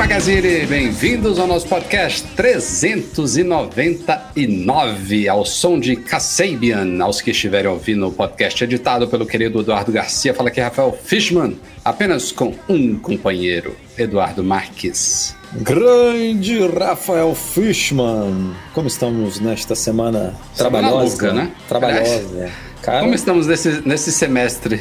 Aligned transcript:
Magazine, 0.00 0.64
bem-vindos 0.64 1.38
ao 1.38 1.46
nosso 1.46 1.68
podcast 1.68 2.26
399, 2.28 5.28
ao 5.28 5.44
som 5.44 5.78
de 5.78 5.94
Kasabian, 5.94 7.04
aos 7.04 7.20
que 7.20 7.32
estiverem 7.32 7.70
ouvindo 7.70 8.08
o 8.08 8.10
podcast 8.10 8.64
editado 8.64 9.06
pelo 9.08 9.26
querido 9.26 9.60
Eduardo 9.60 9.92
Garcia. 9.92 10.32
Fala 10.32 10.48
aqui 10.48 10.58
Rafael 10.58 10.98
Fishman, 11.04 11.60
apenas 11.84 12.32
com 12.32 12.54
um 12.66 12.98
companheiro, 12.98 13.76
Eduardo 13.98 14.42
Marques. 14.42 15.36
Grande 15.52 16.66
Rafael 16.66 17.34
Fishman, 17.34 18.54
como 18.72 18.88
estamos 18.88 19.38
nesta 19.38 19.74
semana 19.74 20.34
trabalhosa? 20.56 21.14
Semana 21.14 21.42
né? 21.42 21.50
Trabalhosa. 21.68 22.50
Cara, 22.80 23.00
como 23.00 23.14
estamos 23.14 23.46
nesse, 23.46 23.86
nesse 23.86 24.10
semestre 24.10 24.80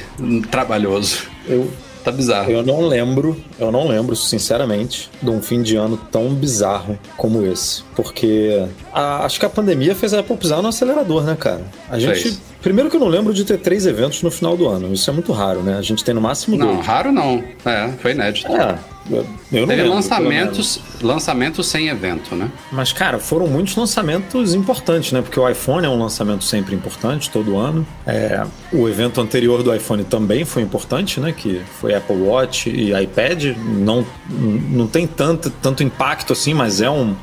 trabalhoso? 0.50 1.28
Eu 1.46 1.70
Tá 2.10 2.12
bizarro. 2.12 2.52
Eu 2.52 2.64
não 2.64 2.88
lembro, 2.88 3.38
eu 3.60 3.72
não 3.72 3.88
lembro, 3.88 4.16
sinceramente, 4.16 5.12
de 5.22 5.30
um 5.30 5.42
fim 5.42 5.62
de 5.62 5.76
ano 5.76 5.96
tão 6.12 6.34
bizarro 6.34 6.98
como 7.16 7.46
esse. 7.46 7.84
Porque 7.96 8.66
a, 8.92 9.26
acho 9.26 9.40
que 9.40 9.46
a 9.46 9.50
pandemia 9.50 9.94
fez 9.94 10.14
a 10.14 10.20
Apple 10.20 10.36
pisar 10.38 10.62
no 10.62 10.70
acelerador, 10.70 11.24
né, 11.24 11.38
cara? 11.40 11.62
A 11.88 12.00
gente. 12.00 12.22
Fez. 12.22 12.49
Primeiro 12.62 12.90
que 12.90 12.96
eu 12.96 13.00
não 13.00 13.08
lembro 13.08 13.34
de 13.34 13.46
ter 13.46 13.58
três 13.58 13.86
eventos 13.86 14.22
no 14.22 14.30
final 14.30 14.58
do 14.58 14.68
ano. 14.68 14.94
Isso 14.94 15.10
é 15.10 15.14
muito 15.14 15.32
raro, 15.32 15.62
né? 15.62 15.78
A 15.78 15.82
gente 15.82 16.04
tem 16.04 16.14
no 16.14 16.22
máximo 16.22 16.58
não, 16.58 16.68
dois. 16.68 16.78
Não, 16.78 16.84
raro 16.84 17.12
não. 17.12 17.44
É, 17.66 17.90
foi 18.02 18.12
inédito. 18.12 18.52
É, 18.52 18.78
eu 19.10 19.26
não 19.62 19.68
Teve 19.68 19.82
lembro, 19.82 19.94
lançamentos, 19.94 20.80
lançamentos 21.02 21.68
sem 21.68 21.88
evento, 21.88 22.36
né? 22.36 22.52
Mas, 22.72 22.94
cara, 22.94 23.18
foram 23.18 23.48
muitos 23.48 23.76
lançamentos 23.76 24.54
importantes, 24.54 25.12
né? 25.12 25.22
Porque 25.22 25.40
o 25.40 25.50
iPhone 25.50 25.86
é 25.86 25.90
um 25.90 25.98
lançamento 25.98 26.44
sempre 26.44 26.76
importante, 26.76 27.30
todo 27.30 27.58
ano. 27.58 27.86
É, 28.06 28.46
o 28.72 28.88
evento 28.88 29.20
anterior 29.20 29.64
do 29.64 29.74
iPhone 29.74 30.04
também 30.04 30.46
foi 30.46 30.62
importante, 30.62 31.20
né? 31.20 31.32
Que 31.32 31.62
foi 31.80 31.96
Apple 31.96 32.18
Watch 32.18 32.70
e 32.70 32.94
iPad. 32.94 33.56
Não, 33.58 34.06
não 34.30 34.86
tem 34.86 35.08
tanto, 35.08 35.50
tanto 35.50 35.82
impacto 35.82 36.34
assim, 36.34 36.54
mas 36.54 36.80
é 36.80 36.90
um 36.90 37.16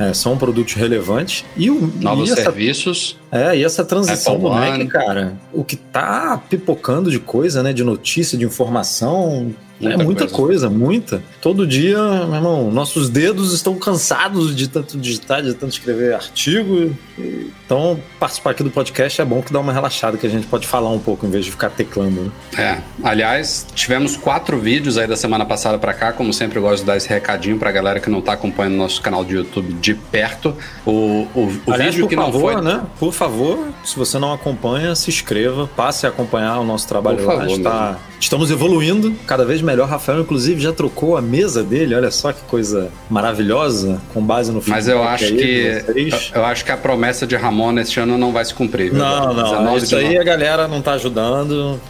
é, 0.00 0.14
são 0.14 0.38
produtos 0.38 0.72
relevantes. 0.72 1.44
E 1.54 1.70
o, 1.70 1.92
Novos 2.00 2.30
e 2.30 2.32
essa, 2.32 2.42
serviços. 2.42 3.18
É, 3.30 3.54
e 3.54 3.62
essa 3.62 3.84
transição 3.84 4.34
Apple 4.34 4.48
do 4.48 4.54
Mac, 4.54 4.88
cara, 4.88 5.36
o 5.52 5.62
que 5.62 5.76
tá 5.76 6.42
pipocando 6.48 7.10
de 7.10 7.18
coisa, 7.18 7.62
né? 7.62 7.74
De 7.74 7.84
notícia, 7.84 8.38
de 8.38 8.46
informação, 8.46 9.54
Muita 9.80 10.02
é 10.02 10.04
muita 10.04 10.26
coisa. 10.28 10.68
coisa. 10.68 10.70
muita. 10.70 11.22
Todo 11.40 11.66
dia, 11.66 11.98
meu 12.26 12.34
irmão, 12.34 12.70
nossos 12.70 13.08
dedos 13.08 13.52
estão 13.52 13.76
cansados 13.76 14.54
de 14.54 14.68
tanto 14.68 14.98
digitar, 14.98 15.42
de 15.42 15.54
tanto 15.54 15.72
escrever 15.72 16.14
artigo. 16.14 16.94
Então, 17.64 17.98
participar 18.18 18.50
aqui 18.50 18.62
do 18.62 18.70
podcast 18.70 19.20
é 19.20 19.24
bom 19.24 19.40
que 19.40 19.52
dá 19.52 19.60
uma 19.60 19.72
relaxada, 19.72 20.18
que 20.18 20.26
a 20.26 20.30
gente 20.30 20.46
pode 20.46 20.66
falar 20.66 20.90
um 20.90 20.98
pouco 20.98 21.26
em 21.26 21.30
vez 21.30 21.44
de 21.44 21.50
ficar 21.50 21.70
teclando. 21.70 22.24
Né? 22.24 22.30
É. 22.58 22.78
Aliás, 23.02 23.66
tivemos 23.74 24.16
quatro 24.16 24.58
vídeos 24.58 24.98
aí 24.98 25.06
da 25.06 25.16
semana 25.16 25.44
passada 25.46 25.78
para 25.78 25.94
cá. 25.94 26.12
Como 26.12 26.32
sempre, 26.32 26.58
eu 26.58 26.62
gosto 26.62 26.80
de 26.80 26.86
dar 26.86 26.96
esse 26.96 27.08
recadinho 27.08 27.58
pra 27.58 27.72
galera 27.72 28.00
que 28.00 28.10
não 28.10 28.20
tá 28.20 28.32
acompanhando 28.34 28.76
nosso 28.76 29.00
canal 29.00 29.24
de 29.24 29.34
YouTube 29.34 29.72
de 29.74 29.94
perto. 29.94 30.54
O, 30.84 31.26
o, 31.34 31.60
o 31.66 31.72
Aliás, 31.72 31.94
vídeo 31.94 32.08
que 32.08 32.16
favor, 32.16 32.52
não 32.54 32.62
foi. 32.62 32.62
Né? 32.62 32.82
Por 32.98 33.12
favor, 33.12 33.68
se 33.84 33.96
você 33.96 34.18
não 34.18 34.32
acompanha, 34.32 34.94
se 34.94 35.10
inscreva, 35.10 35.68
passe 35.74 36.06
a 36.06 36.10
acompanhar 36.10 36.58
o 36.58 36.64
nosso 36.64 36.86
trabalho 36.86 37.18
por 37.18 37.34
lá. 37.34 37.46
Está... 37.46 37.98
Estamos 38.20 38.50
evoluindo 38.50 39.14
cada 39.26 39.46
vez 39.46 39.62
melhor. 39.70 39.88
Rafael, 39.88 40.20
inclusive, 40.20 40.60
já 40.60 40.72
trocou 40.72 41.16
a 41.16 41.22
mesa 41.22 41.62
dele. 41.62 41.94
Olha 41.94 42.10
só 42.10 42.32
que 42.32 42.42
coisa 42.42 42.90
maravilhosa, 43.08 44.00
com 44.12 44.22
base 44.22 44.52
no 44.52 44.62
Mas 44.66 44.88
eu 44.88 45.02
acho 45.02 45.34
que 45.34 45.82
eu, 45.86 46.18
eu, 46.34 46.44
acho 46.44 46.64
que 46.64 46.72
a 46.72 46.76
promessa 46.76 47.26
de 47.26 47.36
Ramon 47.36 47.78
este 47.78 48.00
ano 48.00 48.18
não 48.18 48.32
vai 48.32 48.44
se 48.44 48.54
cumprir. 48.54 48.90
Viu? 48.90 48.98
Não, 48.98 49.32
não. 49.32 49.76
Isso 49.76 49.96
aí 49.96 50.18
a 50.18 50.24
galera 50.24 50.68
não 50.68 50.82
tá 50.82 50.92
ajudando. 50.92 51.80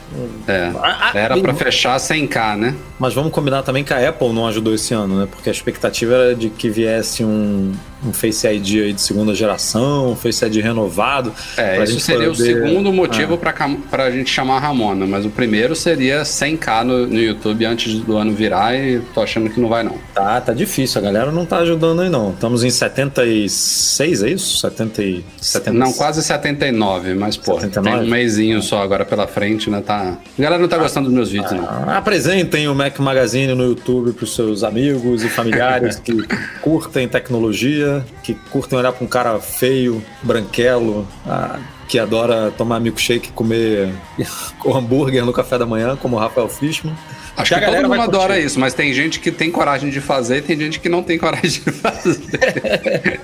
É. 0.46 0.70
Era 1.14 1.38
para 1.38 1.54
fechar 1.54 1.96
100k, 1.96 2.56
né? 2.56 2.74
Mas 2.98 3.14
vamos 3.14 3.32
combinar 3.32 3.62
também 3.62 3.82
que 3.82 3.92
a 3.92 4.08
Apple 4.08 4.32
não 4.32 4.46
ajudou 4.46 4.74
esse 4.74 4.92
ano, 4.94 5.20
né? 5.20 5.28
Porque 5.30 5.48
a 5.48 5.52
expectativa 5.52 6.14
era 6.14 6.34
de 6.34 6.50
que 6.50 6.68
viesse 6.68 7.24
um, 7.24 7.72
um 8.04 8.12
Face 8.12 8.46
ID 8.46 8.82
aí 8.82 8.92
de 8.92 9.00
segunda 9.00 9.34
geração, 9.34 10.12
um 10.12 10.16
Face 10.16 10.44
ID 10.44 10.56
renovado. 10.56 11.32
É, 11.56 11.82
isso 11.84 12.00
seria 12.00 12.30
poder... 12.30 12.32
o 12.32 12.66
segundo 12.66 12.92
motivo 12.92 13.34
ah. 13.34 13.76
para 13.90 14.04
a 14.04 14.10
gente 14.10 14.30
chamar 14.30 14.56
a 14.56 14.60
Ramona, 14.60 15.06
mas 15.06 15.24
o 15.24 15.30
primeiro 15.30 15.74
seria 15.74 16.22
100k 16.22 16.84
no, 16.84 17.06
no, 17.06 17.18
YouTube 17.20 17.64
antes 17.64 17.94
do 18.00 18.16
ano 18.16 18.32
virar 18.32 18.74
e 18.74 19.00
tô 19.14 19.20
achando 19.20 19.50
que 19.50 19.60
não 19.60 19.68
vai 19.68 19.82
não. 19.82 19.96
Tá, 20.14 20.40
tá 20.40 20.52
difícil, 20.52 21.00
a 21.00 21.04
galera 21.04 21.30
não 21.30 21.44
tá 21.44 21.58
ajudando 21.58 22.00
aí 22.00 22.08
não. 22.08 22.30
Estamos 22.30 22.64
em 22.64 22.70
76, 22.70 24.22
é 24.22 24.30
isso? 24.30 24.58
70 24.58 25.02
e... 25.02 25.24
70... 25.40 25.78
Não, 25.78 25.92
quase 25.92 26.22
79, 26.22 27.14
mas 27.14 27.36
pô, 27.36 27.54
79? 27.54 27.98
tem 27.98 28.06
um 28.06 28.10
mêsinho 28.10 28.62
só 28.62 28.82
agora 28.82 29.04
pela 29.04 29.26
frente, 29.26 29.68
né? 29.68 29.82
Tá... 29.84 30.16
A 30.38 30.42
galera 30.42 30.60
não 30.60 30.68
tá 30.68 30.78
gostando 30.78 31.06
dos 31.06 31.14
meus 31.14 31.30
vídeos, 31.30 31.52
ah, 31.52 31.84
não. 31.86 31.90
Apresentem 31.94 32.68
o 32.68 32.74
Mac 32.74 32.98
Magazine 32.98 33.54
no 33.54 33.64
YouTube 33.64 34.12
pros 34.12 34.34
seus 34.34 34.64
amigos 34.64 35.22
e 35.22 35.28
familiares 35.28 35.96
que 36.00 36.12
curtem 36.60 37.06
tecnologia 37.08 37.89
que 38.22 38.34
curtem 38.50 38.78
olhar 38.78 38.92
para 38.92 39.04
um 39.04 39.08
cara 39.08 39.38
feio, 39.38 40.02
branquelo, 40.22 41.06
ah, 41.26 41.58
que 41.88 41.98
adora 41.98 42.52
tomar 42.56 42.80
milkshake 42.80 43.28
e 43.28 43.32
comer 43.32 43.92
hambúrguer 44.64 45.24
no 45.24 45.32
café 45.32 45.58
da 45.58 45.66
manhã, 45.66 45.96
como 45.96 46.16
o 46.16 46.18
Rafael 46.18 46.48
Fishman. 46.48 46.94
Acho 47.36 47.54
que, 47.54 47.60
que 47.60 47.66
todo 47.66 47.88
mundo 47.88 48.02
adora 48.02 48.38
isso, 48.38 48.58
mas 48.60 48.74
tem 48.74 48.92
gente 48.92 49.18
que 49.20 49.30
tem 49.30 49.50
coragem 49.50 49.90
de 49.90 50.00
fazer 50.00 50.38
e 50.38 50.42
tem 50.42 50.58
gente 50.58 50.80
que 50.80 50.88
não 50.88 51.02
tem 51.02 51.18
coragem 51.18 51.62
de 51.62 51.72
fazer. 51.72 53.20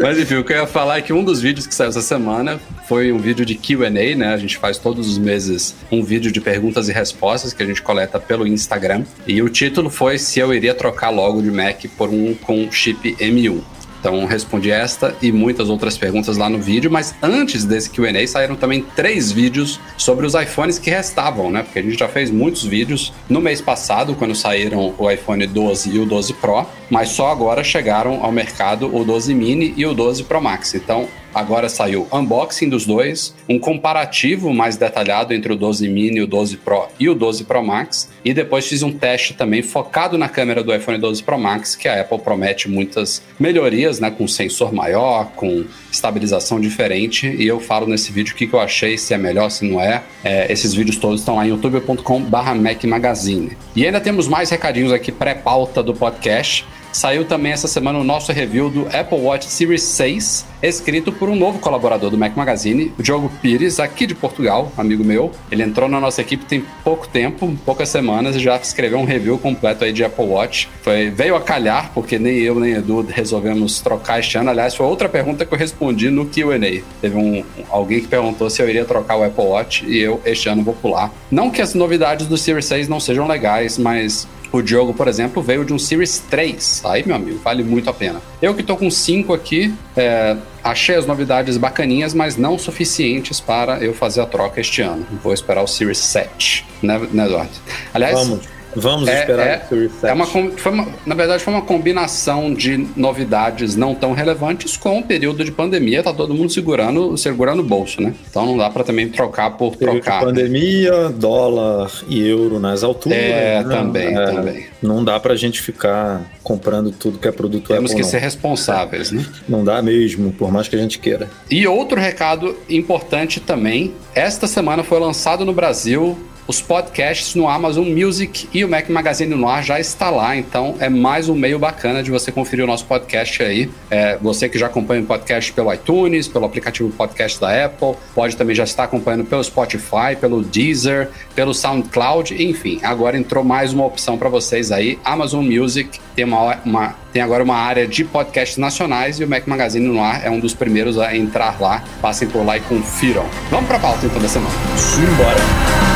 Mas 0.00 0.18
enfim, 0.18 0.36
o 0.36 0.44
que 0.44 0.52
eu 0.52 0.58
ia 0.58 0.66
falar 0.66 0.98
é 0.98 1.02
que 1.02 1.12
um 1.12 1.22
dos 1.22 1.40
vídeos 1.40 1.66
que 1.66 1.74
saiu 1.74 1.90
essa 1.90 2.00
semana 2.00 2.58
foi 2.88 3.12
um 3.12 3.18
vídeo 3.18 3.44
de 3.44 3.54
QA, 3.54 3.90
né? 3.90 4.32
A 4.32 4.36
gente 4.36 4.56
faz 4.56 4.78
todos 4.78 5.06
os 5.08 5.18
meses 5.18 5.74
um 5.90 6.02
vídeo 6.02 6.32
de 6.32 6.40
perguntas 6.40 6.88
e 6.88 6.92
respostas 6.92 7.52
que 7.52 7.62
a 7.62 7.66
gente 7.66 7.82
coleta 7.82 8.18
pelo 8.18 8.46
Instagram. 8.46 9.04
E 9.26 9.42
o 9.42 9.48
título 9.48 9.90
foi 9.90 10.18
se 10.18 10.40
eu 10.40 10.54
iria 10.54 10.74
trocar 10.74 11.10
logo 11.10 11.42
de 11.42 11.50
Mac 11.50 11.84
por 11.96 12.08
um 12.08 12.34
com 12.34 12.70
chip 12.70 13.14
M1. 13.16 13.60
Então 14.00 14.24
respondi 14.24 14.70
esta 14.70 15.14
e 15.20 15.30
muitas 15.30 15.68
outras 15.68 15.96
perguntas 15.96 16.38
lá 16.38 16.48
no 16.48 16.58
vídeo, 16.58 16.90
mas 16.90 17.14
antes 17.22 17.64
desse 17.64 17.90
Q&A 17.90 18.26
saíram 18.26 18.56
também 18.56 18.84
três 18.96 19.30
vídeos 19.30 19.78
sobre 19.96 20.26
os 20.26 20.34
iPhones 20.34 20.78
que 20.78 20.90
restavam, 20.90 21.50
né? 21.50 21.62
Porque 21.62 21.78
a 21.78 21.82
gente 21.82 21.98
já 21.98 22.08
fez 22.08 22.30
muitos 22.30 22.64
vídeos 22.64 23.12
no 23.28 23.40
mês 23.40 23.60
passado, 23.60 24.14
quando 24.14 24.34
saíram 24.34 24.94
o 24.96 25.10
iPhone 25.10 25.46
12 25.46 25.90
e 25.90 25.98
o 25.98 26.06
12 26.06 26.32
Pro, 26.34 26.66
mas 26.88 27.10
só 27.10 27.30
agora 27.30 27.62
chegaram 27.62 28.24
ao 28.24 28.32
mercado 28.32 28.94
o 28.94 29.04
12 29.04 29.34
Mini 29.34 29.74
e 29.76 29.84
o 29.84 29.92
12 29.92 30.24
Pro 30.24 30.40
Max. 30.40 30.74
Então 30.74 31.06
Agora 31.34 31.68
saiu 31.68 32.08
unboxing 32.12 32.68
dos 32.68 32.84
dois, 32.84 33.34
um 33.48 33.58
comparativo 33.58 34.52
mais 34.52 34.76
detalhado 34.76 35.32
entre 35.32 35.52
o 35.52 35.56
12 35.56 35.88
mini, 35.88 36.20
o 36.20 36.26
12 36.26 36.56
Pro 36.56 36.88
e 36.98 37.08
o 37.08 37.14
12 37.14 37.44
Pro 37.44 37.62
Max, 37.62 38.10
e 38.24 38.34
depois 38.34 38.66
fiz 38.66 38.82
um 38.82 38.92
teste 38.92 39.34
também 39.34 39.62
focado 39.62 40.18
na 40.18 40.28
câmera 40.28 40.62
do 40.62 40.74
iPhone 40.74 40.98
12 40.98 41.22
Pro 41.22 41.38
Max, 41.38 41.76
que 41.76 41.88
a 41.88 42.00
Apple 42.00 42.18
promete 42.18 42.68
muitas 42.68 43.22
melhorias, 43.38 44.00
né, 44.00 44.10
com 44.10 44.26
sensor 44.26 44.72
maior, 44.72 45.30
com 45.36 45.64
estabilização 45.90 46.60
diferente, 46.60 47.26
e 47.26 47.46
eu 47.46 47.60
falo 47.60 47.86
nesse 47.86 48.10
vídeo 48.12 48.32
o 48.32 48.36
que, 48.36 48.46
que 48.46 48.54
eu 48.54 48.60
achei, 48.60 48.98
se 48.98 49.14
é 49.14 49.18
melhor, 49.18 49.50
se 49.50 49.64
não 49.64 49.80
é. 49.80 50.02
é 50.24 50.50
esses 50.52 50.74
vídeos 50.74 50.96
todos 50.96 51.20
estão 51.20 51.36
lá 51.36 51.46
em 51.46 51.50
youtube.com/mac 51.50 52.84
magazine. 52.84 53.56
E 53.74 53.86
ainda 53.86 54.00
temos 54.00 54.26
mais 54.26 54.50
recadinhos 54.50 54.92
aqui 54.92 55.12
pré-pauta 55.12 55.82
do 55.82 55.94
podcast. 55.94 56.64
Saiu 56.92 57.24
também 57.24 57.52
essa 57.52 57.68
semana 57.68 57.98
o 57.98 58.04
nosso 58.04 58.32
review 58.32 58.68
do 58.68 58.88
Apple 58.88 59.18
Watch 59.18 59.46
Series 59.46 59.82
6, 59.82 60.44
escrito 60.62 61.12
por 61.12 61.28
um 61.28 61.36
novo 61.36 61.58
colaborador 61.60 62.10
do 62.10 62.18
Mac 62.18 62.36
Magazine, 62.36 62.92
o 62.98 63.02
Diogo 63.02 63.30
Pires, 63.40 63.78
aqui 63.78 64.06
de 64.06 64.14
Portugal, 64.14 64.72
amigo 64.76 65.04
meu. 65.04 65.30
Ele 65.50 65.62
entrou 65.62 65.88
na 65.88 66.00
nossa 66.00 66.20
equipe 66.20 66.44
tem 66.44 66.64
pouco 66.82 67.06
tempo, 67.08 67.56
poucas 67.64 67.88
semanas, 67.88 68.34
e 68.34 68.40
já 68.40 68.56
escreveu 68.56 68.98
um 68.98 69.04
review 69.04 69.38
completo 69.38 69.84
aí 69.84 69.92
de 69.92 70.04
Apple 70.04 70.24
Watch. 70.24 70.68
Foi, 70.82 71.10
veio 71.10 71.36
a 71.36 71.40
calhar, 71.40 71.92
porque 71.94 72.18
nem 72.18 72.38
eu 72.38 72.58
nem 72.58 72.72
Edu 72.72 73.06
resolvemos 73.08 73.80
trocar 73.80 74.18
este 74.18 74.36
ano. 74.36 74.50
Aliás, 74.50 74.74
foi 74.74 74.86
outra 74.86 75.08
pergunta 75.08 75.46
que 75.46 75.54
eu 75.54 75.58
respondi 75.58 76.10
no 76.10 76.26
QA. 76.26 76.82
Teve 77.00 77.16
um, 77.16 77.44
alguém 77.70 78.00
que 78.00 78.08
perguntou 78.08 78.50
se 78.50 78.60
eu 78.60 78.68
iria 78.68 78.84
trocar 78.84 79.16
o 79.16 79.22
Apple 79.22 79.44
Watch 79.44 79.86
e 79.86 79.98
eu 79.98 80.20
este 80.24 80.48
ano 80.48 80.62
vou 80.62 80.74
pular. 80.74 81.12
Não 81.30 81.50
que 81.50 81.62
as 81.62 81.72
novidades 81.72 82.26
do 82.26 82.36
Series 82.36 82.64
6 82.66 82.88
não 82.88 82.98
sejam 82.98 83.26
legais, 83.28 83.78
mas 83.78 84.26
O 84.52 84.62
Diogo, 84.62 84.92
por 84.92 85.06
exemplo, 85.06 85.42
veio 85.42 85.64
de 85.64 85.72
um 85.72 85.78
Series 85.78 86.18
3. 86.30 86.82
Aí, 86.84 87.06
meu 87.06 87.16
amigo, 87.16 87.38
vale 87.42 87.62
muito 87.62 87.88
a 87.88 87.92
pena. 87.92 88.20
Eu 88.42 88.54
que 88.54 88.62
tô 88.62 88.76
com 88.76 88.90
5 88.90 89.32
aqui, 89.32 89.72
é, 89.96 90.36
achei 90.62 90.96
as 90.96 91.06
novidades 91.06 91.56
bacaninhas, 91.56 92.14
mas 92.14 92.36
não 92.36 92.58
suficientes 92.58 93.40
para 93.40 93.78
eu 93.82 93.94
fazer 93.94 94.20
a 94.20 94.26
troca 94.26 94.60
este 94.60 94.82
ano. 94.82 95.06
Vou 95.22 95.32
esperar 95.32 95.62
o 95.62 95.66
Series 95.66 95.98
7, 95.98 96.66
né, 96.82 97.00
né 97.12 97.26
Eduardo? 97.26 97.52
Aliás. 97.94 98.14
Vamos. 98.18 98.59
Vamos 98.74 99.08
é, 99.08 99.20
esperar 99.20 99.46
é, 99.46 99.62
é 100.04 100.12
uma, 100.12 100.26
foi 100.26 100.72
uma, 100.72 100.86
Na 101.04 101.14
verdade, 101.14 101.42
foi 101.42 101.52
uma 101.52 101.62
combinação 101.62 102.52
de 102.54 102.86
novidades 102.96 103.76
não 103.76 103.94
tão 103.94 104.12
relevantes 104.12 104.76
com 104.76 104.98
o 104.98 105.02
período 105.02 105.44
de 105.44 105.50
pandemia. 105.50 106.02
Tá 106.02 106.12
todo 106.12 106.34
mundo 106.34 106.52
segurando, 106.52 107.16
segurando 107.16 107.60
o 107.60 107.64
bolso, 107.64 108.00
né? 108.00 108.14
Então 108.28 108.46
não 108.46 108.56
dá 108.56 108.70
para 108.70 108.84
também 108.84 109.08
trocar 109.08 109.50
por 109.50 109.76
período 109.76 110.00
trocar. 110.00 110.24
pandemia, 110.24 111.08
dólar 111.10 111.90
e 112.08 112.26
euro 112.26 112.58
nas 112.60 112.82
alturas. 112.82 113.18
É, 113.18 113.62
né? 113.62 113.76
também, 113.76 114.16
é, 114.16 114.26
também. 114.26 114.66
Não 114.82 115.04
dá 115.04 115.18
pra 115.18 115.34
gente 115.34 115.60
ficar 115.60 116.22
comprando 116.42 116.90
tudo 116.90 117.18
que 117.18 117.28
é 117.28 117.32
produto 117.32 117.68
Temos 117.68 117.90
Apple, 117.90 117.96
que 117.96 118.02
não. 118.02 118.08
ser 118.08 118.18
responsáveis, 118.18 119.10
né? 119.10 119.24
Não 119.48 119.64
dá 119.64 119.82
mesmo, 119.82 120.32
por 120.32 120.50
mais 120.50 120.68
que 120.68 120.76
a 120.76 120.78
gente 120.78 120.98
queira. 120.98 121.28
E 121.50 121.66
outro 121.66 121.98
recado 121.98 122.56
importante 122.68 123.40
também: 123.40 123.94
esta 124.14 124.46
semana 124.46 124.82
foi 124.82 124.98
lançado 125.00 125.44
no 125.44 125.52
Brasil 125.52 126.18
os 126.50 126.60
podcasts 126.60 127.36
no 127.36 127.48
Amazon 127.48 127.86
Music 127.86 128.48
e 128.52 128.64
o 128.64 128.68
Mac 128.68 128.88
Magazine 128.88 129.36
no 129.36 129.48
ar 129.48 129.62
já 129.62 129.78
está 129.78 130.10
lá, 130.10 130.34
então 130.34 130.74
é 130.80 130.88
mais 130.88 131.28
um 131.28 131.34
meio 131.36 131.60
bacana 131.60 132.02
de 132.02 132.10
você 132.10 132.32
conferir 132.32 132.64
o 132.64 132.66
nosso 132.66 132.86
podcast 132.86 133.40
aí. 133.40 133.70
É, 133.88 134.18
você 134.20 134.48
que 134.48 134.58
já 134.58 134.66
acompanha 134.66 135.00
o 135.00 135.06
podcast 135.06 135.52
pelo 135.52 135.72
iTunes, 135.72 136.26
pelo 136.26 136.44
aplicativo 136.44 136.90
podcast 136.90 137.40
da 137.40 137.66
Apple, 137.66 137.94
pode 138.16 138.36
também 138.36 138.56
já 138.56 138.64
estar 138.64 138.82
acompanhando 138.82 139.24
pelo 139.26 139.44
Spotify, 139.44 140.16
pelo 140.20 140.42
Deezer, 140.42 141.10
pelo 141.36 141.54
SoundCloud, 141.54 142.42
enfim, 142.42 142.80
agora 142.82 143.16
entrou 143.16 143.44
mais 143.44 143.72
uma 143.72 143.86
opção 143.86 144.18
para 144.18 144.28
vocês 144.28 144.72
aí. 144.72 144.98
Amazon 145.04 145.46
Music 145.46 146.00
tem, 146.16 146.24
uma, 146.24 146.58
uma, 146.64 146.96
tem 147.12 147.22
agora 147.22 147.44
uma 147.44 147.58
área 147.58 147.86
de 147.86 148.02
podcasts 148.02 148.58
nacionais 148.58 149.20
e 149.20 149.24
o 149.24 149.28
Mac 149.28 149.46
Magazine 149.46 149.86
no 149.86 150.02
ar 150.02 150.26
é 150.26 150.30
um 150.30 150.40
dos 150.40 150.52
primeiros 150.52 150.98
a 150.98 151.16
entrar 151.16 151.60
lá. 151.60 151.84
Passem 152.02 152.26
por 152.26 152.44
lá 152.44 152.56
e 152.56 152.60
confiram. 152.60 153.24
Vamos 153.52 153.68
para 153.68 153.76
a 153.76 153.80
pauta 153.80 154.04
então 154.04 154.20
da 154.20 154.28
semana. 154.28 154.50
Simbora! 154.76 155.89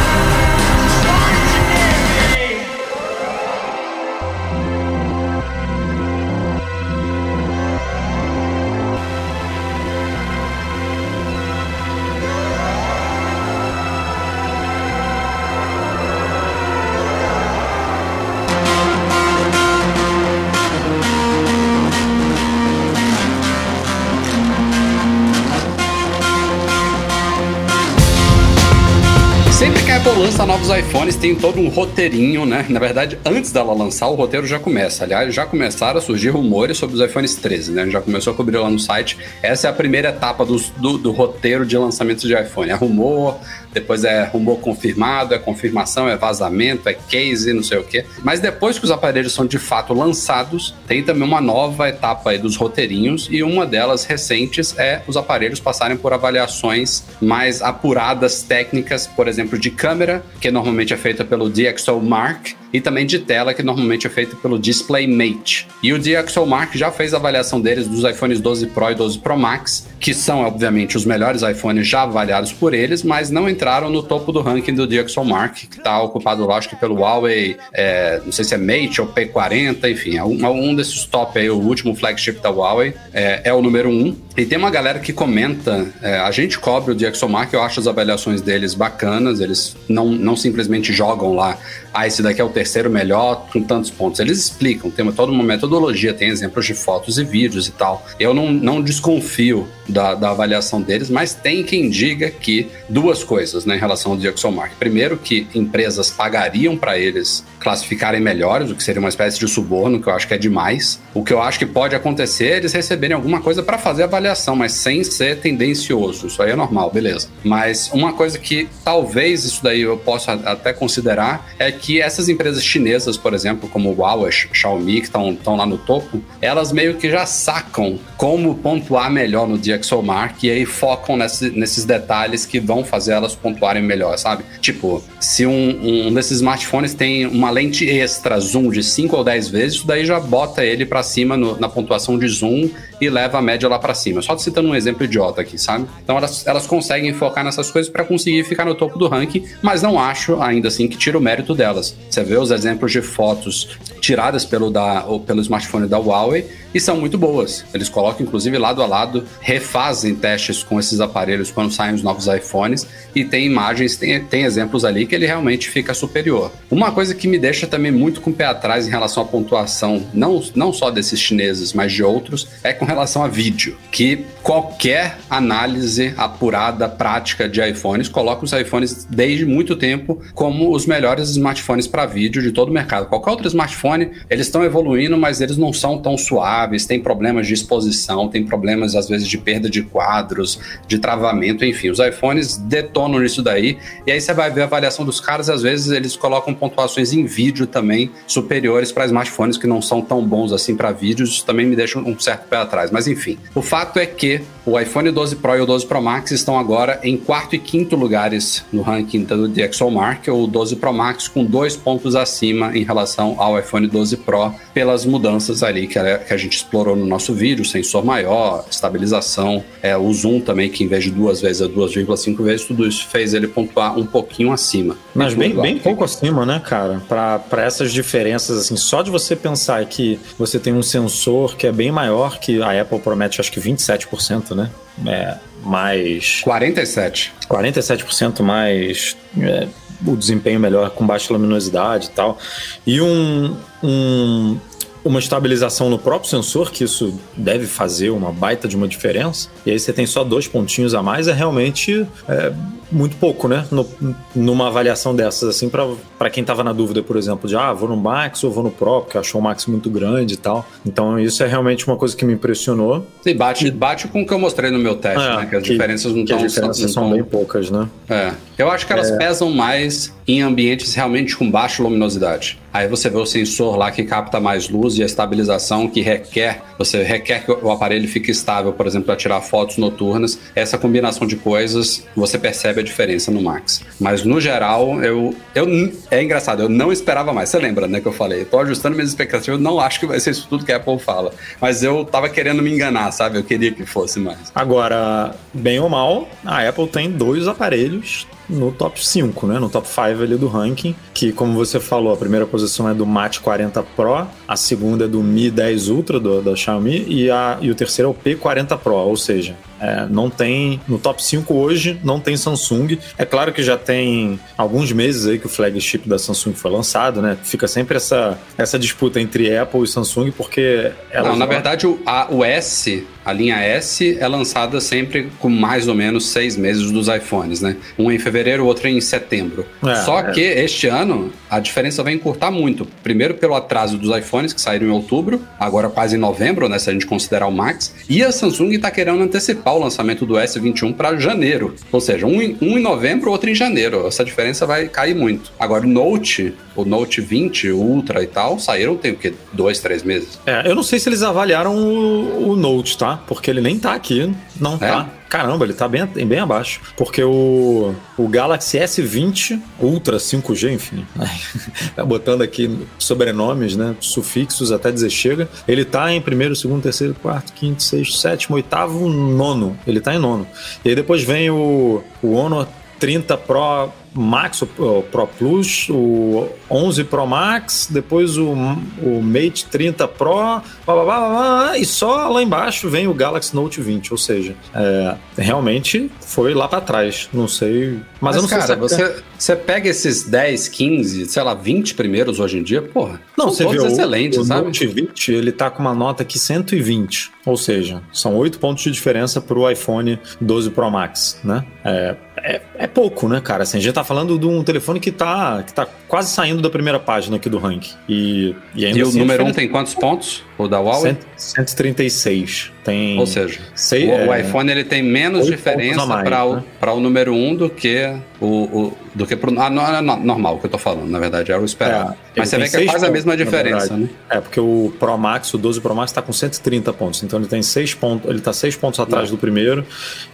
Lança 30.35 30.47
novos 30.47 30.69
iPhones, 30.69 31.15
tem 31.15 31.33
todo 31.33 31.61
um 31.61 31.69
roteirinho, 31.69 32.45
né? 32.45 32.67
Na 32.69 32.81
verdade, 32.81 33.17
antes 33.25 33.53
dela 33.53 33.73
lançar, 33.73 34.09
o 34.09 34.17
roteiro 34.17 34.45
já 34.45 34.59
começa. 34.59 35.05
Aliás, 35.05 35.33
já 35.33 35.47
começaram 35.47 35.99
a 35.99 36.03
surgir 36.03 36.31
rumores 36.31 36.77
sobre 36.77 36.97
os 36.97 37.01
iPhones 37.01 37.37
13, 37.37 37.71
né? 37.71 37.89
Já 37.89 38.01
começou 38.01 38.33
a 38.33 38.37
cobrir 38.37 38.57
lá 38.57 38.69
no 38.69 38.81
site. 38.81 39.17
Essa 39.41 39.69
é 39.69 39.71
a 39.71 39.73
primeira 39.73 40.09
etapa 40.09 40.45
do, 40.45 40.57
do, 40.77 40.99
do 40.99 41.13
roteiro 41.13 41.65
de 41.65 41.79
lançamento 41.79 42.27
de 42.27 42.35
iPhone. 42.35 42.69
É 42.69 42.75
rumor, 42.75 43.39
depois 43.75 44.05
é 44.05 44.25
rumor 44.25 44.61
confirmado, 44.61 45.35
é 45.35 45.39
confirmação, 45.39 46.09
é 46.09 46.17
vazamento, 46.17 46.89
é 46.89 46.95
case, 46.95 47.53
não 47.53 47.63
sei 47.63 47.79
o 47.79 47.85
quê. 47.85 48.05
Mas 48.23 48.41
depois 48.41 48.79
que 48.79 48.85
os 48.85 48.91
aparelhos 48.91 49.33
são 49.33 49.45
de 49.45 49.59
fato 49.59 49.93
lançados, 49.93 50.75
tem 50.87 51.03
também 51.03 51.27
uma 51.27 51.41
nova 51.41 51.89
etapa 51.89 52.37
dos 52.39 52.57
roteirinhos 52.57 53.29
e 53.31 53.43
uma 53.43 53.67
delas 53.67 54.05
recentes 54.05 54.79
é 54.79 55.03
os 55.07 55.17
aparelhos 55.17 55.61
passarem 55.61 55.97
por 55.97 56.13
avaliações 56.13 57.05
mais 57.21 57.61
apuradas 57.61 58.43
técnicas, 58.43 59.07
por 59.07 59.27
exemplo, 59.29 59.59
de 59.59 59.71
câmera, 59.71 60.25
que 60.41 60.51
normalmente 60.51 60.95
é 60.95 60.97
feita 60.97 61.25
pelo 61.25 61.51
DxO 61.51 62.01
Mark, 62.01 62.55
e 62.75 62.81
também 62.81 63.07
de 63.07 63.21
tela, 63.21 63.55
que 63.55 63.63
normalmente 63.63 64.05
é 64.05 64.11
feito 64.11 64.35
pelo 64.35 64.59
DisplayMate. 64.59 65.69
E 65.81 65.93
o 65.93 65.99
DxOMark 65.99 66.77
já 66.77 66.91
fez 66.91 67.15
a 67.15 67.19
avaliação 67.19 67.61
deles 67.61 67.87
dos 67.87 68.03
iPhones 68.03 68.41
12 68.41 68.67
Pro 68.67 68.91
e 68.91 68.97
12 68.97 69.21
Pro 69.21 69.39
Max, 69.39 69.87
que 70.01 70.13
são, 70.13 70.41
obviamente, 70.41 70.97
os 70.97 71.05
melhores 71.05 71.43
iPhones 71.43 71.87
já 71.87 72.03
avaliados 72.03 72.53
por 72.53 72.75
eles, 72.75 73.05
mas 73.05 73.31
não 73.31 73.49
entraram 73.49 73.89
no 73.91 74.03
topo 74.03 74.33
do 74.33 74.41
ranking 74.41 74.75
do 74.75 74.89
DxOMark, 74.89 75.69
que 75.69 75.79
está 75.79 76.03
ocupado, 76.03 76.45
lá, 76.45 76.61
pelo 76.81 76.97
Huawei, 76.97 77.57
é, 77.73 78.21
não 78.25 78.33
sei 78.33 78.45
se 78.45 78.55
é 78.55 78.59
Mate 78.59 79.01
ou 79.01 79.07
P40, 79.07 79.89
enfim, 79.89 80.17
é 80.17 80.25
um, 80.25 80.45
um 80.45 80.75
desses 80.75 81.05
top 81.05 81.39
aí, 81.39 81.49
o 81.49 81.57
último 81.57 81.95
flagship 81.95 82.41
da 82.41 82.51
Huawei, 82.51 82.93
é, 83.13 83.43
é 83.45 83.55
o 83.55 83.63
número 83.63 83.89
1. 83.89 84.17
E 84.37 84.45
tem 84.45 84.59
uma 84.59 84.71
galera 84.71 84.99
que 84.99 85.13
comenta, 85.13 85.87
é, 86.03 86.19
a 86.19 86.31
gente 86.33 86.59
cobre 86.59 86.91
o 86.91 86.95
DxOMark, 86.95 87.55
eu 87.55 87.63
acho 87.63 87.79
as 87.79 87.87
avaliações 87.87 88.41
deles 88.41 88.75
bacanas, 88.75 89.39
eles 89.39 89.77
não, 89.89 90.07
não 90.07 90.35
simplesmente 90.35 90.93
jogam 90.93 91.35
lá, 91.35 91.57
ah, 91.95 92.09
esse 92.09 92.21
daqui 92.21 92.41
é 92.41 92.45
o 92.45 92.49
terceiro 92.49 92.91
melhor 92.91 93.47
com 93.53 93.63
tantos 93.63 93.89
pontos. 93.89 94.19
Eles 94.19 94.39
explicam, 94.39 94.91
tem 94.91 95.11
toda 95.13 95.31
uma 95.31 95.45
metodologia, 95.45 96.13
tem 96.13 96.29
exemplos 96.29 96.67
de 96.67 96.75
fotos 96.75 97.19
e 97.19 97.25
vídeos 97.25 97.69
e 97.69 97.71
tal. 97.71 98.05
Eu 98.19 98.35
não, 98.35 98.53
não 98.53 98.83
desconfio 98.83 99.69
da, 99.89 100.15
da 100.15 100.31
avaliação 100.31 100.81
deles, 100.81 101.11
mas 101.11 101.35
tem 101.35 101.63
quem 101.63 101.89
diga 101.89 102.31
que 102.31 102.69
duas 102.89 103.23
coisas 103.23 103.65
né, 103.65 103.77
em 103.77 103.79
relação 103.79 104.13
ao 104.13 104.19
DxOMark. 104.19 104.75
Primeiro, 104.77 105.17
que 105.17 105.47
empresas 105.55 106.11
pagariam 106.11 106.77
para 106.77 106.99
eles 106.99 107.45
classificarem 107.61 108.21
melhores, 108.21 108.71
o 108.71 108.75
que 108.75 108.83
seria 108.83 109.01
uma 109.01 109.09
espécie 109.09 109.39
de 109.39 109.49
suborno, 109.49 110.01
que 110.01 110.07
eu 110.07 110.13
acho 110.13 110.29
que 110.29 110.35
é 110.35 110.39
demais. 110.39 111.01
O 111.15 111.25
que 111.25 111.33
eu 111.33 111.41
acho 111.41 111.59
que 111.59 111.67
pode 111.67 111.95
acontecer 111.95 112.49
é 112.49 112.57
eles 112.59 112.73
receberem 112.73 113.15
alguma 113.15 113.41
coisa 113.41 113.63
para 113.63 113.79
fazer 113.79 114.03
avaliação, 114.03 114.55
mas 114.55 114.73
sem 114.73 115.03
ser 115.03 115.41
tendencioso. 115.41 116.27
Isso 116.27 116.43
aí 116.43 116.51
é 116.51 116.57
normal, 116.57 116.91
beleza. 116.91 117.29
Mas 117.43 117.91
uma 117.93 118.13
coisa 118.13 118.39
que 118.39 118.69
talvez 118.85 119.45
isso 119.45 119.63
daí 119.63 119.81
eu 119.81 119.97
possa 119.97 120.33
até 120.33 120.73
considerar 120.73 121.49
é 121.59 121.73
que 121.73 122.01
essas 122.01 122.29
empresas 122.29 122.63
chinesas, 122.63 123.17
por 123.17 123.33
exemplo, 123.33 123.69
como 123.69 123.95
Huawei, 123.95 124.31
Xiaomi, 124.31 125.01
que 125.01 125.07
estão 125.07 125.57
lá 125.57 125.65
no 125.65 125.79
topo, 125.79 126.23
elas 126.43 126.71
meio 126.71 126.95
que 126.97 127.11
já 127.11 127.25
sacam 127.25 127.99
como 128.19 128.55
pontuar 128.57 129.11
melhor 129.11 129.49
no 129.49 129.59
DxOMark 129.79 130.47
e 130.47 130.51
aí 130.51 130.67
focam 130.67 131.17
nesse, 131.17 131.51
nesses 131.51 131.85
detalhes 131.85 132.45
que 132.47 132.61
vão 132.61 132.85
fazer 132.85 133.13
elas 133.13 133.35
pontuarem 133.35 133.83
melhor, 133.83 134.17
sabe? 134.19 134.45
Tipo, 134.61 135.03
se 135.21 135.47
um, 135.47 136.09
um 136.09 136.15
desses 136.15 136.39
smartphones 136.39 136.95
tem 136.95 137.27
uma 137.27 137.51
lente 137.51 137.89
extra 137.89 138.39
zoom 138.39 138.71
de 138.71 138.83
5 138.83 139.17
ou 139.17 139.25
10 139.25 139.49
vezes, 139.49 139.83
daí 139.85 140.05
já 140.05 140.21
bota 140.21 140.65
ele 140.65 140.85
para 140.85 141.03
cima 141.03 141.37
no, 141.37 141.59
na 141.59 141.69
pontuação 141.69 142.19
de 142.19 142.29
zoom 142.29 142.71
e 143.01 143.09
leva 143.09 143.39
a 143.39 143.43
média 143.43 143.69
lá 143.69 143.79
para 143.79 143.95
cima. 143.95 144.23
Só 144.23 144.37
citando 144.37 144.69
um 144.69 144.75
exemplo 144.75 145.05
idiota 145.05 145.41
aqui, 145.41 145.59
sabe? 145.59 145.87
Então 146.03 146.17
elas, 146.17 146.47
elas 146.47 146.67
conseguem 146.67 147.13
focar 147.13 147.45
nessas 147.45 147.71
coisas 147.71 147.91
para 147.91 148.05
conseguir 148.05 148.45
ficar 148.45 148.65
no 148.65 148.75
topo 148.75 148.99
do 148.99 149.09
ranking, 149.09 149.45
mas 149.63 149.83
não 149.83 149.99
acho 149.99 150.41
ainda 150.43 150.69
assim 150.69 150.89
que 150.89 150.97
tira 150.97 151.19
o 151.19 151.21
mérito 151.21 151.55
delas. 151.55 151.97
Você 152.09 152.23
vê 152.23 152.37
os 152.37 152.51
exemplos 152.51 152.93
de 152.93 153.03
fotos 153.03 153.79
tiradas 154.05 154.45
pelo, 154.45 154.71
da, 154.71 155.03
pelo 155.27 155.41
smartphone 155.41 155.89
da 155.89 155.99
Huawei 155.99 156.47
e 156.75 156.81
são 156.81 156.97
muito 156.99 157.17
boas. 157.17 157.65
Eles 157.73 157.89
colocam, 157.89 158.27
inclusive, 158.27 158.59
lado 158.59 158.83
a 158.83 158.87
lado, 158.87 159.25
refazem 159.41 160.15
testes 160.15 160.63
com 160.63 160.79
esses 160.79 161.01
aparelhos 161.01 161.51
quando 161.51 161.73
saem 161.73 161.95
os 161.95 162.03
novos 162.03 162.27
iPhones 162.27 162.87
e 163.15 163.25
tem 163.25 163.47
imagens, 163.47 163.97
tem, 163.97 164.23
tem 164.25 164.43
exemplos 164.43 164.85
ali 164.85 165.07
que 165.07 165.15
ele 165.15 165.25
realmente 165.25 165.71
fica 165.71 165.95
superior. 165.95 166.51
Uma 166.71 166.91
coisa 166.91 167.15
que 167.15 167.29
me 167.29 167.39
deixa 167.39 167.67
também 167.67 167.93
muito 167.93 168.21
com 168.21 168.31
o 168.31 168.35
pé 168.35 168.47
atrás 168.47 168.87
em 168.87 168.91
relação 168.91 169.23
à 169.23 169.27
pontuação, 169.27 170.05
não, 170.13 170.43
não 170.55 170.73
só 170.73 170.91
desses 170.91 171.21
chineses, 171.21 171.73
mas 171.73 171.93
de 171.93 172.03
outros, 172.03 172.49
é 172.63 172.73
com 172.73 172.85
relação 172.85 173.23
a 173.23 173.29
vídeo, 173.29 173.77
que 173.91 174.25
qualquer 174.43 175.19
análise 175.31 176.13
apurada, 176.17 176.89
prática 176.89 177.49
de 177.49 177.63
iPhones, 177.63 178.09
coloca 178.09 178.45
os 178.45 178.53
iPhones 178.53 179.07
desde 179.09 179.47
muito 179.47 179.77
tempo 179.77 180.21
como 180.35 180.75
os 180.75 180.87
melhores 180.87 181.31
smartphones 181.31 181.87
para 181.87 182.05
vídeo 182.05 182.43
de 182.43 182.51
todo 182.51 182.69
o 182.69 182.73
mercado. 182.73 183.07
Qualquer 183.07 183.31
outro 183.31 183.47
smartphone, 183.47 183.94
eles 184.03 184.47
estão 184.47 184.65
evoluindo, 184.65 185.17
mas 185.17 185.41
eles 185.41 185.57
não 185.57 185.73
são 185.73 185.99
tão 185.99 186.17
suaves 186.17 186.85
tem 186.87 187.01
problemas 187.01 187.47
de 187.47 187.55
exposição, 187.55 188.29
tem 188.29 188.45
problemas 188.45 188.95
às 188.95 189.09
vezes 189.09 189.29
de 189.29 189.39
perda 189.39 189.69
de 189.69 189.83
quadros, 189.83 190.59
de 190.87 190.99
travamento, 190.99 191.65
enfim. 191.65 191.91
Os 191.91 191.99
iPhones 191.99 192.57
detonam 192.57 193.21
nisso 193.21 193.43
daí. 193.43 193.79
E 194.07 194.13
aí 194.13 194.21
você 194.21 194.33
vai 194.33 194.51
ver 194.51 194.63
a 194.63 194.65
avaliação 194.65 195.05
dos 195.05 195.21
caras, 195.21 195.49
às 195.49 195.63
vezes 195.63 195.91
eles 195.91 196.17
colocam 196.17 196.55
pontuações 196.55 197.13
em 197.13 197.25
vídeo 197.25 197.67
também 197.67 198.11
superiores 198.27 198.93
para 198.93 199.07
smartphones 199.07 199.57
que 199.57 199.67
não 199.67 199.81
são 199.81 200.01
tão 200.01 200.25
bons 200.27 200.53
assim 200.53 200.77
para 200.77 200.93
vídeos. 200.93 201.31
Isso 201.31 201.47
também 201.47 201.67
me 201.67 201.77
deixa 201.77 201.99
um 201.99 202.19
certo 202.19 202.49
pé 202.49 202.57
atrás. 202.57 202.91
Mas 202.91 203.07
enfim, 203.07 203.39
o 203.55 203.63
fato 203.63 203.99
é 203.99 204.07
que 204.07 204.41
o 204.67 204.79
iPhone 204.79 205.11
12 205.11 205.37
Pro 205.37 205.57
e 205.57 205.61
o 205.61 205.67
12 205.67 205.87
Pro 205.87 206.01
Max 206.01 206.31
estão 206.31 206.59
agora 206.59 206.99
em 207.03 207.17
quarto 207.17 207.55
e 207.55 207.59
quinto 207.59 207.97
lugares 207.97 208.65
no 208.73 208.83
ranking 208.83 209.25
do 209.25 209.49
DxOMark, 209.49 210.31
o 210.31 210.47
12 210.47 210.77
Pro 210.77 210.93
Max 210.93 211.29
com 211.29 211.45
dois 211.45 211.77
pontos 211.77 212.15
acima 212.15 212.77
em 212.77 212.83
relação 212.83 213.37
ao 213.39 213.59
iPhone 213.59 213.87
12 213.87 214.19
Pro, 214.19 214.55
pelas 214.73 215.05
mudanças 215.05 215.63
ali 215.63 215.87
que 215.87 215.99
a, 215.99 216.19
que 216.19 216.33
a 216.33 216.37
gente 216.37 216.57
explorou 216.57 216.97
no 216.97 217.07
nosso 217.07 217.35
vídeo, 217.35 217.65
sensor 217.65 218.05
maior, 218.05 218.65
estabilização, 218.71 219.63
é, 219.83 219.97
o 219.97 220.13
zoom 220.13 220.41
também, 220.41 220.71
que 220.71 220.83
em 220.83 220.89
vez 220.89 221.05
de 221.05 221.11
duas 221.11 221.41
vezes 221.41 221.63
é 221.63 221.67
2,5 221.67 222.43
vezes, 222.43 222.67
tudo 222.67 222.87
isso 222.87 223.07
fez 223.09 223.35
ele 223.35 223.49
pontuar 223.49 223.99
um 223.99 224.07
pouquinho 224.07 224.53
acima. 224.53 224.97
Mas 225.15 225.35
bem, 225.35 225.55
bem 225.55 225.79
pouco 225.79 226.05
acima, 226.05 226.47
né, 226.47 226.61
cara? 226.65 227.03
Para 227.09 227.63
essas 227.63 227.93
diferenças, 227.93 228.59
assim, 228.59 228.77
só 228.77 229.03
de 229.03 229.11
você 229.11 229.37
pensar 229.37 229.85
que 229.87 230.19
você 230.39 230.59
tem 230.59 230.73
um 230.73 230.83
sensor 230.83 231.57
que 231.57 231.67
é 231.67 231.73
bem 231.73 231.93
maior 231.93 232.39
que 232.39 232.63
a 232.63 232.81
Apple 232.81 232.99
promete, 232.99 233.41
acho 233.41 233.53
que 233.53 233.61
27%, 233.61 234.54
né? 234.55 234.71
É, 235.07 235.37
mais. 235.65 236.43
47%. 236.45 237.31
47% 237.49 238.43
mais. 238.43 239.17
É, 239.39 239.69
o 240.07 240.17
desempenho 240.17 240.61
melhor 240.61 240.91
com 240.91 241.07
baixa 241.07 241.33
luminosidade 241.33 242.07
e 242.07 242.11
tal. 242.11 242.39
E 242.87 243.01
um, 243.01 243.57
um 243.83 244.59
uma 245.05 245.19
estabilização 245.19 245.91
no 245.91 245.99
próprio 245.99 246.31
sensor, 246.31 246.71
que 246.71 246.83
isso 246.83 247.21
deve 247.37 247.67
fazer 247.67 248.09
uma 248.09 248.33
baita 248.33 248.67
de 248.67 248.75
uma 248.75 248.89
diferença, 248.89 249.51
e 249.67 249.71
aí 249.71 249.79
você 249.79 249.93
tem 249.93 250.07
só 250.07 250.25
dois 250.25 250.49
pontinhos 250.49 250.95
a 250.95 251.03
mais, 251.03 251.29
é 251.29 251.33
realmente 251.33 252.07
é, 252.27 252.53
muito 252.95 253.17
pouco, 253.17 253.49
né? 253.49 253.67
No, 253.71 253.87
numa 254.35 254.69
avaliação 254.69 255.15
dessas, 255.15 255.49
assim, 255.49 255.69
para 255.69 256.31
quem 256.31 256.45
tava 256.45 256.63
na 256.63 256.73
dúvida, 256.73 257.03
por 257.03 257.17
exemplo, 257.17 257.49
de 257.49 257.57
ah, 257.57 257.73
vou 257.73 257.89
no 257.89 257.97
Max 257.97 258.43
ou 258.45 258.51
vou 258.51 258.63
no 258.63 258.71
Pro, 258.71 259.03
porque 259.03 259.19
achou 259.19 259.41
o 259.41 259.45
Max 259.45 259.67
muito 259.67 259.91
grande 259.91 260.35
e 260.35 260.37
tal. 260.37 260.67
Então, 260.87 261.19
isso 261.19 261.43
é 261.43 261.47
realmente 261.47 261.87
uma 261.87 261.97
coisa 261.97 262.17
que 262.17 262.25
me 262.25 262.35
impressionou. 262.35 263.07
E 263.27 263.35
bate, 263.35 263.71
bate 263.71 264.09
com 264.09 264.23
o 264.23 264.27
que 264.27 264.33
eu 264.33 264.39
mostrei 264.39 264.71
no 264.71 264.79
meu 264.79 264.95
teste, 264.97 265.27
é, 265.27 265.37
né? 265.37 265.47
Que 265.47 265.57
as 265.57 265.63
que, 265.63 265.73
diferenças 265.73 266.13
não 266.13 266.23
estão. 266.23 266.37
As 266.37 266.53
diferenças 266.53 266.93
são 266.93 267.11
bem 267.11 267.25
poucas, 267.25 267.71
né? 267.71 267.89
É. 268.09 268.33
Eu 268.57 268.71
acho 268.71 268.87
que 268.87 268.93
elas 268.93 269.11
é. 269.11 269.17
pesam 269.17 269.51
mais 269.51 270.15
em 270.27 270.43
ambientes 270.43 270.95
realmente 270.95 271.37
com 271.37 271.51
baixa 271.51 271.83
luminosidade. 271.83 272.59
Aí 272.75 272.89
você 272.89 273.09
vê 273.09 273.19
o 273.19 273.25
sensor 273.25 273.77
lá 273.77 273.93
que 273.93 274.03
capta 274.03 274.41
mais 274.41 274.69
luz 274.69 274.99
e 274.99 275.03
a 275.05 275.07
estabilização 275.07 275.87
que 275.87 276.01
requer, 276.01 276.61
você 276.77 277.05
requer 277.05 277.45
que 277.45 277.53
o 277.53 277.71
aparelho 277.71 278.09
fique 278.09 278.33
estável, 278.33 278.73
por 278.73 278.85
exemplo, 278.85 279.07
para 279.07 279.15
tirar 279.15 279.41
fotos 279.43 279.77
noturnas. 279.77 280.41
Essa 280.57 280.77
combinação 280.77 281.25
de 281.25 281.37
coisas, 281.37 282.05
você 282.17 282.37
percebe 282.37 282.81
a 282.81 282.83
diferença 282.83 283.31
no 283.31 283.41
Max. 283.41 283.85
Mas 284.01 284.25
no 284.25 284.41
geral, 284.41 285.01
eu, 285.05 285.33
eu 285.55 285.69
é 286.11 286.21
engraçado, 286.21 286.65
eu 286.65 286.69
não 286.69 286.91
esperava 286.91 287.33
mais. 287.33 287.49
Você 287.49 287.61
lembra, 287.61 287.87
né, 287.87 288.01
que 288.01 288.09
eu 288.09 288.13
falei? 288.13 288.41
Eu 288.41 288.47
tô 288.47 288.59
ajustando 288.59 288.97
minhas 288.97 289.11
expectativas, 289.11 289.57
eu 289.57 289.63
não 289.63 289.79
acho 289.79 290.01
que 290.01 290.07
vai 290.07 290.19
ser 290.19 290.31
isso 290.31 290.49
tudo 290.51 290.65
que 290.65 290.73
a 290.73 290.77
Apple 290.79 290.99
fala. 290.99 291.33
Mas 291.61 291.85
eu 291.85 292.05
tava 292.05 292.29
querendo 292.29 292.61
me 292.61 292.73
enganar, 292.73 293.13
sabe? 293.13 293.39
Eu 293.39 293.45
queria 293.45 293.71
que 293.71 293.87
fosse 293.87 294.19
mais. 294.19 294.51
Agora, 294.53 295.37
bem 295.53 295.79
ou 295.79 295.89
mal, 295.89 296.29
a 296.45 296.69
Apple 296.69 296.89
tem 296.89 297.09
dois 297.09 297.47
aparelhos 297.47 298.27
no 298.49 298.73
top 298.73 299.05
5, 299.05 299.47
né? 299.47 299.59
No 299.59 299.69
top 299.69 299.87
5 299.89 300.23
ali 300.23 300.37
do 300.37 300.49
ranking, 300.49 300.95
que 301.13 301.33
como 301.33 301.55
você 301.55 301.81
falou, 301.81 302.13
a 302.13 302.17
primeira 302.17 302.47
posição 302.47 302.89
é 302.89 302.95
do 302.95 303.07
Mate 303.07 303.41
40 303.41 303.83
Pro, 303.97 304.27
a 304.47 304.57
segunda 304.57 305.05
é 305.05 305.09
do 305.09 305.23
Mi 305.23 305.51
10 305.51 305.89
Ultra 305.89 306.21
do, 306.21 306.43
da 306.43 306.55
Xiaomi 306.55 307.05
e, 307.09 307.31
a, 307.31 307.59
e 307.61 307.71
o 307.71 307.75
terceiro 307.75 308.09
é 308.09 308.13
o 308.13 308.15
P40 308.15 308.79
Pro, 308.79 308.95
ou 308.95 309.17
seja, 309.17 309.57
é, 309.85 310.07
não 310.09 310.31
tem 310.31 310.81
no 310.89 310.99
top 310.99 311.23
5 311.23 311.53
hoje, 311.55 312.01
não 312.03 312.19
tem 312.19 312.37
Samsung. 312.37 312.99
É 313.19 313.25
claro 313.25 313.53
que 313.53 313.63
já 313.63 313.77
tem 313.77 314.41
alguns 314.57 314.91
meses 314.93 315.27
aí 315.27 315.39
que 315.39 315.47
o 315.47 315.49
flagship 315.49 316.09
da 316.09 316.19
Samsung 316.19 316.55
foi 316.55 316.71
lançado, 316.71 317.21
né? 317.21 317.37
Fica 317.43 317.69
sempre 317.69 317.97
essa, 317.97 318.39
essa 318.57 318.79
disputa 318.79 319.21
entre 319.21 319.55
Apple 319.57 319.83
e 319.83 319.87
Samsung, 319.87 320.31
porque 320.31 320.91
ela. 321.11 321.29
Não, 321.29 321.37
na 321.37 321.47
verdade, 321.47 321.87
o, 321.87 322.01
a, 322.07 322.29
o 322.31 322.43
S, 322.43 323.07
a 323.25 323.33
linha 323.33 323.57
S, 323.57 324.17
é 324.19 324.27
lançada 324.27 324.81
sempre 324.81 325.31
com 325.39 325.49
mais 325.49 325.87
ou 325.87 325.95
menos 325.95 326.27
seis 326.29 326.57
meses 326.57 326.91
dos 326.91 327.09
iPhones, 327.09 327.61
né? 327.61 327.77
Um 327.99 328.11
em 328.11 328.19
fevereiro, 328.19 328.65
o 328.65 328.67
outro 328.67 328.89
em 328.89 329.01
setembro. 329.01 329.67
É, 329.85 329.95
Só 329.97 330.21
é. 330.21 330.33
que 330.33 330.41
este 330.41 330.87
ano 330.87 331.33
a 331.51 331.61
diferença 331.61 332.03
vai 332.03 332.13
encurtar 332.13 332.51
muito. 332.51 332.87
Primeiro 333.03 333.35
pelo 333.35 333.55
atraso 333.55 333.97
dos 333.97 334.17
iPhones, 334.17 334.53
que 334.53 334.61
saíram 334.61 334.87
em 334.87 334.91
outubro, 334.91 335.41
agora 335.59 335.89
quase 335.89 336.17
em 336.17 336.19
novembro, 336.19 336.69
né? 336.69 336.79
Se 336.79 336.91
a 336.91 336.93
gente 336.93 337.07
considerar 337.07 337.47
o 337.47 337.53
Max. 337.53 337.95
E 338.09 338.23
a 338.23 338.33
Samsung 338.33 338.75
está 338.75 338.91
querendo 338.91 339.23
antecipar 339.23 339.74
o 339.75 339.81
lançamento 339.81 340.27
do 340.27 340.35
S21 340.35 340.95
para 340.95 341.17
janeiro. 341.19 341.75
Ou 341.91 342.01
seja, 342.01 342.27
um 342.27 342.41
em, 342.41 342.57
um 342.61 342.79
em 342.79 342.83
novembro, 342.83 343.31
outro 343.31 343.51
em 343.51 343.55
janeiro. 343.55 344.07
Essa 344.07 344.25
diferença 344.25 344.67
vai 344.67 344.89
cair 344.89 345.15
muito. 345.15 345.53
Agora, 345.59 345.87
o 345.87 345.89
Note, 345.89 346.55
o 346.75 346.85
Note 346.85 347.21
20, 347.21 347.71
Ultra 347.71 348.23
e 348.23 348.27
tal, 348.27 348.59
saíram 348.59 348.97
tem 348.97 349.13
o 349.13 349.17
quê? 349.17 349.35
Dois, 349.53 349.81
três 349.81 350.03
meses? 350.03 350.39
É, 350.47 350.69
eu 350.69 350.75
não 350.75 350.83
sei 350.83 350.99
se 350.99 351.09
eles 351.09 351.23
avaliaram 351.23 351.77
o, 351.77 352.51
o 352.51 352.57
Note, 352.57 352.97
tá? 352.97 353.21
Porque 353.27 353.51
ele 353.51 353.61
nem 353.61 353.79
tá 353.79 353.93
aqui. 353.93 354.33
Não 354.61 354.75
é? 354.75 354.79
tá. 354.79 355.09
Caramba, 355.29 355.65
ele 355.65 355.73
tá 355.73 355.89
bem, 355.89 356.07
bem 356.07 356.39
abaixo. 356.39 356.81
Porque 356.97 357.23
o, 357.23 357.95
o 358.17 358.29
Galaxy 358.29 358.79
S20 358.79 359.61
Ultra 359.81 360.19
5G, 360.19 360.73
enfim, 360.73 361.05
tá 361.97 362.05
botando 362.05 362.43
aqui 362.43 362.87
sobrenomes, 362.99 363.75
né? 363.75 363.97
Sufixos 364.01 364.71
até 364.71 364.93
dizer 364.93 365.11
chega. 365.11 365.49
Ele 365.67 365.85
tá 365.85 366.13
em 366.13 366.21
primeiro, 366.21 366.55
segundo, 366.55 366.83
terceiro, 366.83 367.15
quarto, 367.15 367.53
quinto, 367.53 367.83
sexto, 367.83 368.17
sétimo, 368.17 368.57
oitavo, 368.57 369.09
nono. 369.09 369.77
Ele 369.87 370.01
tá 370.01 370.15
em 370.15 370.19
nono. 370.19 370.47
E 370.85 370.91
aí 370.91 370.95
depois 370.95 371.23
vem 371.23 371.51
o, 371.51 372.05
o 372.23 372.35
Honor 372.35 372.69
30 373.01 373.37
Pro 373.39 373.91
Max, 374.15 374.63
o 374.63 374.67
Pro 375.11 375.27
Plus, 375.27 375.89
o 375.91 376.49
11 376.71 377.05
Pro 377.05 377.27
Max, 377.27 377.89
depois 377.91 378.37
o, 378.39 378.53
o 378.53 379.21
Mate 379.23 379.67
30 379.67 380.07
Pro, 380.09 380.35
blá, 380.35 380.63
blá, 380.87 381.05
blá, 381.05 381.79
e 381.79 381.85
só 381.85 382.29
lá 382.29 382.43
embaixo 382.43 382.89
vem 382.89 383.09
o 383.09 383.15
Galaxy 383.15 383.55
Note 383.55 383.81
20, 383.81 384.13
ou 384.13 384.19
seja, 384.19 384.55
é, 384.75 385.17
realmente 385.37 386.11
foi 386.21 386.55
lá 386.55 386.69
para 386.69 386.81
trás, 386.81 387.29
não 387.33 387.49
sei, 387.49 388.01
mas, 388.21 388.37
mas 388.37 388.37
eu 388.37 388.43
não 388.43 388.49
cara, 388.49 388.67
sei 388.67 388.75
se 388.75 388.81
você, 388.81 389.03
é... 389.03 389.17
você 389.37 389.57
pega 389.57 389.89
esses 389.89 390.25
10, 390.25 390.69
15, 390.69 391.27
sei 391.27 391.43
lá, 391.43 391.55
20 391.55 391.95
primeiros 391.95 392.39
hoje 392.39 392.59
em 392.59 392.63
dia, 392.63 392.83
porra, 392.83 393.21
não, 393.37 393.47
você 393.47 393.65
todos 393.65 393.85
excelentes, 393.85 394.39
o, 394.39 394.43
o 394.43 394.45
sabe? 394.45 394.67
Note 394.67 394.87
20, 394.87 395.33
ele 395.33 395.53
tá 395.53 395.71
com 395.71 395.81
uma 395.81 395.95
nota 395.95 396.23
aqui 396.23 396.39
120, 396.39 397.33
ou 397.45 397.57
seja, 397.57 398.03
são 398.13 398.37
8 398.37 398.59
pontos 398.59 398.85
de 398.85 398.91
diferença 398.91 399.41
pro 399.41 399.69
iPhone 399.71 400.19
12 400.41 400.71
Pro 400.71 400.91
Max, 400.91 401.39
né? 401.43 401.65
É, 401.85 402.17
é, 402.45 402.61
é 402.77 402.87
pouco, 402.87 403.29
né, 403.29 403.41
cara? 403.41 403.63
Assim, 403.63 403.79
a 403.79 403.81
gente 403.81 403.95
tá 403.95 404.04
falando 404.05 404.39
de 404.39 404.47
um 404.47 404.63
telefone 404.63 405.01
que 405.01 405.11
tá, 405.11 405.63
que 405.63 405.73
tá 405.73 405.87
quase 406.07 406.31
saindo 406.31 406.63
da 406.63 406.71
primeira 406.71 406.99
página 407.01 407.37
aqui 407.37 407.49
do 407.49 407.59
ranking. 407.59 407.95
E, 408.09 408.55
e, 408.75 408.85
ainda 408.87 408.99
e 408.99 409.03
assim, 409.03 409.17
o 409.17 409.21
número 409.21 409.45
1 409.45 409.49
um 409.49 409.53
tem 409.53 409.69
quantos 409.69 409.95
pontos? 409.95 410.43
O 410.57 410.69
da 410.69 410.79
Huawei? 410.79 411.17
136. 411.37 412.73
Tem 412.85 413.19
Ou 413.19 413.27
seja, 413.27 413.61
sei, 413.75 414.09
o, 414.09 414.13
é, 414.13 414.29
o, 414.29 414.37
iPhone 414.37 414.71
ele 414.71 414.85
tem 414.85 415.03
menos 415.03 415.47
diferença 415.47 416.07
para 416.07 416.45
o, 416.45 416.57
né? 416.57 416.63
o 416.87 417.01
número 417.01 417.33
1 417.33 417.49
um 417.49 417.55
do 417.57 417.71
que 417.71 418.15
o, 418.39 418.47
o 418.47 418.97
do 419.15 419.27
que 419.27 419.35
pro, 419.37 419.59
ah, 419.59 419.71
não, 419.71 419.87
é 419.87 420.03
normal 420.03 420.59
que 420.59 420.67
eu 420.67 420.71
tô 420.71 420.77
falando, 420.77 421.09
na 421.09 421.19
verdade, 421.19 421.51
era 421.51 421.63
o 421.63 421.65
esperado. 421.65 422.13
É, 422.35 422.41
Mas 422.41 422.49
você 422.51 422.59
vê 422.59 422.69
que 422.69 422.77
é 422.77 422.85
quase 422.85 423.07
a 423.07 423.11
mesma 423.11 423.37
diferença, 423.37 423.97
né? 423.97 424.09
É, 424.29 424.39
porque 424.39 424.61
o 424.61 424.93
Pro 424.99 425.17
Max, 425.17 425.55
o 425.55 425.59
12 425.59 425.81
Pro 425.81 425.95
Max 425.95 426.13
tá 426.13 426.21
com 426.21 426.33
130 426.33 426.93
pontos, 426.93 427.23
então 427.23 427.39
ele 427.39 427.49
tem 427.49 427.63
6 427.63 427.95
pontos, 427.95 428.29
ele 428.29 428.41
tá 428.41 428.53
6 428.53 428.77
pontos 428.77 429.01
atrás 429.01 429.31
do 429.31 429.39
primeiro 429.39 429.87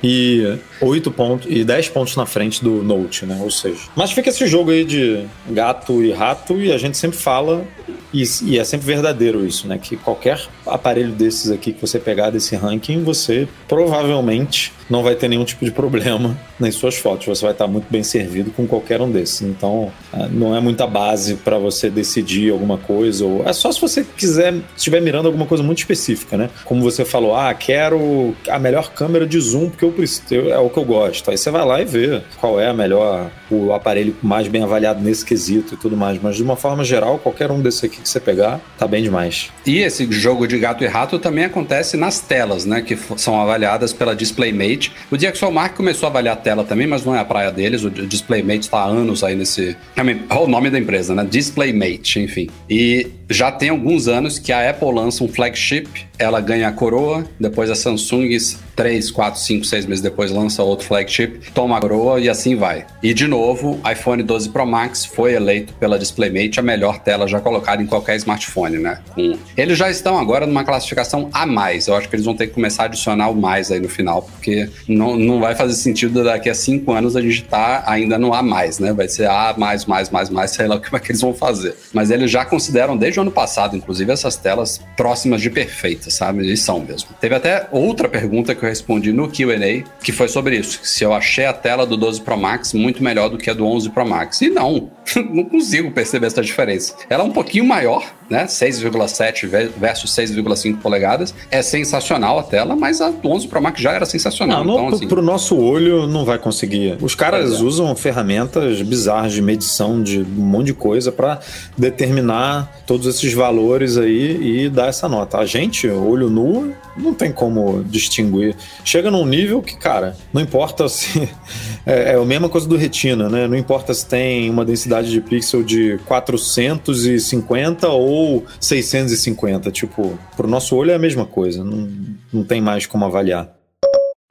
e 0.03 0.59
8 0.81 1.11
pontos 1.13 1.47
e 1.49 1.63
10 1.63 1.91
pontos 1.91 2.17
na 2.17 2.27
frente 2.27 2.65
do 2.65 2.83
Note, 2.83 3.27
né? 3.27 3.39
Ou 3.41 3.51
seja, 3.51 3.81
mas 3.95 4.11
fica 4.11 4.31
esse 4.31 4.47
jogo 4.47 4.73
aí 4.73 4.85
de 4.85 5.25
gato 5.51 6.03
e 6.03 6.11
rato 6.11 6.61
e 6.61 6.73
a 6.73 6.79
gente 6.79 6.97
sempre 6.97 7.19
fala 7.19 7.65
e, 8.13 8.25
e, 8.43 8.59
é 8.59 8.65
sempre 8.65 8.87
verdadeiro 8.87 9.47
isso, 9.47 9.69
né? 9.69 9.79
Que 9.79 9.97
qualquer 10.11 10.41
aparelho 10.67 11.13
desses 11.13 11.51
aqui 11.51 11.73
que 11.73 11.81
você 11.81 11.99
pegar 11.99 12.31
desse 12.31 12.57
ranking, 12.57 13.05
você 13.05 13.47
provavelmente 13.69 14.73
não 14.91 15.03
vai 15.03 15.15
ter 15.15 15.29
nenhum 15.29 15.45
tipo 15.45 15.65
de 15.65 15.71
problema 15.71 16.37
nas 16.59 16.75
suas 16.75 16.97
fotos. 16.97 17.27
Você 17.27 17.43
vai 17.43 17.53
estar 17.53 17.67
muito 17.67 17.87
bem 17.89 18.03
servido 18.03 18.51
com 18.51 18.67
qualquer 18.67 19.01
um 19.01 19.11
desses. 19.11 19.43
Então, 19.43 19.93
é, 20.13 20.29
não 20.29 20.55
é 20.55 20.61
muita 20.61 20.87
base 20.87 21.37
para 21.37 21.57
você 21.59 21.89
decidir 21.89 22.51
alguma 22.51 22.77
coisa. 22.77 23.25
Ou 23.25 23.49
é 23.49 23.53
só 23.53 23.71
se 23.71 23.81
você 23.81 24.05
quiser, 24.17 24.55
estiver 24.77 25.01
mirando 25.01 25.27
alguma 25.27 25.47
coisa 25.47 25.63
muito 25.63 25.79
específica, 25.79 26.37
né? 26.37 26.51
Como 26.65 26.83
você 26.83 27.05
falou, 27.05 27.35
ah, 27.35 27.53
quero 27.55 28.35
a 28.49 28.59
melhor 28.59 28.91
câmera 28.93 29.27
de 29.27 29.39
zoom 29.39 29.71
porque 29.71 29.85
eu 29.85 29.93
preciso, 29.93 30.51
é 30.51 30.59
o 30.59 30.69
que 30.69 30.79
eu 30.79 30.85
gosto. 30.85 31.31
Aí 31.31 31.39
você 31.39 31.51
vai 31.51 31.65
lá 31.65 31.81
e 31.81 31.85
vê 31.85 32.23
qual 32.39 32.61
é 32.61 32.69
a 32.69 32.75
melhor, 32.75 33.31
o 33.51 33.73
aparelho 33.73 34.17
mais 34.23 34.49
bem 34.49 34.63
avaliado 34.63 35.01
nesse 35.01 35.25
quesito 35.25 35.75
e 35.75 35.77
tudo 35.77 35.97
mais. 35.97 36.21
Mas 36.21 36.37
de 36.37 36.43
uma 36.43 36.57
forma 36.57 36.83
geral, 36.83 37.19
qualquer 37.19 37.51
um 37.51 37.61
desses 37.61 37.85
aqui 37.85 38.01
que 38.01 38.09
você 38.09 38.19
pegar, 38.19 38.61
tá 38.79 38.87
bem 38.87 39.03
demais. 39.03 39.51
E 39.65 39.79
esse 39.79 40.11
jogo 40.11 40.47
de 40.47 40.59
gato 40.59 40.83
e 40.83 40.87
rato 40.87 41.19
também 41.19 41.45
acontece 41.45 41.97
nas 41.97 42.21
telas, 42.21 42.65
né? 42.65 42.83
Que 42.83 42.99
são 43.17 43.41
avaliadas 43.41 43.93
pela 43.93 44.15
DisplayMate 44.15 44.80
DisplayMate. 44.81 44.93
O 45.11 45.17
DxOMark 45.17 45.77
começou 45.77 46.07
a 46.07 46.11
avaliar 46.11 46.35
a 46.35 46.41
tela 46.41 46.65
também, 46.65 46.87
mas 46.87 47.05
não 47.05 47.15
é 47.15 47.19
a 47.19 47.25
praia 47.25 47.53
deles. 47.53 47.85
O 47.85 47.91
DisplayMate 47.91 48.61
está 48.61 48.79
há 48.79 48.87
anos 48.87 49.23
aí 49.23 49.37
nesse. 49.37 49.77
Olha 49.97 50.41
o 50.41 50.49
nome 50.49 50.71
da 50.71 50.79
empresa, 50.79 51.15
né? 51.15 51.27
DisplayMate, 51.29 52.21
enfim. 52.21 52.49
E 52.69 53.07
já 53.29 53.53
tem 53.53 53.69
alguns 53.69 54.09
anos 54.09 54.39
que 54.39 54.53
a 54.53 54.71
Apple 54.71 54.93
lança 54.93 55.23
um 55.23 55.29
flagship, 55.29 55.89
ela 56.19 56.41
ganha 56.41 56.69
a 56.69 56.73
coroa, 56.73 57.25
depois 57.39 57.71
a 57.71 57.75
Samsung 57.75 58.37
3, 58.75 59.11
4, 59.11 59.41
5, 59.41 59.65
6 59.65 59.87
meses 59.87 60.03
depois 60.03 60.31
lança 60.31 60.63
outro 60.63 60.87
flagship, 60.87 61.51
toma 61.55 61.77
a 61.77 61.81
coroa 61.81 62.19
e 62.19 62.29
assim 62.29 62.57
vai. 62.57 62.87
E 63.03 63.15
de 63.15 63.27
novo, 63.27 63.81
iPhone 63.91 64.23
12 64.23 64.49
Pro 64.49 64.67
Max 64.67 65.05
foi 65.05 65.35
eleito 65.35 65.73
pela 65.75 65.99
DisplayMate 65.99 66.59
a 66.59 66.63
melhor 66.63 66.99
tela 66.99 67.29
já 67.29 67.41
colocada 67.41 67.83
em 67.83 67.87
qualquer 67.87 68.17
smartphone, 68.17 68.79
né? 68.79 69.01
Com... 69.15 69.39
Eles 69.57 69.79
já 69.79 69.91
estão 69.91 70.19
agora 70.19 70.47
numa 70.47 70.65
classificação 70.65 71.31
a 71.33 71.47
mais. 71.47 71.87
Eu 71.87 71.97
acho 71.97 72.09
que 72.09 72.17
eles 72.17 72.25
vão 72.25 72.35
ter 72.35 72.49
que 72.49 72.55
começar 72.55 72.85
a 72.85 72.87
adicionar 72.87 73.29
o 73.29 73.35
mais 73.35 73.71
aí 73.71 73.81
no 73.81 73.89
final, 73.89 74.23
porque 74.23 74.69
não, 74.89 75.17
não 75.17 75.41
vai 75.41 75.55
fazer 75.55 75.75
sentido 75.75 76.25
daqui 76.25 76.49
a 76.49 76.55
5 76.55 76.93
anos 76.93 77.17
a 77.17 77.21
gente 77.21 77.45
tá 77.45 77.83
ainda 77.87 78.19
no 78.19 78.33
A 78.33 78.43
mais, 78.43 78.79
né? 78.79 78.93
Vai 78.93 79.09
ser 79.09 79.29
A 79.29 79.55
mais, 79.57 79.85
mais, 79.87 80.11
mais, 80.11 80.31
mais, 80.31 80.51
sei 80.53 80.67
lá 80.67 80.77
o 80.77 80.81
que, 80.81 80.91
que 81.01 81.13
eles 81.13 81.21
vão 81.21 81.35
fazer. 81.35 81.75
Mas 81.93 82.11
eles 82.11 82.31
já 82.31 82.45
consideram 82.45 82.97
desde 82.97 83.19
o 83.19 83.23
ano 83.23 83.31
passado, 83.31 83.77
inclusive, 83.77 84.13
essas 84.13 84.37
telas 84.37 84.81
próximas 84.97 85.41
de 85.41 85.51
perfeitas, 85.51 86.15
sabe? 86.15 86.51
E 86.51 86.57
são 86.57 86.81
mesmo. 86.81 87.11
Teve 87.21 87.35
até 87.35 87.69
outra 87.71 88.09
pergunta 88.09 88.55
que 88.55 88.65
eu 88.65 88.69
respondi 88.69 89.13
no 89.13 89.29
QA, 89.29 89.85
que 90.03 90.13
foi 90.13 90.29
sobre 90.29 90.57
isso: 90.57 90.81
se 90.83 91.05
eu 91.05 91.13
achei 91.13 91.47
a 91.47 91.53
tela 91.53 91.87
do 91.87 91.97
12 91.97 92.21
Pro 92.23 92.37
Max 92.37 92.73
muito 92.73 93.03
melhor 93.03 93.29
do 93.29 93.39
que 93.39 93.51
a 93.51 93.55
do 93.55 93.67
11 93.67 93.91
Pro 93.91 94.07
Max. 94.07 94.41
E 94.41 94.51
não, 94.51 94.91
não 95.31 95.45
consigo 95.45 95.91
perceber 95.91 96.27
essa 96.27 96.43
diferença. 96.43 96.95
Ela 97.09 97.25
é 97.25 97.27
um 97.27 97.33
pouquinho 97.33 97.65
maior, 97.65 98.05
né? 98.29 98.47
6,7 98.47 99.49
versus 99.77 100.15
6,5 100.15 100.79
polegadas. 100.81 101.35
É 101.51 101.63
sensacional 101.63 102.39
a 102.39 102.43
tela, 102.43 102.77
mas 102.77 103.01
a 103.01 103.11
do 103.11 103.29
11 103.29 103.49
Pro 103.49 103.61
Max 103.61 103.81
já 103.81 103.93
era 103.93 104.07
sensacional. 104.07 104.60
Não, 104.65 104.87
então, 104.87 104.89
assim... 104.97 105.09
pro 105.09 105.23
nosso 105.23 105.57
olho 105.57 106.07
não 106.07 106.25
vai 106.25 106.39
conseguir. 106.39 106.97
Os 107.01 107.15
caras 107.15 107.61
é. 107.61 107.63
usam 107.63 107.95
ferramentas 107.95 108.81
bizarras 108.83 109.33
de 109.33 109.43
medição 109.43 110.03
de 110.03 110.21
um 110.21 110.43
monte 110.43 110.67
de 110.67 110.75
coisa 110.75 111.11
para 111.13 111.41
determinar 111.77 112.83
todos 112.87 113.07
esses 113.07 113.33
valores 113.33 113.97
aí 113.97 114.65
e 114.65 114.69
dar 114.69 114.89
essa 114.89 115.09
nota. 115.09 115.39
A 115.39 115.47
gente, 115.47 115.89
olho 115.89 116.29
nu, 116.29 116.73
não 116.97 117.15
tem 117.15 117.33
como 117.33 117.83
distinguir. 117.85 118.57
Chega 118.85 119.11
num 119.11 119.25
nível 119.25 119.63
que, 119.63 119.77
cara, 119.77 120.17
não 120.33 120.41
importa 120.41 120.89
se. 120.89 121.29
É, 121.87 122.13
é 122.13 122.15
a 122.15 122.25
mesma 122.27 122.49
coisa 122.49 122.69
do 122.69 122.77
retina, 122.77 123.29
né? 123.29 123.49
Não 123.49 123.57
importa 123.57 123.95
se 123.95 124.05
tem 124.05 124.51
uma 124.51 124.67
densidade 124.67 125.11
de 125.11 125.19
pixel 125.21 125.63
de 125.63 125.99
450 126.05 127.89
ou 127.89 128.45
650. 128.61 129.71
Tipo, 129.71 130.19
pro 130.37 130.47
nosso 130.47 130.77
olho 130.77 130.91
é 130.91 130.95
a 130.95 130.99
mesma 130.99 131.25
coisa. 131.25 131.65
Não, 131.65 131.89
não 132.31 132.45
tem 132.45 132.61
mais 132.61 132.85
como 132.85 133.07
avaliar. 133.07 133.60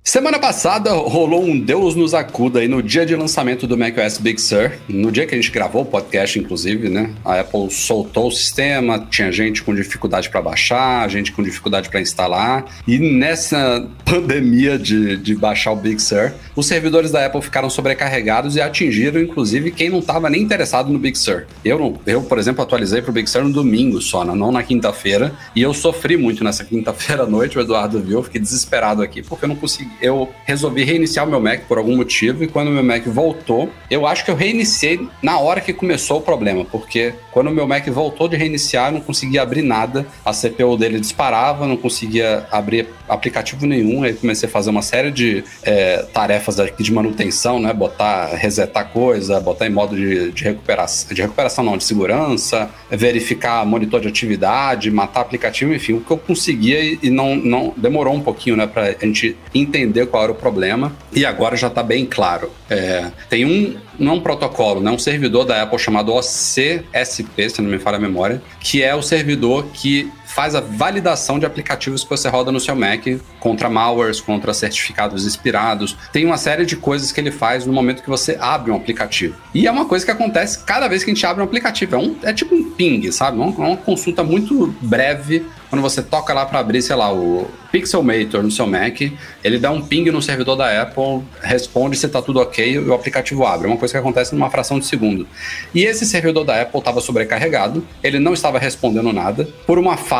Semana 0.09 0.39
passada 0.39 0.91
rolou 0.93 1.43
um 1.43 1.59
Deus 1.59 1.93
nos 1.93 2.15
acuda 2.15 2.61
aí 2.61 2.67
no 2.67 2.81
dia 2.81 3.05
de 3.05 3.15
lançamento 3.15 3.67
do 3.67 3.77
macOS 3.77 4.17
Big 4.17 4.41
Sur, 4.41 4.71
no 4.89 5.11
dia 5.11 5.27
que 5.27 5.35
a 5.35 5.37
gente 5.37 5.51
gravou 5.51 5.83
o 5.83 5.85
podcast, 5.85 6.39
inclusive, 6.39 6.89
né? 6.89 7.13
A 7.23 7.41
Apple 7.41 7.69
soltou 7.69 8.29
o 8.29 8.31
sistema, 8.31 9.05
tinha 9.11 9.31
gente 9.31 9.61
com 9.61 9.75
dificuldade 9.75 10.27
para 10.27 10.41
baixar, 10.41 11.07
gente 11.11 11.31
com 11.31 11.43
dificuldade 11.43 11.89
para 11.89 12.01
instalar, 12.01 12.65
e 12.87 12.97
nessa 12.97 13.87
pandemia 14.03 14.79
de, 14.79 15.15
de 15.15 15.35
baixar 15.35 15.73
o 15.73 15.75
Big 15.75 16.01
Sur, 16.01 16.33
os 16.55 16.65
servidores 16.65 17.11
da 17.11 17.27
Apple 17.27 17.43
ficaram 17.43 17.69
sobrecarregados 17.69 18.55
e 18.55 18.61
atingiram, 18.61 19.21
inclusive, 19.21 19.69
quem 19.69 19.91
não 19.91 19.99
estava 19.99 20.27
nem 20.27 20.41
interessado 20.41 20.91
no 20.91 20.97
Big 20.97 21.19
Sur. 21.19 21.45
Eu, 21.63 22.01
eu, 22.07 22.23
por 22.23 22.39
exemplo, 22.39 22.63
atualizei 22.63 22.99
para 23.03 23.11
o 23.11 23.13
Big 23.13 23.29
Sur 23.29 23.43
no 23.43 23.53
domingo 23.53 24.01
só, 24.01 24.25
não 24.25 24.51
na 24.51 24.63
quinta-feira, 24.63 25.35
e 25.55 25.61
eu 25.61 25.71
sofri 25.71 26.17
muito 26.17 26.43
nessa 26.43 26.65
quinta-feira 26.65 27.23
à 27.23 27.27
noite, 27.27 27.59
o 27.59 27.61
Eduardo 27.61 27.99
viu, 27.99 28.17
eu 28.17 28.23
fiquei 28.23 28.41
desesperado 28.41 29.03
aqui 29.03 29.21
porque 29.21 29.45
eu 29.45 29.49
não 29.49 29.55
consegui 29.55 29.88
eu 30.01 30.29
resolvi 30.45 30.83
reiniciar 30.83 31.27
o 31.27 31.29
meu 31.29 31.39
Mac 31.39 31.61
por 31.67 31.77
algum 31.77 31.95
motivo 31.95 32.43
e 32.43 32.47
quando 32.47 32.69
o 32.69 32.71
meu 32.71 32.83
Mac 32.83 33.05
voltou, 33.05 33.69
eu 33.89 34.05
acho 34.07 34.23
que 34.23 34.31
eu 34.31 34.35
reiniciei 34.35 35.07
na 35.21 35.39
hora 35.39 35.61
que 35.61 35.73
começou 35.73 36.19
o 36.19 36.21
problema, 36.21 36.65
porque 36.65 37.13
quando 37.31 37.47
o 37.47 37.51
meu 37.51 37.67
Mac 37.67 37.87
voltou 37.87 38.27
de 38.27 38.35
reiniciar, 38.35 38.89
eu 38.89 38.93
não 38.93 39.01
conseguia 39.01 39.41
abrir 39.41 39.61
nada, 39.61 40.05
a 40.25 40.31
CPU 40.31 40.77
dele 40.77 40.99
disparava, 40.99 41.67
não 41.67 41.77
conseguia 41.77 42.45
abrir 42.51 42.87
aplicativo 43.07 43.65
nenhum, 43.65 44.03
aí 44.03 44.13
comecei 44.13 44.47
a 44.47 44.51
fazer 44.51 44.69
uma 44.69 44.81
série 44.81 45.11
de 45.11 45.43
é, 45.63 46.05
tarefas 46.13 46.59
aqui 46.59 46.83
de 46.83 46.93
manutenção, 46.93 47.59
né, 47.59 47.73
botar, 47.73 48.35
resetar 48.35 48.89
coisa, 48.89 49.39
botar 49.39 49.67
em 49.67 49.71
modo 49.71 49.95
de, 49.95 50.31
de 50.31 50.43
recuperação, 50.43 51.13
de 51.13 51.21
recuperação 51.21 51.63
não, 51.63 51.77
de 51.77 51.83
segurança, 51.83 52.69
verificar 52.89 53.65
monitor 53.65 53.99
de 53.99 54.07
atividade, 54.07 54.91
matar 54.91 55.21
aplicativo, 55.21 55.73
enfim, 55.73 55.93
o 55.93 56.01
que 56.01 56.11
eu 56.11 56.17
conseguia 56.17 56.79
e, 56.79 56.99
e 57.03 57.09
não, 57.09 57.35
não 57.35 57.73
demorou 57.75 58.13
um 58.13 58.21
pouquinho, 58.21 58.55
né, 58.55 58.67
pra 58.67 58.91
gente 58.91 59.35
entender 59.53 59.78
entender 59.79 60.05
qual 60.07 60.23
era 60.23 60.31
o 60.31 60.35
problema 60.35 60.91
e 61.13 61.25
agora 61.25 61.55
já 61.55 61.67
está 61.67 61.81
bem 61.81 62.05
claro. 62.05 62.51
É, 62.69 63.11
tem 63.29 63.45
um, 63.45 63.75
não 63.97 64.15
um 64.15 64.21
protocolo, 64.21 64.81
né, 64.81 64.91
um 64.91 64.99
servidor 64.99 65.45
da 65.45 65.61
Apple 65.61 65.79
chamado 65.79 66.13
OCSP, 66.13 67.49
se 67.49 67.61
não 67.61 67.69
me 67.69 67.79
falha 67.79 67.97
a 67.97 67.99
memória, 67.99 68.41
que 68.59 68.83
é 68.83 68.93
o 68.93 69.01
servidor 69.01 69.65
que 69.73 70.11
faz 70.29 70.53
a 70.53 70.61
validação 70.61 71.39
de 71.39 71.45
aplicativos 71.45 72.03
que 72.03 72.09
você 72.09 72.29
roda 72.29 72.51
no 72.51 72.59
seu 72.59 72.75
Mac 72.75 73.03
contra 73.39 73.67
malwares, 73.69 74.21
contra 74.21 74.53
certificados 74.53 75.25
expirados. 75.25 75.97
Tem 76.13 76.23
uma 76.23 76.37
série 76.37 76.65
de 76.65 76.75
coisas 76.75 77.11
que 77.11 77.19
ele 77.19 77.31
faz 77.31 77.65
no 77.65 77.73
momento 77.73 78.03
que 78.03 78.09
você 78.09 78.37
abre 78.39 78.71
um 78.71 78.75
aplicativo. 78.75 79.35
E 79.53 79.67
é 79.67 79.71
uma 79.71 79.85
coisa 79.85 80.05
que 80.05 80.11
acontece 80.11 80.63
cada 80.63 80.87
vez 80.87 81.03
que 81.03 81.09
a 81.09 81.13
gente 81.13 81.25
abre 81.25 81.41
um 81.41 81.45
aplicativo. 81.45 81.95
É, 81.95 81.97
um, 81.97 82.15
é 82.23 82.31
tipo 82.31 82.53
um 82.55 82.69
ping, 82.71 83.11
sabe? 83.11 83.37
Uma, 83.37 83.47
uma 83.47 83.77
consulta 83.77 84.23
muito 84.23 84.67
breve 84.81 85.45
quando 85.69 85.81
você 85.81 86.01
toca 86.01 86.33
lá 86.33 86.45
para 86.45 86.59
abrir, 86.59 86.81
sei 86.81 86.95
lá, 86.95 87.13
o 87.13 87.47
Pixelmator 87.71 88.41
no 88.41 88.49
seu 88.49 88.65
Mac, 88.65 89.01
ele 89.43 89.59
dá 89.59 89.69
um 89.69 89.81
ping 89.81 90.09
no 90.09 90.21
servidor 90.21 90.55
da 90.55 90.81
Apple, 90.81 91.23
responde 91.41 91.95
se 91.95 92.07
está 92.07 92.21
tudo 92.21 92.39
ok 92.39 92.73
e 92.73 92.79
o 92.79 92.93
aplicativo 92.93 93.45
abre. 93.45 93.67
É 93.67 93.69
uma 93.69 93.77
coisa 93.77 93.93
que 93.93 93.97
acontece 93.97 94.33
numa 94.33 94.49
fração 94.49 94.79
de 94.79 94.87
segundo. 94.87 95.27
E 95.73 95.83
esse 95.83 96.07
servidor 96.07 96.43
da 96.43 96.59
Apple 96.59 96.79
estava 96.79 96.99
sobrecarregado, 96.99 97.85
ele 98.03 98.17
não 98.17 98.33
estava 98.33 98.57
respondendo 98.57 99.13
nada, 99.13 99.47
por 99.67 99.77
uma 99.77 99.95
falha 99.95 100.18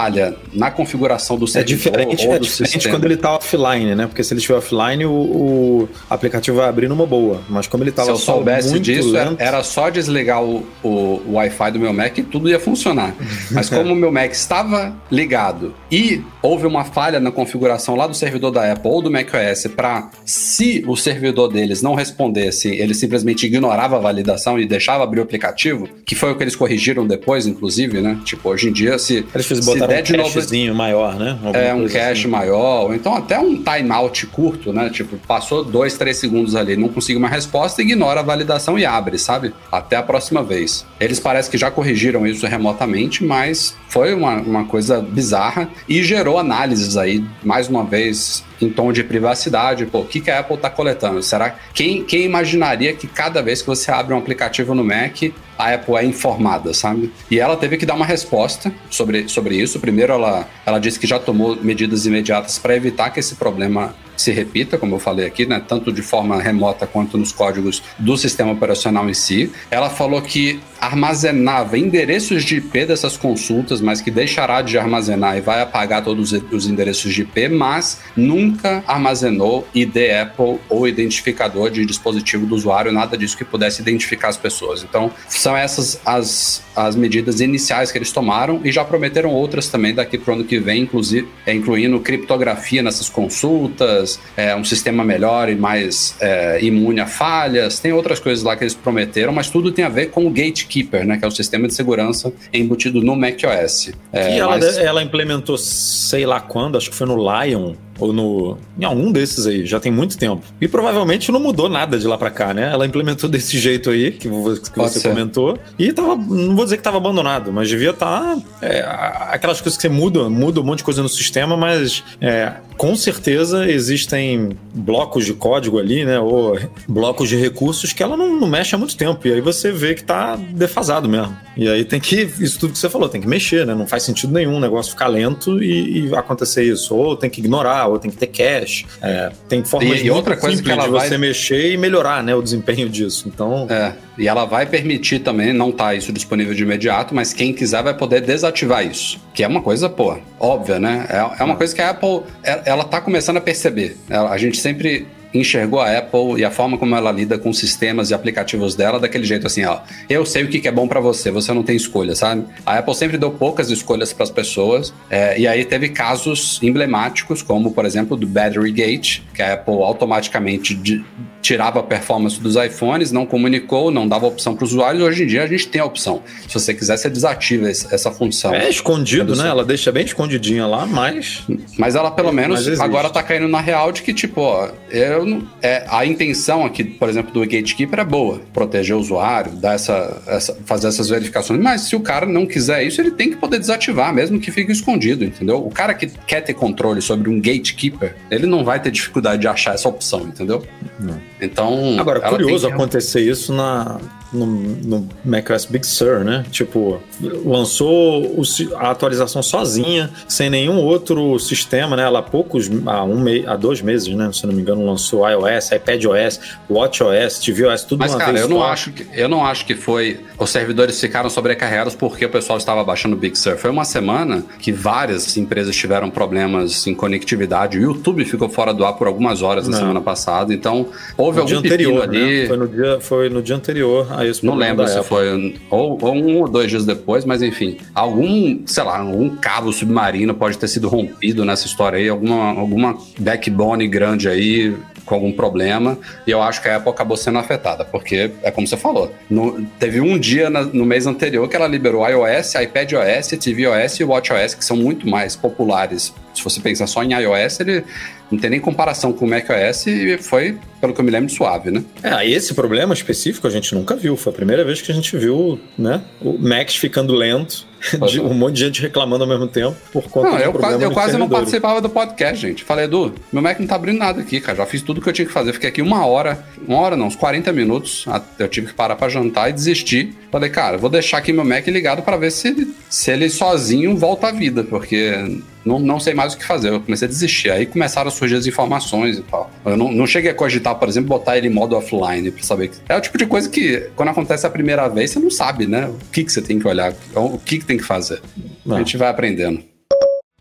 na 0.53 0.71
configuração 0.71 1.37
do 1.37 1.47
servidor. 1.47 1.73
É 1.73 1.77
diferente, 1.77 2.27
ou 2.27 2.33
é 2.33 2.39
diferente 2.39 2.73
sistema. 2.73 2.95
quando 2.95 3.05
ele 3.05 3.13
está 3.15 3.35
offline, 3.35 3.95
né? 3.95 4.07
Porque 4.07 4.23
se 4.23 4.33
ele 4.33 4.39
estiver 4.39 4.57
offline, 4.57 5.05
o, 5.05 5.11
o, 5.11 5.89
aplicativo 6.09 6.57
vai 6.57 6.69
abrir 6.69 6.87
numa 6.87 7.05
boa. 7.05 7.41
Mas 7.49 7.67
como 7.67 7.83
ele 7.83 7.89
estava 7.89 8.07
Se 8.07 8.11
eu 8.11 8.17
soubesse 8.17 8.79
disso, 8.79 9.11
lento... 9.11 9.35
era 9.39 9.63
só 9.63 9.89
desligar 9.89 10.43
o, 10.43 10.65
o, 10.83 10.89
o 11.27 11.33
Wi-Fi 11.33 11.71
do 11.71 11.79
meu 11.79 11.93
Mac 11.93 12.17
e 12.17 12.23
tudo 12.23 12.49
ia 12.49 12.59
funcionar. 12.59 13.15
Mas 13.51 13.69
como 13.69 13.93
o 13.93 13.95
meu 13.95 14.11
Mac 14.11 14.31
estava 14.31 14.95
ligado 15.11 15.73
e 15.91 16.23
houve 16.41 16.65
uma 16.65 16.83
falha 16.83 17.19
na 17.19 17.31
configuração 17.31 17.95
lá 17.95 18.07
do 18.07 18.13
servidor 18.13 18.51
da 18.51 18.71
Apple 18.71 18.89
ou 18.89 19.01
do 19.01 19.11
macOS 19.11 19.67
para 19.75 20.09
se 20.25 20.83
o 20.87 20.95
servidor 20.95 21.49
deles 21.49 21.81
não 21.81 21.95
respondesse, 21.95 22.69
ele 22.69 22.93
simplesmente 22.93 23.45
ignorava 23.45 23.97
a 23.97 23.99
validação 23.99 24.59
e 24.59 24.65
deixava 24.65 25.03
abrir 25.03 25.19
o 25.19 25.23
aplicativo, 25.23 25.87
que 26.05 26.15
foi 26.15 26.31
o 26.31 26.35
que 26.35 26.43
eles 26.43 26.55
corrigiram 26.55 27.05
depois, 27.05 27.45
inclusive, 27.45 28.01
né? 28.01 28.19
Tipo, 28.23 28.49
hoje 28.49 28.69
em 28.69 28.71
dia, 28.71 28.97
se. 28.97 29.25
Eles 29.33 29.45
se 29.45 29.61
botaram 29.65 29.87
der 29.87 30.01
um 30.01 30.03
de 30.03 30.17
cachezinho 30.17 30.75
maior, 30.75 31.17
né? 31.17 31.31
Alguma 31.43 31.57
é, 31.57 31.73
um 31.73 31.87
cache 31.87 32.21
assim. 32.21 32.27
maior, 32.27 32.85
ou 32.85 32.93
então 32.93 33.15
até 33.15 33.39
um 33.39 33.61
timeout 33.61 34.25
curto, 34.27 34.71
né? 34.71 34.89
Tipo, 34.89 35.17
passou 35.27 35.63
dois, 35.63 35.97
três 35.97 36.17
segundos 36.17 36.55
ali, 36.55 36.75
não 36.75 36.89
conseguiu 36.89 37.19
uma 37.19 37.29
resposta, 37.29 37.81
ignora 37.81 38.19
a 38.19 38.23
validação 38.23 38.77
e 38.77 38.85
abre, 38.85 39.17
sabe? 39.17 39.53
Até 39.71 39.95
a 39.95 40.03
próxima 40.03 40.43
vez. 40.43 40.85
Eles 40.99 41.19
parecem 41.19 41.51
que 41.51 41.57
já 41.57 41.71
corrigiram 41.71 42.25
isso 42.25 42.45
remotamente, 42.45 43.23
mas 43.23 43.75
foi 43.87 44.13
uma, 44.13 44.35
uma 44.35 44.65
coisa 44.65 45.01
bizarra 45.01 45.69
e 45.87 46.03
gerou 46.03 46.28
análises 46.37 46.97
aí, 46.97 47.23
mais 47.43 47.67
uma 47.67 47.83
vez, 47.83 48.43
em 48.61 48.69
tom 48.69 48.91
de 48.91 49.03
privacidade. 49.03 49.85
Pô, 49.85 49.99
o 49.99 50.05
que, 50.05 50.19
que 50.19 50.29
a 50.29 50.39
Apple 50.39 50.55
está 50.55 50.69
coletando? 50.69 51.21
Será 51.23 51.55
quem, 51.73 52.03
quem 52.03 52.23
imaginaria 52.23 52.93
que 52.93 53.07
cada 53.07 53.41
vez 53.41 53.61
que 53.61 53.67
você 53.67 53.91
abre 53.91 54.13
um 54.13 54.17
aplicativo 54.17 54.75
no 54.75 54.83
Mac, 54.83 55.23
a 55.57 55.73
Apple 55.73 55.95
é 55.95 56.05
informada, 56.05 56.73
sabe? 56.73 57.11
E 57.29 57.39
ela 57.39 57.57
teve 57.57 57.77
que 57.77 57.85
dar 57.85 57.95
uma 57.95 58.05
resposta 58.05 58.71
sobre, 58.89 59.27
sobre 59.27 59.55
isso. 59.55 59.79
Primeiro, 59.79 60.13
ela, 60.13 60.47
ela 60.65 60.79
disse 60.79 60.99
que 60.99 61.07
já 61.07 61.19
tomou 61.19 61.55
medidas 61.55 62.05
imediatas 62.05 62.57
para 62.59 62.75
evitar 62.75 63.09
que 63.09 63.19
esse 63.19 63.35
problema 63.35 63.95
se 64.19 64.33
repita, 64.33 64.77
como 64.77 64.95
eu 64.95 64.99
falei 64.99 65.25
aqui, 65.25 65.45
né, 65.45 65.63
tanto 65.65 65.93
de 65.93 66.01
forma 66.01 66.41
remota 66.41 66.85
quanto 66.85 67.17
nos 67.17 67.31
códigos 67.31 67.81
do 67.97 68.17
sistema 68.17 68.51
operacional 68.51 69.09
em 69.09 69.13
si. 69.13 69.49
Ela 69.71 69.89
falou 69.89 70.21
que 70.21 70.59
armazenava 70.79 71.77
endereços 71.77 72.43
de 72.43 72.57
IP 72.57 72.85
dessas 72.85 73.15
consultas, 73.15 73.79
mas 73.79 74.01
que 74.01 74.11
deixará 74.11 74.61
de 74.61 74.77
armazenar 74.77 75.37
e 75.37 75.41
vai 75.41 75.61
apagar 75.61 76.03
todos 76.03 76.33
os 76.51 76.67
endereços 76.67 77.13
de 77.13 77.21
IP, 77.21 77.47
mas 77.47 78.01
nunca 78.15 78.83
armazenou 78.85 79.65
ID 79.73 79.95
Apple 80.21 80.59
ou 80.67 80.85
identificador 80.85 81.69
de 81.69 81.85
dispositivo 81.85 82.45
do 82.45 82.55
usuário, 82.55 82.91
nada 82.91 83.17
disso 83.17 83.37
que 83.37 83.45
pudesse 83.45 83.81
identificar 83.81 84.27
as 84.27 84.37
pessoas. 84.37 84.83
Então, 84.83 85.11
são 85.29 85.55
essas 85.55 85.99
as, 86.05 86.61
as 86.75 86.95
medidas 86.95 87.39
iniciais 87.39 87.89
que 87.91 87.97
eles 87.97 88.11
tomaram 88.11 88.59
e 88.65 88.71
já 88.71 88.83
prometeram 88.83 89.31
outras 89.31 89.69
também 89.69 89.93
daqui 89.93 90.17
para 90.17 90.31
o 90.31 90.35
ano 90.35 90.43
que 90.43 90.59
vem, 90.59 90.83
inclusive, 90.83 91.27
é, 91.45 91.53
incluindo 91.53 91.99
criptografia 91.99 92.81
nessas 92.81 93.09
consultas, 93.09 94.08
é, 94.37 94.55
um 94.55 94.63
sistema 94.63 95.03
melhor 95.03 95.49
e 95.49 95.55
mais 95.55 96.15
é, 96.21 96.63
imune 96.63 96.99
a 97.01 97.07
falhas, 97.07 97.79
tem 97.79 97.91
outras 97.91 98.19
coisas 98.19 98.43
lá 98.43 98.55
que 98.55 98.63
eles 98.63 98.73
prometeram, 98.73 99.33
mas 99.33 99.49
tudo 99.49 99.71
tem 99.71 99.83
a 99.83 99.89
ver 99.89 100.07
com 100.07 100.25
o 100.25 100.29
Gatekeeper, 100.29 101.05
né, 101.05 101.17
que 101.17 101.25
é 101.25 101.27
o 101.27 101.31
sistema 101.31 101.67
de 101.67 101.73
segurança 101.73 102.31
embutido 102.53 103.01
no 103.01 103.15
macOS. 103.15 103.91
É, 104.13 104.35
e 104.35 104.39
ela, 104.39 104.57
mas... 104.57 104.77
ela 104.77 105.03
implementou, 105.03 105.57
sei 105.57 106.25
lá 106.25 106.39
quando, 106.39 106.77
acho 106.77 106.89
que 106.89 106.95
foi 106.95 107.07
no 107.07 107.17
Lion, 107.17 107.75
ou 107.99 108.13
no 108.13 108.57
em 108.79 108.85
algum 108.85 109.11
desses 109.11 109.45
aí, 109.45 109.65
já 109.65 109.79
tem 109.79 109.91
muito 109.91 110.17
tempo. 110.17 110.41
E 110.59 110.67
provavelmente 110.67 111.31
não 111.31 111.39
mudou 111.39 111.69
nada 111.69 111.97
de 111.97 112.07
lá 112.07 112.17
para 112.17 112.31
cá, 112.31 112.53
né? 112.53 112.69
Ela 112.71 112.85
implementou 112.85 113.27
desse 113.29 113.57
jeito 113.59 113.89
aí 113.89 114.11
que, 114.11 114.29
que 114.29 114.77
você 114.77 114.99
ser. 114.99 115.09
comentou 115.09 115.57
e 115.77 115.91
tava, 115.91 116.15
não 116.15 116.55
vou 116.55 116.63
dizer 116.65 116.77
que 116.77 116.83
tava 116.83 116.97
abandonado, 116.97 117.51
mas 117.51 117.69
devia 117.69 117.91
estar 117.91 118.35
tá, 118.35 118.41
é, 118.61 118.85
aquelas 119.31 119.61
coisas 119.61 119.77
que 119.77 119.81
você 119.81 119.89
muda, 119.89 120.29
muda 120.29 120.61
um 120.61 120.63
monte 120.63 120.79
de 120.79 120.83
coisa 120.83 121.01
no 121.01 121.09
sistema, 121.09 121.57
mas 121.57 122.03
é, 122.21 122.53
com 122.79 122.95
certeza 122.95 123.69
existem 123.69 124.57
blocos 124.73 125.25
de 125.25 125.33
código 125.33 125.79
ali, 125.79 126.05
né? 126.05 126.17
Ou 126.17 126.57
blocos 126.87 127.27
de 127.27 127.35
recursos 127.35 127.91
que 127.91 128.01
ela 128.01 128.15
não, 128.15 128.39
não 128.39 128.47
mexe 128.47 128.73
há 128.73 128.77
muito 128.77 128.95
tempo. 128.95 129.27
E 129.27 129.33
aí 129.33 129.41
você 129.41 129.69
vê 129.69 129.93
que 129.93 130.03
tá 130.03 130.37
defasado 130.37 131.09
mesmo. 131.09 131.35
E 131.57 131.67
aí 131.67 131.83
tem 131.83 131.99
que, 131.99 132.21
isso 132.39 132.57
tudo 132.57 132.71
que 132.71 132.79
você 132.79 132.89
falou, 132.89 133.09
tem 133.09 133.19
que 133.19 133.27
mexer, 133.27 133.65
né? 133.65 133.75
Não 133.75 133.85
faz 133.85 134.03
sentido 134.03 134.31
nenhum 134.31 134.55
o 134.55 134.59
negócio 134.61 134.93
ficar 134.93 135.07
lento 135.07 135.61
e, 135.61 136.07
e 136.07 136.15
acontecer 136.15 136.63
isso. 136.63 136.95
Ou 136.95 137.17
tem 137.17 137.29
que 137.29 137.41
ignorar, 137.41 137.87
ou 137.89 137.99
tem 137.99 138.11
que 138.11 138.17
ter 138.17 138.27
cache. 138.27 138.85
É, 139.01 139.31
tem 139.47 139.63
formas 139.63 139.99
e, 139.99 140.05
e 140.05 140.11
outra 140.11 140.37
coisa 140.37 140.61
que 140.61 140.71
ela 140.71 140.85
de 140.85 140.91
vai... 140.91 141.07
você 141.07 141.17
mexer 141.17 141.71
e 141.71 141.77
melhorar 141.77 142.23
né, 142.23 142.33
o 142.35 142.41
desempenho 142.41 142.89
disso. 142.89 143.27
Então. 143.27 143.67
É, 143.69 143.93
e 144.17 144.27
ela 144.27 144.45
vai 144.45 144.65
permitir 144.65 145.19
também, 145.19 145.53
não 145.53 145.71
tá 145.71 145.95
isso 145.95 146.11
disponível 146.11 146.53
de 146.53 146.63
imediato, 146.63 147.13
mas 147.15 147.33
quem 147.33 147.53
quiser 147.53 147.83
vai 147.83 147.93
poder 147.93 148.21
desativar 148.21 148.85
isso. 148.85 149.19
Que 149.33 149.43
é 149.43 149.47
uma 149.47 149.61
coisa, 149.61 149.89
pô, 149.89 150.17
óbvia, 150.39 150.79
né? 150.79 151.07
É, 151.09 151.41
é 151.41 151.43
uma 151.43 151.55
coisa 151.55 151.73
que 151.73 151.81
a 151.81 151.91
Apple, 151.91 152.21
ela 152.65 152.83
tá 152.83 153.01
começando 153.01 153.37
a 153.37 153.41
perceber. 153.41 153.97
A 154.09 154.37
gente 154.37 154.57
sempre 154.57 155.07
enxergou 155.33 155.79
a 155.79 155.97
Apple 155.97 156.39
e 156.39 156.45
a 156.45 156.51
forma 156.51 156.77
como 156.77 156.95
ela 156.95 157.11
lida 157.11 157.37
com 157.37 157.53
sistemas 157.53 158.09
e 158.09 158.13
aplicativos 158.13 158.75
dela 158.75 158.99
daquele 158.99 159.23
jeito 159.23 159.47
assim, 159.47 159.63
ó. 159.65 159.79
Eu 160.09 160.25
sei 160.25 160.43
o 160.43 160.47
que 160.47 160.67
é 160.67 160.71
bom 160.71 160.87
para 160.87 160.99
você, 160.99 161.31
você 161.31 161.53
não 161.53 161.63
tem 161.63 161.75
escolha, 161.75 162.15
sabe? 162.15 162.45
A 162.65 162.79
Apple 162.79 162.95
sempre 162.95 163.17
deu 163.17 163.31
poucas 163.31 163.69
escolhas 163.69 164.11
para 164.11 164.23
as 164.23 164.31
pessoas 164.31 164.93
é, 165.09 165.39
e 165.39 165.47
aí 165.47 165.65
teve 165.65 165.89
casos 165.89 166.59
emblemáticos, 166.61 167.41
como 167.41 167.71
por 167.71 167.85
exemplo 167.85 168.17
do 168.17 168.27
Battery 168.27 168.71
Gate, 168.71 169.21
que 169.33 169.41
a 169.41 169.53
Apple 169.53 169.75
automaticamente 169.75 170.73
de, 170.73 171.03
tirava 171.41 171.79
a 171.79 171.83
performance 171.83 172.39
dos 172.39 172.55
iPhones, 172.55 173.11
não 173.11 173.25
comunicou, 173.25 173.91
não 173.91 174.07
dava 174.07 174.27
opção 174.27 174.55
para 174.55 174.65
os 174.65 174.71
usuários. 174.71 175.01
Hoje 175.03 175.23
em 175.23 175.27
dia 175.27 175.43
a 175.43 175.47
gente 175.47 175.67
tem 175.67 175.81
a 175.81 175.85
opção. 175.85 176.21
Se 176.47 176.53
você 176.53 176.73
quiser, 176.73 176.97
você 176.97 177.09
desativa 177.09 177.69
essa 177.69 178.11
função. 178.11 178.53
É 178.53 178.69
escondido, 178.69 179.35
né? 179.35 179.47
Ela 179.47 179.63
deixa 179.63 179.91
bem 179.91 180.05
escondidinha 180.05 180.65
lá, 180.67 180.85
mas. 180.85 181.43
Mas 181.77 181.95
ela 181.95 182.11
pelo 182.11 182.31
menos 182.31 182.67
agora 182.79 183.09
tá 183.09 183.23
caindo 183.23 183.47
na 183.47 183.61
real 183.61 183.91
de 183.91 184.01
que, 184.01 184.13
tipo, 184.13 184.41
ó, 184.41 184.69
eu 184.89 185.18
não, 185.25 185.47
é, 185.61 185.85
a 185.87 186.05
intenção 186.05 186.65
aqui, 186.65 186.83
por 186.83 187.09
exemplo, 187.09 187.31
do 187.33 187.41
Gatekeeper 187.41 187.99
é 187.99 188.03
boa. 188.03 188.41
Proteger 188.53 188.95
o 188.95 188.99
usuário, 188.99 189.51
dar 189.53 189.73
essa, 189.73 190.21
essa, 190.27 190.57
fazer 190.65 190.87
essas 190.87 191.09
verificações. 191.09 191.59
Mas 191.61 191.81
se 191.81 191.95
o 191.95 191.99
cara 191.99 192.25
não 192.25 192.45
quiser 192.45 192.83
isso, 192.83 193.01
ele 193.01 193.11
tem 193.11 193.29
que 193.29 193.37
poder 193.37 193.59
desativar, 193.59 194.13
mesmo 194.13 194.39
que 194.39 194.51
fique 194.51 194.71
escondido, 194.71 195.23
entendeu? 195.23 195.65
O 195.65 195.71
cara 195.71 195.93
que 195.93 196.07
quer 196.27 196.41
ter 196.41 196.53
controle 196.53 197.01
sobre 197.01 197.29
um 197.29 197.39
Gatekeeper, 197.39 198.15
ele 198.29 198.45
não 198.45 198.63
vai 198.63 198.81
ter 198.81 198.91
dificuldade 198.91 199.41
de 199.41 199.47
achar 199.47 199.75
essa 199.75 199.87
opção, 199.87 200.21
entendeu? 200.21 200.63
Não. 200.99 201.19
Então. 201.41 201.97
Agora, 201.99 202.19
curioso 202.21 202.67
que... 202.67 202.73
acontecer 202.73 203.21
isso 203.21 203.53
na, 203.53 203.99
no, 204.31 204.45
no 204.45 205.09
macOS 205.25 205.65
Big 205.65 205.85
Sur, 205.85 206.23
né? 206.23 206.45
Tipo, 206.51 207.01
lançou 207.45 208.23
o, 208.23 208.41
a 208.75 208.91
atualização 208.91 209.41
sozinha, 209.41 210.09
sem 210.27 210.49
nenhum 210.49 210.77
outro 210.77 211.39
sistema, 211.39 211.95
né? 211.95 212.03
Ela 212.03 212.19
há 212.19 212.23
poucos, 212.23 212.69
há, 212.85 213.03
um 213.03 213.23
há 213.47 213.55
dois 213.55 213.81
meses, 213.81 214.13
né? 214.13 214.29
Se 214.31 214.45
não 214.45 214.53
me 214.53 214.61
engano, 214.61 214.85
lançou 214.85 215.08
iOS, 215.17 215.71
iPadOS, 215.71 216.39
WatchOS, 216.69 217.39
tvOS, 217.39 217.83
tudo 217.83 217.99
Mas, 217.99 218.11
uma 218.11 218.19
cara, 218.19 218.31
vez 218.33 218.43
eu 218.43 218.49
não, 218.49 218.63
acho 218.63 218.91
que, 218.91 219.07
eu 219.13 219.29
não 219.29 219.45
acho 219.45 219.65
que 219.65 219.75
foi... 219.75 220.19
Os 220.37 220.49
servidores 220.49 220.99
ficaram 220.99 221.29
sobrecarregados 221.29 221.95
porque 221.95 222.25
o 222.25 222.29
pessoal 222.29 222.57
estava 222.57 222.83
baixando 222.83 223.15
o 223.15 223.19
Big 223.19 223.37
Sur. 223.37 223.57
Foi 223.57 223.69
uma 223.69 223.85
semana 223.85 224.43
que 224.59 224.71
várias 224.71 225.35
empresas 225.37 225.75
tiveram 225.75 226.09
problemas 226.09 226.87
em 226.87 226.95
conectividade. 226.95 227.77
O 227.77 227.81
YouTube 227.81 228.23
ficou 228.25 228.49
fora 228.49 228.73
do 228.73 228.85
ar 228.85 228.93
por 228.93 229.07
algumas 229.07 229.41
horas 229.41 229.67
na 229.67 229.77
semana 229.77 230.01
passada. 230.01 230.53
Então, 230.53 230.87
houve 231.17 231.37
no 231.37 231.43
algum 231.43 231.49
dia 231.49 231.59
anterior, 231.59 232.03
ali... 232.03 232.41
Né? 232.41 232.47
Foi, 232.47 232.57
no 232.57 232.67
dia, 232.67 232.99
foi 232.99 233.29
no 233.29 233.41
dia 233.41 233.55
anterior 233.55 234.07
a 234.11 234.25
esse 234.25 234.45
Não 234.45 234.55
lembro 234.55 234.87
se 234.87 235.01
foi 235.03 235.59
ou, 235.69 235.97
ou, 236.01 236.13
um 236.13 236.39
ou 236.39 236.47
dois 236.47 236.69
dias 236.69 236.85
depois, 236.85 237.25
mas 237.25 237.41
enfim, 237.41 237.77
algum, 237.93 238.59
sei 238.65 238.83
lá, 238.83 238.99
algum 238.99 239.29
cabo 239.35 239.71
submarino 239.71 240.33
pode 240.33 240.57
ter 240.57 240.67
sido 240.67 240.87
rompido 240.87 241.45
nessa 241.45 241.65
história 241.65 241.97
aí, 241.97 242.09
alguma, 242.09 242.59
alguma 242.59 242.97
backbone 243.17 243.87
grande 243.87 244.27
aí 244.27 244.75
com 245.09 245.15
algum 245.15 245.31
problema, 245.31 245.97
e 246.25 246.31
eu 246.31 246.41
acho 246.41 246.61
que 246.61 246.69
a 246.69 246.77
Apple 246.77 246.91
acabou 246.91 247.17
sendo 247.17 247.39
afetada, 247.39 247.83
porque 247.83 248.31
é 248.43 248.51
como 248.51 248.67
você 248.67 248.77
falou, 248.77 249.11
no, 249.27 249.65
teve 249.79 249.99
um 249.99 250.19
dia 250.19 250.51
na, 250.51 250.61
no 250.61 250.85
mês 250.85 251.07
anterior 251.07 251.49
que 251.49 251.55
ela 251.55 251.67
liberou 251.67 252.07
iOS, 252.07 252.53
iPadOS, 252.53 253.29
tvOS 253.29 253.99
e 253.99 254.03
WatchOS, 254.03 254.53
que 254.53 254.63
são 254.63 254.77
muito 254.77 255.09
mais 255.09 255.35
populares. 255.35 256.13
Se 256.33 256.43
você 256.43 256.61
pensar 256.61 256.85
só 256.85 257.03
em 257.03 257.13
iOS, 257.13 257.59
ele 257.59 257.83
não 258.31 258.37
tem 258.37 258.51
nem 258.51 258.59
comparação 258.59 259.11
com 259.11 259.25
o 259.25 259.27
macOS 259.27 259.87
e 259.87 260.17
foi, 260.19 260.57
pelo 260.79 260.93
que 260.93 261.01
eu 261.01 261.05
me 261.05 261.09
lembro, 261.09 261.33
suave, 261.33 261.71
né? 261.71 261.83
É, 262.03 262.29
esse 262.29 262.53
problema 262.53 262.93
específico 262.93 263.47
a 263.47 263.49
gente 263.49 263.73
nunca 263.73 263.95
viu. 263.95 264.15
Foi 264.15 264.31
a 264.31 264.35
primeira 264.35 264.63
vez 264.63 264.79
que 264.81 264.91
a 264.91 264.95
gente 264.95 265.17
viu, 265.17 265.59
né? 265.77 266.01
O 266.21 266.37
Mac 266.37 266.69
ficando 266.69 267.13
lento, 267.13 267.65
de, 268.07 268.19
um 268.19 268.33
monte 268.33 268.55
de 268.55 268.65
gente 268.65 268.81
reclamando 268.81 269.23
ao 269.23 269.29
mesmo 269.29 269.47
tempo 269.47 269.75
por 269.91 270.03
conta 270.03 270.31
não, 270.31 270.39
eu 270.39 270.53
quase, 270.53 270.83
eu 270.83 270.91
quase 270.91 271.17
não 271.17 271.29
participava 271.29 271.81
do 271.81 271.89
podcast, 271.89 272.41
gente. 272.41 272.63
Falei, 272.63 272.85
Edu, 272.85 273.13
meu 273.31 273.41
Mac 273.41 273.59
não 273.59 273.67
tá 273.67 273.75
abrindo 273.75 273.97
nada 273.97 274.21
aqui, 274.21 274.39
cara. 274.39 274.57
Já 274.57 274.65
fiz 274.65 274.81
tudo 274.81 275.01
que 275.01 275.09
eu 275.09 275.13
tinha 275.13 275.25
que 275.25 275.31
fazer. 275.31 275.53
Fiquei 275.53 275.69
aqui 275.69 275.81
uma 275.81 276.05
hora, 276.05 276.43
uma 276.67 276.77
hora 276.79 276.95
não, 276.95 277.07
uns 277.07 277.15
40 277.15 277.51
minutos. 277.51 278.05
Eu 278.37 278.47
tive 278.47 278.67
que 278.67 278.73
parar 278.73 278.95
para 278.95 279.09
jantar 279.09 279.49
e 279.49 279.53
desistir. 279.53 280.15
Falei, 280.31 280.49
cara, 280.49 280.77
vou 280.77 280.89
deixar 280.89 281.17
aqui 281.17 281.33
meu 281.33 281.45
Mac 281.45 281.65
ligado 281.67 282.01
para 282.01 282.17
ver 282.17 282.31
se 282.31 282.49
ele, 282.49 282.73
se 282.89 283.11
ele 283.11 283.29
sozinho 283.29 283.95
volta 283.97 284.27
à 284.27 284.31
vida, 284.31 284.63
porque 284.63 285.41
não, 285.65 285.79
não 285.79 285.99
sei 285.99 286.13
mais 286.13 286.33
o 286.33 286.37
que 286.37 286.45
fazer. 286.45 286.69
Eu 286.69 286.81
comecei 286.81 287.07
a 287.07 287.09
desistir. 287.09 287.51
Aí 287.51 287.65
começaram 287.65 288.07
a 288.07 288.11
surgir 288.11 288.35
as 288.35 288.47
informações 288.47 289.17
e 289.17 289.21
tal. 289.21 289.51
Eu 289.65 289.75
não, 289.75 289.91
não 289.91 290.07
cheguei 290.07 290.31
a 290.31 290.33
cogitar, 290.33 290.75
por 290.75 290.87
exemplo, 290.87 291.09
botar 291.09 291.37
ele 291.37 291.47
em 291.47 291.51
modo 291.51 291.75
offline 291.75 292.31
pra 292.31 292.43
saber. 292.43 292.71
É 292.87 292.95
o 292.95 293.01
tipo 293.01 293.17
de 293.17 293.25
coisa 293.25 293.49
que, 293.49 293.89
quando 293.95 294.09
acontece 294.09 294.45
a 294.45 294.49
primeira 294.49 294.87
vez, 294.87 295.11
você 295.11 295.19
não 295.19 295.29
sabe, 295.29 295.67
né? 295.67 295.87
O 295.87 296.11
que, 296.11 296.23
que 296.23 296.31
você 296.31 296.41
tem 296.41 296.59
que 296.59 296.67
olhar, 296.67 296.93
o 297.15 297.37
que, 297.37 297.59
que 297.59 297.65
tem 297.69 297.77
que 297.77 297.83
fazer. 297.83 298.19
Não. 298.65 298.75
A 298.75 298.79
gente 298.79 298.97
vai 298.97 299.09
aprendendo. 299.09 299.63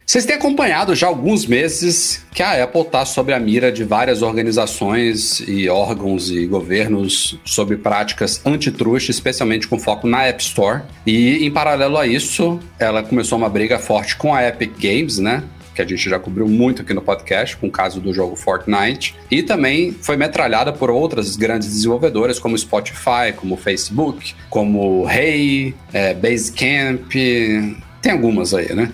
Vocês 0.04 0.24
têm 0.24 0.36
acompanhado 0.36 0.94
já 0.94 1.06
há 1.06 1.10
alguns 1.10 1.44
meses 1.44 2.24
que 2.32 2.42
a 2.42 2.64
Apple 2.64 2.80
está 2.80 3.04
sob 3.04 3.30
a 3.30 3.38
mira 3.38 3.70
de 3.70 3.84
várias 3.84 4.22
organizações 4.22 5.40
e 5.46 5.68
órgãos 5.68 6.30
e 6.30 6.46
governos 6.46 7.38
sobre 7.44 7.76
práticas 7.76 8.40
antitruste, 8.46 9.10
especialmente 9.10 9.68
com 9.68 9.78
foco 9.78 10.06
na 10.06 10.24
App 10.24 10.42
Store. 10.42 10.80
E, 11.06 11.44
em 11.44 11.50
paralelo 11.50 11.98
a 11.98 12.06
isso, 12.06 12.58
ela 12.78 13.02
começou 13.02 13.36
uma 13.36 13.50
briga 13.50 13.78
forte 13.78 14.16
com 14.16 14.34
a 14.34 14.48
Epic 14.48 14.72
Games, 14.80 15.18
né? 15.18 15.44
Que 15.78 15.82
a 15.82 15.96
gente 15.96 16.10
já 16.10 16.18
cobriu 16.18 16.48
muito 16.48 16.82
aqui 16.82 16.92
no 16.92 17.00
podcast, 17.00 17.56
com 17.56 17.68
o 17.68 17.70
caso 17.70 18.00
do 18.00 18.12
jogo 18.12 18.34
Fortnite, 18.34 19.14
e 19.30 19.44
também 19.44 19.92
foi 19.92 20.16
metralhada 20.16 20.72
por 20.72 20.90
outras 20.90 21.36
grandes 21.36 21.68
desenvolvedoras, 21.68 22.38
como 22.40 22.58
Spotify, 22.58 23.32
como 23.36 23.56
Facebook, 23.56 24.34
como 24.50 25.08
Hey, 25.08 25.74
é, 25.92 26.14
Basecamp, 26.14 27.08
tem 28.02 28.12
algumas 28.12 28.52
aí, 28.54 28.74
né? 28.74 28.90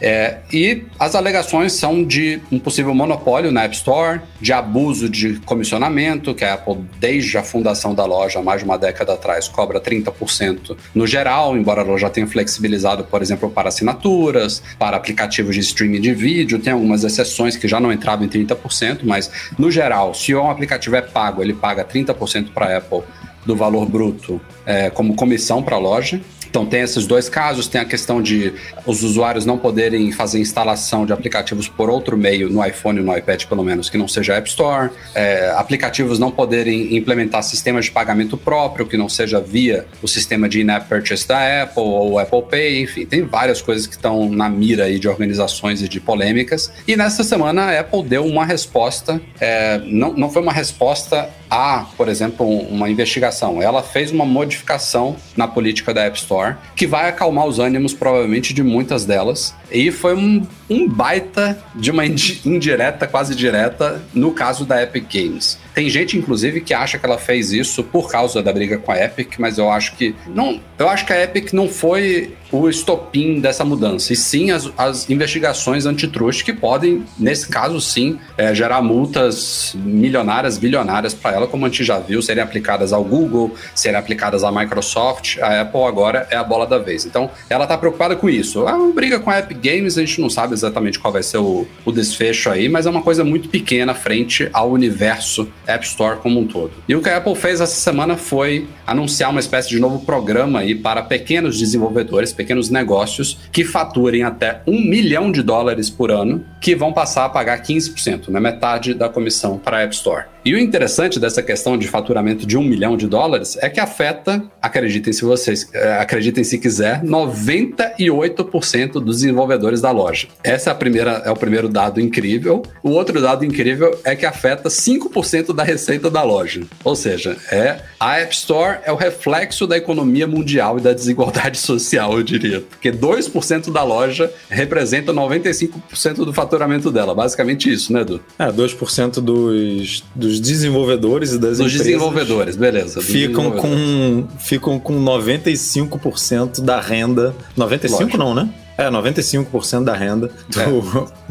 É, 0.00 0.38
e 0.52 0.84
as 0.98 1.14
alegações 1.14 1.72
são 1.74 2.02
de 2.02 2.40
um 2.50 2.58
possível 2.58 2.94
monopólio 2.94 3.52
na 3.52 3.64
App 3.64 3.74
Store, 3.74 4.20
de 4.40 4.52
abuso 4.52 5.08
de 5.08 5.38
comissionamento, 5.40 6.34
que 6.34 6.44
a 6.44 6.54
Apple, 6.54 6.78
desde 6.98 7.36
a 7.36 7.42
fundação 7.42 7.94
da 7.94 8.04
loja, 8.04 8.40
mais 8.40 8.60
de 8.60 8.64
uma 8.64 8.78
década 8.78 9.12
atrás, 9.12 9.46
cobra 9.48 9.80
30% 9.80 10.76
no 10.94 11.06
geral, 11.06 11.56
embora 11.56 11.82
ela 11.82 11.98
já 11.98 12.08
tenha 12.08 12.26
flexibilizado, 12.26 13.04
por 13.04 13.20
exemplo, 13.20 13.50
para 13.50 13.68
assinaturas, 13.68 14.62
para 14.78 14.96
aplicativos 14.96 15.54
de 15.54 15.60
streaming 15.60 16.00
de 16.00 16.14
vídeo, 16.14 16.58
tem 16.58 16.72
algumas 16.72 17.04
exceções 17.04 17.56
que 17.56 17.68
já 17.68 17.78
não 17.78 17.92
entravam 17.92 18.24
em 18.24 18.28
30%, 18.28 19.00
mas 19.04 19.30
no 19.58 19.70
geral, 19.70 20.14
se 20.14 20.34
um 20.34 20.50
aplicativo 20.50 20.96
é 20.96 21.02
pago, 21.02 21.42
ele 21.42 21.52
paga 21.52 21.84
30% 21.84 22.52
para 22.52 22.66
a 22.66 22.78
Apple 22.78 23.02
do 23.44 23.56
valor 23.56 23.86
bruto 23.86 24.40
é, 24.66 24.90
como 24.90 25.14
comissão 25.14 25.62
para 25.62 25.76
a 25.76 25.78
loja. 25.78 26.20
Então 26.50 26.66
tem 26.66 26.80
esses 26.80 27.06
dois 27.06 27.28
casos, 27.28 27.68
tem 27.68 27.80
a 27.80 27.84
questão 27.84 28.20
de 28.20 28.52
os 28.84 29.04
usuários 29.04 29.46
não 29.46 29.56
poderem 29.56 30.10
fazer 30.10 30.40
instalação 30.40 31.06
de 31.06 31.12
aplicativos 31.12 31.68
por 31.68 31.88
outro 31.88 32.16
meio, 32.16 32.50
no 32.50 32.64
iPhone 32.64 32.98
e 32.98 33.02
no 33.02 33.16
iPad 33.16 33.44
pelo 33.44 33.62
menos, 33.62 33.88
que 33.88 33.96
não 33.96 34.08
seja 34.08 34.34
App 34.34 34.48
Store, 34.48 34.90
é, 35.14 35.52
aplicativos 35.56 36.18
não 36.18 36.30
poderem 36.30 36.96
implementar 36.96 37.44
sistemas 37.44 37.84
de 37.84 37.92
pagamento 37.92 38.36
próprio, 38.36 38.84
que 38.84 38.96
não 38.96 39.08
seja 39.08 39.40
via 39.40 39.86
o 40.02 40.08
sistema 40.08 40.48
de 40.48 40.60
in-app 40.60 40.88
purchase 40.88 41.26
da 41.26 41.62
Apple 41.62 41.82
ou 41.82 42.18
Apple 42.18 42.42
Pay, 42.50 42.82
enfim, 42.82 43.06
tem 43.06 43.22
várias 43.22 43.62
coisas 43.62 43.86
que 43.86 43.94
estão 43.94 44.28
na 44.28 44.48
mira 44.48 44.84
aí 44.84 44.98
de 44.98 45.08
organizações 45.08 45.82
e 45.82 45.88
de 45.88 46.00
polêmicas. 46.00 46.72
E 46.86 46.96
nessa 46.96 47.22
semana 47.22 47.66
a 47.66 47.80
Apple 47.80 48.02
deu 48.02 48.26
uma 48.26 48.44
resposta, 48.44 49.20
é, 49.40 49.80
não, 49.84 50.12
não 50.14 50.28
foi 50.28 50.42
uma 50.42 50.52
resposta 50.52 51.30
há, 51.48 51.86
por 51.96 52.08
exemplo, 52.08 52.46
uma 52.46 52.88
investigação. 52.88 53.60
Ela 53.60 53.82
fez 53.82 54.10
uma 54.10 54.24
modificação 54.24 55.16
na 55.36 55.48
política 55.48 55.92
da 55.92 56.04
App 56.04 56.16
Store 56.16 56.39
que 56.76 56.86
vai 56.86 57.08
acalmar 57.08 57.46
os 57.46 57.58
ânimos, 57.58 57.92
provavelmente, 57.92 58.54
de 58.54 58.62
muitas 58.62 59.04
delas. 59.04 59.54
E 59.70 59.90
foi 59.90 60.14
um, 60.14 60.46
um 60.68 60.88
baita 60.88 61.62
de 61.74 61.90
uma 61.90 62.04
indireta, 62.04 63.06
quase 63.06 63.34
direta, 63.34 64.02
no 64.12 64.32
caso 64.32 64.64
da 64.64 64.82
Epic 64.82 65.04
Games. 65.12 65.58
Tem 65.74 65.88
gente, 65.88 66.16
inclusive, 66.16 66.60
que 66.60 66.74
acha 66.74 66.98
que 66.98 67.06
ela 67.06 67.18
fez 67.18 67.52
isso 67.52 67.82
por 67.84 68.10
causa 68.10 68.42
da 68.42 68.52
briga 68.52 68.78
com 68.78 68.90
a 68.90 68.98
Epic, 68.98 69.38
mas 69.38 69.58
eu 69.58 69.70
acho 69.70 69.96
que 69.96 70.14
não. 70.26 70.60
Eu 70.78 70.88
acho 70.88 71.06
que 71.06 71.12
a 71.12 71.22
Epic 71.22 71.52
não 71.52 71.68
foi 71.68 72.34
o 72.52 72.68
estopim 72.68 73.40
dessa 73.40 73.64
mudança, 73.64 74.12
e 74.12 74.16
sim 74.16 74.50
as, 74.50 74.70
as 74.76 75.08
investigações 75.08 75.86
antitruste 75.86 76.44
que 76.44 76.52
podem, 76.52 77.04
nesse 77.16 77.48
caso, 77.48 77.80
sim, 77.80 78.18
é, 78.36 78.52
gerar 78.52 78.82
multas 78.82 79.72
milionárias, 79.76 80.58
bilionárias 80.58 81.14
para 81.14 81.36
ela, 81.36 81.46
como 81.46 81.64
a 81.64 81.68
gente 81.68 81.84
já 81.84 82.00
viu, 82.00 82.20
serem 82.20 82.42
aplicadas 82.42 82.92
ao 82.92 83.04
Google, 83.04 83.54
serem 83.74 83.98
aplicadas 83.98 84.42
à 84.42 84.50
Microsoft. 84.50 85.38
A 85.40 85.60
Apple 85.60 85.84
agora 85.84 86.26
é 86.30 86.36
a 86.36 86.44
bola 86.44 86.66
da 86.66 86.78
vez. 86.78 87.04
Então, 87.04 87.30
ela 87.48 87.64
está 87.64 87.76
preocupada 87.76 88.16
com 88.16 88.28
isso. 88.28 88.66
É 88.68 88.72
uma 88.72 88.92
briga 88.92 89.18
com 89.18 89.30
a 89.30 89.38
Epic 89.38 89.58
Games, 89.62 89.98
a 89.98 90.00
gente 90.00 90.20
não 90.20 90.30
sabe 90.30 90.54
exatamente 90.54 90.98
qual 90.98 91.12
vai 91.12 91.22
ser 91.22 91.38
o, 91.38 91.66
o 91.84 91.92
desfecho 91.92 92.50
aí, 92.50 92.68
mas 92.68 92.86
é 92.86 92.90
uma 92.90 93.02
coisa 93.02 93.24
muito 93.24 93.48
pequena 93.48 93.94
frente 93.94 94.48
ao 94.52 94.70
universo 94.70 95.48
App 95.66 95.84
Store 95.86 96.18
como 96.18 96.40
um 96.40 96.46
todo. 96.46 96.72
E 96.88 96.94
o 96.94 97.02
que 97.02 97.08
a 97.08 97.16
Apple 97.16 97.34
fez 97.34 97.60
essa 97.60 97.74
semana 97.74 98.16
foi 98.16 98.66
anunciar 98.86 99.30
uma 99.30 99.40
espécie 99.40 99.68
de 99.68 99.78
novo 99.78 100.04
programa 100.04 100.60
aí 100.60 100.74
para 100.74 101.02
pequenos 101.02 101.58
desenvolvedores, 101.58 102.32
pequenos 102.32 102.70
negócios 102.70 103.38
que 103.52 103.64
faturem 103.64 104.22
até 104.22 104.62
um 104.66 104.80
milhão 104.80 105.30
de 105.30 105.42
dólares 105.42 105.88
por 105.90 106.10
ano, 106.10 106.44
que 106.60 106.74
vão 106.74 106.92
passar 106.92 107.24
a 107.24 107.28
pagar 107.28 107.62
15%, 107.62 108.28
na 108.28 108.40
né, 108.40 108.50
metade 108.50 108.94
da 108.94 109.08
comissão 109.08 109.58
para 109.58 109.78
a 109.78 109.80
App 109.82 109.94
Store. 109.94 110.26
E 110.42 110.54
o 110.54 110.58
interessante 110.58 111.20
dessa 111.20 111.42
questão 111.42 111.76
de 111.76 111.86
faturamento 111.86 112.46
de 112.46 112.56
um 112.56 112.62
milhão 112.62 112.96
de 112.96 113.06
dólares 113.06 113.58
é 113.60 113.68
que 113.68 113.78
afeta, 113.78 114.42
acreditem 114.60 115.12
se 115.12 115.22
vocês, 115.22 115.68
é, 115.74 115.98
acreditem 115.98 116.42
se 116.42 116.58
quiser, 116.58 117.02
98% 117.02 118.92
dos 118.92 119.18
desenvolvedores 119.18 119.82
da 119.82 119.90
loja. 119.90 120.28
Essa 120.42 120.70
é 120.70 120.72
a 120.72 120.76
primeira, 120.76 121.22
é 121.26 121.30
o 121.30 121.36
primeiro 121.36 121.68
dado 121.68 122.00
incrível. 122.00 122.62
O 122.82 122.90
outro 122.90 123.20
dado 123.20 123.44
incrível 123.44 123.98
é 124.02 124.16
que 124.16 124.24
afeta 124.24 124.70
5% 124.70 125.54
da 125.54 125.62
receita 125.62 126.08
da 126.08 126.22
loja. 126.22 126.62
Ou 126.82 126.96
seja, 126.96 127.36
é 127.52 127.80
a 127.98 128.18
App 128.18 128.34
Store 128.34 128.78
é 128.84 128.90
o 128.90 128.96
reflexo 128.96 129.66
da 129.66 129.76
economia 129.76 130.26
mundial 130.26 130.78
e 130.78 130.80
da 130.80 130.94
desigualdade 130.94 131.58
social, 131.60 132.16
eu 132.16 132.22
diria. 132.22 132.62
Porque 132.62 132.90
2% 132.90 133.70
da 133.70 133.82
loja 133.82 134.32
representa 134.48 135.12
95% 135.12 136.24
do 136.24 136.32
faturamento 136.32 136.90
dela. 136.90 137.14
Basicamente 137.14 137.70
isso, 137.70 137.92
né, 137.92 138.00
Edu? 138.00 138.20
É, 138.38 138.46
2% 138.46 139.20
dos, 139.20 140.02
dos 140.14 140.29
dos 140.30 140.40
desenvolvedores 140.40 141.32
e 141.32 141.38
das 141.38 141.58
dos 141.58 141.60
empresas. 141.60 141.86
desenvolvedores, 141.86 142.56
beleza. 142.56 143.00
Ficam, 143.00 143.50
Com, 143.52 144.26
ficam 144.38 144.78
com 144.78 144.94
95% 145.04 146.60
da 146.62 146.80
renda. 146.80 147.34
95% 147.58 147.90
Lógico. 147.90 148.16
não, 148.16 148.34
né? 148.34 148.48
É, 148.78 148.88
95% 148.90 149.84
da 149.84 149.94
renda 149.94 150.30
do, 150.48 150.60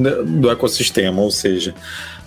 é. 0.08 0.24
do 0.24 0.52
ecossistema, 0.52 1.20
ou 1.22 1.32
seja, 1.32 1.74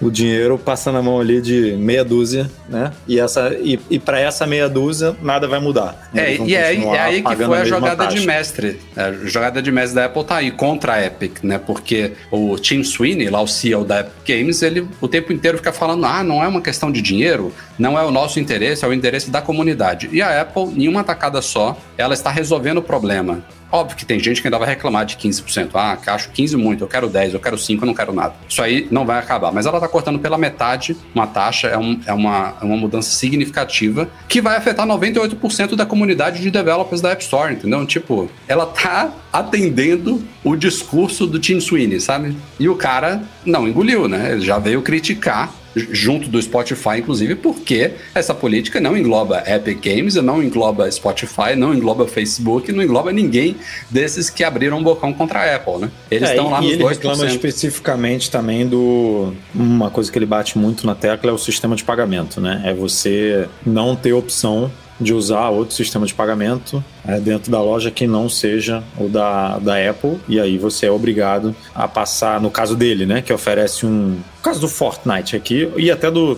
o 0.03 0.11
dinheiro 0.11 0.59
passa 0.59 0.91
na 0.91 1.01
mão 1.01 1.21
ali 1.21 1.41
de 1.41 1.73
meia 1.77 2.05
dúzia, 2.05 2.51
né? 2.69 2.93
E, 3.07 3.21
essa, 3.21 3.55
e, 3.55 3.79
e 3.89 3.99
para 3.99 4.19
essa 4.19 4.45
meia 4.47 4.69
dúzia, 4.69 5.17
nada 5.23 5.47
vai 5.47 5.61
mudar. 5.61 6.11
É, 6.13 6.35
e 6.35 6.57
é, 6.57 6.75
é 6.75 7.01
aí 7.01 7.23
que 7.23 7.37
foi 7.37 7.59
a, 7.59 7.63
a 7.63 7.65
jogada 7.65 8.05
taxa. 8.05 8.17
de 8.19 8.27
mestre. 8.27 8.81
A 8.97 9.13
jogada 9.27 9.63
de 9.63 9.71
mestre 9.71 9.95
da 9.95 10.07
Apple 10.07 10.25
tá 10.25 10.37
aí 10.37 10.51
contra 10.51 10.95
a 10.95 11.07
Epic, 11.07 11.45
né? 11.45 11.59
Porque 11.59 12.13
o 12.31 12.59
Tim 12.59 12.83
Sweeney, 12.83 13.31
lá 13.31 13.41
o 13.41 13.47
CEO 13.47 13.85
da 13.85 14.01
Epic 14.01 14.13
Games, 14.27 14.61
ele 14.63 14.89
o 15.01 15.07
tempo 15.07 15.33
inteiro 15.33 15.59
fica 15.59 15.73
falando: 15.73 16.05
ah, 16.05 16.25
não 16.25 16.43
é 16.43 16.49
uma 16.49 16.61
questão 16.61 16.91
de 16.91 17.01
dinheiro, 17.01 17.53
não 17.79 17.97
é 17.97 18.05
o 18.05 18.11
nosso 18.11 18.41
interesse, 18.41 18.85
é 18.85 18.89
o 18.89 18.93
interesse 18.93 19.31
da 19.31 19.41
comunidade. 19.41 20.09
E 20.13 20.21
a 20.21 20.41
Apple, 20.41 20.65
em 20.77 20.89
uma 20.89 21.05
tacada 21.05 21.41
só, 21.41 21.79
ela 21.97 22.15
está 22.15 22.31
resolvendo 22.31 22.79
o 22.79 22.83
problema 22.83 23.45
Óbvio 23.73 23.97
que 23.97 24.05
tem 24.05 24.21
gente 24.21 24.43
que 24.43 24.47
ainda 24.47 24.59
vai 24.59 24.69
reclamar 24.69 25.07
de 25.07 25.17
15%. 25.17 25.71
Ah, 25.75 25.99
acho 26.09 26.31
15 26.31 26.57
muito, 26.59 26.85
eu 26.85 26.89
quero 26.89 27.09
10, 27.09 27.33
eu 27.33 27.41
quero 27.41 27.57
5, 27.57 27.83
eu 27.83 27.87
não 27.87 27.95
quero 27.95 28.13
nada. 28.13 28.35
Isso 28.47 28.63
aí 28.63 28.87
não 28.91 29.07
vai 29.07 29.19
acabar. 29.19 29.51
Mas 29.51 29.65
ela 29.65 29.79
está 29.79 29.89
cortando 29.89 30.19
pela 30.19 30.37
metade 30.37 30.95
uma 31.15 31.27
taxa, 31.27 31.69
é, 31.69 31.79
um, 31.79 31.99
é, 32.07 32.13
uma, 32.13 32.55
é 32.61 32.65
uma 32.65 32.77
mudança 32.77 33.11
significativa 33.11 34.11
que 34.29 34.43
vai 34.43 34.57
afetar 34.57 34.87
98% 34.87 35.75
da 35.75 35.87
comunidade 35.87 36.43
de 36.43 36.51
developers 36.51 37.01
da 37.01 37.13
App 37.13 37.23
Store, 37.23 37.55
entendeu? 37.55 37.87
Tipo, 37.87 38.31
ela 38.47 38.67
tá 38.67 39.11
atendendo 39.33 40.23
o 40.45 40.55
discurso 40.55 41.27
do 41.27 41.39
Tim 41.39 41.59
Sweeney, 41.59 41.99
sabe? 41.99 42.37
E 42.61 42.69
o 42.69 42.77
cara 42.77 43.23
não 43.45 43.67
engoliu, 43.67 44.07
né? 44.07 44.33
Ele 44.33 44.43
já 44.43 44.59
veio 44.59 44.83
criticar 44.83 45.51
junto 45.75 46.29
do 46.29 46.41
Spotify, 46.41 46.99
inclusive, 46.99 47.35
porque 47.35 47.93
essa 48.15 48.35
política 48.35 48.81
não 48.81 48.97
engloba 48.97 49.43
Epic 49.47 49.81
Games, 49.83 50.15
não 50.17 50.43
engloba 50.43 50.91
Spotify, 50.91 51.57
não 51.57 51.75
engloba 51.75 52.07
Facebook, 52.07 52.71
não 52.73 52.83
engloba 52.83 53.13
ninguém 53.13 53.57
desses 53.91 54.29
que 54.31 54.45
abriram 54.45 54.79
um 54.79 54.83
bocão 54.83 55.13
contra 55.13 55.41
a 55.41 55.57
Apple, 55.57 55.79
né? 55.79 55.91
Eles 56.11 56.29
é, 56.29 56.33
estão 56.33 56.51
lá 56.51 56.61
e 56.61 56.65
nos 56.65 56.73
ele 56.73 56.85
2%. 56.85 56.89
reclama 56.89 57.27
especificamente 57.27 58.31
também 58.31 58.67
do... 58.67 59.33
Uma 59.55 59.91
coisa 59.91 60.11
que 60.11 60.19
ele 60.19 60.27
bate 60.27 60.59
muito 60.59 60.87
na 60.87 60.95
tecla 60.95 61.31
é 61.31 61.35
o 61.35 61.39
sistema 61.39 61.77
de 61.77 61.85
pagamento, 61.85 62.41
né? 62.41 62.63
É 62.65 62.75
você 62.75 63.49
não 63.65 63.97
ter 63.97 64.13
opção 64.13 64.71
de 65.03 65.13
usar 65.13 65.49
outro 65.51 65.75
sistema 65.75 66.07
de 66.07 66.15
pagamento 66.15 66.83
é, 67.07 67.19
dentro 67.21 67.51
da 67.51 67.61
loja 67.61 67.91
que 67.91 68.07
não 68.07 68.29
seja 68.29 68.83
o 68.99 69.09
da, 69.09 69.59
da 69.59 69.91
Apple, 69.91 70.19
e 70.29 70.41
aí 70.41 70.59
você 70.59 70.87
é 70.87 70.91
obrigado 70.91 71.55
a 71.75 71.89
passar, 71.89 72.41
no 72.41 72.51
caso 72.51 72.77
dele, 72.77 73.05
né, 73.07 73.23
que 73.23 73.33
oferece 73.33 73.85
um. 73.87 74.21
No 74.43 74.43
caso 74.43 74.61
do 74.61 74.69
Fortnite 74.69 75.37
aqui, 75.37 75.71
e 75.77 75.89
até 75.89 76.11
do 76.11 76.37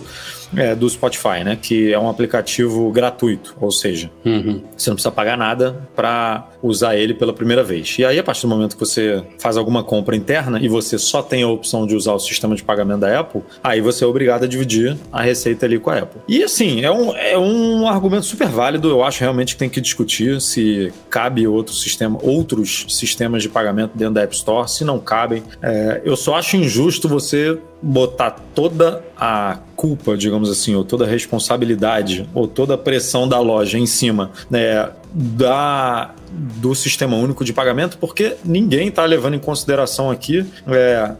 é, 0.55 0.75
do 0.75 0.89
Spotify, 0.89 1.43
né? 1.43 1.57
Que 1.61 1.93
é 1.93 1.99
um 1.99 2.09
aplicativo 2.09 2.91
gratuito, 2.91 3.55
ou 3.59 3.71
seja, 3.71 4.11
uhum. 4.25 4.61
você 4.75 4.89
não 4.89 4.95
precisa 4.95 5.11
pagar 5.11 5.37
nada 5.37 5.87
para 5.95 6.49
usar 6.61 6.95
ele 6.95 7.13
pela 7.13 7.33
primeira 7.33 7.63
vez. 7.63 7.95
E 7.99 8.05
aí, 8.05 8.17
a 8.19 8.23
partir 8.23 8.41
do 8.41 8.47
momento 8.47 8.75
que 8.75 8.79
você 8.79 9.23
faz 9.39 9.57
alguma 9.57 9.83
compra 9.83 10.15
interna 10.15 10.59
e 10.59 10.67
você 10.67 10.97
só 10.97 11.21
tem 11.21 11.43
a 11.43 11.47
opção 11.47 11.85
de 11.85 11.95
usar 11.95 12.13
o 12.13 12.19
sistema 12.19 12.55
de 12.55 12.63
pagamento 12.63 13.01
da 13.01 13.19
Apple, 13.19 13.41
aí 13.63 13.81
você 13.81 14.03
é 14.03 14.07
obrigado 14.07 14.43
a 14.43 14.47
dividir 14.47 14.97
a 15.11 15.21
receita 15.21 15.65
ali 15.65 15.79
com 15.79 15.89
a 15.89 15.99
Apple. 15.99 16.21
E 16.27 16.43
assim, 16.43 16.83
é 16.83 16.91
um, 16.91 17.15
é 17.15 17.37
um 17.37 17.87
argumento 17.87 18.25
super 18.25 18.47
válido. 18.47 18.89
Eu 18.89 19.03
acho 19.03 19.21
realmente 19.21 19.53
que 19.53 19.59
tem 19.59 19.69
que 19.69 19.81
discutir 19.81 20.41
se 20.41 20.91
cabe 21.09 21.47
outro 21.47 21.73
sistema, 21.73 22.17
outros 22.21 22.85
sistemas 22.89 23.43
de 23.43 23.49
pagamento 23.49 23.91
dentro 23.95 24.15
da 24.15 24.21
App 24.23 24.35
Store, 24.35 24.69
se 24.69 24.83
não 24.83 24.99
cabem. 24.99 25.43
É, 25.61 26.01
eu 26.03 26.15
só 26.15 26.35
acho 26.35 26.57
injusto 26.57 27.07
você 27.07 27.57
botar 27.87 28.31
toda 28.55 29.03
a 29.15 29.59
culpa, 29.75 30.17
digamos 30.17 30.49
assim, 30.49 30.73
ou 30.73 30.83
toda 30.83 31.05
a 31.05 31.07
responsabilidade, 31.07 32.27
ou 32.33 32.47
toda 32.47 32.73
a 32.73 32.77
pressão 32.77 33.27
da 33.27 33.39
loja 33.39 33.77
em 33.77 33.85
cima 33.85 34.31
né, 34.49 34.89
da, 35.13 36.09
do 36.31 36.73
sistema 36.73 37.15
único 37.15 37.45
de 37.45 37.53
pagamento, 37.53 37.99
porque 37.99 38.37
ninguém 38.43 38.87
está 38.87 39.05
levando 39.05 39.35
em 39.35 39.39
consideração 39.39 40.09
aqui 40.09 40.43
é, 40.67 41.11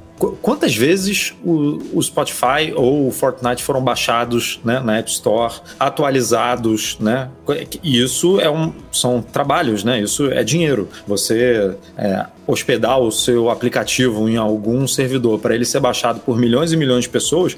Quantas 0.42 0.74
vezes 0.74 1.34
o, 1.44 2.02
Spotify 2.02 2.72
ou 2.74 3.10
o 3.10 3.12
Fortnite 3.12 3.62
foram 3.62 3.84
baixados 3.84 4.62
né, 4.64 4.80
na 4.80 4.98
App 4.98 5.12
Store, 5.12 5.54
atualizados, 5.78 6.98
né? 7.02 7.30
Isso 7.84 8.40
é 8.40 8.50
um, 8.50 8.72
são 8.94 9.22
trabalhos, 9.22 9.84
né? 9.84 10.00
Isso 10.00 10.32
é 10.32 10.42
dinheiro. 10.42 10.88
Você 11.06 11.76
é, 11.98 12.26
hospedar 12.48 13.00
o 13.00 13.12
seu 13.12 13.50
aplicativo 13.50 14.30
em 14.30 14.38
algum 14.38 14.88
servidor 14.88 15.40
para 15.40 15.56
ele 15.56 15.66
ser 15.66 15.80
baixado 15.80 16.20
por 16.20 16.38
milhões 16.38 16.72
e 16.72 16.78
milhões 16.78 17.04
de 17.04 17.10
pessoas, 17.10 17.56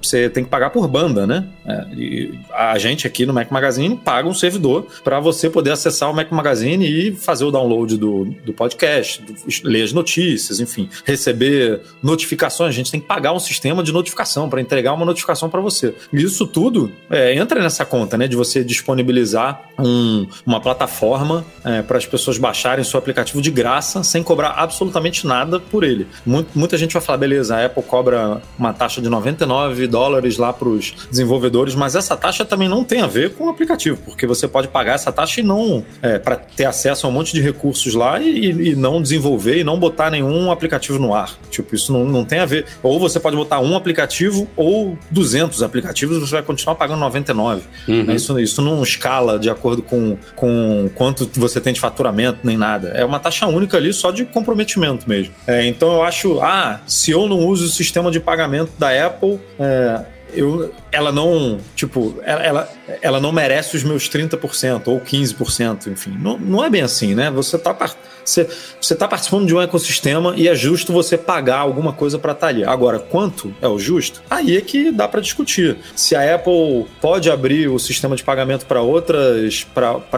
você, 0.00 0.28
tem 0.28 0.44
que 0.44 0.50
pagar 0.50 0.70
por 0.70 0.86
banda, 0.86 1.26
né? 1.26 1.46
É, 1.66 2.28
a 2.52 2.78
gente 2.78 3.06
aqui 3.06 3.26
no 3.26 3.32
Mac 3.32 3.50
Magazine 3.50 3.96
paga 3.96 4.28
um 4.28 4.34
servidor 4.34 4.86
para 5.02 5.18
você 5.20 5.50
poder 5.50 5.72
acessar 5.72 6.10
o 6.10 6.14
Mac 6.14 6.30
Magazine 6.30 6.86
e 6.86 7.12
fazer 7.12 7.44
o 7.44 7.50
download 7.50 7.96
do, 7.96 8.24
do 8.44 8.52
podcast, 8.52 9.22
do, 9.22 9.34
ler 9.64 9.82
as 9.82 9.92
notícias, 9.92 10.60
enfim, 10.60 10.88
receber 11.04 11.80
notificações. 12.02 12.70
A 12.70 12.76
gente 12.76 12.90
tem 12.90 13.00
que 13.00 13.06
pagar 13.06 13.32
um 13.32 13.40
sistema 13.40 13.82
de 13.82 13.92
notificação 13.92 14.48
para 14.48 14.60
entregar 14.60 14.92
uma 14.92 15.04
notificação 15.04 15.48
para 15.48 15.60
você. 15.60 15.94
Isso 16.12 16.46
tudo 16.46 16.92
é, 17.10 17.34
entra 17.34 17.60
nessa 17.60 17.84
conta, 17.84 18.16
né? 18.16 18.28
De 18.28 18.36
você 18.36 18.62
disponibilizar 18.62 19.62
um, 19.78 20.26
uma 20.46 20.60
plataforma 20.60 21.44
é, 21.64 21.82
para 21.82 21.98
as 21.98 22.06
pessoas 22.06 22.38
baixarem 22.38 22.84
seu 22.84 22.98
aplicativo 22.98 23.40
de 23.40 23.50
graça 23.50 24.02
sem 24.12 24.22
cobrar 24.22 24.50
absolutamente 24.50 25.26
nada 25.26 25.58
por 25.58 25.82
ele. 25.82 26.06
Muita 26.54 26.76
gente 26.76 26.92
vai 26.92 27.00
falar, 27.00 27.16
beleza, 27.16 27.56
a 27.56 27.64
Apple 27.64 27.82
cobra 27.82 28.42
uma 28.58 28.72
taxa 28.72 29.00
de 29.00 29.08
99 29.08 29.86
dólares 29.86 30.36
lá 30.36 30.52
para 30.52 30.68
os 30.68 30.92
desenvolvedores, 31.10 31.74
mas 31.74 31.96
essa 31.96 32.14
taxa 32.14 32.44
também 32.44 32.68
não 32.68 32.84
tem 32.84 33.00
a 33.00 33.06
ver 33.06 33.32
com 33.32 33.46
o 33.46 33.48
aplicativo, 33.48 33.98
porque 34.04 34.26
você 34.26 34.46
pode 34.46 34.68
pagar 34.68 34.94
essa 34.94 35.10
taxa 35.10 35.40
e 35.40 35.42
não 35.42 35.82
é, 36.02 36.18
para 36.18 36.36
ter 36.36 36.66
acesso 36.66 37.06
a 37.06 37.08
um 37.08 37.12
monte 37.12 37.32
de 37.32 37.40
recursos 37.40 37.94
lá 37.94 38.20
e, 38.20 38.70
e, 38.70 38.76
não 38.76 39.00
desenvolver 39.00 39.58
e 39.58 39.64
não 39.64 39.78
botar 39.78 40.10
nenhum 40.10 40.50
aplicativo 40.50 40.98
no 40.98 41.14
ar. 41.14 41.30
Tipo, 41.50 41.74
isso 41.74 41.90
não, 41.90 42.04
não 42.04 42.24
tem 42.24 42.40
a 42.40 42.44
ver. 42.44 42.66
Ou 42.82 43.00
você 43.00 43.18
pode 43.18 43.34
botar 43.34 43.60
um 43.60 43.74
aplicativo 43.74 44.46
ou 44.54 44.98
200 45.10 45.62
aplicativos, 45.62 46.18
você 46.18 46.32
vai 46.32 46.42
continuar 46.42 46.74
pagando 46.74 47.00
99. 47.00 47.62
Uhum. 47.88 48.12
Isso, 48.12 48.38
isso 48.38 48.60
não 48.60 48.82
escala 48.82 49.38
de 49.38 49.48
acordo 49.48 49.80
com, 49.82 50.18
com 50.36 50.90
quanto 50.94 51.30
você 51.34 51.60
tem 51.60 51.72
de 51.72 51.80
faturamento 51.80 52.40
nem 52.44 52.58
nada. 52.58 52.88
É 52.88 53.04
uma 53.04 53.18
taxa 53.18 53.46
única 53.46 53.78
ali 53.78 53.92
só 54.02 54.10
de 54.10 54.24
comprometimento 54.24 55.08
mesmo. 55.08 55.32
É, 55.46 55.64
então 55.64 55.92
eu 55.92 56.02
acho, 56.02 56.40
ah, 56.40 56.80
se 56.88 57.12
eu 57.12 57.28
não 57.28 57.38
uso 57.38 57.66
o 57.66 57.68
sistema 57.68 58.10
de 58.10 58.18
pagamento 58.18 58.72
da 58.76 59.06
Apple, 59.06 59.38
é, 59.60 60.04
eu, 60.34 60.74
ela 60.90 61.12
não, 61.12 61.60
tipo, 61.76 62.18
ela, 62.24 62.42
ela, 62.42 62.72
ela 63.00 63.20
não 63.20 63.30
merece 63.30 63.76
os 63.76 63.84
meus 63.84 64.08
30% 64.08 64.82
ou 64.86 65.00
15%, 65.00 65.86
enfim. 65.86 66.16
Não, 66.18 66.36
não 66.36 66.64
é 66.64 66.68
bem 66.68 66.82
assim, 66.82 67.14
né? 67.14 67.30
Você 67.30 67.54
está 67.54 67.72
você, 68.24 68.48
você 68.80 68.94
tá 68.94 69.08
participando 69.08 69.46
de 69.46 69.54
um 69.54 69.60
ecossistema 69.60 70.34
e 70.36 70.48
é 70.48 70.54
justo 70.54 70.92
você 70.92 71.16
pagar 71.16 71.58
alguma 71.58 71.92
coisa 71.92 72.18
para 72.18 72.32
estar 72.32 72.46
tá 72.46 72.50
ali. 72.50 72.64
Agora, 72.64 72.98
quanto 72.98 73.54
é 73.60 73.68
o 73.68 73.78
justo? 73.78 74.22
Aí 74.30 74.56
é 74.56 74.60
que 74.60 74.90
dá 74.90 75.08
para 75.08 75.20
discutir. 75.20 75.76
Se 75.94 76.14
a 76.14 76.34
Apple 76.34 76.86
pode 77.00 77.30
abrir 77.30 77.68
o 77.68 77.78
sistema 77.78 78.16
de 78.16 78.22
pagamento 78.22 78.66
para 78.66 78.80
outras, 78.80 79.66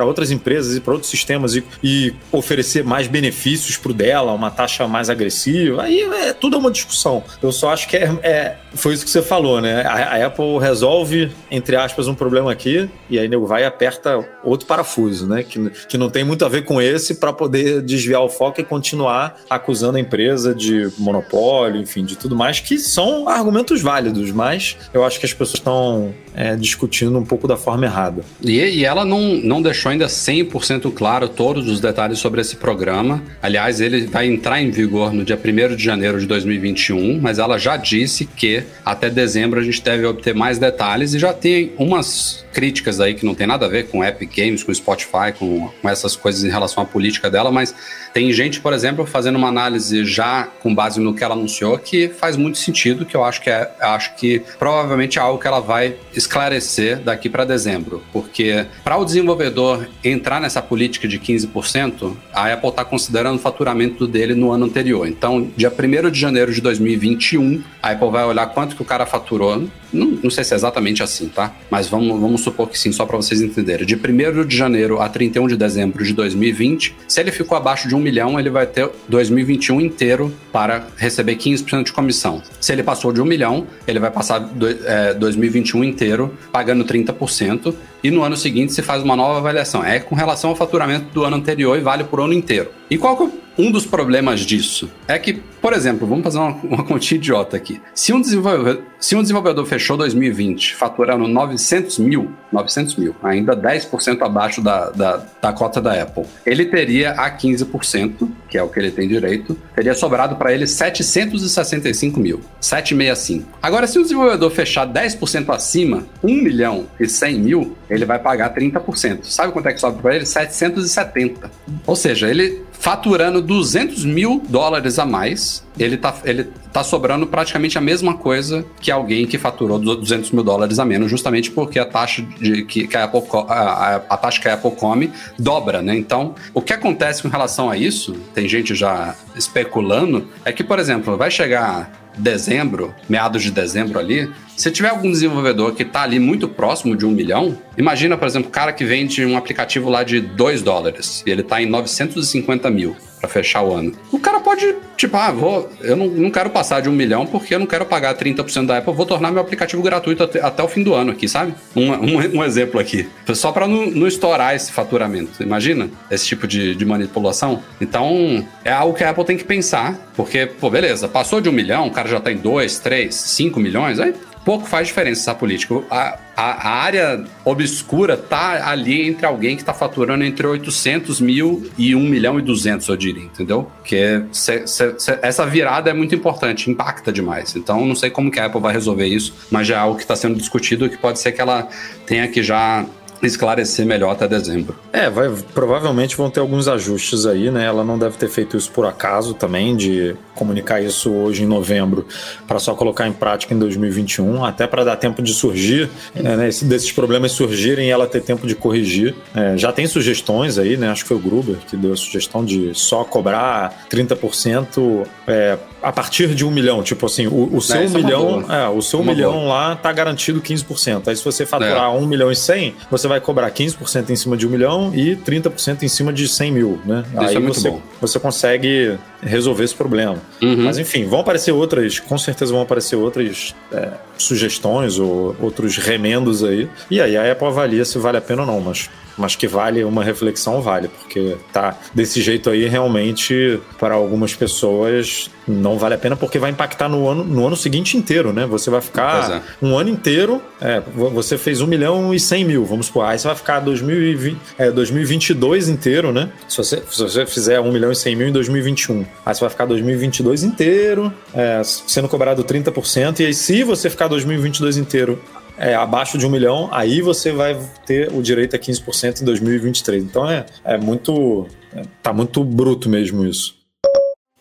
outras 0.04 0.30
empresas 0.30 0.76
e 0.76 0.80
para 0.80 0.92
outros 0.92 1.10
sistemas 1.10 1.54
e, 1.54 1.64
e, 1.82 2.14
oferecer 2.30 2.84
mais 2.84 3.06
benefícios 3.06 3.76
para 3.76 3.90
o 3.90 3.94
dela, 3.94 4.32
uma 4.32 4.50
taxa 4.50 4.86
mais 4.86 5.10
agressiva, 5.10 5.82
aí 5.82 6.00
é 6.00 6.32
tudo 6.32 6.58
uma 6.58 6.70
discussão. 6.70 7.22
Eu 7.42 7.52
só 7.52 7.70
acho 7.70 7.88
que 7.88 7.96
é, 7.96 8.04
é 8.22 8.56
foi 8.74 8.94
isso 8.94 9.04
que 9.04 9.10
você 9.10 9.22
falou, 9.22 9.60
né? 9.60 9.82
A, 9.82 10.16
a, 10.16 10.26
Apple 10.26 10.58
resolve, 10.58 11.30
entre 11.50 11.76
aspas, 11.76 12.08
um 12.08 12.14
problema 12.14 12.50
aqui 12.50 12.88
e 13.08 13.18
aí 13.18 13.28
nego 13.28 13.46
vai 13.46 13.62
e 13.62 13.64
aperta 13.64 14.24
outro 14.42 14.66
parafuso, 14.66 15.26
né? 15.26 15.42
Que, 15.42 15.70
que 15.88 15.98
não 15.98 16.10
tem 16.10 16.24
muito 16.24 16.44
a 16.44 16.48
ver 16.48 16.64
com 16.64 16.80
esse 16.80 17.14
para 17.16 17.32
poder 17.32 17.82
desviar 17.94 18.22
o 18.22 18.28
foco 18.28 18.60
e 18.60 18.64
continuar 18.64 19.40
acusando 19.48 19.96
a 19.96 20.00
empresa 20.00 20.54
de 20.54 20.90
monopólio, 20.98 21.80
enfim, 21.80 22.04
de 22.04 22.16
tudo 22.16 22.34
mais, 22.34 22.60
que 22.60 22.78
são 22.78 23.28
argumentos 23.28 23.80
válidos, 23.80 24.30
mas 24.32 24.76
eu 24.92 25.04
acho 25.04 25.20
que 25.20 25.26
as 25.26 25.32
pessoas 25.32 25.58
estão 25.58 26.14
é, 26.34 26.56
discutindo 26.56 27.16
um 27.18 27.24
pouco 27.24 27.46
da 27.46 27.56
forma 27.56 27.84
errada. 27.84 28.22
E, 28.42 28.58
e 28.58 28.84
ela 28.84 29.04
não, 29.04 29.36
não 29.36 29.62
deixou 29.62 29.92
ainda 29.92 30.06
100% 30.06 30.92
claro 30.92 31.28
todos 31.28 31.68
os 31.68 31.80
detalhes 31.80 32.18
sobre 32.18 32.40
esse 32.40 32.56
programa. 32.56 33.22
Aliás, 33.40 33.80
ele 33.80 34.06
vai 34.06 34.26
entrar 34.26 34.60
em 34.60 34.70
vigor 34.70 35.12
no 35.12 35.24
dia 35.24 35.38
1 35.38 35.76
de 35.76 35.84
janeiro 35.84 36.18
de 36.18 36.26
2021, 36.26 37.20
mas 37.20 37.38
ela 37.38 37.58
já 37.58 37.76
disse 37.76 38.24
que 38.24 38.64
até 38.84 39.08
dezembro 39.08 39.60
a 39.60 39.62
gente 39.62 39.82
deve 39.82 40.04
obter 40.06 40.34
mais 40.34 40.58
detalhes 40.58 41.14
e 41.14 41.18
já 41.18 41.32
tem 41.32 41.72
umas 41.78 42.44
críticas 42.52 43.00
aí 43.00 43.14
que 43.14 43.26
não 43.26 43.34
tem 43.34 43.46
nada 43.46 43.66
a 43.66 43.68
ver 43.68 43.88
com 43.88 44.04
Epic 44.04 44.30
Games, 44.36 44.62
com 44.62 44.72
Spotify, 44.72 45.32
com, 45.36 45.68
com 45.80 45.88
essas 45.88 46.16
coisas 46.16 46.44
em 46.44 46.50
relação 46.50 46.82
à 46.82 46.86
política 46.86 47.30
dela, 47.30 47.50
mas 47.50 47.74
tem 48.14 48.32
gente, 48.32 48.60
por 48.60 48.72
exemplo, 48.72 49.04
fazendo 49.04 49.34
uma 49.34 49.48
análise 49.48 50.04
já 50.04 50.48
com 50.62 50.72
base 50.72 51.00
no 51.00 51.12
que 51.12 51.24
ela 51.24 51.34
anunciou 51.34 51.76
que 51.76 52.08
faz 52.08 52.36
muito 52.36 52.58
sentido, 52.58 53.04
que 53.04 53.16
eu 53.16 53.24
acho 53.24 53.40
que 53.40 53.50
é, 53.50 53.68
acho 53.80 54.14
que 54.14 54.40
provavelmente 54.56 55.18
é 55.18 55.20
algo 55.22 55.40
que 55.40 55.48
ela 55.48 55.58
vai 55.58 55.96
esclarecer 56.14 57.00
daqui 57.00 57.28
para 57.28 57.44
dezembro, 57.44 58.04
porque 58.12 58.66
para 58.84 58.96
o 58.96 59.04
desenvolvedor 59.04 59.88
entrar 60.04 60.40
nessa 60.40 60.62
política 60.62 61.08
de 61.08 61.18
15%, 61.18 62.16
a 62.32 62.52
Apple 62.52 62.68
está 62.68 62.84
considerando 62.84 63.34
o 63.34 63.40
faturamento 63.40 64.06
dele 64.06 64.34
no 64.34 64.52
ano 64.52 64.66
anterior. 64.66 65.08
Então, 65.08 65.50
dia 65.56 65.72
1 65.72 66.10
de 66.10 66.20
janeiro 66.20 66.54
de 66.54 66.60
2021, 66.60 67.64
a 67.82 67.90
Apple 67.90 68.10
vai 68.10 68.24
olhar 68.24 68.46
quanto 68.46 68.76
que 68.76 68.82
o 68.82 68.84
cara 68.84 69.04
faturou. 69.06 69.68
Não, 69.92 70.06
não 70.22 70.30
sei 70.30 70.44
se 70.44 70.54
é 70.54 70.56
exatamente 70.56 71.02
assim, 71.02 71.28
tá? 71.28 71.52
Mas 71.68 71.88
vamos, 71.88 72.20
vamos 72.20 72.42
supor 72.42 72.68
que 72.68 72.78
sim, 72.78 72.92
só 72.92 73.04
para 73.04 73.16
vocês 73.16 73.40
entenderem. 73.40 73.84
De 73.84 73.96
1 73.96 74.46
de 74.46 74.56
janeiro 74.56 75.00
a 75.00 75.08
31 75.08 75.48
de 75.48 75.56
dezembro 75.56 76.04
de 76.04 76.12
2020, 76.12 76.94
se 77.08 77.20
ele 77.20 77.32
ficou 77.32 77.58
abaixo 77.58 77.73
de 77.82 77.94
um 77.94 78.00
milhão, 78.00 78.38
ele 78.38 78.50
vai 78.50 78.66
ter 78.66 78.88
2021 79.08 79.80
inteiro 79.80 80.32
para 80.52 80.86
receber 80.96 81.36
15% 81.36 81.84
de 81.84 81.92
comissão. 81.92 82.42
Se 82.60 82.72
ele 82.72 82.82
passou 82.82 83.12
de 83.12 83.20
um 83.20 83.24
milhão, 83.24 83.66
ele 83.86 83.98
vai 83.98 84.10
passar 84.10 84.38
do, 84.38 84.68
é, 84.68 85.14
2021 85.14 85.84
inteiro 85.84 86.34
pagando 86.52 86.84
30%, 86.84 87.74
e 88.04 88.10
no 88.10 88.22
ano 88.22 88.36
seguinte 88.36 88.74
se 88.74 88.82
faz 88.82 89.02
uma 89.02 89.16
nova 89.16 89.38
avaliação. 89.38 89.82
É 89.82 89.98
com 89.98 90.14
relação 90.14 90.50
ao 90.50 90.56
faturamento 90.56 91.06
do 91.06 91.24
ano 91.24 91.36
anterior 91.36 91.78
e 91.78 91.80
vale 91.80 92.04
por 92.04 92.20
ano 92.20 92.34
inteiro. 92.34 92.70
E 92.90 92.98
qual 92.98 93.16
que 93.16 93.24
é 93.24 93.44
um 93.56 93.70
dos 93.70 93.86
problemas 93.86 94.40
disso? 94.40 94.90
É 95.08 95.18
que, 95.18 95.32
por 95.32 95.72
exemplo, 95.72 96.06
vamos 96.06 96.22
fazer 96.22 96.38
uma, 96.38 96.50
uma 96.62 96.98
idiota 96.98 97.56
aqui. 97.56 97.80
Se 97.94 98.12
um, 98.12 98.20
desenvolvedor, 98.20 98.82
se 99.00 99.16
um 99.16 99.22
desenvolvedor 99.22 99.64
fechou 99.64 99.96
2020 99.96 100.74
faturando 100.74 101.26
900 101.26 101.98
mil, 101.98 102.30
900 102.52 102.96
mil, 102.96 103.16
ainda 103.22 103.56
10% 103.56 104.22
abaixo 104.22 104.60
da, 104.60 104.90
da, 104.90 105.22
da 105.40 105.52
cota 105.52 105.80
da 105.80 106.00
Apple, 106.00 106.24
ele 106.44 106.66
teria 106.66 107.12
a 107.12 107.30
15%, 107.30 108.28
que 108.48 108.58
é 108.58 108.62
o 108.62 108.68
que 108.68 108.78
ele 108.78 108.90
tem 108.90 109.08
direito, 109.08 109.56
teria 109.74 109.94
sobrado 109.94 110.36
para 110.36 110.52
ele 110.52 110.66
765 110.66 112.20
mil, 112.20 112.40
765. 112.60 113.58
Agora, 113.62 113.86
se 113.86 113.98
o 113.98 114.02
desenvolvedor 114.02 114.50
fechar 114.50 114.86
10% 114.86 115.48
acima, 115.54 116.04
1 116.22 116.28
milhão 116.42 116.86
e 117.00 117.08
100 117.08 117.38
mil, 117.40 117.76
ele 117.94 118.04
vai 118.04 118.18
pagar 118.18 118.54
30%. 118.54 119.24
Sabe 119.24 119.52
quanto 119.52 119.68
é 119.68 119.72
que 119.72 119.80
sobra 119.80 120.00
para 120.00 120.16
ele? 120.16 120.26
770. 120.26 121.50
Ou 121.86 121.96
seja, 121.96 122.28
ele 122.28 122.62
faturando 122.72 123.40
200 123.40 124.04
mil 124.04 124.42
dólares 124.48 124.98
a 124.98 125.06
mais, 125.06 125.64
ele 125.78 125.96
tá, 125.96 126.14
ele 126.24 126.44
tá 126.72 126.84
sobrando 126.84 127.26
praticamente 127.26 127.78
a 127.78 127.80
mesma 127.80 128.14
coisa 128.14 128.64
que 128.80 128.90
alguém 128.90 129.26
que 129.26 129.38
faturou 129.38 129.78
200 129.78 130.32
mil 130.32 130.44
dólares 130.44 130.78
a 130.78 130.84
menos, 130.84 131.10
justamente 131.10 131.50
porque 131.50 131.78
a 131.78 131.86
taxa 131.86 132.22
de, 132.38 132.64
que, 132.64 132.86
que 132.86 132.96
a, 132.96 133.04
Apple, 133.04 133.22
a, 133.48 134.02
a, 134.08 134.16
taxa 134.18 134.40
que 134.40 134.48
a 134.48 134.54
Apple 134.54 134.72
come 134.72 135.10
dobra, 135.38 135.80
né? 135.80 135.96
Então, 135.96 136.34
o 136.52 136.60
que 136.60 136.72
acontece 136.72 137.22
com 137.22 137.28
relação 137.28 137.70
a 137.70 137.76
isso, 137.76 138.14
tem 138.34 138.46
gente 138.46 138.74
já 138.74 139.14
especulando, 139.34 140.28
é 140.44 140.52
que, 140.52 140.62
por 140.62 140.78
exemplo, 140.78 141.16
vai 141.16 141.30
chegar 141.30 142.03
dezembro, 142.16 142.94
meados 143.08 143.42
de 143.42 143.50
dezembro 143.50 143.98
ali, 143.98 144.30
se 144.56 144.70
tiver 144.70 144.88
algum 144.88 145.10
desenvolvedor 145.10 145.74
que 145.74 145.82
está 145.82 146.02
ali 146.02 146.18
muito 146.18 146.48
próximo 146.48 146.96
de 146.96 147.04
um 147.04 147.10
milhão, 147.10 147.58
imagina, 147.76 148.16
por 148.16 148.26
exemplo, 148.26 148.48
o 148.48 148.52
cara 148.52 148.72
que 148.72 148.84
vende 148.84 149.24
um 149.24 149.36
aplicativo 149.36 149.90
lá 149.90 150.02
de 150.04 150.20
2 150.20 150.62
dólares 150.62 151.22
e 151.26 151.30
ele 151.30 151.40
está 151.42 151.60
em 151.60 151.66
950 151.66 152.70
mil 152.70 152.96
para 153.24 153.28
fechar 153.28 153.62
o 153.62 153.74
ano. 153.74 153.92
O 154.12 154.18
cara 154.18 154.40
pode, 154.40 154.74
tipo, 154.96 155.16
ah, 155.16 155.30
vou, 155.30 155.70
eu 155.80 155.96
não, 155.96 156.06
não 156.06 156.30
quero 156.30 156.50
passar 156.50 156.80
de 156.80 156.88
um 156.88 156.92
milhão 156.92 157.26
porque 157.26 157.54
eu 157.54 157.58
não 157.58 157.66
quero 157.66 157.86
pagar 157.86 158.14
30% 158.14 158.66
da 158.66 158.78
Apple, 158.78 158.92
vou 158.92 159.06
tornar 159.06 159.30
meu 159.30 159.40
aplicativo 159.40 159.82
gratuito 159.82 160.22
até, 160.22 160.40
até 160.40 160.62
o 160.62 160.68
fim 160.68 160.82
do 160.82 160.94
ano 160.94 161.12
aqui, 161.12 161.26
sabe? 161.26 161.54
Um, 161.74 161.90
um, 161.92 162.38
um 162.38 162.44
exemplo 162.44 162.78
aqui. 162.78 163.08
Só 163.32 163.50
para 163.50 163.66
não, 163.66 163.86
não, 163.86 164.06
estourar 164.06 164.54
esse 164.54 164.70
faturamento. 164.70 165.42
Imagina 165.42 165.88
esse 166.10 166.26
tipo 166.26 166.46
de, 166.46 166.74
de 166.74 166.84
manipulação. 166.84 167.62
Então, 167.80 168.46
é 168.64 168.72
algo 168.72 168.94
que 168.94 169.02
a 169.02 169.10
Apple 169.10 169.24
tem 169.24 169.36
que 169.36 169.44
pensar, 169.44 170.12
porque, 170.14 170.46
pô, 170.46 170.68
beleza, 170.68 171.08
passou 171.08 171.40
de 171.40 171.48
um 171.48 171.52
milhão, 171.52 171.86
o 171.86 171.90
cara 171.90 172.08
já 172.08 172.20
tá 172.20 172.30
em 172.30 172.36
2, 172.36 172.78
3, 172.80 173.14
5 173.14 173.58
milhões, 173.58 173.98
aí 173.98 174.14
pouco 174.44 174.66
faz 174.66 174.88
diferença 174.88 175.22
essa 175.22 175.34
política. 175.34 175.82
A, 175.90 176.18
a, 176.36 176.68
a, 176.68 176.82
área 176.82 177.24
obscura 177.44 178.16
tá 178.16 178.68
ali 178.68 179.08
entre 179.08 179.24
alguém 179.24 179.56
que 179.56 179.62
está 179.62 179.72
faturando 179.72 180.24
entre 180.24 180.46
800 180.46 181.20
mil 181.20 181.70
e 181.78 181.94
1 181.94 182.00
milhão 182.00 182.38
e 182.38 182.42
200, 182.42 182.86
eu 182.88 182.96
diria, 182.96 183.24
entendeu? 183.24 183.70
Que 183.84 184.24
cê, 184.32 184.66
cê, 184.66 184.94
essa 185.22 185.46
virada 185.46 185.90
é 185.90 185.94
muito 185.94 186.14
importante, 186.14 186.70
impacta 186.70 187.12
demais. 187.12 187.56
Então, 187.56 187.84
não 187.86 187.94
sei 187.94 188.10
como 188.10 188.30
que 188.30 188.38
a 188.38 188.46
Apple 188.46 188.60
vai 188.60 188.72
resolver 188.72 189.06
isso, 189.06 189.32
mas 189.50 189.66
já 189.66 189.76
é 189.76 189.78
algo 189.78 189.96
que 189.96 190.02
está 190.02 190.16
sendo 190.16 190.36
discutido 190.36 190.88
que 190.88 190.98
pode 190.98 191.18
ser 191.18 191.32
que 191.32 191.40
ela 191.40 191.68
tenha 192.06 192.28
que 192.28 192.42
já 192.42 192.84
esclarecer 193.26 193.86
melhor 193.86 194.12
até 194.12 194.28
dezembro. 194.28 194.76
É, 194.92 195.10
vai, 195.10 195.30
provavelmente 195.52 196.16
vão 196.16 196.30
ter 196.30 196.40
alguns 196.40 196.68
ajustes 196.68 197.26
aí, 197.26 197.50
né? 197.50 197.64
Ela 197.64 197.84
não 197.84 197.98
deve 197.98 198.16
ter 198.16 198.28
feito 198.28 198.56
isso 198.56 198.70
por 198.70 198.86
acaso 198.86 199.34
também, 199.34 199.76
de 199.76 200.16
comunicar 200.34 200.82
isso 200.82 201.12
hoje 201.12 201.44
em 201.44 201.46
novembro, 201.46 202.06
para 202.46 202.58
só 202.58 202.74
colocar 202.74 203.06
em 203.06 203.12
prática 203.12 203.54
em 203.54 203.58
2021, 203.58 204.44
até 204.44 204.66
para 204.66 204.84
dar 204.84 204.96
tempo 204.96 205.22
de 205.22 205.32
surgir, 205.32 205.88
né, 206.14 206.36
né 206.36 206.48
desses 206.62 206.92
problemas 206.92 207.32
surgirem 207.32 207.88
e 207.88 207.90
ela 207.90 208.06
ter 208.06 208.20
tempo 208.20 208.46
de 208.46 208.54
corrigir. 208.54 209.14
É, 209.34 209.56
já 209.56 209.72
tem 209.72 209.86
sugestões 209.86 210.58
aí, 210.58 210.76
né? 210.76 210.90
Acho 210.90 211.02
que 211.02 211.08
foi 211.08 211.16
o 211.16 211.20
Gruber 211.20 211.56
que 211.68 211.76
deu 211.76 211.92
a 211.92 211.96
sugestão 211.96 212.44
de 212.44 212.72
só 212.74 213.04
cobrar 213.04 213.86
30% 213.90 215.06
é, 215.26 215.58
a 215.84 215.92
partir 215.92 216.34
de 216.34 216.44
um 216.44 216.50
milhão. 216.50 216.82
Tipo 216.82 217.06
assim, 217.06 217.26
o, 217.26 217.56
o 217.56 217.60
seu 217.60 217.82
é, 217.82 217.88
milhão, 217.88 218.50
é, 218.50 218.68
o 218.68 218.80
seu 218.80 219.04
milhão 219.04 219.32
boa. 219.32 219.44
lá 219.44 219.76
tá 219.76 219.92
garantido 219.92 220.40
15%. 220.40 221.08
Aí 221.08 221.16
se 221.16 221.24
você 221.24 221.44
faturar 221.44 221.84
é. 221.84 221.98
1 221.98 222.06
milhão 222.06 222.32
e 222.32 222.36
100, 222.36 222.74
você 222.90 223.06
vai 223.06 223.20
cobrar 223.20 223.50
15% 223.50 224.10
em 224.10 224.16
cima 224.16 224.36
de 224.36 224.46
um 224.46 224.50
milhão 224.50 224.92
e 224.94 225.14
30% 225.14 225.82
em 225.82 225.88
cima 225.88 226.12
de 226.12 226.26
100 226.26 226.52
mil, 226.52 226.80
né? 226.84 227.04
Isso 227.06 227.20
Aí 227.20 227.36
é 227.36 227.40
você, 227.40 227.70
bom. 227.70 227.80
você 228.00 228.18
consegue 228.18 228.98
resolver 229.22 229.64
esse 229.64 229.74
problema. 229.74 230.16
Uhum. 230.42 230.64
Mas 230.64 230.78
enfim, 230.78 231.04
vão 231.04 231.20
aparecer 231.20 231.52
outras, 231.52 231.98
com 231.98 232.16
certeza 232.16 232.52
vão 232.52 232.62
aparecer 232.62 232.96
outras 232.96 233.54
é, 233.72 233.90
sugestões 234.18 234.98
ou 234.98 235.36
outros 235.40 235.76
remendos 235.76 236.42
aí. 236.42 236.68
E 236.90 237.00
aí 237.00 237.16
a 237.16 237.30
Apple 237.30 237.46
avalia 237.46 237.84
se 237.84 237.98
vale 237.98 238.18
a 238.18 238.20
pena 238.20 238.42
ou 238.42 238.46
não, 238.46 238.60
mas 238.60 238.88
mas 239.16 239.36
que 239.36 239.46
vale 239.46 239.84
uma 239.84 240.02
reflexão, 240.02 240.60
vale, 240.60 240.88
porque 240.88 241.36
tá 241.52 241.78
desse 241.94 242.20
jeito 242.20 242.50
aí 242.50 242.66
realmente 242.66 243.60
para 243.78 243.94
algumas 243.94 244.34
pessoas 244.34 245.30
não 245.46 245.78
vale 245.78 245.94
a 245.94 245.98
pena 245.98 246.16
porque 246.16 246.38
vai 246.38 246.50
impactar 246.50 246.88
no 246.88 247.06
ano, 247.08 247.22
no 247.22 247.46
ano 247.46 247.56
seguinte 247.56 247.96
inteiro, 247.96 248.32
né? 248.32 248.46
Você 248.46 248.70
vai 248.70 248.80
ficar 248.80 249.30
é. 249.30 249.42
um 249.64 249.76
ano 249.76 249.90
inteiro, 249.90 250.40
é, 250.60 250.82
você 250.94 251.36
fez 251.36 251.60
1 251.60 251.66
milhão 251.66 252.14
e 252.14 252.20
100 252.20 252.44
mil, 252.44 252.64
vamos 252.64 252.86
supor, 252.86 253.04
aí 253.04 253.18
você 253.18 253.26
vai 253.26 253.36
ficar 253.36 253.60
2020, 253.60 254.38
é, 254.58 254.70
2022 254.70 255.68
inteiro, 255.68 256.12
né? 256.12 256.30
Se 256.48 256.56
você, 256.56 256.82
se 256.90 257.02
você 257.02 257.26
fizer 257.26 257.60
1 257.60 257.72
milhão 257.72 257.92
e 257.92 257.96
100 257.96 258.16
mil 258.16 258.28
em 258.28 258.32
2021, 258.32 259.04
aí 259.24 259.34
você 259.34 259.40
vai 259.40 259.50
ficar 259.50 259.66
2022 259.66 260.44
inteiro, 260.44 261.12
é, 261.34 261.60
sendo 261.62 262.08
cobrado 262.08 262.42
30%, 262.42 263.20
e 263.20 263.26
aí 263.26 263.34
se 263.34 263.62
você 263.64 263.90
ficar 263.90 264.08
2022 264.14 264.76
inteiro 264.76 265.20
é, 265.56 265.74
abaixo 265.74 266.18
de 266.18 266.26
um 266.26 266.30
milhão, 266.30 266.68
aí 266.72 267.00
você 267.00 267.32
vai 267.32 267.58
ter 267.86 268.12
o 268.12 268.22
direito 268.22 268.56
a 268.56 268.58
15% 268.58 269.20
em 269.20 269.24
2023. 269.24 270.02
Então 270.02 270.28
é, 270.28 270.46
é 270.64 270.78
muito. 270.78 271.46
É, 271.74 271.82
tá 272.02 272.12
muito 272.12 272.42
bruto 272.44 272.88
mesmo 272.88 273.24
isso. 273.24 273.56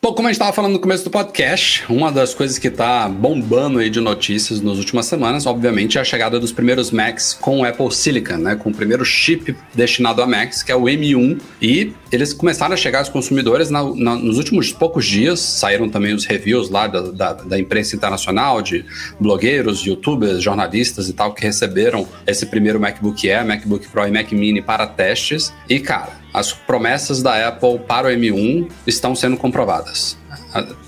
Bom, 0.04 0.14
como 0.14 0.28
a 0.28 0.32
gente 0.32 0.36
estava 0.36 0.52
falando 0.52 0.74
no 0.74 0.80
começo 0.80 1.06
do 1.06 1.10
podcast, 1.10 1.86
uma 1.88 2.12
das 2.12 2.34
coisas 2.34 2.60
que 2.60 2.68
está 2.68 3.08
bombando 3.08 3.80
aí 3.80 3.90
de 3.90 4.02
notícias 4.02 4.60
nas 4.60 4.78
últimas 4.78 5.06
semanas, 5.06 5.46
obviamente, 5.46 5.98
é 5.98 6.02
a 6.02 6.04
chegada 6.04 6.38
dos 6.42 6.52
primeiros 6.52 6.92
Macs 6.92 7.34
com 7.34 7.62
o 7.62 7.64
Apple 7.64 7.90
Silicon, 7.90 8.36
né? 8.36 8.58
Com 8.58 8.70
o 8.70 8.74
primeiro 8.74 9.06
chip 9.06 9.56
destinado 9.74 10.22
a 10.22 10.28
Macs, 10.28 10.62
que 10.62 10.74
é 10.74 10.76
o 10.76 10.82
M1. 10.82 11.40
E 11.62 11.94
eles 12.12 12.34
começaram 12.34 12.74
a 12.74 12.76
chegar 12.76 13.00
aos 13.00 13.08
consumidores 13.08 13.70
na, 13.70 13.82
na, 13.96 14.16
nos 14.18 14.38
últimos 14.38 14.74
poucos 14.74 15.06
dias. 15.06 15.40
Saíram 15.40 15.88
também 15.88 16.14
os 16.14 16.26
reviews 16.26 16.70
lá 16.70 16.86
da, 16.86 17.00
da, 17.04 17.34
da 17.36 17.58
imprensa 17.58 17.96
internacional, 17.96 18.62
de 18.62 18.84
blogueiros, 19.22 19.86
youtubers, 19.86 20.44
jornalistas 20.44 21.08
e 21.08 21.14
tal, 21.14 21.34
que 21.34 21.42
receberam 21.42 22.06
esse 22.28 22.46
primeiro 22.46 22.78
MacBook 22.78 23.32
Air, 23.32 23.48
MacBook 23.48 23.88
Pro 23.88 24.06
e 24.06 24.12
Mac 24.12 24.30
Mini 24.34 24.62
para 24.62 24.86
testes. 24.86 25.54
E, 25.70 25.80
cara, 25.80 26.23
as 26.34 26.52
promessas 26.52 27.22
da 27.22 27.48
Apple 27.48 27.80
para 27.80 28.08
o 28.08 28.12
M1 28.12 28.68
estão 28.88 29.16
sendo 29.16 29.38
comprovadas. 29.38 30.18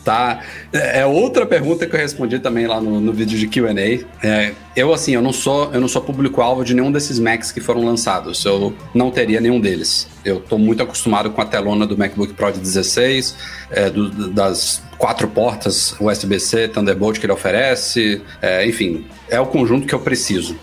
Tá. 0.04 0.42
É 0.72 1.06
outra 1.06 1.46
pergunta 1.46 1.88
que 1.88 1.96
eu 1.96 2.00
respondi 2.00 2.38
também 2.38 2.68
lá 2.68 2.80
no, 2.80 3.00
no 3.00 3.12
vídeo 3.12 3.38
de 3.38 3.48
QA. 3.48 4.06
É, 4.24 4.54
eu, 4.76 4.94
assim, 4.94 5.16
eu 5.16 5.22
não 5.22 5.34
sou, 5.34 5.72
eu 5.74 5.82
não 5.82 5.88
sou 5.88 6.02
público-alvo 6.02 6.64
de 6.64 6.74
nenhum 6.74 6.92
desses 6.92 7.18
Macs 7.18 7.52
que 7.52 7.60
foram 7.60 7.84
lançados. 7.84 8.46
Eu 8.46 8.76
não 8.94 9.10
teria 9.10 9.42
nenhum 9.42 9.60
deles. 9.60 10.08
Eu 10.24 10.38
estou 10.38 10.60
muito 10.60 10.84
acostumado 10.84 11.32
com 11.32 11.42
a 11.42 11.46
telona 11.46 11.88
do 11.88 11.98
MacBook 11.98 12.34
Pro 12.34 12.52
de 12.52 12.60
16, 12.60 13.36
é, 13.72 13.90
do, 13.90 14.30
das 14.30 14.84
quatro 14.98 15.28
portas 15.28 15.96
USB-C, 16.00 16.70
Thunderbolt 16.70 17.20
que 17.20 17.26
ele 17.26 17.34
oferece, 17.34 18.22
é, 18.42 18.66
enfim, 18.66 19.06
é 19.30 19.40
o 19.40 19.46
conjunto 19.46 19.86
que 19.86 19.94
eu 19.94 20.00
preciso. 20.00 20.56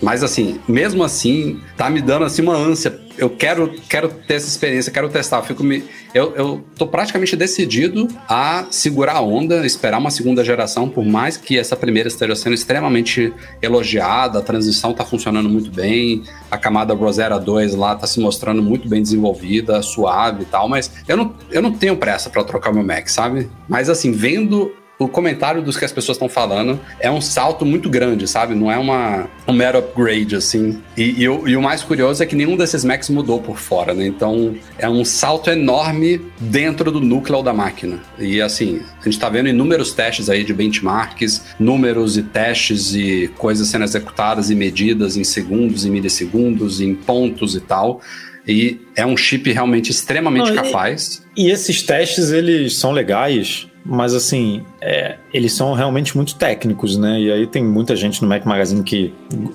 Mas 0.00 0.24
assim, 0.24 0.60
mesmo 0.66 1.04
assim, 1.04 1.60
tá 1.76 1.88
me 1.88 2.00
dando 2.00 2.24
assim 2.24 2.42
uma 2.42 2.56
ânsia. 2.56 2.90
Eu 3.16 3.30
quero, 3.30 3.74
quero 3.88 4.08
ter 4.08 4.34
essa 4.34 4.48
experiência, 4.48 4.92
quero 4.92 5.08
testar. 5.08 5.42
Fico 5.42 5.62
me, 5.62 5.84
eu, 6.14 6.34
eu 6.34 6.64
tô 6.76 6.86
praticamente 6.86 7.36
decidido 7.36 8.08
a 8.28 8.66
segurar 8.70 9.16
a 9.16 9.20
onda, 9.20 9.64
esperar 9.66 9.98
uma 9.98 10.10
segunda 10.10 10.44
geração, 10.44 10.88
por 10.88 11.04
mais 11.04 11.36
que 11.36 11.58
essa 11.58 11.76
primeira 11.76 12.08
esteja 12.08 12.34
sendo 12.34 12.54
extremamente 12.54 13.32
elogiada, 13.60 14.38
a 14.38 14.42
transição 14.42 14.92
tá 14.92 15.04
funcionando 15.04 15.48
muito 15.48 15.70
bem, 15.70 16.22
a 16.50 16.58
camada 16.58 16.94
Rosera 16.94 17.38
2 17.38 17.74
lá 17.74 17.94
tá 17.94 18.06
se 18.06 18.20
mostrando 18.20 18.62
muito 18.62 18.88
bem 18.88 19.02
desenvolvida, 19.02 19.82
suave 19.82 20.42
e 20.42 20.46
tal, 20.46 20.68
mas 20.68 20.90
eu 21.06 21.16
não, 21.16 21.34
eu 21.50 21.62
não 21.62 21.72
tenho 21.72 21.96
pressa 21.96 22.30
para 22.30 22.44
trocar 22.44 22.72
meu 22.72 22.84
Mac, 22.84 23.08
sabe? 23.08 23.48
Mas 23.68 23.88
assim, 23.88 24.12
vendo 24.12 24.72
o 25.04 25.08
comentário 25.08 25.62
dos 25.62 25.76
que 25.76 25.84
as 25.84 25.92
pessoas 25.92 26.16
estão 26.16 26.28
falando 26.28 26.80
é 27.00 27.10
um 27.10 27.20
salto 27.20 27.64
muito 27.64 27.88
grande, 27.88 28.28
sabe? 28.28 28.54
Não 28.54 28.70
é 28.70 28.78
uma, 28.78 29.28
um 29.46 29.52
mero 29.52 29.78
upgrade, 29.78 30.36
assim. 30.36 30.80
E, 30.96 31.22
e, 31.22 31.28
o, 31.28 31.48
e, 31.48 31.56
o, 31.56 31.62
mais 31.62 31.82
curioso 31.82 32.22
é 32.22 32.26
que 32.26 32.36
nenhum 32.36 32.56
desses 32.56 32.84
Macs 32.84 33.08
mudou 33.08 33.40
por 33.40 33.58
fora, 33.58 33.94
né? 33.94 34.06
Então 34.06 34.54
é 34.78 34.88
um 34.88 35.04
salto 35.04 35.50
enorme 35.50 36.20
dentro 36.38 36.90
do 36.90 37.00
núcleo 37.00 37.42
da 37.42 37.52
máquina. 37.52 38.00
E 38.18 38.40
assim, 38.40 38.82
a 39.00 39.04
gente 39.04 39.18
tá 39.18 39.28
vendo 39.28 39.48
inúmeros 39.48 39.92
testes 39.92 40.28
aí 40.28 40.44
de 40.44 40.52
benchmarks, 40.52 41.42
números 41.58 42.16
e 42.16 42.22
testes 42.22 42.94
e 42.94 43.30
coisas 43.36 43.68
sendo 43.68 43.84
executadas 43.84 44.50
e 44.50 44.54
medidas 44.54 45.16
em 45.16 45.24
segundos, 45.24 45.84
em 45.84 45.90
milissegundos, 45.90 46.80
em 46.80 46.94
pontos 46.94 47.54
e 47.54 47.60
tal. 47.60 48.00
E 48.46 48.80
é 48.96 49.06
um 49.06 49.16
chip 49.16 49.50
realmente 49.52 49.90
extremamente 49.90 50.52
Não, 50.52 50.62
capaz. 50.62 51.22
E, 51.36 51.46
e 51.46 51.50
esses 51.50 51.82
testes, 51.82 52.30
eles 52.30 52.76
são 52.76 52.90
legais 52.90 53.68
mas 53.84 54.14
assim, 54.14 54.64
é, 54.80 55.16
eles 55.32 55.52
são 55.52 55.72
realmente 55.72 56.16
muito 56.16 56.36
técnicos, 56.36 56.96
né? 56.96 57.20
E 57.20 57.32
aí 57.32 57.46
tem 57.46 57.64
muita 57.64 57.96
gente 57.96 58.22
no 58.22 58.28
Mac 58.28 58.44
Magazine 58.44 58.82
que 58.82 59.12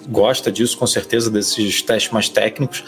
gosta 0.09 0.51
disso, 0.51 0.77
com 0.77 0.85
certeza, 0.85 1.31
desses 1.31 1.81
testes 1.81 2.11
mais 2.11 2.27
técnicos. 2.27 2.83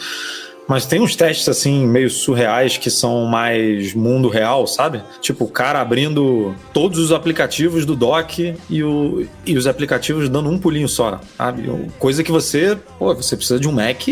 Mas 0.70 0.86
tem 0.86 1.00
uns 1.00 1.16
testes 1.16 1.48
assim, 1.48 1.84
meio 1.84 2.08
surreais, 2.08 2.76
que 2.76 2.92
são 2.92 3.24
mais 3.24 3.92
mundo 3.92 4.28
real, 4.28 4.68
sabe? 4.68 5.02
Tipo, 5.20 5.46
o 5.46 5.48
cara 5.48 5.80
abrindo 5.80 6.54
todos 6.72 7.00
os 7.00 7.10
aplicativos 7.10 7.84
do 7.84 7.96
dock 7.96 8.54
e, 8.70 8.84
o, 8.84 9.26
e 9.44 9.58
os 9.58 9.66
aplicativos 9.66 10.28
dando 10.28 10.48
um 10.48 10.56
pulinho 10.56 10.88
só, 10.88 11.20
sabe? 11.36 11.68
Coisa 11.98 12.22
que 12.22 12.30
você, 12.30 12.78
pô, 13.00 13.12
você 13.12 13.36
precisa 13.36 13.58
de 13.58 13.66
um 13.66 13.72
Mac, 13.72 14.06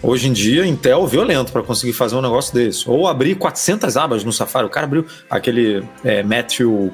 hoje 0.00 0.28
em 0.28 0.32
dia, 0.32 0.64
Intel 0.64 1.04
violento 1.04 1.50
para 1.50 1.64
conseguir 1.64 1.94
fazer 1.94 2.14
um 2.14 2.22
negócio 2.22 2.54
desse. 2.54 2.88
Ou 2.88 3.08
abrir 3.08 3.34
400 3.34 3.96
abas 3.96 4.22
no 4.22 4.32
Safari. 4.32 4.66
O 4.66 4.70
cara 4.70 4.86
abriu 4.86 5.04
aquele 5.28 5.82
é, 6.04 6.22
Matthew 6.22 6.92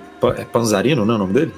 Panzarino, 0.51 1.05
não 1.05 1.13
é 1.13 1.17
o 1.17 1.21
nome 1.21 1.35
dele? 1.35 1.53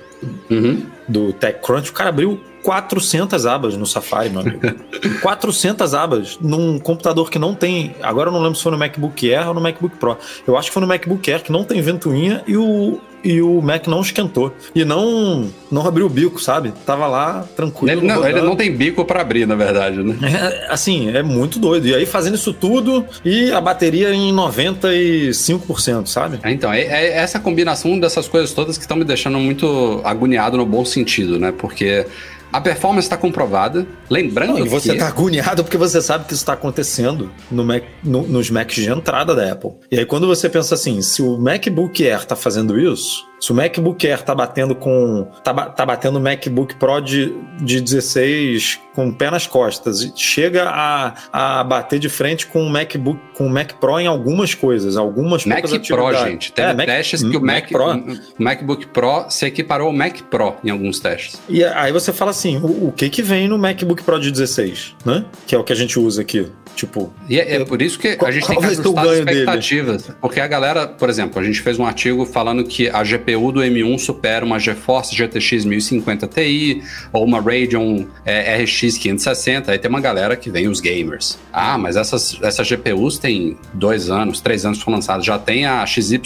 Uhum. 0.51 0.83
Do 1.13 1.33
TechCrunch. 1.33 1.91
O 1.91 1.93
cara 1.93 2.09
abriu 2.11 2.41
400 2.63 3.45
abas 3.45 3.77
no 3.77 3.87
Safari, 3.87 4.31
meu 4.31 4.41
amigo. 4.41 4.61
400 5.21 5.95
abas 5.95 6.39
num 6.41 6.79
computador 6.79 7.31
que 7.31 7.39
não 7.39 7.55
tem. 7.55 7.95
Agora 8.03 8.29
eu 8.29 8.33
não 8.33 8.41
lembro 8.41 8.57
se 8.57 8.63
foi 8.63 8.73
no 8.73 8.79
MacBook 8.79 9.33
Air 9.33 9.49
ou 9.49 9.55
no 9.55 9.61
MacBook 9.61 9.97
Pro. 9.97 10.17
Eu 10.47 10.57
acho 10.57 10.69
que 10.69 10.75
foi 10.75 10.81
no 10.81 10.87
MacBook 10.87 11.31
Air 11.31 11.43
que 11.43 11.53
não 11.53 11.65
tem 11.65 11.81
ventoinha 11.81 12.43
e 12.47 12.57
o, 12.57 13.01
e 13.25 13.41
o 13.41 13.61
Mac 13.61 13.87
não 13.87 14.01
esquentou. 14.01 14.55
E 14.75 14.85
não 14.85 15.51
não 15.71 15.87
abriu 15.87 16.07
o 16.07 16.09
bico, 16.09 16.41
sabe? 16.41 16.73
Tava 16.85 17.07
lá 17.07 17.47
tranquilo. 17.57 18.01
Ele 18.01 18.07
não, 18.07 18.29
ele 18.29 18.41
não 18.43 18.57
tem 18.57 18.75
bico 18.75 19.05
para 19.05 19.21
abrir, 19.21 19.47
na 19.47 19.55
verdade, 19.55 20.03
né? 20.03 20.17
É, 20.23 20.73
assim, 20.73 21.11
é 21.11 21.23
muito 21.23 21.59
doido. 21.59 21.87
E 21.87 21.95
aí 21.95 22.05
fazendo 22.05 22.35
isso 22.35 22.53
tudo 22.53 23.05
e 23.25 23.51
a 23.51 23.61
bateria 23.61 24.13
em 24.15 24.33
95%, 24.35 26.07
sabe? 26.07 26.41
É, 26.43 26.51
então, 26.51 26.73
é, 26.73 26.83
é 26.83 27.17
essa 27.17 27.39
combinação 27.39 27.99
dessas 27.99 28.29
coisas 28.29 28.53
todas 28.53 28.77
que 28.77 28.85
estão 28.85 28.97
me 28.97 29.05
deixando 29.05 29.39
muito 29.39 30.01
agoniado 30.05 30.57
no 30.57 30.67
bom 30.67 30.85
sentido, 30.85 31.02
né? 31.39 31.53
Porque 31.53 32.07
a 32.53 32.61
performance 32.61 33.07
está 33.07 33.17
comprovada. 33.17 33.87
Lembrando 34.11 34.59
Não, 34.59 34.67
e 34.67 34.69
você 34.69 34.93
está 34.93 35.09
agoniado 35.09 35.65
porque 35.65 35.77
você 35.77 36.03
sabe 36.03 36.25
que 36.25 36.33
isso 36.33 36.43
está 36.43 36.53
acontecendo 36.53 37.31
no 37.51 37.65
Mac, 37.65 37.85
no, 38.05 38.23
nos 38.27 38.51
Macs 38.51 38.77
de 38.77 38.91
entrada 38.91 39.35
da 39.35 39.53
Apple. 39.53 39.73
E 39.91 39.99
aí 39.99 40.05
quando 40.05 40.27
você 40.27 40.49
pensa 40.49 40.75
assim, 40.75 41.01
se 41.01 41.23
o 41.23 41.39
MacBook 41.39 42.07
Air 42.07 42.21
está 42.21 42.37
fazendo 42.37 42.79
isso, 42.79 43.25
se 43.43 43.51
o 43.51 43.55
MacBook 43.57 44.07
Air 44.07 44.23
tá 44.23 44.37
batendo 44.37 44.73
com. 44.73 45.27
tá, 45.43 45.53
tá 45.53 45.85
batendo 45.85 46.19
o 46.19 46.21
MacBook 46.21 46.77
Pro 46.77 47.01
de, 47.01 47.35
de 47.61 47.81
16 47.81 48.79
com 48.95 49.09
o 49.09 49.13
pé 49.13 49.31
nas 49.31 49.47
costas 49.47 50.13
chega 50.15 50.69
a, 50.69 51.15
a 51.33 51.65
bater 51.65 51.99
de 51.99 52.09
frente 52.09 52.47
com 52.47 52.63
o 52.63 52.71
MacBook, 52.71 53.19
com 53.35 53.47
o 53.47 53.51
Mac 53.51 53.73
Pro 53.81 53.99
em 53.99 54.07
algumas 54.07 54.55
coisas, 54.55 54.97
algumas 54.97 55.45
Mac 55.45 55.65
Pro, 55.65 56.15
gente. 56.15 56.53
Teve 56.53 56.71
é, 56.71 56.75
Mac, 56.75 56.87
testes 56.87 57.23
que 57.23 57.37
o 57.37 57.41
Mac, 57.41 57.63
Mac 57.63 57.69
Pro. 57.71 58.15
o 58.39 58.43
MacBook 58.43 58.87
Pro 58.89 59.27
se 59.29 59.45
equiparou 59.47 59.89
ao 59.89 59.93
Mac 59.93 60.21
Pro 60.31 60.55
em 60.63 60.71
alguns 60.71 61.01
testes. 61.01 61.41
E 61.49 61.65
aí 61.65 61.91
você 61.91 62.13
fala 62.13 62.31
assim, 62.31 62.42
o, 62.59 62.89
o 62.89 62.93
que 62.93 63.09
que 63.09 63.23
vem 63.23 63.49
no 63.49 63.59
MacBook 63.59 64.03
Pro 64.03 64.19
de 64.19 64.31
16, 64.31 64.97
né? 65.05 65.25
Que 65.47 65.55
é 65.55 65.59
o 65.59 65.65
que 65.65 65.73
a 65.73 65.77
gente 65.77 65.99
usa 65.99 66.23
aqui. 66.23 66.51
Tipo. 66.75 67.13
E 67.29 67.39
é, 67.39 67.57
é 67.57 67.65
por 67.65 67.83
isso 67.83 67.99
que 67.99 68.09
a 68.09 68.31
gente 68.31 68.47
tem 68.47 68.59
que 68.59 68.65
ajustar 68.65 69.07
as 69.07 69.19
expectativas. 69.19 70.03
Dele? 70.05 70.15
Porque 70.21 70.41
a 70.41 70.47
galera, 70.47 70.87
por 70.87 71.11
exemplo, 71.11 71.41
a 71.41 71.45
gente 71.45 71.61
fez 71.61 71.79
um 71.79 71.85
artigo 71.85 72.25
falando 72.25 72.65
que 72.65 72.89
a 72.89 73.03
GPU 73.03 73.53
do 73.53 73.61
M1 73.61 73.99
supera 73.99 74.45
uma 74.45 74.59
GeForce 74.59 75.15
GTX 75.15 75.65
1050 75.65 76.27
Ti 76.29 76.83
ou 77.13 77.25
uma 77.25 77.41
Radeon 77.41 78.07
é, 78.25 78.63
RX 78.63 78.97
560. 78.99 79.73
Aí 79.73 79.79
tem 79.79 79.91
uma 79.91 80.01
galera 80.01 80.35
que 80.37 80.51
vem 80.51 80.69
os 80.69 80.81
gamers. 80.81 81.39
Ah, 81.53 81.77
mas 81.77 81.97
essas, 81.97 82.39
essas 82.43 82.67
GPUs 82.67 83.19
têm 83.19 83.57
dois 83.75 84.09
anos, 84.09 84.41
três 84.41 84.65
anos 84.65 84.79
que 84.79 84.85
foram 84.85 84.97
lançadas. 84.97 85.25
Já 85.27 85.39
tem 85.39 85.67
a 85.67 85.85
XYZ 85.85 86.19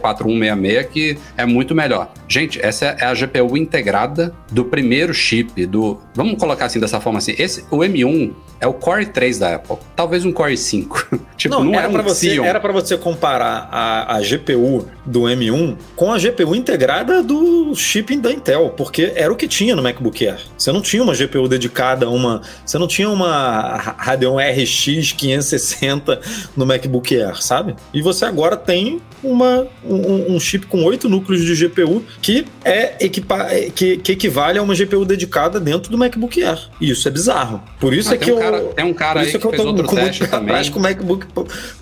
4166 0.00 0.86
que 0.92 1.18
é 1.36 1.44
muito 1.44 1.74
melhor. 1.74 2.12
Gente, 2.28 2.60
essa 2.60 2.86
é 2.86 3.04
a 3.04 3.14
GPU 3.14 3.56
integrada 3.56 4.34
do 4.50 4.64
primeiro 4.64 5.12
chip 5.12 5.51
do. 5.68 5.98
Vamos 6.14 6.38
colocar 6.38 6.66
assim 6.66 6.80
dessa 6.80 7.00
forma 7.00 7.18
assim. 7.18 7.34
Esse, 7.38 7.64
o 7.70 7.78
M1 7.78 8.32
é 8.60 8.66
o 8.66 8.72
Core 8.72 9.06
3 9.06 9.38
da 9.38 9.56
Apple. 9.56 9.76
Talvez 9.94 10.24
um 10.24 10.32
Core 10.32 10.56
5. 10.56 11.18
tipo, 11.36 11.54
não, 11.54 11.64
não 11.64 11.74
era 11.74 11.86
é 11.86 11.88
um 11.88 12.02
você, 12.02 12.40
Era 12.40 12.60
para 12.60 12.72
você 12.72 12.96
comparar 12.96 13.68
a, 13.70 14.16
a 14.16 14.20
GPU 14.20 14.86
do 15.04 15.22
M1 15.22 15.76
com 15.96 16.12
a 16.12 16.18
GPU 16.18 16.54
integrada 16.54 17.22
do 17.22 17.74
chip 17.74 18.16
da 18.16 18.30
Intel, 18.30 18.70
porque 18.76 19.12
era 19.14 19.32
o 19.32 19.36
que 19.36 19.48
tinha 19.48 19.74
no 19.74 19.82
MacBook 19.82 20.26
Air. 20.26 20.40
Você 20.56 20.70
não 20.72 20.80
tinha 20.80 21.02
uma 21.02 21.14
GPU 21.14 21.48
dedicada 21.48 22.06
a 22.06 22.10
uma. 22.10 22.42
Você 22.64 22.78
não 22.78 22.86
tinha 22.86 23.10
uma 23.10 23.76
Radeon 23.98 24.36
RX 24.36 25.12
560 25.12 26.20
no 26.56 26.64
MacBook 26.64 27.20
Air, 27.20 27.42
sabe? 27.42 27.74
E 27.92 28.00
você 28.00 28.24
agora 28.24 28.56
tem 28.56 29.00
uma, 29.22 29.66
um, 29.84 30.34
um 30.34 30.40
chip 30.40 30.66
com 30.66 30.82
oito 30.84 31.08
núcleos 31.08 31.44
de 31.44 31.54
GPU 31.54 32.02
que 32.20 32.44
é 32.64 32.96
equipa 33.04 33.46
que, 33.74 33.98
que, 33.98 34.12
equivale 34.12 34.58
a 34.58 34.62
uma 34.62 34.74
GPU 34.74 35.04
dedicada 35.04 35.41
dentro 35.48 35.90
do 35.90 35.98
MacBook 35.98 36.42
Air. 36.42 36.58
E 36.80 36.90
isso 36.90 37.06
é 37.06 37.10
bizarro. 37.10 37.62
Por 37.78 37.94
isso 37.94 38.10
ah, 38.10 38.14
é 38.14 38.18
que 38.18 38.30
um 38.30 38.36
eu. 38.36 38.40
Cara, 38.40 38.60
tem 38.60 38.84
um 38.84 38.94
cara 38.94 39.20
aí 39.20 39.26
que, 39.30 39.38
que 39.38 39.48
fez 39.48 39.64
outro 39.64 39.84
com 39.84 39.96
teste 39.96 40.26
também. 40.26 40.70
com 40.70 40.78
o 40.78 40.82
MacBook 40.82 41.26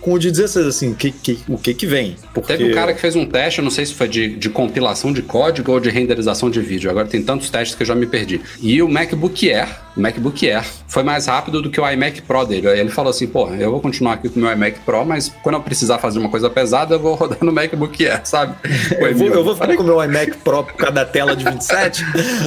com 0.01 0.13
o 0.13 0.19
de 0.19 0.31
16, 0.31 0.67
assim, 0.67 0.95
que, 0.95 1.11
que, 1.11 1.39
o 1.49 1.59
que 1.59 1.75
que 1.75 1.87
vem? 1.87 2.17
Porque... 2.35 2.57
Teve 2.57 2.71
um 2.71 2.75
cara 2.75 2.93
que 2.93 3.01
fez 3.01 3.17
um 3.17 3.27
teste, 3.27 3.61
eu 3.61 3.65
não 3.65 3.71
sei 3.71 3.87
se 3.87 3.95
foi 3.95 4.09
de, 4.09 4.37
de 4.37 4.49
compilação 4.49 5.13
de 5.13 5.23
código 5.23 5.73
ou 5.73 5.81
de 5.81 5.91
renderização 5.91 6.51
de 6.51 6.61
vídeo. 6.61 6.91
Agora 6.91 7.07
tem 7.07 7.23
tantos 7.23 7.51
testes 7.51 7.75
que 7.75 7.83
eu 7.83 7.87
já 7.87 7.95
me 7.95 8.07
perdi. 8.07 8.41
E 8.61 8.83
o 8.83 8.89
MacBook 8.89 9.51
Air, 9.51 9.69
o 9.97 10.01
MacBook 10.01 10.49
Air 10.49 10.65
foi 10.89 11.03
mais 11.03 11.27
rápido 11.27 11.63
do 11.63 11.71
que 11.71 11.81
o 11.81 11.89
iMac 11.89 12.23
Pro 12.23 12.45
dele. 12.45 12.69
Aí 12.69 12.81
ele 12.81 12.91
falou 12.91 13.11
assim, 13.11 13.27
pô, 13.27 13.49
eu 13.49 13.71
vou 13.71 13.81
continuar 13.81 14.15
aqui 14.15 14.29
com 14.29 14.39
o 14.39 14.43
meu 14.43 14.53
iMac 14.53 14.81
Pro, 14.81 15.05
mas 15.05 15.33
quando 15.43 15.57
eu 15.57 15.63
precisar 15.63 15.99
fazer 15.99 16.19
uma 16.19 16.29
coisa 16.29 16.49
pesada, 16.51 16.95
eu 16.95 17.01
vou 17.01 17.15
rodar 17.15 17.39
no 17.43 17.53
MacBook 17.53 18.07
Air, 18.07 18.21
sabe? 18.25 18.55
eu, 18.99 19.15
vou, 19.15 19.29
eu 19.29 19.45
vou 19.45 19.55
ficar 19.55 19.77
com 19.77 19.83
o 19.83 19.87
meu 19.87 20.03
iMac 20.05 20.39
Pro 20.39 20.65
por 20.65 20.75
causa 20.75 20.95
da 20.95 21.05
tela 21.05 21.37
de 21.37 21.45
27, 21.45 22.05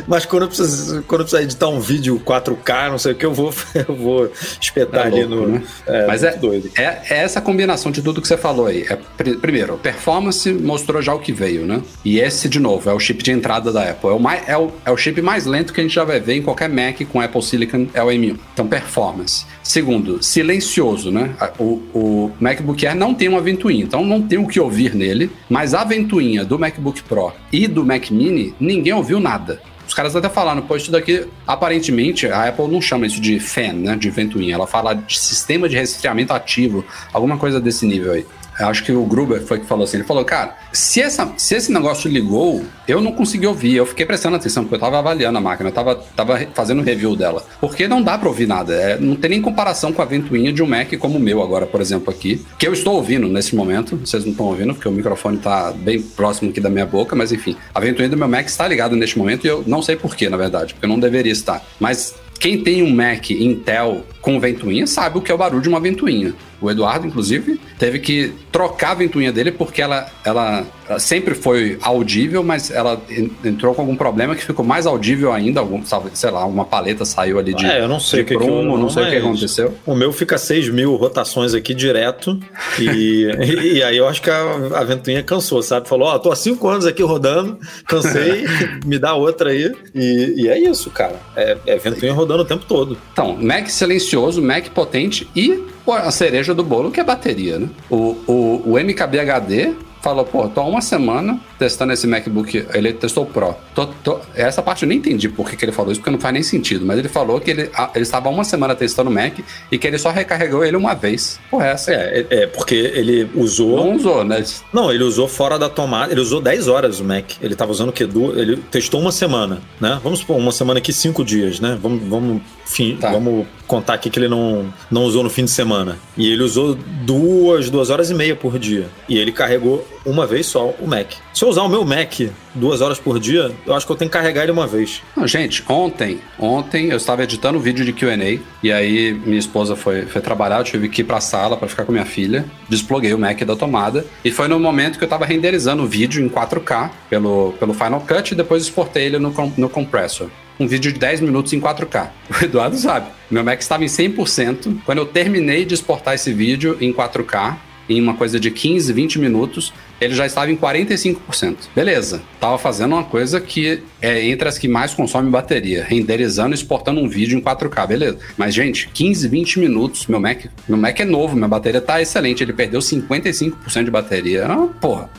mas 0.07 0.26
quando 0.26 0.43
eu, 0.43 0.47
preciso, 0.47 0.92
quando 1.01 1.21
precisar 1.21 1.43
editar 1.43 1.67
um 1.67 1.79
vídeo 1.79 2.21
4K, 2.25 2.91
não 2.91 2.97
sei 2.97 3.13
o 3.13 3.15
que, 3.15 3.25
eu 3.25 3.33
vou, 3.33 3.53
eu 3.75 3.95
vou 3.95 4.31
espetar 4.61 5.05
é 5.05 5.07
ali 5.07 5.23
louco, 5.23 5.47
no... 5.47 5.53
Né? 5.53 5.63
É, 5.87 6.07
mas 6.07 6.23
é, 6.23 6.35
doido. 6.35 6.69
É, 6.75 6.99
é 7.09 7.17
essa 7.23 7.41
combinação 7.41 7.91
de 7.91 8.01
tudo 8.01 8.21
que 8.21 8.27
você 8.27 8.37
falou 8.37 8.67
aí. 8.67 8.85
É, 8.89 8.95
primeiro, 9.35 9.77
performance 9.77 10.51
mostrou 10.51 11.01
já 11.01 11.13
o 11.13 11.19
que 11.19 11.31
veio, 11.31 11.65
né? 11.65 11.81
E 12.03 12.19
esse, 12.19 12.47
de 12.47 12.59
novo, 12.59 12.89
é 12.89 12.93
o 12.93 12.99
chip 12.99 13.23
de 13.23 13.31
entrada 13.31 13.71
da 13.71 13.89
Apple. 13.89 14.09
É 14.09 14.13
o, 14.13 14.19
mais, 14.19 14.47
é 14.47 14.57
o, 14.57 14.71
é 14.85 14.91
o 14.91 14.97
chip 14.97 15.21
mais 15.21 15.45
lento 15.45 15.73
que 15.73 15.79
a 15.79 15.83
gente 15.83 15.93
já 15.93 16.03
vai 16.03 16.19
ver 16.19 16.35
em 16.35 16.41
qualquer 16.41 16.69
Mac 16.69 17.01
com 17.11 17.21
Apple 17.21 17.41
Silicon, 17.41 17.87
é 17.93 18.03
o 18.03 18.07
M1. 18.07 18.37
Então, 18.53 18.67
performance. 18.67 19.45
Segundo, 19.63 20.21
silencioso, 20.21 21.11
né? 21.11 21.33
O, 21.57 21.81
o 21.93 22.31
MacBook 22.39 22.85
Air 22.85 22.95
não 22.95 23.13
tem 23.13 23.29
uma 23.29 23.41
ventoinha, 23.41 23.83
então 23.83 24.03
não 24.03 24.21
tem 24.21 24.37
o 24.37 24.47
que 24.47 24.59
ouvir 24.59 24.93
nele, 24.93 25.31
mas 25.49 25.73
a 25.73 25.83
ventoinha 25.83 26.43
do 26.43 26.59
MacBook 26.59 27.01
Pro 27.03 27.33
e 27.51 27.67
do 27.67 27.85
Mac 27.85 28.09
Mini, 28.11 28.53
ninguém 28.59 28.93
ouviu 28.93 29.19
nada. 29.19 29.61
Os 29.93 29.95
caras 29.95 30.15
até 30.15 30.27
falaram, 30.27 30.63
pô, 30.63 30.75
isso 30.75 30.91
daqui, 30.91 31.27
aparentemente, 31.45 32.25
a 32.25 32.47
Apple 32.47 32.67
não 32.67 32.81
chama 32.81 33.05
isso 33.05 33.21
de 33.21 33.39
fan, 33.39 33.73
né, 33.73 33.95
de 33.95 34.09
ventoinha, 34.09 34.55
ela 34.55 34.65
fala 34.65 34.95
de 34.95 35.19
sistema 35.19 35.69
de 35.69 35.75
resfriamento 35.75 36.33
ativo, 36.33 36.83
alguma 37.13 37.37
coisa 37.37 37.61
desse 37.61 37.85
nível 37.85 38.13
aí. 38.13 38.25
Acho 38.60 38.84
que 38.84 38.91
o 38.91 39.04
Gruber 39.06 39.41
foi 39.41 39.60
que 39.60 39.66
falou 39.66 39.84
assim. 39.84 39.97
Ele 39.97 40.04
falou, 40.04 40.24
cara, 40.24 40.56
se, 40.72 41.01
essa, 41.01 41.34
se 41.38 41.56
esse 41.56 41.72
negócio 41.72 42.10
ligou, 42.10 42.64
eu 42.88 43.01
não 43.01 43.12
consegui 43.12 43.47
ouvir. 43.47 43.76
Eu 43.76 43.86
fiquei 43.86 44.06
prestando 44.06 44.36
atenção, 44.36 44.64
porque 44.64 44.76
eu 44.76 44.80
tava 44.80 44.99
avaliando 44.99 45.38
a 45.38 45.41
máquina, 45.41 45.70
eu 45.70 45.74
tava, 45.74 45.95
tava 46.16 46.39
fazendo 46.54 46.82
review 46.82 47.16
dela. 47.16 47.45
Porque 47.60 47.88
não 47.88 48.01
dá 48.01 48.18
pra 48.18 48.28
ouvir 48.28 48.47
nada. 48.47 48.74
É, 48.74 48.99
não 48.99 49.16
tem 49.16 49.32
nem 49.32 49.41
comparação 49.41 49.91
com 49.91 50.01
a 50.01 50.06
ventoinha 50.06 50.51
de 50.51 50.62
um 50.62 50.68
Mac 50.68 50.93
como 50.97 51.18
o 51.18 51.22
meu 51.22 51.41
agora, 51.41 51.66
por 51.66 51.82
exemplo, 51.82 52.12
aqui. 52.12 52.45
Que 52.58 52.68
eu 52.68 52.74
estou 52.74 52.95
ouvindo 52.95 53.28
nesse 53.28 53.56
momento. 53.56 53.97
Vocês 53.97 54.24
não 54.24 54.32
estão 54.32 54.45
ouvindo, 54.45 54.74
porque 54.74 54.88
o 54.88 54.91
microfone 54.91 55.38
tá 55.38 55.72
bem 55.72 56.01
próximo 56.01 56.51
aqui 56.51 56.60
da 56.60 56.70
minha 56.70 56.86
boca, 56.86 57.16
mas 57.16 57.32
enfim. 57.32 57.56
A 57.74 57.80
ventoinha 57.80 58.10
do 58.10 58.18
meu 58.18 58.28
Mac 58.28 58.45
está 58.45 58.68
ligada 58.68 58.95
neste 58.95 59.18
momento 59.18 59.45
e 59.45 59.47
eu 59.47 59.64
não 59.66 59.82
sei 59.82 59.95
porquê, 59.95 60.30
na 60.30 60.38
verdade, 60.38 60.74
porque 60.74 60.86
eu 60.86 60.89
não 60.89 60.99
deveria 60.99 61.32
estar. 61.32 61.64
Mas 61.80 62.16
quem 62.39 62.62
tem 62.62 62.84
um 62.84 62.93
Mac 62.93 63.32
Intel 63.32 64.04
com 64.22 64.38
ventoinha 64.39 64.86
sabe 64.86 65.18
o 65.18 65.22
que 65.22 65.32
é 65.32 65.36
o 65.36 65.38
barulho 65.38 65.62
de 65.62 65.70
uma 65.70 65.80
ventoinha. 65.80 66.34
O 66.60 66.70
Eduardo, 66.70 67.08
inclusive, 67.08 67.60
teve 67.84 67.99
que 67.99 68.34
trocar 68.49 68.91
a 68.91 68.93
ventoinha 68.93 69.29
dele 69.29 69.51
porque 69.51 69.81
ela, 69.81 70.09
ela, 70.23 70.63
ela 70.88 70.99
sempre 70.99 71.36
foi 71.36 71.77
audível, 71.81 72.41
mas 72.41 72.71
ela 72.71 73.01
entrou 73.43 73.75
com 73.75 73.81
algum 73.81 73.97
problema 73.97 74.36
que 74.38 74.45
ficou 74.45 74.63
mais 74.63 74.86
audível 74.86 75.34
ainda. 75.34 75.59
Algum, 75.59 75.84
sei 76.13 76.31
lá, 76.31 76.45
uma 76.45 76.63
paleta 76.63 77.03
saiu 77.03 77.38
ali 77.38 77.53
de. 77.53 77.65
É, 77.65 77.81
eu 77.81 77.89
não 77.89 77.99
sei 77.99 78.21
o 78.21 78.25
que, 78.25 78.36
prumo, 78.36 78.47
que 78.47 78.67
eu, 78.69 78.77
não 78.77 78.89
sei 78.89 79.03
o 79.03 79.09
que 79.09 79.17
aconteceu. 79.17 79.73
O 79.86 79.93
meu 79.93 80.13
fica 80.13 80.38
6 80.38 80.69
mil 80.69 80.95
rotações 80.95 81.53
aqui 81.53 81.73
direto. 81.73 82.39
E, 82.79 83.77
e, 83.77 83.84
aí 83.84 83.97
eu 83.97 84.07
acho 84.07 84.21
que 84.21 84.29
a, 84.29 84.41
a 84.75 84.84
ventoinha 84.84 85.21
cansou, 85.21 85.61
sabe? 85.61 85.88
Falou: 85.88 86.07
Ó, 86.07 86.15
oh, 86.15 86.19
tô 86.19 86.31
há 86.31 86.36
5 86.36 86.67
anos 86.67 86.86
aqui 86.86 87.03
rodando, 87.03 87.57
cansei, 87.88 88.45
me 88.86 88.97
dá 88.97 89.13
outra 89.13 89.51
aí. 89.51 89.71
E, 89.93 90.34
e 90.38 90.49
é 90.49 90.57
isso, 90.57 90.89
cara. 90.89 91.15
É, 91.36 91.57
é 91.65 91.77
ventoinha 91.77 92.13
rodando 92.13 92.41
o 92.41 92.45
tempo 92.45 92.65
todo. 92.67 92.97
Então, 93.11 93.38
Mac 93.38 93.67
silencioso, 93.67 94.41
Mac 94.41 94.69
potente 94.69 95.27
e 95.36 95.63
a 95.91 96.11
cereja 96.11 96.53
do 96.53 96.63
bolo 96.63 96.91
que 96.91 96.99
é 96.99 97.03
bateria, 97.03 97.59
né? 97.59 97.69
O, 97.89 98.17
o, 98.28 98.71
o 98.71 98.80
MKBHD 98.80 99.76
falou, 100.04 100.26
pô, 100.26 100.49
tô 100.49 100.60
há 100.60 100.66
uma 100.66 100.82
semana 100.82 101.39
testando 101.58 101.93
esse 101.93 102.06
MacBook, 102.06 102.68
ele 102.74 102.91
testou 102.91 103.24
o 103.24 103.26
Pro. 103.26 103.56
Tô, 103.74 103.88
tô, 103.88 104.20
essa 104.36 104.62
parte 104.62 104.84
eu 104.84 104.89
nem 104.89 104.97
entendi 104.97 105.30
por 105.30 105.49
que, 105.49 105.56
que 105.56 105.64
ele 105.64 105.72
falou 105.72 105.93
isso, 105.93 106.01
porque 106.01 106.12
não 106.12 106.20
faz 106.20 106.34
nem 106.34 106.43
sentido, 106.43 106.86
mas 106.86 106.99
ele 106.99 107.08
falou 107.08 107.39
que 107.39 107.49
ele, 107.49 107.72
ele 107.95 108.04
estava 108.04 108.28
uma 108.28 108.43
semana 108.43 108.76
testando 108.76 109.10
o 109.10 109.14
Mac 109.14 109.39
e 109.72 109.78
que 109.78 109.88
ele 109.88 109.97
só 109.97 110.12
recarregou 110.12 110.66
ele 110.66 110.76
uma 110.76 110.93
vez. 110.93 111.39
Pô, 111.49 111.62
essa. 111.62 111.93
É, 111.93 112.28
é, 112.30 112.43
é, 112.43 112.47
porque 112.47 112.76
ele 112.76 113.30
usou. 113.34 113.78
Não 113.78 113.95
usou, 113.95 114.26
né? 114.26 114.43
Não, 114.74 114.91
ele 114.91 115.06
usou 115.06 115.26
fora 115.26 115.58
da 115.58 115.70
tomada, 115.70 116.12
ele 116.12 116.20
usou 116.20 116.41
10 116.41 116.68
horas 116.68 116.99
o 116.99 117.06
Mac. 117.06 117.32
Ele 117.41 117.56
tava 117.56 117.72
usando 117.72 117.89
o 117.89 117.93
quê? 117.93 118.04
Ele 118.04 118.58
testou 118.58 118.99
uma 118.99 119.12
semana, 119.12 119.62
né? 119.80 120.01
Vamos 120.04 120.20
supor, 120.20 120.36
uma 120.36 120.51
semana 120.51 120.80
aqui, 120.80 120.91
cinco 120.91 121.24
dias, 121.24 121.62
né? 121.62 121.78
Vamos, 121.82 122.04
vamos, 122.06 122.41
fim, 122.66 122.97
tá. 122.97 123.10
vamos 123.10 123.47
contar 123.68 123.93
aqui 123.93 124.10
que 124.10 124.20
ele 124.20 124.28
não, 124.28 124.72
não 124.91 125.04
usou 125.06 125.24
no 125.24 125.30
fim 125.30 125.45
de 125.45 125.51
semana. 125.51 125.97
E 126.18 126.30
ele 126.30 126.43
usou 126.43 126.76
duas, 126.76 127.70
duas 127.70 127.89
horas 127.89 128.10
e 128.10 128.14
meia 128.14 128.36
por 128.36 128.60
dia. 128.60 128.88
E 129.08 129.18
ele 129.18 129.32
carregou 129.32 129.88
uma 130.06 130.26
vez 130.26 130.45
só 130.45 130.70
o 130.80 130.88
Mac. 130.88 131.12
Se 131.34 131.43
eu 131.43 131.49
usar 131.49 131.64
o 131.64 131.70
meu 131.70 131.84
Mac 131.86 132.14
duas 132.54 132.82
horas 132.82 132.99
por 132.99 133.20
dia, 133.20 133.51
eu 133.66 133.74
acho 133.74 133.86
que 133.86 133.91
eu 133.91 133.95
tenho 133.95 134.10
que 134.10 134.18
carregar 134.18 134.43
ele 134.43 134.51
uma 134.51 134.68
vez. 134.68 135.01
Não, 135.16 135.28
gente, 135.28 135.64
ontem, 135.68 136.20
ontem 136.38 136.89
eu 136.89 136.97
estava 136.97 137.24
editando 137.24 137.58
um 137.58 137.62
vídeo 137.62 137.84
de 137.84 137.93
Q&A 137.93 138.39
e 138.62 138.72
aí 138.72 139.14
minha 139.14 139.39
esposa 139.39 139.76
foi, 139.76 140.04
foi 140.04 140.22
trabalhar, 140.22 140.60
eu 140.60 140.64
tive 140.64 140.89
que 140.89 141.01
ir 141.01 141.06
para 141.06 141.18
a 141.18 141.22
sala 141.22 141.58
para 141.58 141.68
ficar 141.68 141.86
com 141.86 141.91
minha 141.91 142.06
filha, 142.06 142.45
desploguei 142.70 143.14
o 143.14 143.20
Mac 143.20 143.41
da 143.41 143.56
tomada 143.56 144.06
e 144.24 144.32
foi 144.32 144.47
no 144.47 144.60
momento 144.60 144.97
que 144.97 145.04
eu 145.04 145.08
estava 145.08 145.26
renderizando 145.26 145.84
o 145.84 145.88
vídeo 145.88 146.24
em 146.24 146.30
4K 146.30 146.91
pelo, 147.10 147.54
pelo 147.60 147.74
Final 147.74 148.01
Cut 148.01 148.34
e 148.34 148.36
depois 148.36 148.64
exportei 148.64 149.06
ele 149.06 149.20
no, 149.20 149.34
no 149.58 149.70
compressor 149.70 150.30
um 150.60 150.68
vídeo 150.68 150.93
de 150.93 150.99
10 150.99 151.22
minutos 151.22 151.51
em 151.54 151.60
4K. 151.60 152.10
O 152.41 152.45
Eduardo 152.45 152.78
sabe. 152.78 153.08
Meu 153.30 153.43
Mac 153.43 153.60
estava 153.60 153.84
em 153.84 153.88
100%. 153.88 154.82
Quando 154.86 154.99
eu 154.99 155.06
terminei 155.06 155.66
de 155.66 155.74
exportar 155.74 156.14
esse 156.14 156.32
vídeo 156.32 156.78
em 156.80 156.93
4K, 156.93 157.58
em 157.89 158.01
uma 158.01 158.13
coisa 158.13 158.39
de 158.39 158.49
15, 158.49 158.91
20 158.93 159.19
minutos, 159.19 159.73
ele 159.99 160.13
já 160.13 160.25
estava 160.25 160.51
em 160.51 160.55
45%. 160.55 161.55
Beleza, 161.75 162.21
estava 162.34 162.57
fazendo 162.57 162.93
uma 162.93 163.03
coisa 163.03 163.39
que 163.39 163.81
é 164.01 164.25
entre 164.27 164.47
as 164.47 164.57
que 164.57 164.67
mais 164.67 164.93
consome 164.93 165.29
bateria, 165.29 165.84
renderizando 165.84 166.53
e 166.53 166.55
exportando 166.55 166.99
um 167.01 167.07
vídeo 167.07 167.38
em 167.38 167.41
4K, 167.41 167.88
beleza. 167.88 168.17
Mas, 168.38 168.53
gente, 168.53 168.89
15, 168.89 169.27
20 169.27 169.59
minutos, 169.59 170.07
meu 170.07 170.19
Mac, 170.19 170.45
meu 170.67 170.77
Mac 170.77 170.99
é 170.99 171.05
novo, 171.05 171.36
minha 171.36 171.47
bateria 171.47 171.81
tá 171.81 172.01
excelente, 172.01 172.43
ele 172.43 172.53
perdeu 172.53 172.79
55% 172.79 173.84
de 173.84 173.91
bateria. 173.91 174.45
Ah, 174.45 174.67
porra. 174.79 175.09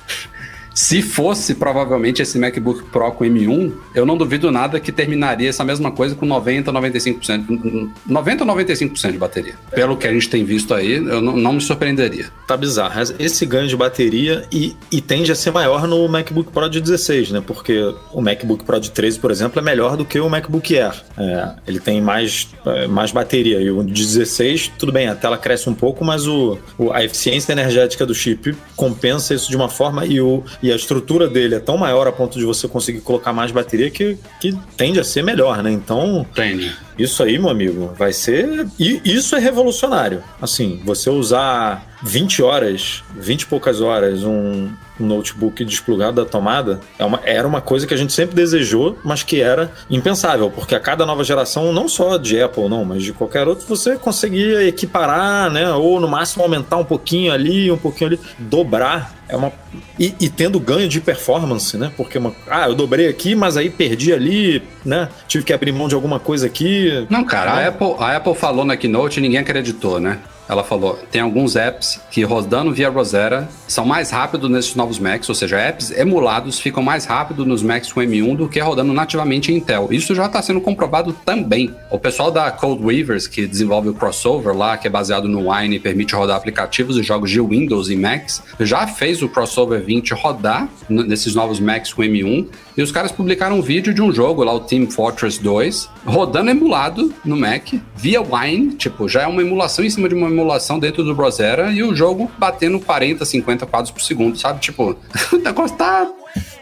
Se 0.74 1.00
fosse 1.00 1.54
provavelmente 1.54 2.20
esse 2.20 2.38
MacBook 2.38 2.82
Pro 2.90 3.12
com 3.12 3.24
M1, 3.24 3.72
eu 3.94 4.04
não 4.04 4.16
duvido 4.16 4.50
nada 4.50 4.80
que 4.80 4.90
terminaria 4.90 5.48
essa 5.48 5.64
mesma 5.64 5.92
coisa 5.92 6.14
com 6.14 6.26
90, 6.26 6.72
95%. 6.72 7.90
90 8.06 8.44
95% 8.44 9.12
de 9.12 9.18
bateria. 9.18 9.54
Pelo 9.70 9.96
que 9.96 10.06
a 10.06 10.12
gente 10.12 10.28
tem 10.28 10.44
visto 10.44 10.74
aí, 10.74 10.94
eu 10.94 11.20
não, 11.20 11.36
não 11.36 11.52
me 11.54 11.60
surpreenderia. 11.60 12.26
Tá 12.46 12.56
bizarro. 12.56 12.94
Esse 13.18 13.46
ganho 13.46 13.68
de 13.68 13.76
bateria 13.76 14.46
e, 14.50 14.76
e 14.90 15.00
tende 15.00 15.30
a 15.30 15.34
ser 15.34 15.52
maior 15.52 15.86
no 15.86 16.08
MacBook 16.08 16.50
Pro 16.50 16.68
de 16.68 16.80
16, 16.80 17.30
né? 17.30 17.42
Porque 17.46 17.94
o 18.12 18.20
MacBook 18.20 18.64
Pro 18.64 18.80
de 18.80 18.90
13, 18.90 19.18
por 19.18 19.30
exemplo, 19.30 19.60
é 19.60 19.62
melhor 19.62 19.96
do 19.96 20.04
que 20.04 20.18
o 20.18 20.28
MacBook 20.28 20.76
Air. 20.76 20.94
É, 21.16 21.50
ele 21.66 21.78
tem 21.78 22.00
mais, 22.00 22.48
é, 22.66 22.86
mais 22.88 23.12
bateria. 23.12 23.60
E 23.60 23.70
o 23.70 23.82
de 23.84 24.04
16, 24.04 24.72
tudo 24.78 24.90
bem, 24.90 25.08
a 25.08 25.14
tela 25.14 25.38
cresce 25.38 25.68
um 25.68 25.74
pouco, 25.74 26.04
mas 26.04 26.26
o 26.26 26.58
a 26.92 27.04
eficiência 27.04 27.52
energética 27.52 28.04
do 28.04 28.14
chip 28.14 28.56
compensa 28.74 29.34
isso 29.34 29.48
de 29.48 29.56
uma 29.56 29.68
forma 29.68 30.04
e 30.04 30.20
o 30.20 30.42
e 30.64 30.72
a 30.72 30.76
estrutura 30.76 31.28
dele 31.28 31.56
é 31.56 31.60
tão 31.60 31.76
maior 31.76 32.08
a 32.08 32.12
ponto 32.12 32.38
de 32.38 32.44
você 32.46 32.66
conseguir 32.66 33.02
colocar 33.02 33.34
mais 33.34 33.52
bateria 33.52 33.90
que, 33.90 34.16
que 34.40 34.56
tende 34.78 34.98
a 34.98 35.04
ser 35.04 35.22
melhor, 35.22 35.62
né? 35.62 35.70
Então. 35.70 36.26
Tende. 36.34 36.74
Isso 36.98 37.22
aí, 37.22 37.38
meu 37.38 37.50
amigo, 37.50 37.92
vai 37.96 38.12
ser. 38.12 38.66
E 38.78 39.00
isso 39.04 39.34
é 39.34 39.38
revolucionário. 39.38 40.22
Assim, 40.40 40.80
você 40.84 41.10
usar 41.10 41.84
20 42.02 42.42
horas, 42.42 43.02
20 43.16 43.42
e 43.42 43.46
poucas 43.46 43.80
horas, 43.80 44.22
um, 44.22 44.70
notebook 44.98 45.64
desplugado 45.64 46.22
da 46.22 46.28
tomada, 46.28 46.80
é 46.98 47.04
uma, 47.04 47.20
era 47.24 47.46
uma 47.46 47.60
coisa 47.60 47.86
que 47.86 47.94
a 47.94 47.96
gente 47.96 48.12
sempre 48.12 48.34
desejou, 48.34 48.98
mas 49.04 49.22
que 49.22 49.40
era 49.40 49.72
impensável, 49.90 50.50
porque 50.50 50.74
a 50.74 50.80
cada 50.80 51.04
nova 51.04 51.24
geração, 51.24 51.72
não 51.72 51.88
só 51.88 52.16
de 52.16 52.40
Apple, 52.40 52.68
não, 52.68 52.84
mas 52.84 53.02
de 53.02 53.12
qualquer 53.12 53.48
outro, 53.48 53.66
você 53.66 53.96
conseguia 53.96 54.64
equiparar, 54.64 55.50
né? 55.50 55.72
Ou 55.72 55.98
no 55.98 56.08
máximo 56.08 56.42
aumentar 56.42 56.76
um 56.76 56.84
pouquinho 56.84 57.32
ali, 57.32 57.70
um 57.70 57.78
pouquinho 57.78 58.10
ali, 58.10 58.20
dobrar. 58.38 59.14
É 59.26 59.36
uma. 59.36 59.50
E, 59.98 60.14
e 60.20 60.28
tendo 60.28 60.60
ganho 60.60 60.86
de 60.86 61.00
performance, 61.00 61.76
né? 61.78 61.90
Porque 61.96 62.18
uma. 62.18 62.34
Ah, 62.46 62.68
eu 62.68 62.74
dobrei 62.74 63.08
aqui, 63.08 63.34
mas 63.34 63.56
aí 63.56 63.70
perdi 63.70 64.12
ali, 64.12 64.62
né? 64.84 65.08
Tive 65.26 65.44
que 65.44 65.52
abrir 65.52 65.72
mão 65.72 65.88
de 65.88 65.94
alguma 65.94 66.20
coisa 66.20 66.46
aqui. 66.46 66.83
Não, 67.10 67.24
cara, 67.24 67.52
a, 67.52 67.68
Apple, 67.68 67.94
a 67.98 68.16
Apple 68.16 68.34
falou 68.34 68.64
na 68.64 68.76
Keynote 68.76 69.18
e 69.18 69.22
ninguém 69.22 69.38
acreditou, 69.38 70.00
né? 70.00 70.18
Ela 70.48 70.62
falou: 70.62 70.98
tem 71.10 71.20
alguns 71.20 71.56
apps 71.56 72.00
que 72.10 72.22
rodando 72.22 72.72
via 72.72 72.90
Rosetta 72.90 73.48
são 73.66 73.84
mais 73.84 74.10
rápidos 74.10 74.50
nesses 74.50 74.74
novos 74.74 74.98
Macs, 74.98 75.28
ou 75.28 75.34
seja, 75.34 75.58
apps 75.58 75.90
emulados 75.90 76.58
ficam 76.58 76.82
mais 76.82 77.04
rápido 77.04 77.44
nos 77.46 77.62
Macs 77.62 77.92
com 77.92 78.00
M1 78.00 78.36
do 78.36 78.48
que 78.48 78.60
rodando 78.60 78.92
nativamente 78.92 79.52
em 79.52 79.56
Intel. 79.56 79.88
Isso 79.90 80.14
já 80.14 80.26
está 80.26 80.42
sendo 80.42 80.60
comprovado 80.60 81.12
também. 81.24 81.74
O 81.90 81.98
pessoal 81.98 82.30
da 82.30 82.50
Code 82.50 82.84
Weavers, 82.84 83.26
que 83.26 83.46
desenvolve 83.46 83.88
o 83.88 83.94
crossover 83.94 84.54
lá, 84.54 84.76
que 84.76 84.86
é 84.86 84.90
baseado 84.90 85.28
no 85.28 85.50
Wine 85.50 85.76
e 85.76 85.80
permite 85.80 86.14
rodar 86.14 86.36
aplicativos 86.36 86.96
e 86.98 87.02
jogos 87.02 87.30
de 87.30 87.40
Windows 87.40 87.88
e 87.88 87.96
Macs, 87.96 88.42
já 88.60 88.86
fez 88.86 89.22
o 89.22 89.28
crossover 89.28 89.82
20 89.82 90.12
rodar 90.14 90.68
nesses 90.88 91.34
novos 91.34 91.58
Macs 91.60 91.92
com 91.92 92.02
M1. 92.02 92.46
E 92.76 92.82
os 92.82 92.90
caras 92.90 93.12
publicaram 93.12 93.58
um 93.58 93.62
vídeo 93.62 93.94
de 93.94 94.02
um 94.02 94.12
jogo 94.12 94.42
lá, 94.42 94.52
o 94.52 94.60
Team 94.60 94.90
Fortress 94.90 95.40
2, 95.40 95.88
rodando 96.04 96.50
emulado 96.50 97.14
no 97.24 97.36
Mac 97.36 97.72
via 97.96 98.20
Wine, 98.20 98.74
tipo, 98.74 99.08
já 99.08 99.22
é 99.22 99.26
uma 99.26 99.40
emulação 99.40 99.84
em 99.84 99.90
cima 99.90 100.08
de 100.08 100.14
uma 100.14 100.28
emulação 100.34 100.78
dentro 100.78 101.02
do 101.02 101.14
Browser 101.14 101.70
e 101.72 101.82
o 101.82 101.94
jogo 101.94 102.30
batendo 102.36 102.78
40, 102.80 103.24
50 103.24 103.66
quadros 103.66 103.90
por 103.90 104.02
segundo, 104.02 104.38
sabe? 104.38 104.60
Tipo, 104.60 104.96
o 105.32 105.36
negócio 105.36 105.76
tá 105.76 106.06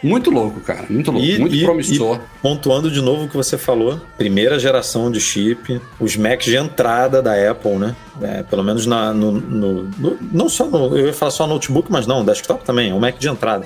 Muito 0.01 0.29
louco, 0.29 0.59
cara. 0.59 0.85
Muito 0.89 1.11
louco. 1.11 1.25
E, 1.25 1.39
muito 1.39 1.55
e, 1.55 1.63
promissor. 1.63 2.17
E 2.17 2.41
pontuando 2.41 2.91
de 2.91 3.01
novo 3.01 3.25
o 3.25 3.29
que 3.29 3.37
você 3.37 3.57
falou, 3.57 4.01
primeira 4.17 4.59
geração 4.59 5.09
de 5.09 5.19
chip, 5.19 5.81
os 5.99 6.15
Macs 6.17 6.45
de 6.45 6.57
entrada 6.57 7.21
da 7.21 7.33
Apple, 7.49 7.77
né? 7.77 7.95
É, 8.21 8.43
pelo 8.43 8.63
menos 8.63 8.85
na, 8.85 9.13
no, 9.13 9.31
no, 9.31 9.83
no, 9.97 10.17
Não 10.31 10.47
só 10.47 10.65
no. 10.65 10.95
Eu 10.95 11.07
ia 11.07 11.13
falar 11.13 11.31
só 11.31 11.47
notebook, 11.47 11.91
mas 11.91 12.05
não, 12.05 12.23
desktop 12.23 12.63
também, 12.63 12.91
é 12.91 12.93
um 12.93 12.99
Mac 12.99 13.17
de 13.17 13.27
entrada. 13.27 13.65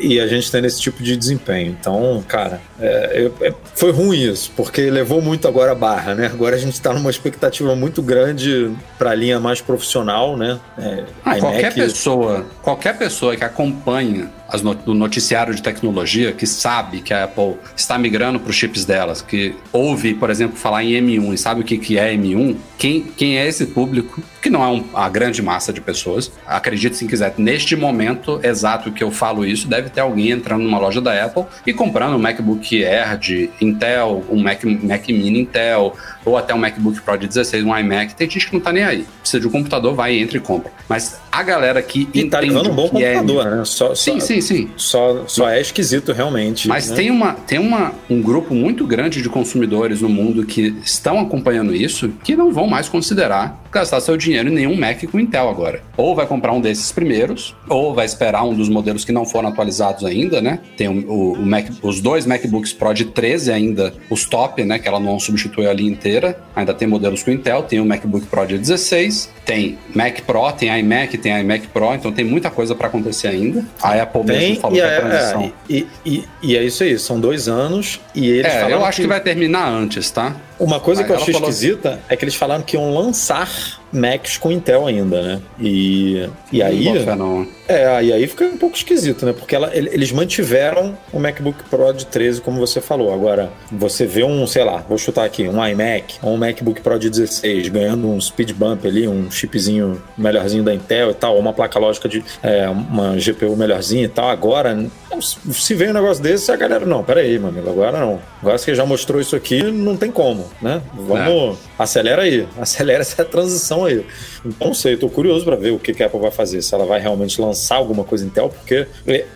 E 0.00 0.18
a 0.18 0.26
gente 0.26 0.50
tem 0.50 0.64
esse 0.64 0.80
tipo 0.80 1.02
de 1.02 1.16
desempenho. 1.16 1.76
Então, 1.78 2.24
cara, 2.26 2.60
é, 2.80 3.30
é, 3.42 3.54
foi 3.74 3.92
ruim 3.92 4.20
isso, 4.20 4.50
porque 4.56 4.90
levou 4.90 5.22
muito 5.22 5.46
agora 5.46 5.72
a 5.72 5.74
barra, 5.74 6.14
né? 6.14 6.26
Agora 6.26 6.56
a 6.56 6.58
gente 6.58 6.74
está 6.74 6.92
numa 6.92 7.10
expectativa 7.10 7.76
muito 7.76 8.02
grande 8.02 8.72
para 8.98 9.10
a 9.10 9.14
linha 9.14 9.38
mais 9.38 9.60
profissional, 9.60 10.36
né? 10.36 10.58
É, 10.78 11.04
ah, 11.24 11.38
qualquer 11.38 11.74
pessoa, 11.74 12.46
qualquer 12.62 12.98
pessoa 12.98 13.36
que 13.36 13.44
acompanha 13.44 14.30
as 14.48 14.62
no, 14.62 14.74
do 14.74 14.94
noticiário 14.94 15.35
de 15.44 15.62
tecnologia, 15.62 16.32
que 16.32 16.46
sabe 16.46 17.00
que 17.00 17.12
a 17.12 17.24
Apple 17.24 17.56
está 17.76 17.98
migrando 17.98 18.40
para 18.40 18.50
os 18.50 18.56
chips 18.56 18.84
delas, 18.84 19.22
que 19.22 19.54
ouve, 19.72 20.14
por 20.14 20.30
exemplo, 20.30 20.56
falar 20.56 20.84
em 20.84 20.92
M1 20.92 21.34
e 21.34 21.38
sabe 21.38 21.60
o 21.60 21.64
que, 21.64 21.78
que 21.78 21.98
é 21.98 22.14
M1, 22.14 22.56
quem, 22.78 23.02
quem 23.02 23.38
é 23.38 23.46
esse 23.46 23.66
público, 23.66 24.22
que 24.40 24.50
não 24.50 24.62
é 24.62 24.68
um, 24.68 24.84
a 24.94 25.08
grande 25.08 25.42
massa 25.42 25.72
de 25.72 25.80
pessoas, 25.80 26.30
acredite 26.46 26.96
se 26.96 27.06
quiser, 27.06 27.34
neste 27.36 27.74
momento 27.74 28.40
exato 28.42 28.92
que 28.92 29.02
eu 29.02 29.10
falo 29.10 29.44
isso, 29.44 29.68
deve 29.68 29.90
ter 29.90 30.00
alguém 30.00 30.30
entrando 30.30 30.62
numa 30.62 30.78
loja 30.78 31.00
da 31.00 31.24
Apple 31.24 31.44
e 31.66 31.72
comprando 31.72 32.14
um 32.14 32.18
MacBook 32.18 32.84
Air 32.84 33.18
de 33.18 33.50
Intel, 33.60 34.24
um 34.30 34.42
Mac, 34.42 34.62
Mac 34.64 35.08
Mini 35.08 35.40
Intel, 35.40 35.94
ou 36.24 36.36
até 36.36 36.54
um 36.54 36.58
MacBook 36.58 37.00
Pro 37.02 37.16
de 37.16 37.28
16, 37.28 37.64
um 37.64 37.76
iMac. 37.76 38.14
Tem 38.14 38.28
gente 38.28 38.46
que 38.48 38.54
não 38.54 38.60
tá 38.60 38.72
nem 38.72 38.84
aí. 38.84 39.06
Precisa 39.20 39.40
de 39.40 39.46
um 39.46 39.50
computador, 39.50 39.94
vai, 39.94 40.18
entra 40.18 40.36
e 40.36 40.40
compra. 40.40 40.72
Mas 40.88 41.20
a 41.30 41.42
galera 41.42 41.82
que 41.82 42.08
e 42.12 42.24
tá 42.24 42.40
tá 42.40 42.46
um 42.46 42.74
bom 42.74 42.90
é 42.96 43.14
computador, 43.14 43.46
é... 43.46 43.50
né? 43.56 43.64
Só, 43.64 43.94
sim, 43.94 44.20
só, 44.20 44.26
sim, 44.26 44.40
sim. 44.40 44.70
Só, 44.76 45.25
só 45.26 45.48
é 45.48 45.60
esquisito 45.60 46.12
realmente. 46.12 46.68
Mas 46.68 46.90
né? 46.90 46.96
tem, 46.96 47.10
uma, 47.10 47.32
tem 47.34 47.58
uma, 47.58 47.92
um 48.08 48.20
grupo 48.20 48.54
muito 48.54 48.86
grande 48.86 49.22
de 49.22 49.28
consumidores 49.28 50.00
no 50.00 50.08
mundo 50.08 50.44
que 50.44 50.76
estão 50.84 51.18
acompanhando 51.18 51.74
isso 51.74 52.10
que 52.24 52.36
não 52.36 52.52
vão 52.52 52.66
mais 52.66 52.88
considerar 52.88 53.65
gastar 53.76 54.00
seu 54.00 54.16
dinheiro 54.16 54.48
em 54.48 54.52
nenhum 54.52 54.76
Mac 54.76 55.02
com 55.04 55.20
Intel 55.20 55.48
agora. 55.48 55.82
Ou 55.96 56.14
vai 56.14 56.26
comprar 56.26 56.52
um 56.52 56.60
desses 56.60 56.90
primeiros, 56.90 57.54
ou 57.68 57.94
vai 57.94 58.06
esperar 58.06 58.42
um 58.44 58.54
dos 58.54 58.68
modelos 58.68 59.04
que 59.04 59.12
não 59.12 59.26
foram 59.26 59.50
atualizados 59.50 60.04
ainda, 60.04 60.40
né? 60.40 60.60
Tem 60.76 60.88
o, 60.88 61.10
o, 61.10 61.32
o 61.34 61.46
Mac, 61.46 61.66
os 61.82 62.00
dois 62.00 62.24
MacBooks 62.24 62.72
Pro 62.72 62.94
de 62.94 63.06
13 63.06 63.52
ainda, 63.52 63.92
os 64.10 64.24
top, 64.24 64.64
né? 64.64 64.78
Que 64.78 64.88
ela 64.88 64.98
não 64.98 65.18
substituiu 65.18 65.70
a 65.70 65.72
linha 65.72 65.90
inteira. 65.90 66.38
Ainda 66.54 66.72
tem 66.72 66.88
modelos 66.88 67.22
com 67.22 67.30
Intel, 67.30 67.62
tem 67.62 67.80
o 67.80 67.84
MacBook 67.84 68.26
Pro 68.26 68.46
de 68.46 68.58
16, 68.58 69.30
tem 69.44 69.78
Mac 69.94 70.20
Pro, 70.22 70.50
tem 70.52 70.76
iMac, 70.80 71.18
tem 71.18 71.38
iMac 71.40 71.68
Pro, 71.68 71.94
então 71.94 72.10
tem 72.12 72.24
muita 72.24 72.50
coisa 72.50 72.74
para 72.74 72.88
acontecer 72.88 73.28
ainda. 73.28 73.64
A 73.82 74.02
Apple 74.02 74.24
tem, 74.24 74.38
mesmo 74.38 74.60
falou 74.60 74.76
que 74.76 74.82
é, 74.82 74.96
a 74.96 75.00
transição. 75.00 75.42
É, 75.44 75.52
e, 75.68 75.86
e, 76.04 76.24
e, 76.42 76.56
é 76.56 76.64
isso 76.64 76.82
aí, 76.82 76.98
são 76.98 77.20
dois 77.20 77.48
anos 77.48 78.00
e 78.14 78.28
eles 78.28 78.52
é, 78.52 78.72
Eu 78.72 78.84
acho 78.84 78.96
que... 78.96 79.02
que 79.02 79.08
vai 79.08 79.20
terminar 79.20 79.68
antes, 79.68 80.10
tá? 80.10 80.34
Uma 80.58 80.80
coisa 80.80 81.04
que 81.04 81.10
eu 81.12 81.16
achei 81.16 81.34
esquisita 81.34 82.00
é 82.08 82.16
que 82.16 82.24
eles 82.24 82.34
falaram 82.34 82.62
que 82.62 82.76
iam 82.76 82.94
lançar 82.94 83.80
Macs 83.92 84.36
com 84.36 84.50
Intel 84.50 84.86
ainda, 84.86 85.22
né? 85.22 85.42
E, 85.60 86.28
e 86.52 86.62
aí. 86.62 87.04
Não. 87.16 87.46
É, 87.68 88.02
e 88.04 88.12
aí 88.12 88.26
fica 88.26 88.44
um 88.44 88.56
pouco 88.56 88.76
esquisito, 88.76 89.26
né? 89.26 89.32
Porque 89.32 89.54
ela, 89.54 89.70
eles 89.74 90.12
mantiveram 90.12 90.96
o 91.12 91.18
MacBook 91.18 91.64
Pro 91.68 91.92
de 91.92 92.06
13, 92.06 92.40
como 92.40 92.58
você 92.58 92.80
falou. 92.80 93.12
Agora, 93.12 93.50
você 93.70 94.06
vê 94.06 94.22
um, 94.22 94.46
sei 94.46 94.64
lá, 94.64 94.84
vou 94.88 94.98
chutar 94.98 95.24
aqui, 95.24 95.48
um 95.48 95.64
iMac 95.66 96.16
ou 96.22 96.34
um 96.34 96.36
MacBook 96.36 96.80
Pro 96.80 96.98
de 96.98 97.10
16 97.10 97.68
ganhando 97.68 98.08
um 98.08 98.20
speed 98.20 98.52
bump 98.52 98.86
ali, 98.86 99.08
um 99.08 99.30
chipzinho 99.30 100.00
melhorzinho 100.16 100.62
da 100.62 100.72
Intel 100.74 101.10
e 101.10 101.14
tal, 101.14 101.34
ou 101.34 101.40
uma 101.40 101.52
placa 101.52 101.78
lógica 101.78 102.08
de 102.08 102.24
é, 102.42 102.68
uma 102.68 103.16
GPU 103.16 103.56
melhorzinha 103.56 104.04
e 104.04 104.08
tal. 104.08 104.28
Agora, 104.28 104.86
se 105.20 105.74
vem 105.74 105.90
um 105.90 105.94
negócio 105.94 106.22
desse, 106.22 106.50
a 106.52 106.56
galera, 106.56 106.84
não, 106.84 107.02
peraí, 107.02 107.38
meu 107.38 107.48
amigo, 107.48 107.68
agora 107.68 107.98
não. 107.98 108.20
Agora 108.40 108.58
você 108.58 108.74
já 108.74 108.84
mostrou 108.84 109.20
isso 109.20 109.34
aqui, 109.34 109.62
não 109.62 109.96
tem 109.96 110.10
como, 110.10 110.46
né? 110.60 110.80
Vamos, 110.94 111.56
é. 111.56 111.82
acelera 111.82 112.22
aí, 112.22 112.46
acelera 112.60 113.00
essa 113.00 113.24
transição 113.24 113.75
aí. 113.84 114.04
Então, 114.44 114.68
não 114.68 114.74
sei, 114.74 114.94
eu 114.94 114.98
tô 114.98 115.08
curioso 115.08 115.44
para 115.44 115.56
ver 115.56 115.72
o 115.72 115.78
que, 115.78 115.92
que 115.92 116.02
a 116.02 116.06
Apple 116.06 116.20
vai 116.20 116.30
fazer, 116.30 116.62
se 116.62 116.74
ela 116.74 116.84
vai 116.84 117.00
realmente 117.00 117.40
lançar 117.40 117.76
alguma 117.76 118.04
coisa 118.04 118.24
Intel, 118.24 118.48
porque 118.48 118.86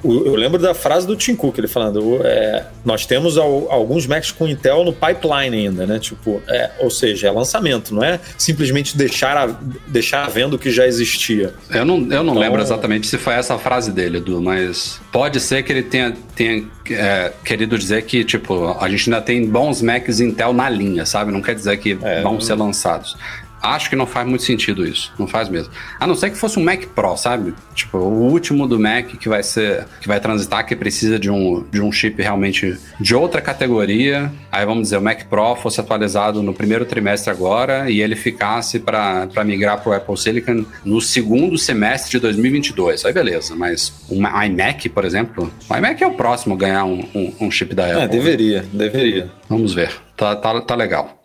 eu 0.05 0.35
lembro 0.35 0.59
da 0.59 0.75
frase 0.75 1.07
do 1.07 1.17
Tim 1.17 1.35
Cook, 1.35 1.59
ele 1.59 1.67
falando, 1.67 2.21
é, 2.25 2.67
nós 2.85 3.07
temos 3.07 3.37
alguns 3.37 4.07
Macs 4.07 4.31
com 4.31 4.49
Intel 4.49 4.85
no 4.85 4.93
pipeline 4.93 5.67
ainda, 5.67 5.87
né? 5.87 5.99
Tipo, 5.99 6.41
é, 6.49 6.71
ou 6.79 6.91
seja, 6.91 7.29
é 7.29 7.31
lançamento, 7.31 7.95
não 7.95 8.05
é 8.05 8.21
simplesmente 8.39 8.97
deixar, 8.97 9.37
a, 9.37 9.47
deixar 9.87 10.29
vendo 10.31 10.55
o 10.55 10.59
que 10.59 10.71
já 10.71 10.87
existia. 10.87 11.53
Eu 11.71 11.85
não, 11.85 11.97
eu 11.97 12.23
não 12.23 12.33
então, 12.33 12.39
lembro 12.39 12.61
exatamente 12.61 13.07
se 13.07 13.19
foi 13.19 13.35
essa 13.35 13.59
frase 13.59 13.93
dele, 13.93 14.19
Edu, 14.19 14.41
mas 14.41 15.01
pode 15.13 15.41
ser 15.41 15.63
que 15.63 15.73
ele 15.73 15.83
tenha, 15.83 16.15
tenha 16.35 16.65
é, 16.91 17.33
querido 17.45 17.79
dizer 17.79 18.03
que, 18.03 18.25
tipo, 18.25 18.77
a 18.79 18.89
gente 18.89 19.11
ainda 19.11 19.23
tem 19.23 19.47
bons 19.47 19.83
Macs 19.83 20.21
Intel 20.21 20.53
na 20.53 20.69
linha, 20.69 21.05
sabe? 21.05 21.33
Não 21.33 21.43
quer 21.43 21.55
dizer 21.55 21.77
que 21.79 21.99
é, 22.03 22.23
vão 22.23 22.41
ser 22.41 22.55
lançados. 22.55 23.17
Acho 23.63 23.91
que 23.91 23.97
não 23.97 24.07
faz 24.07 24.27
muito 24.27 24.43
sentido 24.43 24.87
isso. 24.87 25.13
Não 25.19 25.27
faz 25.27 25.49
mesmo. 25.49 25.73
A 25.99 26.07
não 26.07 26.15
ser 26.15 26.31
que 26.31 26.37
fosse 26.37 26.59
um 26.59 26.65
Mac 26.65 26.85
Pro, 26.95 27.17
sabe? 27.17 27.55
Tipo, 27.75 27.99
o 27.99 28.31
último 28.31 28.67
do 28.67 28.79
Mac 28.79 29.07
que 29.07 29.29
vai 29.29 29.43
ser. 29.43 29.87
que 30.01 30.09
vai 30.09 30.21
transitar, 30.21 30.67
que 30.67 30.75
precisa 30.75 31.19
de 31.19 31.31
um, 31.31 31.65
de 31.71 31.81
um 31.81 31.93
chip 31.93 32.21
realmente 32.23 32.79
de 32.99 33.15
outra 33.15 33.41
categoria. 33.41 34.33
Aí 34.51 34.65
vamos 34.65 34.85
dizer, 34.85 34.97
o 34.97 35.03
Mac 35.03 35.25
Pro 35.25 35.55
fosse 35.57 35.81
atualizado 35.81 36.43
no 36.43 36.55
primeiro 36.55 36.85
trimestre 36.85 37.31
agora 37.31 37.91
e 37.91 38.01
ele 38.01 38.17
ficasse 38.17 38.79
para 38.79 39.29
migrar 39.45 39.83
para 39.83 39.91
o 39.91 39.93
Apple 39.95 40.17
Silicon 40.17 40.65
no 40.85 41.01
segundo 41.01 41.59
semestre 41.59 42.13
de 42.13 42.21
2022. 42.21 43.05
Aí 43.05 43.13
beleza, 43.13 43.55
mas 43.55 43.93
um 44.09 44.23
iMac, 44.45 44.89
por 44.89 45.05
exemplo, 45.05 45.53
o 45.69 45.77
iMac 45.77 46.03
é 46.03 46.07
o 46.07 46.13
próximo 46.13 46.55
a 46.55 46.59
ganhar 46.59 46.85
um, 46.85 47.05
um, 47.15 47.35
um 47.41 47.51
chip 47.51 47.75
da 47.75 47.87
é, 47.87 47.93
Apple. 47.93 48.05
É, 48.05 48.09
deveria, 48.09 48.65
deveria. 48.73 49.31
Vamos 49.49 49.75
ver. 49.75 49.93
Tá, 50.17 50.37
tá, 50.37 50.61
tá 50.61 50.75
legal. 50.75 51.20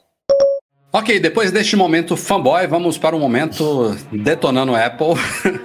Ok, 0.96 1.20
depois 1.20 1.52
deste 1.52 1.76
momento 1.76 2.16
fanboy, 2.16 2.66
vamos 2.68 2.98
para 2.98 3.14
o 3.14 3.20
momento 3.20 3.94
detonando 4.14 4.74
Apple. 4.74 5.16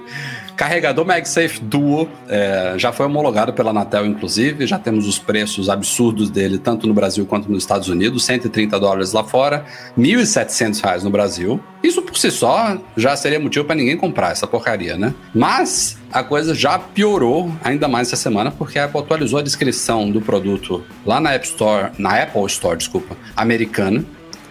Carregador 0.56 1.06
MagSafe 1.06 1.60
Duo 1.62 2.08
é, 2.28 2.74
já 2.76 2.90
foi 2.90 3.06
homologado 3.06 3.52
pela 3.52 3.70
Anatel, 3.70 4.06
inclusive. 4.06 4.66
Já 4.66 4.76
temos 4.76 5.06
os 5.06 5.20
preços 5.20 5.68
absurdos 5.68 6.30
dele, 6.30 6.58
tanto 6.58 6.84
no 6.84 6.92
Brasil 6.92 7.24
quanto 7.26 7.48
nos 7.48 7.62
Estados 7.62 7.88
Unidos: 7.88 8.24
130 8.24 8.80
dólares 8.80 9.12
lá 9.12 9.22
fora, 9.22 9.64
1.700 9.96 10.82
reais 10.82 11.04
no 11.04 11.10
Brasil. 11.10 11.60
Isso 11.80 12.02
por 12.02 12.18
si 12.18 12.28
só 12.32 12.76
já 12.96 13.14
seria 13.14 13.38
motivo 13.38 13.64
para 13.64 13.76
ninguém 13.76 13.96
comprar 13.96 14.32
essa 14.32 14.48
porcaria, 14.48 14.96
né? 14.96 15.14
Mas 15.32 15.96
a 16.12 16.24
coisa 16.24 16.56
já 16.56 16.76
piorou 16.76 17.52
ainda 17.62 17.86
mais 17.86 18.08
essa 18.08 18.16
semana 18.16 18.50
porque 18.50 18.80
a 18.80 18.86
Apple 18.86 18.98
atualizou 18.98 19.38
a 19.38 19.42
descrição 19.42 20.10
do 20.10 20.20
produto 20.20 20.84
lá 21.06 21.20
na 21.20 21.32
App 21.34 21.46
Store, 21.46 21.92
na 21.96 22.20
Apple 22.20 22.46
Store, 22.46 22.76
desculpa, 22.76 23.16
americana 23.36 24.04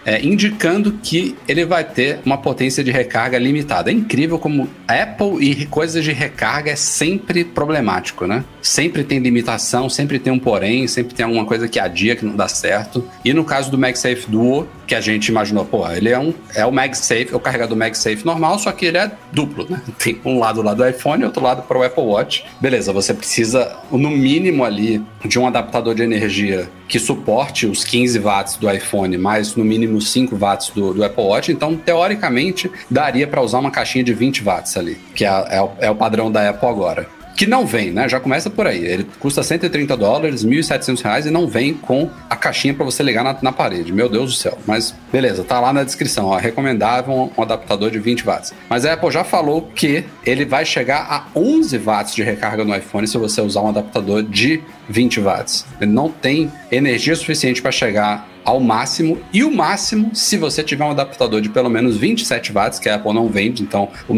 é, 0.04 0.24
indicando 0.24 0.92
que 1.02 1.36
ele 1.46 1.64
vai 1.64 1.84
ter 1.84 2.20
uma 2.24 2.38
potência 2.38 2.82
de 2.82 2.90
recarga 2.90 3.38
limitada. 3.38 3.90
É 3.90 3.92
incrível 3.92 4.38
como 4.38 4.68
Apple 4.86 5.44
e 5.44 5.66
coisas 5.66 6.02
de 6.04 6.12
recarga 6.12 6.70
é 6.70 6.76
sempre 6.76 7.44
problemático, 7.44 8.26
né? 8.26 8.44
Sempre 8.62 9.04
tem 9.04 9.18
limitação, 9.18 9.88
sempre 9.88 10.18
tem 10.18 10.32
um 10.32 10.38
porém, 10.38 10.86
sempre 10.86 11.14
tem 11.14 11.24
alguma 11.24 11.44
coisa 11.44 11.68
que 11.68 11.78
adia, 11.78 12.16
que 12.16 12.24
não 12.24 12.36
dá 12.36 12.48
certo. 12.48 13.04
E 13.24 13.32
no 13.32 13.44
caso 13.44 13.70
do 13.70 13.78
MagSafe 13.78 14.28
Duo, 14.28 14.68
que 14.86 14.94
a 14.94 15.00
gente 15.00 15.28
imaginou, 15.28 15.64
pô, 15.64 15.88
ele 15.90 16.08
é 16.08 16.18
um 16.18 16.34
é 16.54 16.66
o 16.66 16.72
MagSafe, 16.72 17.28
é 17.32 17.36
o 17.36 17.40
carregador 17.40 17.76
MagSafe 17.76 18.24
normal, 18.24 18.58
só 18.58 18.72
que 18.72 18.86
ele 18.86 18.98
é 18.98 19.10
duplo, 19.32 19.66
né? 19.68 19.80
Tem 19.98 20.20
um 20.24 20.38
lado 20.38 20.62
lá 20.62 20.74
do 20.74 20.86
iPhone 20.86 21.22
e 21.22 21.26
outro 21.26 21.42
lado 21.42 21.62
para 21.62 21.78
o 21.78 21.82
Apple 21.82 22.02
Watch. 22.02 22.44
Beleza, 22.60 22.92
você 22.92 23.14
precisa 23.14 23.76
no 23.90 24.10
mínimo 24.10 24.64
ali 24.64 25.02
de 25.24 25.38
um 25.38 25.46
adaptador 25.46 25.94
de 25.94 26.02
energia 26.02 26.68
que 26.88 26.98
suporte 26.98 27.66
os 27.66 27.84
15 27.84 28.18
watts 28.18 28.56
do 28.56 28.70
iPhone, 28.70 29.16
mais 29.18 29.54
no 29.54 29.64
mínimo 29.64 30.00
5 30.00 30.36
watts 30.36 30.70
do, 30.70 30.94
do 30.94 31.04
Apple 31.04 31.24
Watch. 31.24 31.52
Então, 31.52 31.76
teoricamente, 31.76 32.70
daria 32.90 33.26
para 33.26 33.42
usar 33.42 33.58
uma 33.58 33.70
caixinha 33.70 34.04
de 34.04 34.14
20 34.14 34.42
watts 34.42 34.76
ali, 34.76 34.98
que 35.14 35.24
é, 35.24 35.28
é, 35.28 35.86
é 35.86 35.90
o 35.90 35.94
padrão 35.94 36.30
da 36.30 36.48
Apple 36.48 36.68
agora 36.68 37.19
que 37.36 37.46
não 37.46 37.66
vem, 37.66 37.90
né? 37.90 38.08
Já 38.08 38.20
começa 38.20 38.50
por 38.50 38.66
aí. 38.66 38.84
Ele 38.84 39.06
custa 39.18 39.42
130 39.42 39.96
dólares, 39.96 40.44
1.700 40.44 41.02
reais 41.02 41.26
e 41.26 41.30
não 41.30 41.46
vem 41.46 41.74
com 41.74 42.10
a 42.28 42.36
caixinha 42.36 42.74
para 42.74 42.84
você 42.84 43.02
ligar 43.02 43.24
na, 43.24 43.36
na, 43.40 43.52
parede. 43.52 43.92
Meu 43.92 44.08
Deus 44.08 44.32
do 44.32 44.38
céu. 44.38 44.58
Mas 44.66 44.94
beleza, 45.12 45.42
tá 45.44 45.58
lá 45.60 45.72
na 45.72 45.82
descrição. 45.82 46.26
Ó, 46.26 46.36
recomendável 46.36 47.14
um, 47.14 47.30
um, 47.36 47.42
adaptador 47.42 47.90
de 47.90 47.98
20 47.98 48.24
watts. 48.24 48.52
Mas 48.68 48.84
a 48.84 48.92
Apple 48.92 49.10
já 49.10 49.24
falou 49.24 49.70
que 49.74 50.04
ele 50.24 50.44
vai 50.44 50.64
chegar 50.64 51.06
a 51.10 51.26
11 51.38 51.78
watts 51.78 52.14
de 52.14 52.22
recarga 52.22 52.64
no 52.64 52.74
iPhone 52.74 53.06
se 53.06 53.16
você 53.16 53.40
usar 53.40 53.62
um 53.62 53.68
adaptador 53.68 54.22
de 54.22 54.62
20 54.88 55.20
watts. 55.20 55.64
Ele 55.80 55.90
não 55.90 56.10
tem 56.10 56.50
energia 56.70 57.14
suficiente 57.16 57.62
para 57.62 57.70
chegar 57.70 58.28
ao 58.44 58.60
máximo 58.60 59.18
e 59.32 59.44
o 59.44 59.50
máximo 59.50 60.10
se 60.14 60.36
você 60.36 60.62
tiver 60.62 60.84
um 60.84 60.90
adaptador 60.90 61.40
de 61.40 61.48
pelo 61.48 61.68
menos 61.68 61.96
27 61.96 62.52
watts 62.52 62.78
que 62.78 62.88
a 62.88 62.96
Apple 62.96 63.12
não 63.12 63.28
vende, 63.28 63.62
então 63.62 63.88
o, 64.08 64.14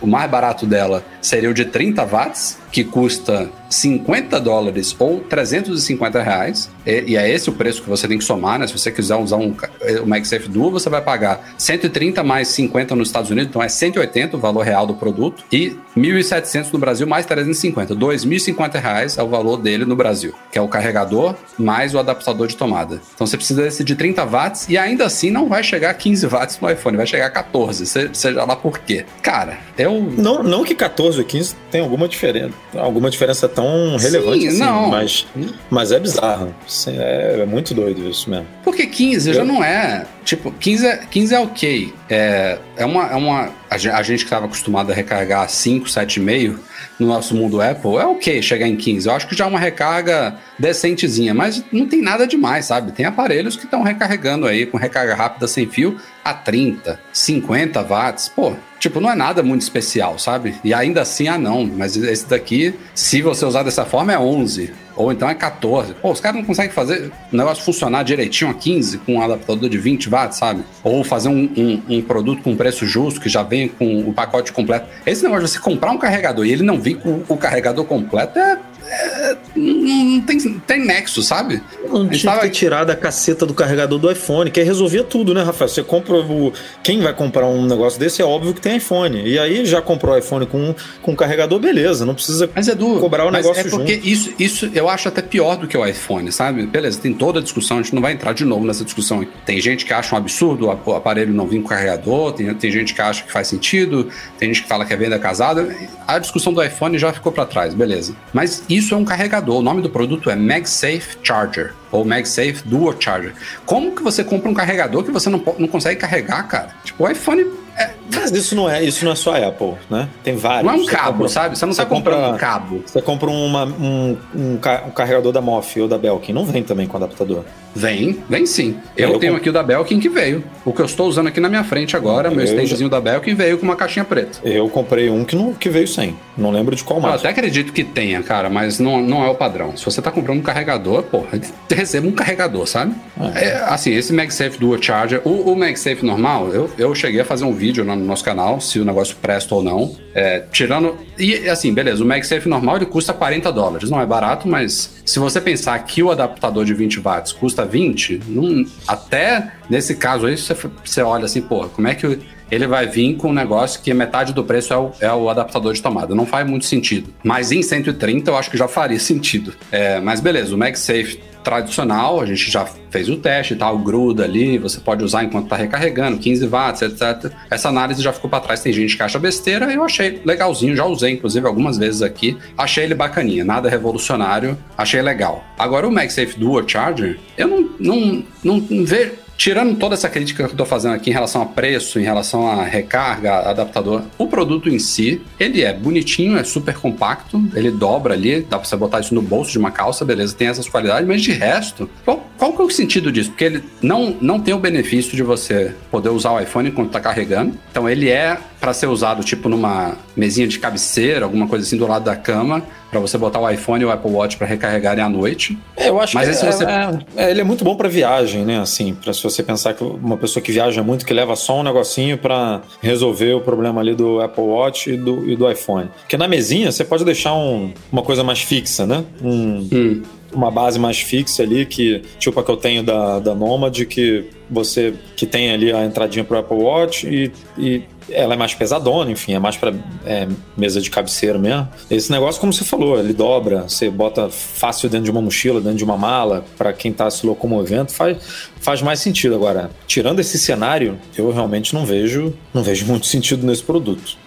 o 0.00 0.06
mais 0.06 0.30
barato 0.30 0.66
dela 0.66 1.04
seria 1.20 1.50
o 1.50 1.54
de 1.54 1.64
30 1.64 2.04
watts, 2.04 2.58
que 2.70 2.84
custa 2.84 3.50
50 3.70 4.40
dólares 4.40 4.94
ou 4.98 5.20
350 5.20 6.22
reais. 6.22 6.68
E, 6.84 7.12
e, 7.12 7.16
é 7.16 7.30
esse 7.30 7.48
o 7.48 7.52
preço 7.52 7.82
que 7.82 7.88
você 7.88 8.08
tem 8.08 8.18
que 8.18 8.24
somar, 8.24 8.58
né? 8.58 8.66
Se 8.66 8.76
você 8.76 8.90
quiser 8.90 9.16
usar 9.16 9.36
um, 9.36 9.54
o 10.02 10.06
MagSafe 10.06 10.48
Duo, 10.48 10.70
você 10.70 10.90
vai 10.90 11.00
pagar 11.00 11.54
130 11.56 12.22
mais 12.24 12.48
50 12.48 12.96
nos 12.96 13.08
Estados 13.08 13.30
Unidos, 13.30 13.48
então 13.48 13.62
é 13.62 13.68
180 13.68 14.36
o 14.36 14.40
valor 14.40 14.62
real 14.62 14.86
do 14.86 14.94
produto, 14.94 15.44
e 15.52 15.76
1.700 15.96 16.72
no 16.72 16.78
Brasil 16.78 17.06
mais 17.06 17.24
350. 17.26 17.94
2.050 17.94 18.80
reais 18.80 19.18
é 19.18 19.22
o 19.22 19.28
valor 19.28 19.56
dele 19.56 19.84
no 19.84 19.94
Brasil, 19.94 20.34
que 20.50 20.58
é 20.58 20.62
o 20.62 20.68
carregador 20.68 21.36
mais 21.58 21.94
o 21.94 21.98
adaptador 21.98 22.46
de 22.48 22.56
tomada. 22.56 23.00
Então 23.14 23.26
você 23.26 23.36
precisa 23.36 23.62
desse 23.62 23.84
de 23.84 23.94
30 23.94 24.24
watts 24.24 24.68
e 24.68 24.76
ainda 24.76 25.04
assim 25.04 25.30
não 25.30 25.48
vai 25.48 25.62
chegar 25.62 25.90
a 25.90 25.94
15 25.94 26.26
watts 26.26 26.58
no 26.60 26.70
iPhone, 26.70 26.96
vai 26.96 27.06
chegar 27.06 27.26
a 27.26 27.30
14, 27.30 27.86
seja 28.12 28.44
lá 28.44 28.56
por 28.56 28.78
quê. 28.78 29.04
Cara, 29.22 29.58
eu... 29.78 30.00
Não, 30.16 30.42
não 30.42 30.64
que 30.64 30.74
14 30.74 31.18
ou 31.18 31.24
15 31.24 31.54
tem 31.70 31.80
alguma 31.80 32.08
diferença 32.08 32.50
alguma 32.74 33.10
diferença 33.10 33.48
tão 33.48 33.59
relevante 33.96 34.40
Sim, 34.42 34.48
assim, 34.48 34.58
não. 34.58 34.88
Mas, 34.88 35.26
mas 35.68 35.92
é 35.92 35.98
bizarro. 35.98 36.54
É, 36.86 37.40
é, 37.40 37.46
muito 37.46 37.74
doido 37.74 38.08
isso 38.08 38.28
mesmo. 38.28 38.46
Porque 38.62 38.86
15 38.86 39.28
Eu... 39.28 39.34
já 39.34 39.44
não 39.44 39.62
é. 39.62 40.06
Tipo, 40.24 40.52
15 40.52 40.86
é, 40.86 40.96
15 41.10 41.34
é 41.34 41.40
ok. 41.40 41.94
É, 42.08 42.58
é 42.76 42.84
uma. 42.84 43.06
É 43.06 43.14
uma 43.14 43.50
a 43.70 44.02
gente 44.02 44.18
que 44.18 44.24
estava 44.24 44.46
acostumado 44.46 44.90
a 44.90 44.94
recargar 44.94 45.48
5, 45.48 45.86
7,5 45.86 46.58
no 46.98 47.06
nosso 47.06 47.34
mundo 47.34 47.62
Apple, 47.62 47.96
é 47.96 48.04
ok 48.04 48.42
chegar 48.42 48.66
em 48.66 48.76
15. 48.76 49.08
Eu 49.08 49.14
acho 49.14 49.28
que 49.28 49.36
já 49.36 49.44
é 49.44 49.48
uma 49.48 49.58
recarga 49.60 50.36
decentezinha, 50.58 51.32
mas 51.32 51.64
não 51.72 51.86
tem 51.86 52.02
nada 52.02 52.26
demais, 52.26 52.66
sabe? 52.66 52.92
Tem 52.92 53.06
aparelhos 53.06 53.56
que 53.56 53.64
estão 53.64 53.82
recarregando 53.82 54.46
aí 54.46 54.66
com 54.66 54.76
recarga 54.76 55.14
rápida 55.14 55.46
sem 55.46 55.66
fio 55.66 55.96
a 56.24 56.34
30, 56.34 57.00
50 57.12 57.82
watts. 57.82 58.28
Pô, 58.28 58.54
Tipo, 58.80 58.98
não 58.98 59.12
é 59.12 59.14
nada 59.14 59.42
muito 59.42 59.60
especial, 59.60 60.18
sabe? 60.18 60.54
E 60.64 60.72
ainda 60.72 61.02
assim, 61.02 61.28
ah 61.28 61.36
não, 61.36 61.66
mas 61.66 61.96
esse 61.96 62.26
daqui, 62.26 62.74
se 62.94 63.20
você 63.20 63.44
usar 63.44 63.62
dessa 63.62 63.84
forma, 63.84 64.10
é 64.10 64.18
11. 64.18 64.72
Ou 64.96 65.12
então 65.12 65.28
é 65.28 65.34
14. 65.34 65.94
Pô, 65.94 66.10
os 66.10 66.20
caras 66.20 66.38
não 66.38 66.46
conseguem 66.46 66.72
fazer 66.72 67.12
o 67.32 67.36
negócio 67.36 67.62
funcionar 67.62 68.02
direitinho 68.02 68.50
a 68.50 68.54
15 68.54 68.98
com 68.98 69.14
um 69.14 69.22
adaptador 69.22 69.68
de 69.68 69.78
20 69.78 70.08
watts, 70.08 70.38
sabe? 70.38 70.62
Ou 70.82 71.04
fazer 71.04 71.28
um, 71.28 71.50
um, 71.56 71.96
um, 71.96 72.02
produto 72.02 72.42
com 72.42 72.56
preço 72.56 72.86
justo 72.86 73.20
que 73.20 73.28
já 73.28 73.42
vem 73.42 73.68
com 73.68 74.00
o 74.00 74.12
pacote 74.12 74.52
completo. 74.52 74.88
Esse 75.06 75.22
negócio 75.22 75.44
de 75.44 75.50
você 75.52 75.58
comprar 75.58 75.90
um 75.92 75.98
carregador 75.98 76.46
e 76.46 76.52
ele 76.52 76.62
não 76.62 76.78
vir 76.78 76.96
com 76.96 77.22
o 77.28 77.36
carregador 77.36 77.84
completo 77.84 78.38
é 78.38 78.58
é, 78.90 79.36
não 79.54 80.20
tem, 80.22 80.38
tem 80.66 80.84
nexo, 80.84 81.22
sabe? 81.22 81.62
Não 81.88 82.08
tinha 82.08 82.32
tava... 82.32 82.46
que 82.46 82.50
tirar 82.50 82.84
da 82.84 82.96
caceta 82.96 83.46
do 83.46 83.54
carregador 83.54 83.98
do 83.98 84.10
iPhone, 84.10 84.50
que 84.50 84.58
aí 84.58 84.66
resolvia 84.66 85.04
tudo, 85.04 85.32
né, 85.32 85.42
Rafael? 85.42 85.68
Você 85.68 85.82
compra 85.82 86.16
o. 86.16 86.52
Quem 86.82 87.00
vai 87.00 87.14
comprar 87.14 87.46
um 87.46 87.64
negócio 87.66 88.00
desse 88.00 88.20
é 88.20 88.24
óbvio 88.24 88.52
que 88.52 88.60
tem 88.60 88.76
iPhone. 88.76 89.22
E 89.24 89.38
aí 89.38 89.64
já 89.64 89.80
comprou 89.80 90.18
iPhone 90.18 90.46
com, 90.46 90.74
com 91.02 91.14
carregador, 91.14 91.60
beleza. 91.60 92.04
Não 92.04 92.14
precisa 92.14 92.50
mas, 92.54 92.66
Edu, 92.66 92.98
cobrar 92.98 93.26
o 93.26 93.30
mas 93.30 93.44
negócio 93.44 93.66
é 93.66 93.70
porque 93.70 93.94
junto. 93.94 94.08
Isso, 94.08 94.34
isso 94.38 94.70
eu 94.74 94.88
acho 94.88 95.08
até 95.08 95.22
pior 95.22 95.56
do 95.56 95.68
que 95.68 95.76
o 95.76 95.86
iPhone, 95.86 96.32
sabe? 96.32 96.66
Beleza, 96.66 96.98
tem 97.00 97.14
toda 97.14 97.38
a 97.38 97.42
discussão, 97.42 97.78
a 97.78 97.82
gente 97.82 97.94
não 97.94 98.02
vai 98.02 98.12
entrar 98.12 98.32
de 98.32 98.44
novo 98.44 98.66
nessa 98.66 98.84
discussão. 98.84 99.24
Tem 99.46 99.60
gente 99.60 99.84
que 99.84 99.92
acha 99.92 100.14
um 100.14 100.18
absurdo 100.18 100.66
o 100.66 100.92
aparelho 100.94 101.32
não 101.32 101.46
vir 101.46 101.62
com 101.62 101.68
carregador, 101.68 102.32
tem, 102.32 102.52
tem 102.54 102.70
gente 102.70 102.94
que 102.94 103.00
acha 103.00 103.22
que 103.22 103.30
faz 103.30 103.46
sentido, 103.48 104.08
tem 104.38 104.48
gente 104.48 104.62
que 104.62 104.68
fala 104.68 104.84
que 104.84 104.92
é 104.92 104.96
venda 104.96 105.18
casada. 105.18 105.74
A 106.06 106.18
discussão 106.18 106.52
do 106.52 106.62
iPhone 106.62 106.98
já 106.98 107.12
ficou 107.12 107.30
para 107.30 107.46
trás, 107.46 107.74
beleza. 107.74 108.14
Mas 108.32 108.62
isso 108.68 108.79
é 108.94 108.96
um 108.96 109.04
carregador. 109.04 109.58
O 109.58 109.62
nome 109.62 109.82
do 109.82 109.90
produto 109.90 110.30
é 110.30 110.36
MagSafe 110.36 111.18
Charger 111.22 111.74
ou 111.90 112.04
MagSafe 112.04 112.62
Dual 112.64 112.94
Charger. 112.98 113.34
Como 113.66 113.94
que 113.94 114.02
você 114.02 114.24
compra 114.24 114.48
um 114.48 114.54
carregador 114.54 115.02
que 115.02 115.10
você 115.10 115.28
não, 115.28 115.42
não 115.58 115.68
consegue 115.68 116.00
carregar, 116.00 116.46
cara? 116.48 116.74
Tipo, 116.84 117.04
o 117.04 117.10
iPhone 117.10 117.44
é, 117.76 117.90
mas 118.14 118.30
isso 118.32 118.54
não 118.54 118.68
é, 118.68 118.82
isso 118.82 119.04
não 119.04 119.12
é 119.12 119.14
só 119.14 119.36
Apple, 119.36 119.74
né? 119.88 120.08
Tem 120.22 120.36
vários. 120.36 120.64
Não 120.64 120.78
é 120.78 120.82
um 120.82 120.86
cabo, 120.86 121.12
compra, 121.12 121.28
sabe? 121.28 121.58
Você 121.58 121.66
não 121.66 121.72
você 121.72 121.82
tá 121.82 121.88
compra, 121.88 122.14
comprando 122.14 122.34
um 122.34 122.38
cabo. 122.38 122.82
Você 122.86 123.02
compra 123.02 123.30
uma, 123.30 123.64
um, 123.64 124.16
um, 124.34 124.54
um, 124.54 124.58
carregador 124.58 125.32
da 125.32 125.40
Moff 125.40 125.80
ou 125.80 125.88
da 125.88 125.96
Belkin, 125.96 126.32
não 126.32 126.44
vem 126.44 126.62
também 126.62 126.86
com 126.86 126.96
adaptador. 126.96 127.44
Vem, 127.74 128.18
vem 128.28 128.46
sim. 128.46 128.76
Eu, 128.96 129.12
eu 129.12 129.18
tenho 129.18 129.32
comp... 129.32 129.40
aqui 129.40 129.50
o 129.50 129.52
da 129.52 129.62
Belkin 129.62 130.00
que 130.00 130.08
veio. 130.08 130.42
O 130.64 130.72
que 130.72 130.80
eu 130.80 130.86
estou 130.86 131.06
usando 131.06 131.28
aqui 131.28 131.40
na 131.40 131.48
minha 131.48 131.62
frente 131.62 131.96
agora, 131.96 132.28
eu 132.28 132.34
meu 132.34 132.44
standzinho 132.44 132.78
já... 132.80 132.88
da 132.88 133.00
Belkin 133.00 133.34
veio 133.34 133.58
com 133.58 133.64
uma 133.64 133.76
caixinha 133.76 134.04
preta. 134.04 134.40
Eu 134.44 134.68
comprei 134.68 135.08
um 135.08 135.24
que, 135.24 135.36
não, 135.36 135.54
que 135.54 135.68
veio 135.68 135.86
sem. 135.86 136.16
Não 136.36 136.50
lembro 136.50 136.74
de 136.74 136.82
qual 136.82 137.00
marca. 137.00 137.16
Eu 137.16 137.20
até 137.20 137.28
acredito 137.28 137.72
que 137.72 137.84
tenha, 137.84 138.22
cara, 138.22 138.50
mas 138.50 138.80
não, 138.80 139.00
não 139.00 139.24
é 139.24 139.28
o 139.28 139.34
padrão. 139.34 139.76
Se 139.76 139.84
você 139.84 140.02
tá 140.02 140.10
comprando 140.10 140.38
um 140.38 140.42
carregador, 140.42 141.04
porra, 141.04 141.40
receba 141.70 142.06
um 142.06 142.12
carregador, 142.12 142.66
sabe? 142.66 142.94
É. 143.34 143.44
É, 143.44 143.56
assim, 143.68 143.92
esse 143.92 144.12
MagSafe 144.12 144.58
Dual 144.58 144.82
Charger, 144.82 145.22
o, 145.24 145.52
o 145.52 145.56
MagSafe 145.56 146.04
normal, 146.04 146.48
eu, 146.48 146.70
eu 146.76 146.94
cheguei 146.94 147.20
a 147.20 147.24
fazer 147.24 147.44
um 147.44 147.52
vídeo 147.60 147.84
no 147.84 147.94
nosso 147.94 148.24
canal, 148.24 148.60
se 148.60 148.80
o 148.80 148.84
negócio 148.84 149.16
presta 149.20 149.54
ou 149.54 149.62
não. 149.62 149.94
É, 150.14 150.40
tirando. 150.50 150.96
E 151.18 151.48
assim, 151.48 151.72
beleza, 151.72 152.02
o 152.02 152.06
MagSafe 152.06 152.48
normal 152.48 152.76
ele 152.76 152.86
custa 152.86 153.12
40 153.12 153.52
dólares. 153.52 153.90
Não 153.90 154.00
é 154.00 154.06
barato, 154.06 154.48
mas 154.48 155.02
se 155.04 155.18
você 155.18 155.40
pensar 155.40 155.78
que 155.80 156.02
o 156.02 156.10
adaptador 156.10 156.64
de 156.64 156.74
20 156.74 156.98
watts 157.00 157.32
custa 157.32 157.64
20, 157.64 158.22
não, 158.26 158.64
até 158.88 159.52
nesse 159.68 159.94
caso 159.94 160.26
aí 160.26 160.36
você, 160.36 160.56
você 160.84 161.02
olha 161.02 161.26
assim, 161.26 161.42
pô, 161.42 161.68
como 161.68 161.86
é 161.86 161.94
que 161.94 162.18
ele 162.50 162.66
vai 162.66 162.86
vir 162.86 163.16
com 163.16 163.28
um 163.28 163.32
negócio 163.32 163.80
que 163.80 163.94
metade 163.94 164.32
do 164.32 164.42
preço 164.42 164.72
é 164.72 164.76
o, 164.76 164.90
é 165.00 165.12
o, 165.12 165.30
adaptador 165.30 165.72
de 165.72 165.80
tomada. 165.80 166.14
Não 166.14 166.26
faz 166.26 166.48
muito 166.48 166.66
sentido. 166.66 167.14
Mas 167.22 167.52
em 167.52 167.62
130 167.62 168.30
eu 168.30 168.36
acho 168.36 168.50
que 168.50 168.56
já 168.56 168.66
faria 168.66 168.98
sentido. 169.00 169.54
É, 169.70 170.00
mas 170.00 170.20
beleza, 170.20 170.54
o 170.54 170.58
MagSafe 170.58 171.20
tradicional, 171.42 172.20
a 172.20 172.26
gente 172.26 172.50
já 172.50 172.64
fez 172.90 173.08
o 173.08 173.16
teste 173.16 173.54
e 173.54 173.56
tal, 173.56 173.78
gruda 173.78 174.24
ali, 174.24 174.58
você 174.58 174.80
pode 174.80 175.04
usar 175.04 175.24
enquanto 175.24 175.44
está 175.44 175.56
recarregando, 175.56 176.18
15 176.18 176.46
watts, 176.46 176.82
etc. 176.82 177.32
Essa 177.50 177.68
análise 177.68 178.02
já 178.02 178.12
ficou 178.12 178.28
para 178.28 178.40
trás, 178.40 178.60
tem 178.60 178.72
gente 178.72 178.96
que 178.96 179.02
acha 179.02 179.18
besteira, 179.18 179.72
eu 179.72 179.84
achei 179.84 180.20
legalzinho, 180.24 180.76
já 180.76 180.84
usei 180.84 181.12
inclusive 181.12 181.46
algumas 181.46 181.78
vezes 181.78 182.02
aqui, 182.02 182.36
achei 182.56 182.84
ele 182.84 182.94
bacaninha, 182.94 183.44
nada 183.44 183.68
revolucionário, 183.68 184.58
achei 184.76 185.00
legal. 185.00 185.44
Agora 185.58 185.86
o 185.86 185.92
MagSafe 185.92 186.38
Dual 186.38 186.68
Charger, 186.68 187.18
eu 187.36 187.48
não, 187.48 187.70
não, 187.78 188.24
não, 188.42 188.66
não 188.70 188.84
vejo 188.84 189.12
Tirando 189.40 189.74
toda 189.78 189.94
essa 189.94 190.10
crítica 190.10 190.44
que 190.44 190.50
eu 190.50 190.52
estou 190.52 190.66
fazendo 190.66 190.92
aqui 190.92 191.08
em 191.08 191.14
relação 191.14 191.40
a 191.40 191.46
preço, 191.46 191.98
em 191.98 192.02
relação 192.02 192.46
a 192.46 192.62
recarga, 192.62 193.48
adaptador, 193.48 194.02
o 194.18 194.26
produto 194.26 194.68
em 194.68 194.78
si, 194.78 195.22
ele 195.38 195.62
é 195.62 195.72
bonitinho, 195.72 196.36
é 196.36 196.44
super 196.44 196.74
compacto, 196.74 197.42
ele 197.54 197.70
dobra 197.70 198.12
ali, 198.12 198.42
dá 198.42 198.58
para 198.58 198.68
você 198.68 198.76
botar 198.76 199.00
isso 199.00 199.14
no 199.14 199.22
bolso 199.22 199.50
de 199.50 199.56
uma 199.56 199.70
calça, 199.70 200.04
beleza, 200.04 200.36
tem 200.36 200.48
essas 200.48 200.68
qualidades, 200.68 201.08
mas 201.08 201.22
de 201.22 201.32
resto, 201.32 201.88
qual, 202.04 202.28
qual 202.36 202.52
que 202.52 202.60
é 202.60 202.64
o 202.66 202.70
sentido 202.70 203.10
disso? 203.10 203.30
Porque 203.30 203.44
ele 203.44 203.64
não, 203.80 204.14
não 204.20 204.38
tem 204.38 204.52
o 204.52 204.58
benefício 204.58 205.16
de 205.16 205.22
você 205.22 205.74
poder 205.90 206.10
usar 206.10 206.32
o 206.32 206.40
iPhone 206.40 206.68
enquanto 206.68 206.88
está 206.88 207.00
carregando, 207.00 207.58
então 207.70 207.88
ele 207.88 208.10
é 208.10 208.36
para 208.60 208.74
ser 208.74 208.88
usado 208.88 209.24
tipo 209.24 209.48
numa 209.48 209.96
mesinha 210.14 210.46
de 210.46 210.58
cabeceira, 210.58 211.24
alguma 211.24 211.48
coisa 211.48 211.64
assim 211.64 211.78
do 211.78 211.86
lado 211.86 212.04
da 212.04 212.14
cama, 212.14 212.62
para 212.90 212.98
você 213.00 213.16
botar 213.16 213.40
o 213.40 213.48
iPhone 213.48 213.82
e 213.82 213.86
o 213.86 213.90
Apple 213.90 214.10
Watch 214.10 214.36
para 214.36 214.46
recarregarem 214.46 215.02
à 215.02 215.08
noite. 215.08 215.56
É, 215.76 215.88
eu 215.88 216.00
acho 216.00 216.14
Mas 216.14 216.28
que 216.28 216.46
é, 216.46 216.52
você... 216.52 216.64
é, 216.64 216.98
é, 217.16 217.30
ele 217.30 217.40
é 217.40 217.44
muito 217.44 217.64
bom 217.64 217.76
para 217.76 217.88
viagem, 217.88 218.44
né? 218.44 218.58
Assim, 218.58 218.94
para 218.94 219.12
se 219.12 219.22
você 219.22 219.42
pensar 219.42 219.74
que 219.74 219.84
uma 219.84 220.16
pessoa 220.16 220.42
que 220.42 220.50
viaja 220.50 220.82
muito, 220.82 221.06
que 221.06 221.14
leva 221.14 221.36
só 221.36 221.60
um 221.60 221.62
negocinho 221.62 222.18
para 222.18 222.62
resolver 222.82 223.34
o 223.34 223.40
problema 223.40 223.80
ali 223.80 223.94
do 223.94 224.20
Apple 224.20 224.44
Watch 224.44 224.90
e 224.90 224.96
do, 224.96 225.28
e 225.28 225.36
do 225.36 225.50
iPhone. 225.50 225.88
Porque 226.00 226.16
na 226.16 226.26
mesinha 226.26 226.72
você 226.72 226.84
pode 226.84 227.04
deixar 227.04 227.34
um, 227.34 227.72
uma 227.92 228.02
coisa 228.02 228.24
mais 228.24 228.40
fixa, 228.40 228.86
né? 228.86 229.04
Um, 229.22 229.68
hum 229.72 230.02
uma 230.32 230.50
base 230.50 230.78
mais 230.78 231.00
fixa 231.00 231.42
ali, 231.42 231.66
que 231.66 232.02
tipo 232.18 232.38
a 232.38 232.44
que 232.44 232.50
eu 232.50 232.56
tenho 232.56 232.82
da, 232.82 233.18
da 233.18 233.34
Nomad, 233.34 233.84
que 233.86 234.24
você 234.48 234.94
que 235.16 235.26
tem 235.26 235.50
ali 235.50 235.72
a 235.72 235.84
entradinha 235.84 236.24
para 236.24 236.36
o 236.36 236.40
Apple 236.40 236.56
Watch 236.56 237.06
e, 237.06 237.32
e 237.58 237.82
ela 238.12 238.34
é 238.34 238.36
mais 238.36 238.54
pesadona, 238.54 239.10
enfim, 239.10 239.34
é 239.34 239.38
mais 239.38 239.56
para 239.56 239.74
é, 240.04 240.28
mesa 240.56 240.80
de 240.80 240.90
cabeceira 240.90 241.38
mesmo. 241.38 241.68
Esse 241.90 242.10
negócio, 242.10 242.40
como 242.40 242.52
você 242.52 242.64
falou, 242.64 242.98
ele 242.98 243.12
dobra, 243.12 243.62
você 243.62 243.90
bota 243.90 244.28
fácil 244.28 244.88
dentro 244.88 245.04
de 245.04 245.10
uma 245.10 245.20
mochila, 245.20 245.60
dentro 245.60 245.78
de 245.78 245.84
uma 245.84 245.96
mala, 245.96 246.44
para 246.56 246.72
quem 246.72 246.90
está 246.90 247.10
se 247.10 247.26
locomovendo, 247.26 247.92
faz, 247.92 248.18
faz 248.60 248.82
mais 248.82 249.00
sentido. 249.00 249.34
Agora, 249.34 249.70
tirando 249.86 250.20
esse 250.20 250.38
cenário, 250.38 250.98
eu 251.16 251.30
realmente 251.30 251.74
não 251.74 251.84
vejo, 251.84 252.34
não 252.52 252.62
vejo 252.62 252.86
muito 252.86 253.06
sentido 253.10 253.46
nesse 253.46 253.62
produto. 253.62 254.19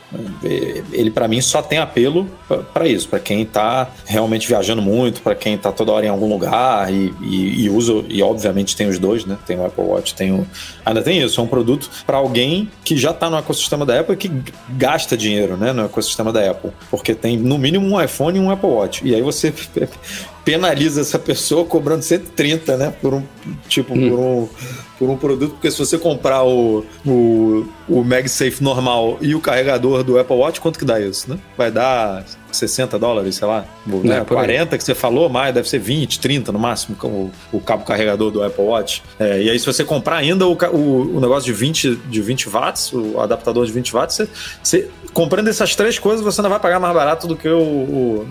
Ele, 0.91 1.09
para 1.09 1.27
mim, 1.27 1.41
só 1.41 1.61
tem 1.61 1.79
apelo 1.79 2.27
para 2.73 2.87
isso, 2.87 3.07
para 3.07 3.19
quem 3.19 3.41
está 3.41 3.89
realmente 4.05 4.47
viajando 4.47 4.81
muito, 4.81 5.21
para 5.21 5.35
quem 5.35 5.55
está 5.55 5.71
toda 5.71 5.91
hora 5.91 6.05
em 6.05 6.09
algum 6.09 6.27
lugar 6.27 6.93
e, 6.93 7.13
e, 7.21 7.63
e, 7.63 7.69
usa, 7.69 8.03
e 8.07 8.21
obviamente 8.21 8.75
tem 8.75 8.87
os 8.87 8.99
dois, 8.99 9.25
né? 9.25 9.37
Tem 9.45 9.57
o 9.57 9.65
Apple 9.65 9.83
Watch, 9.83 10.13
tem 10.13 10.31
o. 10.31 10.45
Ainda 10.85 11.01
tem 11.01 11.21
isso, 11.21 11.39
é 11.39 11.43
um 11.43 11.47
produto 11.47 11.89
para 12.05 12.17
alguém 12.17 12.69
que 12.83 12.97
já 12.97 13.11
está 13.11 13.29
no 13.29 13.37
ecossistema 13.37 13.85
da 13.85 13.99
Apple 13.99 14.13
e 14.13 14.17
que 14.17 14.31
gasta 14.69 15.17
dinheiro 15.17 15.57
né, 15.57 15.71
no 15.73 15.85
ecossistema 15.85 16.31
da 16.31 16.51
Apple. 16.51 16.71
Porque 16.89 17.15
tem 17.15 17.37
no 17.37 17.57
mínimo 17.57 17.87
um 17.87 18.01
iPhone 18.01 18.37
e 18.37 18.41
um 18.41 18.51
Apple 18.51 18.69
Watch. 18.69 19.07
E 19.07 19.15
aí 19.15 19.21
você 19.21 19.53
penaliza 20.45 21.01
essa 21.01 21.17
pessoa 21.17 21.65
cobrando 21.65 22.03
130, 22.03 22.77
né? 22.77 22.93
Por 23.01 23.13
um 23.13 23.23
tipo, 23.67 23.93
hum. 23.93 24.09
por, 24.09 24.19
um, 24.19 24.49
por 24.97 25.09
um 25.09 25.17
produto, 25.17 25.51
porque 25.51 25.71
se 25.71 25.79
você 25.79 25.97
comprar 25.97 26.43
o, 26.43 26.85
o, 27.05 27.65
o 27.89 28.03
MagSafe 28.03 28.63
normal 28.63 29.17
e 29.21 29.35
o 29.35 29.41
carregador 29.41 30.03
do 30.03 30.19
Apple 30.19 30.35
Watch, 30.35 30.61
quanto 30.61 30.79
que 30.79 30.85
dá 30.85 30.99
isso, 30.99 31.29
né? 31.29 31.39
Vai 31.57 31.71
dar 31.71 32.23
60 32.57 32.97
dólares, 32.99 33.35
sei 33.35 33.47
lá. 33.47 33.65
Né? 33.85 34.17
É, 34.17 34.23
40 34.23 34.77
que 34.77 34.83
você 34.83 34.95
falou, 34.95 35.29
mas 35.29 35.53
deve 35.53 35.67
ser 35.69 35.79
20, 35.79 36.19
30 36.19 36.51
no 36.51 36.59
máximo, 36.59 36.97
o, 37.03 37.31
o 37.51 37.59
cabo 37.59 37.83
carregador 37.83 38.31
do 38.31 38.43
Apple 38.43 38.63
Watch. 38.63 39.03
É, 39.19 39.41
e 39.41 39.49
aí, 39.49 39.59
se 39.59 39.65
você 39.65 39.83
comprar 39.83 40.17
ainda 40.17 40.47
o, 40.47 40.53
o, 40.53 41.17
o, 41.17 41.19
negócio 41.19 41.45
de 41.45 41.53
20, 41.53 41.95
de 42.07 42.21
20 42.21 42.49
watts, 42.49 42.93
o 42.93 43.19
adaptador 43.19 43.65
de 43.65 43.71
20 43.71 43.93
watts, 43.93 44.15
você, 44.15 44.29
você 44.61 44.89
comprando 45.13 45.47
essas 45.47 45.75
três 45.75 45.99
coisas, 45.99 46.23
você 46.23 46.41
não 46.41 46.49
vai 46.49 46.59
pagar 46.59 46.79
mais 46.79 46.93
barato 46.93 47.27
do 47.27 47.35
que 47.35 47.47
o, 47.47 48.25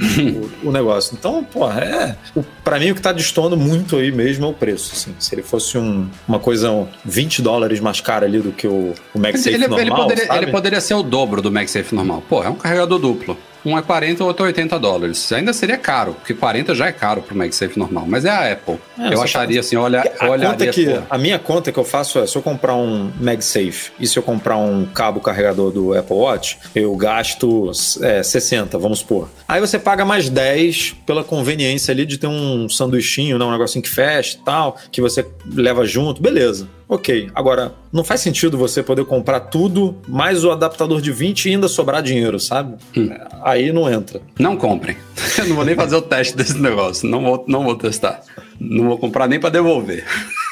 o, 0.64 0.70
negócio. 0.72 1.16
Então, 1.18 1.44
porra, 1.44 1.80
é. 1.80 2.16
Para 2.64 2.78
mim, 2.78 2.90
o 2.90 2.94
que 2.94 3.00
tá 3.00 3.12
destoando 3.12 3.56
muito 3.56 3.96
aí 3.96 4.10
mesmo 4.10 4.46
é 4.46 4.48
o 4.48 4.52
preço. 4.52 4.92
Assim. 4.94 5.14
Se 5.18 5.34
ele 5.34 5.42
fosse 5.42 5.78
um, 5.78 6.08
uma 6.26 6.38
coisa 6.38 6.86
20 7.04 7.40
dólares 7.40 7.80
mais 7.80 8.00
cara 8.00 8.26
ali 8.26 8.40
do 8.40 8.52
que 8.52 8.66
o, 8.66 8.94
o 9.14 9.18
MagSafe 9.18 9.54
ele, 9.54 9.68
normal. 9.68 9.80
Ele 9.80 9.90
poderia, 9.90 10.36
ele 10.36 10.46
poderia 10.48 10.80
ser 10.80 10.94
o 10.94 11.02
dobro 11.02 11.40
do 11.40 11.50
MagSafe 11.50 11.94
normal. 11.94 12.22
Pô, 12.28 12.42
é 12.42 12.48
um 12.48 12.56
carregador 12.56 12.98
duplo. 12.98 13.38
Um 13.64 13.78
é 13.78 13.82
40, 13.82 14.22
o 14.22 14.26
outro 14.26 14.44
é 14.44 14.48
80 14.48 14.78
dólares. 14.78 15.32
Ainda 15.32 15.52
seria 15.52 15.78
caro, 15.78 16.14
porque 16.14 16.34
40 16.34 16.74
já 16.74 16.86
é 16.86 16.92
caro 16.92 17.22
pro 17.22 17.36
MagSafe 17.36 17.78
normal. 17.78 18.04
Mas 18.06 18.24
é 18.24 18.30
a 18.30 18.52
Apple. 18.52 18.78
É, 18.98 19.14
eu 19.14 19.22
acharia 19.22 19.60
assim, 19.60 19.76
olha, 19.76 20.02
a 20.18 20.28
olharia... 20.28 20.72
Que, 20.72 21.00
a 21.08 21.18
minha 21.18 21.38
conta 21.38 21.70
que 21.70 21.78
eu 21.78 21.84
faço 21.84 22.18
é, 22.18 22.26
se 22.26 22.36
eu 22.36 22.42
comprar 22.42 22.74
um 22.74 23.10
MagSafe 23.20 23.92
e 24.00 24.06
se 24.06 24.18
eu 24.18 24.22
comprar 24.22 24.56
um 24.56 24.86
cabo 24.86 25.20
carregador 25.20 25.70
do 25.70 25.96
Apple 25.96 26.16
Watch, 26.16 26.58
eu 26.74 26.94
gasto 26.96 27.70
é, 28.00 28.22
60, 28.22 28.78
vamos 28.78 29.00
supor. 29.00 29.28
Aí 29.46 29.60
você 29.60 29.78
paga 29.78 30.04
mais 30.04 30.28
10 30.28 30.96
pela 31.06 31.22
conveniência 31.22 31.92
ali 31.92 32.04
de 32.04 32.18
ter 32.18 32.26
um 32.26 32.68
sanduichinho, 32.68 33.38
né, 33.38 33.44
um 33.44 33.52
negocinho 33.52 33.82
que 33.82 33.90
fecha 33.90 34.36
e 34.36 34.44
tal, 34.44 34.76
que 34.90 35.00
você 35.00 35.26
leva 35.46 35.84
junto, 35.84 36.22
beleza. 36.22 36.68
Ok, 36.92 37.30
agora, 37.34 37.72
não 37.90 38.04
faz 38.04 38.20
sentido 38.20 38.58
você 38.58 38.82
poder 38.82 39.06
comprar 39.06 39.40
tudo, 39.40 39.96
mais 40.06 40.44
o 40.44 40.50
adaptador 40.50 41.00
de 41.00 41.10
20 41.10 41.46
e 41.46 41.52
ainda 41.52 41.66
sobrar 41.66 42.02
dinheiro, 42.02 42.38
sabe? 42.38 42.76
Hum. 42.94 43.08
Aí 43.42 43.72
não 43.72 43.90
entra. 43.90 44.20
Não 44.38 44.58
comprem. 44.58 44.98
Eu 45.38 45.48
não 45.48 45.56
vou 45.56 45.64
nem 45.64 45.74
fazer 45.74 45.96
o 45.96 46.02
teste 46.02 46.36
desse 46.36 46.58
negócio. 46.58 47.08
Não 47.08 47.22
vou, 47.22 47.44
não 47.48 47.64
vou 47.64 47.76
testar. 47.76 48.20
Não 48.60 48.88
vou 48.88 48.98
comprar 48.98 49.26
nem 49.26 49.40
para 49.40 49.48
devolver. 49.48 50.04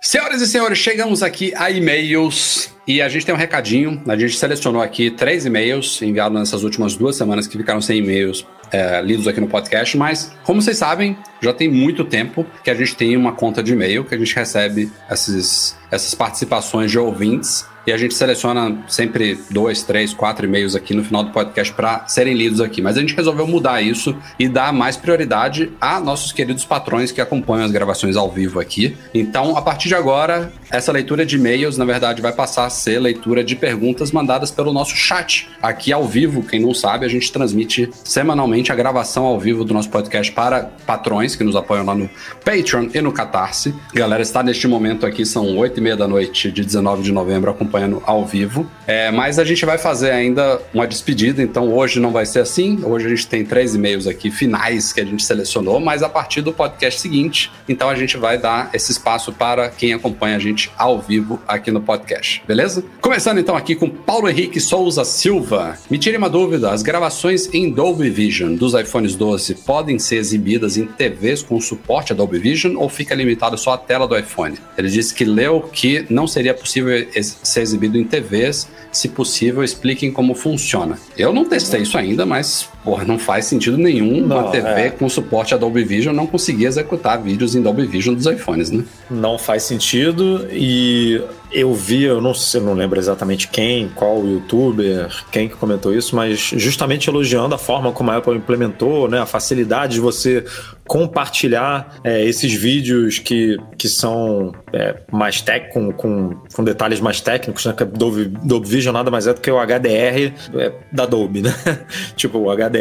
Senhoras 0.00 0.40
e 0.40 0.46
senhores, 0.46 0.78
chegamos 0.78 1.24
aqui 1.24 1.52
a 1.56 1.72
e-mails 1.72 2.72
e 2.86 3.02
a 3.02 3.08
gente 3.08 3.26
tem 3.26 3.34
um 3.34 3.38
recadinho. 3.38 4.00
A 4.06 4.16
gente 4.16 4.36
selecionou 4.36 4.80
aqui 4.80 5.10
três 5.10 5.44
e-mails 5.44 6.00
enviados 6.00 6.38
nessas 6.38 6.62
últimas 6.62 6.94
duas 6.94 7.16
semanas 7.16 7.48
que 7.48 7.58
ficaram 7.58 7.80
sem 7.80 7.98
e-mails 7.98 8.46
é, 8.70 9.02
lidos 9.02 9.26
aqui 9.26 9.40
no 9.40 9.48
podcast, 9.48 9.96
mas 9.96 10.32
como 10.44 10.62
vocês 10.62 10.78
sabem, 10.78 11.18
já 11.42 11.52
tem 11.52 11.68
muito 11.68 12.04
tempo 12.04 12.46
que 12.62 12.70
a 12.70 12.74
gente 12.74 12.94
tem 12.94 13.16
uma 13.16 13.32
conta 13.32 13.60
de 13.60 13.72
e-mail 13.72 14.04
que 14.04 14.14
a 14.14 14.18
gente 14.18 14.34
recebe 14.34 14.88
esses, 15.10 15.76
essas 15.90 16.14
participações 16.14 16.92
de 16.92 16.98
ouvintes 16.98 17.66
e 17.88 17.92
a 17.92 17.96
gente 17.96 18.12
seleciona 18.12 18.84
sempre 18.86 19.38
dois, 19.50 19.82
três, 19.82 20.12
quatro 20.12 20.44
e-mails 20.44 20.76
aqui 20.76 20.92
no 20.92 21.02
final 21.02 21.24
do 21.24 21.30
podcast 21.30 21.72
para 21.72 22.06
serem 22.06 22.34
lidos 22.34 22.60
aqui. 22.60 22.82
Mas 22.82 22.98
a 22.98 23.00
gente 23.00 23.16
resolveu 23.16 23.46
mudar 23.46 23.80
isso 23.80 24.14
e 24.38 24.46
dar 24.46 24.74
mais 24.74 24.94
prioridade 24.94 25.72
a 25.80 25.98
nossos 25.98 26.30
queridos 26.30 26.66
patrões 26.66 27.10
que 27.10 27.18
acompanham 27.18 27.64
as 27.64 27.70
gravações 27.70 28.14
ao 28.14 28.30
vivo 28.30 28.60
aqui. 28.60 28.94
Então, 29.14 29.56
a 29.56 29.62
partir 29.62 29.88
de 29.88 29.94
agora, 29.94 30.52
essa 30.70 30.92
leitura 30.92 31.24
de 31.24 31.36
e-mails, 31.36 31.78
na 31.78 31.86
verdade, 31.86 32.20
vai 32.20 32.30
passar 32.30 32.66
a 32.66 32.70
ser 32.70 32.98
leitura 32.98 33.42
de 33.42 33.56
perguntas 33.56 34.12
mandadas 34.12 34.50
pelo 34.50 34.70
nosso 34.70 34.94
chat 34.94 35.48
aqui 35.62 35.90
ao 35.90 36.04
vivo. 36.04 36.42
Quem 36.42 36.60
não 36.60 36.74
sabe, 36.74 37.06
a 37.06 37.08
gente 37.08 37.32
transmite 37.32 37.88
semanalmente 38.04 38.70
a 38.70 38.74
gravação 38.74 39.24
ao 39.24 39.40
vivo 39.40 39.64
do 39.64 39.72
nosso 39.72 39.88
podcast 39.88 40.30
para 40.30 40.64
patrões 40.86 41.34
que 41.34 41.42
nos 41.42 41.56
apoiam 41.56 41.86
lá 41.86 41.94
no 41.94 42.10
Patreon 42.44 42.90
e 42.92 43.00
no 43.00 43.12
Catarse. 43.12 43.74
Galera, 43.94 44.22
está 44.22 44.42
neste 44.42 44.68
momento 44.68 45.06
aqui, 45.06 45.24
são 45.24 45.56
oito 45.56 45.78
e 45.78 45.80
meia 45.80 45.96
da 45.96 46.06
noite 46.06 46.52
de 46.52 46.62
19 46.62 47.02
de 47.02 47.12
novembro, 47.12 47.50
acompanhando 47.50 47.77
acompanhando 47.78 48.02
ao 48.04 48.26
vivo. 48.26 48.68
É, 48.86 49.10
mas 49.10 49.38
a 49.38 49.44
gente 49.44 49.64
vai 49.64 49.78
fazer 49.78 50.10
ainda 50.10 50.60
uma 50.74 50.86
despedida, 50.86 51.42
então 51.42 51.72
hoje 51.72 52.00
não 52.00 52.10
vai 52.10 52.26
ser 52.26 52.40
assim. 52.40 52.80
Hoje 52.82 53.06
a 53.06 53.08
gente 53.10 53.26
tem 53.26 53.44
três 53.44 53.74
e-mails 53.74 54.06
aqui 54.06 54.30
finais 54.30 54.92
que 54.92 55.00
a 55.00 55.04
gente 55.04 55.22
selecionou, 55.22 55.78
mas 55.78 56.02
a 56.02 56.08
partir 56.08 56.40
do 56.40 56.52
podcast 56.52 57.00
seguinte, 57.00 57.50
então 57.68 57.88
a 57.88 57.94
gente 57.94 58.16
vai 58.16 58.38
dar 58.38 58.70
esse 58.72 58.90
espaço 58.90 59.32
para 59.32 59.68
quem 59.68 59.92
acompanha 59.92 60.36
a 60.36 60.38
gente 60.38 60.70
ao 60.76 60.98
vivo 61.00 61.40
aqui 61.46 61.70
no 61.70 61.80
podcast, 61.80 62.42
beleza? 62.46 62.84
Começando 63.00 63.38
então 63.38 63.56
aqui 63.56 63.74
com 63.74 63.88
Paulo 63.88 64.28
Henrique 64.28 64.60
Souza 64.60 65.04
Silva. 65.04 65.76
Me 65.90 65.98
tire 65.98 66.16
uma 66.16 66.30
dúvida: 66.30 66.70
as 66.70 66.82
gravações 66.82 67.52
em 67.52 67.70
Dolby 67.70 68.10
Vision 68.10 68.54
dos 68.54 68.74
iPhones 68.74 69.14
12 69.14 69.54
podem 69.66 69.98
ser 69.98 70.16
exibidas 70.16 70.76
em 70.76 70.86
TVs 70.86 71.42
com 71.42 71.60
suporte 71.60 72.12
a 72.12 72.16
Dolby 72.16 72.38
Vision 72.38 72.76
ou 72.76 72.88
fica 72.88 73.14
limitado 73.14 73.58
só 73.58 73.72
à 73.72 73.78
tela 73.78 74.08
do 74.08 74.18
iPhone? 74.18 74.56
Ele 74.76 74.88
disse 74.88 75.14
que 75.14 75.24
leu 75.24 75.60
que 75.60 76.06
não 76.08 76.26
seria 76.26 76.54
possível 76.54 77.06
ser 77.22 77.60
exibido 77.68 77.98
em 77.98 78.04
TVs. 78.04 78.68
Se 78.90 79.08
possível, 79.08 79.62
expliquem 79.62 80.10
como 80.12 80.34
funciona. 80.34 80.98
Eu 81.16 81.32
não 81.32 81.44
testei 81.44 81.82
isso 81.82 81.96
ainda, 81.96 82.24
mas 82.26 82.68
porra, 82.88 83.04
não 83.04 83.18
faz 83.18 83.44
sentido 83.44 83.76
nenhum 83.76 84.26
não, 84.26 84.38
uma 84.38 84.50
TV 84.50 84.80
é. 84.80 84.90
com 84.90 85.06
suporte 85.10 85.52
a 85.52 85.58
Dolby 85.58 85.84
Vision 85.84 86.16
não 86.16 86.26
conseguir 86.26 86.64
executar 86.64 87.20
vídeos 87.22 87.54
em 87.54 87.60
Dolby 87.60 87.84
Vision 87.84 88.14
dos 88.14 88.24
iPhones, 88.24 88.70
né? 88.70 88.82
Não 89.10 89.36
faz 89.36 89.64
sentido 89.64 90.48
e 90.50 91.20
eu 91.52 91.74
vi, 91.74 92.04
eu 92.04 92.20
não 92.20 92.32
sei, 92.32 92.60
eu 92.60 92.64
não 92.64 92.72
lembro 92.72 92.98
exatamente 92.98 93.48
quem, 93.48 93.90
qual 93.94 94.24
youtuber, 94.26 95.08
quem 95.30 95.48
que 95.48 95.56
comentou 95.56 95.94
isso, 95.94 96.16
mas 96.16 96.38
justamente 96.38 97.08
elogiando 97.10 97.54
a 97.54 97.58
forma 97.58 97.92
como 97.92 98.10
a 98.10 98.16
Apple 98.16 98.36
implementou, 98.36 99.08
né, 99.08 99.20
a 99.20 99.26
facilidade 99.26 99.94
de 99.94 100.00
você 100.00 100.44
compartilhar 100.88 101.96
é, 102.02 102.24
esses 102.24 102.52
vídeos 102.54 103.18
que, 103.18 103.58
que 103.76 103.88
são 103.88 104.52
é, 104.72 104.96
mais 105.12 105.42
tech, 105.42 105.70
com, 105.72 105.92
com, 105.92 106.34
com, 106.54 106.64
detalhes 106.64 106.98
mais 106.98 107.20
técnicos, 107.20 107.66
né? 107.66 107.74
Que 107.74 107.84
Dolby, 107.84 108.24
Dolby 108.42 108.66
Vision 108.66 108.94
nada 108.94 109.10
mais 109.10 109.26
é 109.26 109.34
do 109.34 109.40
que 109.40 109.50
o 109.50 109.58
HDR 109.58 110.32
é, 110.54 110.72
da 110.90 111.04
Dolby, 111.04 111.42
né? 111.42 111.54
tipo, 112.16 112.38
o 112.38 112.50
HDR, 112.50 112.77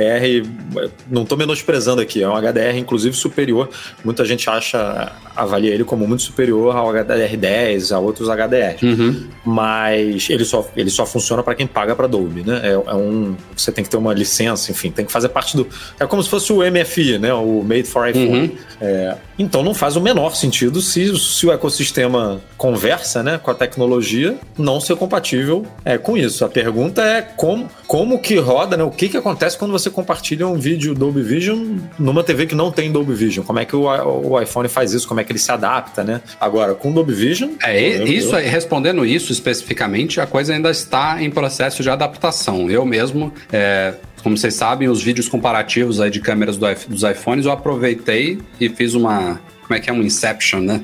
não 1.10 1.24
estou 1.24 1.38
menosprezando 1.38 2.02
aqui, 2.02 2.22
é 2.22 2.30
um 2.30 2.36
HDR 2.36 2.78
inclusive 2.78 3.16
superior. 3.16 3.70
Muita 4.04 4.26
gente 4.26 4.50
acha, 4.50 5.12
avalia 5.36 5.74
ele 5.74 5.84
como 5.84 6.08
muito 6.08 6.24
superior 6.24 6.76
ao 6.76 6.88
HDR10, 6.94 7.96
a 7.96 8.00
outros 8.00 8.30
HDR. 8.30 8.84
Uhum. 8.84 9.28
Mas 9.46 10.30
ele 10.30 10.46
só, 10.46 10.68
ele 10.76 10.90
só 10.90 11.06
funciona 11.06 11.44
para 11.44 11.56
quem 11.56 11.68
paga 11.68 11.96
para 11.96 12.08
Dolby, 12.08 12.44
né? 12.44 12.62
É, 12.64 12.72
é, 12.72 12.96
um, 12.96 13.36
você 13.56 13.72
tem 13.72 13.84
que 13.84 13.90
ter 13.90 13.98
uma 13.98 14.14
licença, 14.14 14.72
enfim, 14.72 14.92
tem 14.92 15.06
que 15.06 15.12
fazer 15.12 15.30
parte 15.30 15.56
do. 15.56 15.68
É 16.00 16.06
como 16.06 16.22
se 16.22 16.30
fosse 16.30 16.52
o 16.52 16.60
MFI, 16.60 17.20
né? 17.20 17.34
O 17.34 17.64
Made 17.64 17.84
for 17.84 18.08
iPhone. 18.08 18.40
Uhum. 18.40 18.58
É, 18.80 19.18
então 19.40 19.64
não 19.64 19.74
faz 19.74 19.96
o 19.96 20.02
menor 20.02 20.36
sentido 20.36 20.82
se, 20.82 21.18
se 21.18 21.46
o 21.46 21.52
ecossistema 21.52 22.42
conversa 22.58 23.22
né, 23.22 23.40
com 23.42 23.52
a 23.52 23.54
tecnologia 23.54 24.38
não 24.58 24.80
ser 24.80 24.96
compatível 24.96 25.66
é, 25.86 25.98
com 25.98 26.18
isso. 26.18 26.44
A 26.44 26.50
pergunta 26.50 27.02
é 27.02 27.22
como, 27.22 27.70
como 27.88 28.20
que 28.20 28.36
roda, 28.36 28.76
né, 28.76 28.84
o 28.84 28.92
que, 28.92 29.08
que 29.08 29.16
acontece 29.16 29.58
quando 29.58 29.72
você 29.72 29.90
compartilha 29.90 30.46
um 30.46 30.60
vídeo 30.60 30.94
Dolby 30.94 31.22
Vision 31.22 31.78
numa 31.98 32.22
TV 32.22 32.46
que 32.46 32.54
não 32.54 32.70
tem 32.70 32.92
Dolby 32.92 33.14
Vision? 33.14 33.46
Como 33.46 33.60
é 33.60 33.66
que 33.66 33.76
o, 33.76 33.86
o 33.86 34.40
iPhone 34.42 34.68
faz 34.68 34.94
isso? 34.94 35.08
Como 35.08 35.22
é 35.22 35.24
que 35.24 35.32
ele 35.32 35.40
se 35.40 35.52
adapta, 35.52 36.04
né? 36.04 36.22
Agora, 36.40 36.76
com 36.76 36.92
Dolby 36.92 37.14
Vision... 37.14 37.52
É, 37.64 38.04
isso, 38.04 38.36
eu... 38.36 38.50
respondendo 38.50 39.06
isso 39.06 39.32
especificamente, 39.32 40.20
a 40.20 40.28
coisa 40.28 40.54
ainda 40.54 40.70
está 40.70 41.24
em 41.24 41.32
processo 41.32 41.82
de 41.82 41.90
adaptação. 41.90 42.70
Eu 42.70 42.86
mesmo... 42.86 43.34
É, 43.52 43.94
como 44.22 44.36
vocês 44.36 44.56
sabem, 44.56 44.90
os 44.90 45.02
vídeos 45.02 45.30
comparativos 45.30 46.02
aí 46.02 46.10
de 46.10 46.20
câmeras 46.20 46.58
do, 46.58 46.66
dos 46.90 47.04
iPhones 47.04 47.46
eu 47.46 47.52
aproveitei 47.52 48.40
e 48.60 48.68
fiz 48.68 48.94
uma 48.94 49.40
como 49.68 49.78
é 49.78 49.82
que 49.82 49.90
é 49.90 49.94
um 49.94 50.02
Inception, 50.02 50.62
né? 50.62 50.82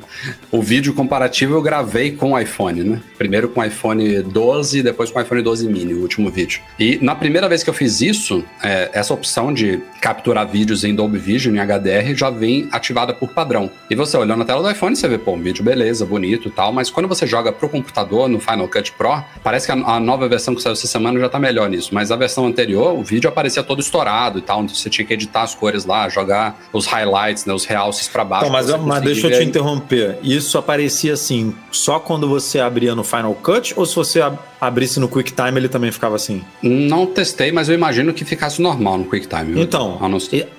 O 0.52 0.62
vídeo 0.62 0.94
comparativo 0.94 1.54
eu 1.54 1.62
gravei 1.62 2.12
com 2.12 2.34
o 2.34 2.40
iPhone, 2.40 2.84
né? 2.84 3.02
Primeiro 3.18 3.48
com 3.48 3.62
o 3.62 3.64
iPhone 3.64 4.22
12 4.22 4.80
e 4.80 4.84
depois 4.84 5.10
com 5.10 5.20
o 5.20 5.22
iPhone 5.22 5.42
12 5.42 5.68
mini, 5.68 5.94
o 5.94 6.02
último 6.02 6.30
vídeo. 6.30 6.62
E 6.78 7.00
na 7.02 7.16
primeira 7.16 7.48
vez 7.48 7.64
que 7.64 7.70
eu 7.70 7.74
fiz 7.74 8.02
isso, 8.02 8.44
é, 8.62 8.90
essa 8.94 9.14
opção 9.14 9.54
de 9.54 9.82
capturar 10.02 10.46
vídeos 10.46 10.84
em 10.84 10.94
Dolby 10.94 11.18
Vision, 11.18 11.56
em 11.56 11.60
HDR, 11.60 12.14
já 12.14 12.30
vem 12.30 12.68
ativada 12.72 13.14
por 13.14 13.30
padrão. 13.30 13.72
E 13.90 13.96
você 13.96 14.18
olhando 14.18 14.40
na 14.40 14.46
tela 14.46 14.62
do 14.62 14.70
iPhone, 14.70 14.96
você 14.96 15.08
vê, 15.08 15.18
pô, 15.18 15.32
um 15.32 15.42
vídeo 15.42 15.64
beleza, 15.64 16.06
bonito 16.06 16.50
e 16.50 16.52
tal, 16.52 16.74
mas 16.74 16.90
quando 16.90 17.08
você 17.08 17.26
joga 17.26 17.54
pro 17.54 17.70
computador, 17.70 18.28
no 18.28 18.40
Final 18.40 18.68
Cut 18.68 18.92
Pro, 18.94 19.24
parece 19.42 19.66
que 19.66 19.72
a, 19.72 19.76
a 19.76 20.00
nova 20.00 20.28
versão 20.28 20.54
que 20.54 20.62
saiu 20.62 20.74
essa 20.74 20.88
semana 20.88 21.18
já 21.20 21.30
tá 21.30 21.40
melhor 21.40 21.70
nisso. 21.70 21.96
Mas 21.96 22.12
a 22.12 22.18
versão 22.18 22.46
anterior, 22.46 22.98
o 22.98 23.04
vídeo 23.04 23.30
aparecia 23.30 23.64
todo 23.64 23.80
estourado 23.80 24.40
e 24.40 24.42
tal, 24.42 24.62
então 24.64 24.76
você 24.76 24.90
tinha 24.90 25.06
que 25.06 25.14
editar 25.14 25.44
as 25.44 25.56
cores 25.56 25.86
lá, 25.86 26.10
jogar 26.10 26.60
os 26.74 26.86
highlights, 26.86 27.46
né, 27.46 27.54
os 27.54 27.64
realces 27.64 28.08
para 28.08 28.26
baixo. 28.26 28.46
Então, 28.46 28.54
mas 28.78 29.02
deixa 29.04 29.28
eu 29.28 29.40
te 29.40 29.44
interromper. 29.44 30.18
Isso 30.24 30.58
aparecia 30.58 31.14
assim 31.14 31.54
só 31.72 32.00
quando 32.00 32.28
você 32.28 32.60
abria 32.60 32.96
no 32.96 33.04
Final 33.04 33.34
Cut 33.36 33.74
ou 33.76 33.86
se 33.86 33.96
você 33.96 34.22
abrisse 34.60 35.00
no 35.00 35.10
QuickTime 35.10 35.58
ele 35.58 35.68
também 35.68 35.92
ficava 35.92 36.16
assim? 36.16 36.44
Não 36.62 37.06
testei, 37.06 37.52
mas 37.52 37.68
eu 37.68 37.76
imagino 37.76 38.14
que 38.14 38.24
ficasse 38.24 38.62
normal 38.62 38.98
no 38.98 39.06
QuickTime. 39.06 39.60
Então, 39.62 39.98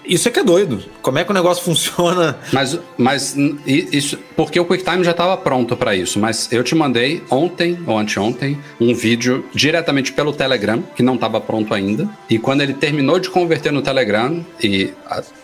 isso 0.05 0.29
é 0.29 0.31
que 0.31 0.41
é 0.41 0.45
doido. 0.45 0.83
Como 1.01 1.19
é 1.19 1.25
que 1.25 1.31
o 1.31 1.35
negócio 1.35 1.63
funciona? 1.65 2.37
Mas, 2.53 2.79
mas 2.97 3.37
isso, 3.67 4.19
porque 4.37 4.59
o 4.61 4.65
QuickTime 4.65 5.05
já 5.05 5.13
estava 5.13 5.37
pronto 5.37 5.77
para 5.77 5.95
isso, 5.95 6.19
mas 6.19 6.51
eu 6.53 6.63
te 6.63 6.75
mandei 6.75 7.23
ontem 7.31 7.79
ou 7.87 7.99
anteontem 7.99 8.59
um 8.81 8.95
vídeo 8.95 9.45
diretamente 9.55 10.13
pelo 10.13 10.33
Telegram, 10.33 10.83
que 10.95 11.03
não 11.03 11.15
estava 11.15 11.41
pronto 11.41 11.73
ainda, 11.73 12.09
e 12.29 12.39
quando 12.39 12.61
ele 12.61 12.75
terminou 12.75 13.19
de 13.19 13.31
converter 13.31 13.73
no 13.73 13.83
Telegram, 13.83 14.45
e 14.63 14.93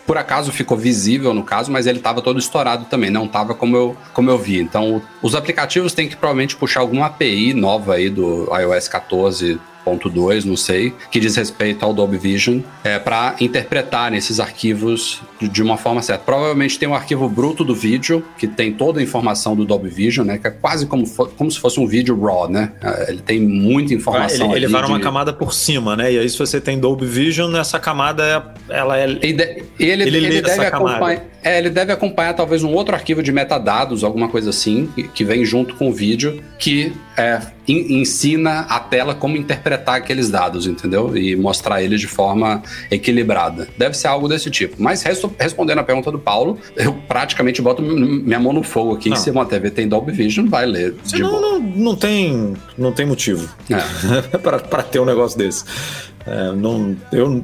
por 0.05 0.17
acaso 0.17 0.51
ficou 0.51 0.77
visível 0.77 1.33
no 1.33 1.43
caso, 1.43 1.71
mas 1.71 1.87
ele 1.87 1.97
estava 1.97 2.21
todo 2.21 2.39
estourado 2.39 2.60
também, 2.85 3.09
não 3.09 3.25
estava 3.25 3.53
como 3.53 3.75
eu, 3.75 3.97
como 4.13 4.29
eu 4.29 4.37
vi. 4.37 4.59
Então, 4.59 5.01
os 5.21 5.35
aplicativos 5.35 5.93
têm 5.93 6.07
que 6.07 6.15
provavelmente 6.15 6.55
puxar 6.55 6.81
alguma 6.81 7.07
API 7.07 7.53
nova 7.53 7.95
aí 7.95 8.09
do 8.09 8.47
iOS 8.55 8.87
14 8.87 9.59
2, 9.85 10.45
não 10.45 10.55
sei, 10.55 10.93
que 11.09 11.19
diz 11.19 11.35
respeito 11.35 11.83
ao 11.83 11.93
Dolby 11.93 12.17
Vision, 12.17 12.59
é, 12.83 12.99
para 12.99 13.35
interpretar 13.39 14.13
esses 14.13 14.39
arquivos 14.39 15.21
de 15.41 15.61
uma 15.61 15.77
forma 15.77 16.01
certa. 16.01 16.23
Provavelmente 16.23 16.77
tem 16.77 16.87
um 16.87 16.93
arquivo 16.93 17.27
bruto 17.27 17.63
do 17.63 17.75
vídeo, 17.75 18.23
que 18.37 18.47
tem 18.47 18.71
toda 18.71 18.99
a 18.99 19.03
informação 19.03 19.55
do 19.55 19.65
Dolby 19.65 19.89
Vision, 19.89 20.25
né? 20.25 20.37
Que 20.37 20.47
é 20.47 20.51
quase 20.51 20.85
como, 20.85 21.07
como 21.09 21.51
se 21.51 21.59
fosse 21.59 21.79
um 21.79 21.87
vídeo 21.87 22.19
RAW, 22.19 22.49
né? 22.49 22.71
É, 22.81 23.11
ele 23.11 23.21
tem 23.21 23.39
muita 23.39 23.93
informação. 23.93 24.47
Ele, 24.47 24.65
ele 24.65 24.67
vai 24.67 24.83
de... 24.83 24.89
uma 24.89 24.99
camada 24.99 25.33
por 25.33 25.53
cima, 25.53 25.95
né? 25.95 26.13
E 26.13 26.19
aí, 26.19 26.29
se 26.29 26.37
você 26.37 26.61
tem 26.61 26.79
Dolby 26.79 27.05
Vision, 27.05 27.55
essa 27.55 27.79
camada 27.79 28.53
é, 28.69 28.77
ela 28.77 28.97
é. 28.97 29.09
E, 29.09 29.33
de, 29.33 29.63
ele, 29.79 30.03
ele, 30.03 30.17
ele 30.17 30.41
deve 30.41 30.65
acompanhar. 30.65 31.31
É, 31.43 31.57
ele 31.57 31.69
deve 31.71 31.91
acompanhar 31.91 32.33
talvez 32.33 32.63
um 32.63 32.71
outro 32.71 32.93
arquivo 32.93 33.23
de 33.23 33.31
metadados, 33.31 34.03
alguma 34.03 34.29
coisa 34.29 34.51
assim, 34.51 34.87
que 35.13 35.23
vem 35.23 35.43
junto 35.43 35.75
com 35.75 35.89
o 35.89 35.93
vídeo, 35.93 36.41
que 36.59 36.93
é, 37.21 37.41
ensina 37.67 38.61
a 38.61 38.79
tela 38.79 39.13
como 39.13 39.37
interpretar 39.37 39.95
aqueles 39.95 40.29
dados, 40.29 40.65
entendeu? 40.65 41.15
E 41.15 41.35
mostrar 41.35 41.83
eles 41.83 42.01
de 42.01 42.07
forma 42.07 42.63
equilibrada. 42.89 43.67
Deve 43.77 43.95
ser 43.95 44.07
algo 44.07 44.27
desse 44.27 44.49
tipo. 44.49 44.75
Mas 44.81 45.03
respondendo 45.03 45.79
a 45.79 45.83
pergunta 45.83 46.11
do 46.11 46.19
Paulo, 46.19 46.57
eu 46.75 46.93
praticamente 47.07 47.61
boto 47.61 47.81
minha 47.81 48.39
mão 48.39 48.51
no 48.51 48.63
fogo 48.63 48.95
aqui. 48.95 49.09
Não. 49.09 49.15
Se 49.15 49.29
uma 49.29 49.45
TV 49.45 49.69
tem 49.69 49.87
Dolby 49.87 50.11
Vision, 50.11 50.47
vai 50.47 50.65
ler. 50.65 50.95
Não, 51.13 51.41
não, 51.41 51.59
não, 51.59 51.95
tem, 51.95 52.53
não 52.77 52.91
tem 52.91 53.05
motivo 53.05 53.47
é. 53.69 54.37
para 54.39 54.83
ter 54.83 54.99
um 54.99 55.05
negócio 55.05 55.37
desse. 55.37 55.63
É, 56.25 56.51
não, 56.53 56.95
eu 57.11 57.43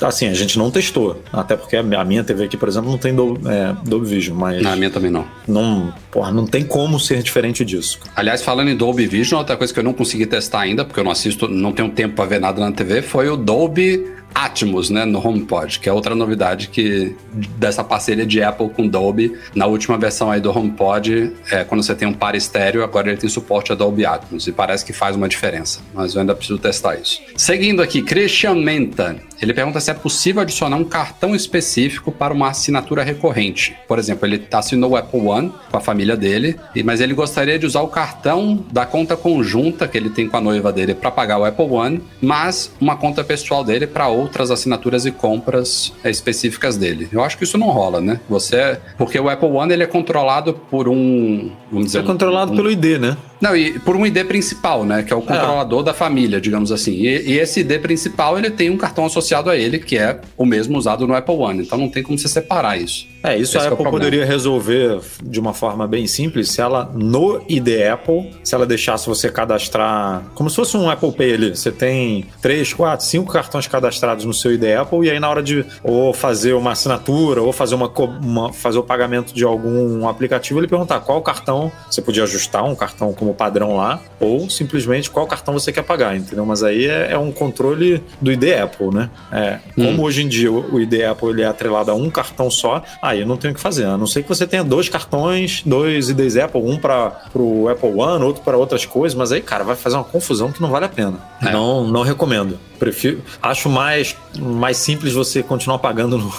Assim, 0.00 0.28
a 0.28 0.34
gente 0.34 0.58
não 0.58 0.70
testou. 0.70 1.22
Até 1.32 1.56
porque 1.56 1.76
a 1.76 2.04
minha 2.04 2.22
TV 2.22 2.44
aqui, 2.44 2.56
por 2.56 2.68
exemplo, 2.68 2.90
não 2.90 2.98
tem 2.98 3.14
Dolby, 3.14 3.48
é, 3.48 3.74
Dolby 3.84 4.06
Vision, 4.06 4.36
mas. 4.36 4.62
Na 4.62 4.76
minha 4.76 4.90
também 4.90 5.10
não. 5.10 5.24
Não, 5.48 5.92
porra, 6.10 6.30
não 6.30 6.46
tem 6.46 6.64
como 6.64 7.00
ser 7.00 7.22
diferente 7.22 7.64
disso. 7.64 7.98
Aliás, 8.14 8.42
falando 8.42 8.68
em 8.68 8.76
Dolby 8.76 9.06
Vision, 9.06 9.38
outra 9.38 9.56
coisa 9.56 9.72
que 9.72 9.78
eu 9.78 9.84
não 9.84 9.92
consegui 9.92 10.26
testar 10.26 10.60
ainda, 10.60 10.84
porque 10.84 11.00
eu 11.00 11.04
não 11.04 11.10
assisto, 11.10 11.48
não 11.48 11.72
tenho 11.72 11.88
tempo 11.90 12.14
para 12.14 12.26
ver 12.26 12.40
nada 12.40 12.60
na 12.60 12.72
TV, 12.72 13.02
foi 13.02 13.28
o 13.28 13.36
Dolby 13.36 14.04
Atmos, 14.34 14.90
né, 14.90 15.04
no 15.04 15.24
HomePod, 15.26 15.78
que 15.78 15.88
é 15.88 15.92
outra 15.92 16.14
novidade 16.14 16.68
que 16.68 17.14
dessa 17.56 17.84
parceria 17.84 18.26
de 18.26 18.42
Apple 18.42 18.68
com 18.70 18.86
Dolby. 18.86 19.38
Na 19.54 19.66
última 19.66 19.96
versão 19.96 20.30
aí 20.30 20.40
do 20.40 20.50
HomePod, 20.50 21.32
é, 21.50 21.64
quando 21.64 21.82
você 21.82 21.94
tem 21.94 22.08
um 22.08 22.12
par 22.12 22.34
estéreo, 22.34 22.82
agora 22.82 23.08
ele 23.08 23.16
tem 23.16 23.28
suporte 23.28 23.72
a 23.72 23.74
Dolby 23.74 24.04
Atmos 24.04 24.46
e 24.46 24.52
parece 24.52 24.84
que 24.84 24.92
faz 24.92 25.16
uma 25.16 25.28
diferença, 25.28 25.80
mas 25.92 26.14
eu 26.14 26.20
ainda 26.20 26.34
preciso 26.34 26.58
testar 26.58 26.96
isso. 26.96 27.20
Seguindo 27.36 27.82
aqui, 27.82 28.02
Christian 28.02 28.56
Menta, 28.56 29.16
ele 29.40 29.52
pergunta 29.52 29.80
se 29.80 29.90
é 29.90 29.94
possível 29.94 30.42
adicionar 30.42 30.76
um 30.76 30.84
cartão 30.84 31.34
específico 31.34 32.10
para 32.10 32.32
uma 32.32 32.48
assinatura 32.48 33.02
recorrente. 33.02 33.76
Por 33.86 33.98
exemplo, 33.98 34.26
ele 34.26 34.46
assinou 34.52 34.92
o 34.92 34.96
Apple 34.96 35.20
One 35.20 35.52
com 35.70 35.76
a 35.76 35.80
família 35.80 36.16
dele, 36.16 36.58
mas 36.84 37.00
ele 37.00 37.14
gostaria 37.14 37.58
de 37.58 37.66
usar 37.66 37.82
o 37.82 37.88
cartão 37.88 38.64
da 38.72 38.86
conta 38.86 39.16
conjunta 39.16 39.86
que 39.86 39.98
ele 39.98 40.10
tem 40.10 40.28
com 40.28 40.36
a 40.36 40.40
noiva 40.40 40.72
dele 40.72 40.94
para 40.94 41.10
pagar 41.10 41.38
o 41.38 41.44
Apple 41.44 41.66
One, 41.66 42.02
mas 42.20 42.72
uma 42.80 42.96
conta 42.96 43.22
pessoal 43.22 43.64
dele 43.64 43.86
para 43.86 44.08
outras 44.24 44.50
assinaturas 44.50 45.06
e 45.06 45.12
compras 45.12 45.92
é, 46.02 46.10
específicas 46.10 46.76
dele. 46.76 47.08
Eu 47.12 47.22
acho 47.22 47.38
que 47.38 47.44
isso 47.44 47.56
não 47.56 47.68
rola, 47.68 48.00
né? 48.00 48.20
Você, 48.28 48.78
porque 48.98 49.18
o 49.18 49.28
Apple 49.28 49.48
One 49.48 49.72
ele 49.72 49.82
é 49.82 49.86
controlado 49.86 50.54
por 50.54 50.88
um, 50.88 51.50
vamos 51.70 51.86
dizer, 51.86 52.00
é 52.00 52.02
controlado 52.02 52.52
um, 52.52 52.56
pelo 52.56 52.70
ID, 52.70 52.98
né? 52.98 53.16
Não, 53.44 53.54
e 53.54 53.78
por 53.78 53.94
um 53.94 54.06
ID 54.06 54.24
principal, 54.24 54.86
né? 54.86 55.02
Que 55.02 55.12
é 55.12 55.16
o 55.16 55.18
é. 55.18 55.22
controlador 55.22 55.80
é. 55.80 55.84
da 55.84 55.92
família, 55.92 56.40
digamos 56.40 56.72
assim. 56.72 56.92
E, 56.92 57.32
e, 57.32 57.38
esse 57.38 57.60
ID 57.60 57.78
principal, 57.78 58.38
ele 58.38 58.50
tem 58.50 58.70
um 58.70 58.76
cartão 58.78 59.04
associado 59.04 59.50
a 59.50 59.56
ele, 59.56 59.78
que 59.78 59.98
é 59.98 60.18
o 60.34 60.46
mesmo 60.46 60.78
usado 60.78 61.06
no 61.06 61.14
Apple 61.14 61.34
One. 61.34 61.62
Então 61.62 61.76
não 61.76 61.90
tem 61.90 62.02
como 62.02 62.18
você 62.18 62.26
separar 62.26 62.80
isso. 62.80 63.06
É, 63.22 63.36
isso 63.36 63.56
esse 63.56 63.66
a 63.66 63.70
é 63.70 63.72
Apple 63.72 63.86
é 63.86 63.90
poderia 63.90 64.24
resolver 64.24 65.00
de 65.22 65.40
uma 65.40 65.54
forma 65.54 65.86
bem 65.86 66.06
simples 66.06 66.50
se 66.50 66.60
ela, 66.60 66.90
no 66.94 67.42
ID 67.48 67.68
Apple, 67.90 68.30
se 68.42 68.54
ela 68.54 68.66
deixasse 68.66 69.06
você 69.06 69.30
cadastrar, 69.30 70.22
como 70.34 70.48
se 70.48 70.56
fosse 70.56 70.76
um 70.76 70.90
Apple 70.90 71.12
Pay 71.12 71.32
ali. 71.34 71.56
Você 71.56 71.72
tem 71.72 72.26
três, 72.40 72.72
quatro, 72.72 73.04
cinco 73.04 73.32
cartões 73.32 73.66
cadastrados 73.66 74.24
no 74.24 74.32
seu 74.34 74.52
ID 74.52 74.64
Apple, 74.78 75.06
e 75.06 75.10
aí 75.10 75.20
na 75.20 75.28
hora 75.28 75.42
de 75.42 75.64
ou 75.82 76.14
fazer 76.14 76.54
uma 76.54 76.72
assinatura, 76.72 77.42
ou 77.42 77.52
fazer, 77.52 77.74
uma, 77.74 77.90
uma 78.22 78.52
fazer 78.52 78.78
o 78.78 78.82
pagamento 78.82 79.34
de 79.34 79.44
algum 79.44 80.08
aplicativo, 80.08 80.60
ele 80.60 80.68
perguntar 80.68 81.00
qual 81.00 81.20
cartão, 81.22 81.70
você 81.90 82.00
podia 82.00 82.24
ajustar 82.24 82.64
um 82.64 82.74
cartão 82.74 83.12
como 83.12 83.33
padrão 83.34 83.76
lá, 83.76 84.00
ou 84.20 84.48
simplesmente 84.48 85.10
qual 85.10 85.26
cartão 85.26 85.54
você 85.54 85.72
quer 85.72 85.82
pagar, 85.82 86.16
entendeu? 86.16 86.46
Mas 86.46 86.62
aí 86.62 86.86
é, 86.86 87.12
é 87.12 87.18
um 87.18 87.32
controle 87.32 88.02
do 88.20 88.32
ID 88.32 88.44
Apple, 88.62 88.88
né? 88.94 89.10
É, 89.32 89.58
como 89.74 90.02
hum. 90.02 90.04
hoje 90.04 90.22
em 90.22 90.28
dia 90.28 90.50
o 90.50 90.80
ID 90.80 91.02
Apple 91.02 91.28
ele 91.28 91.42
é 91.42 91.46
atrelado 91.46 91.90
a 91.90 91.94
um 91.94 92.10
cartão 92.10 92.50
só, 92.50 92.82
aí 93.02 93.24
não 93.24 93.36
tem 93.36 93.50
o 93.50 93.54
que 93.54 93.60
fazer. 93.60 93.84
A 93.84 93.96
não 93.96 94.06
ser 94.06 94.22
que 94.22 94.28
você 94.28 94.46
tenha 94.46 94.64
dois 94.64 94.88
cartões, 94.88 95.62
dois 95.64 96.08
IDs 96.08 96.36
Apple, 96.36 96.60
um 96.60 96.78
para 96.78 97.20
o 97.34 97.68
Apple 97.68 97.90
One, 97.90 98.24
outro 98.24 98.42
para 98.42 98.56
outras 98.56 98.86
coisas, 98.86 99.16
mas 99.16 99.32
aí, 99.32 99.40
cara, 99.40 99.64
vai 99.64 99.76
fazer 99.76 99.96
uma 99.96 100.04
confusão 100.04 100.52
que 100.52 100.60
não 100.62 100.70
vale 100.70 100.86
a 100.86 100.88
pena. 100.88 101.18
É. 101.42 101.52
Não, 101.52 101.86
não 101.86 102.02
recomendo. 102.02 102.58
Prefiro, 102.78 103.22
acho 103.42 103.68
mais, 103.68 104.16
mais 104.38 104.76
simples 104.76 105.12
você 105.12 105.42
continuar 105.42 105.78
pagando 105.78 106.18
no, 106.18 106.32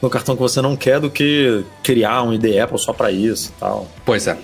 no 0.00 0.10
cartão 0.10 0.34
que 0.36 0.42
você 0.42 0.60
não 0.60 0.76
quer 0.76 1.00
do 1.00 1.10
que 1.10 1.64
criar 1.82 2.22
um 2.22 2.32
ID 2.32 2.58
Apple 2.58 2.78
só 2.78 2.92
para 2.92 3.10
isso 3.10 3.52
e 3.56 3.60
tal. 3.60 3.88
Pois 4.04 4.26
é. 4.26 4.38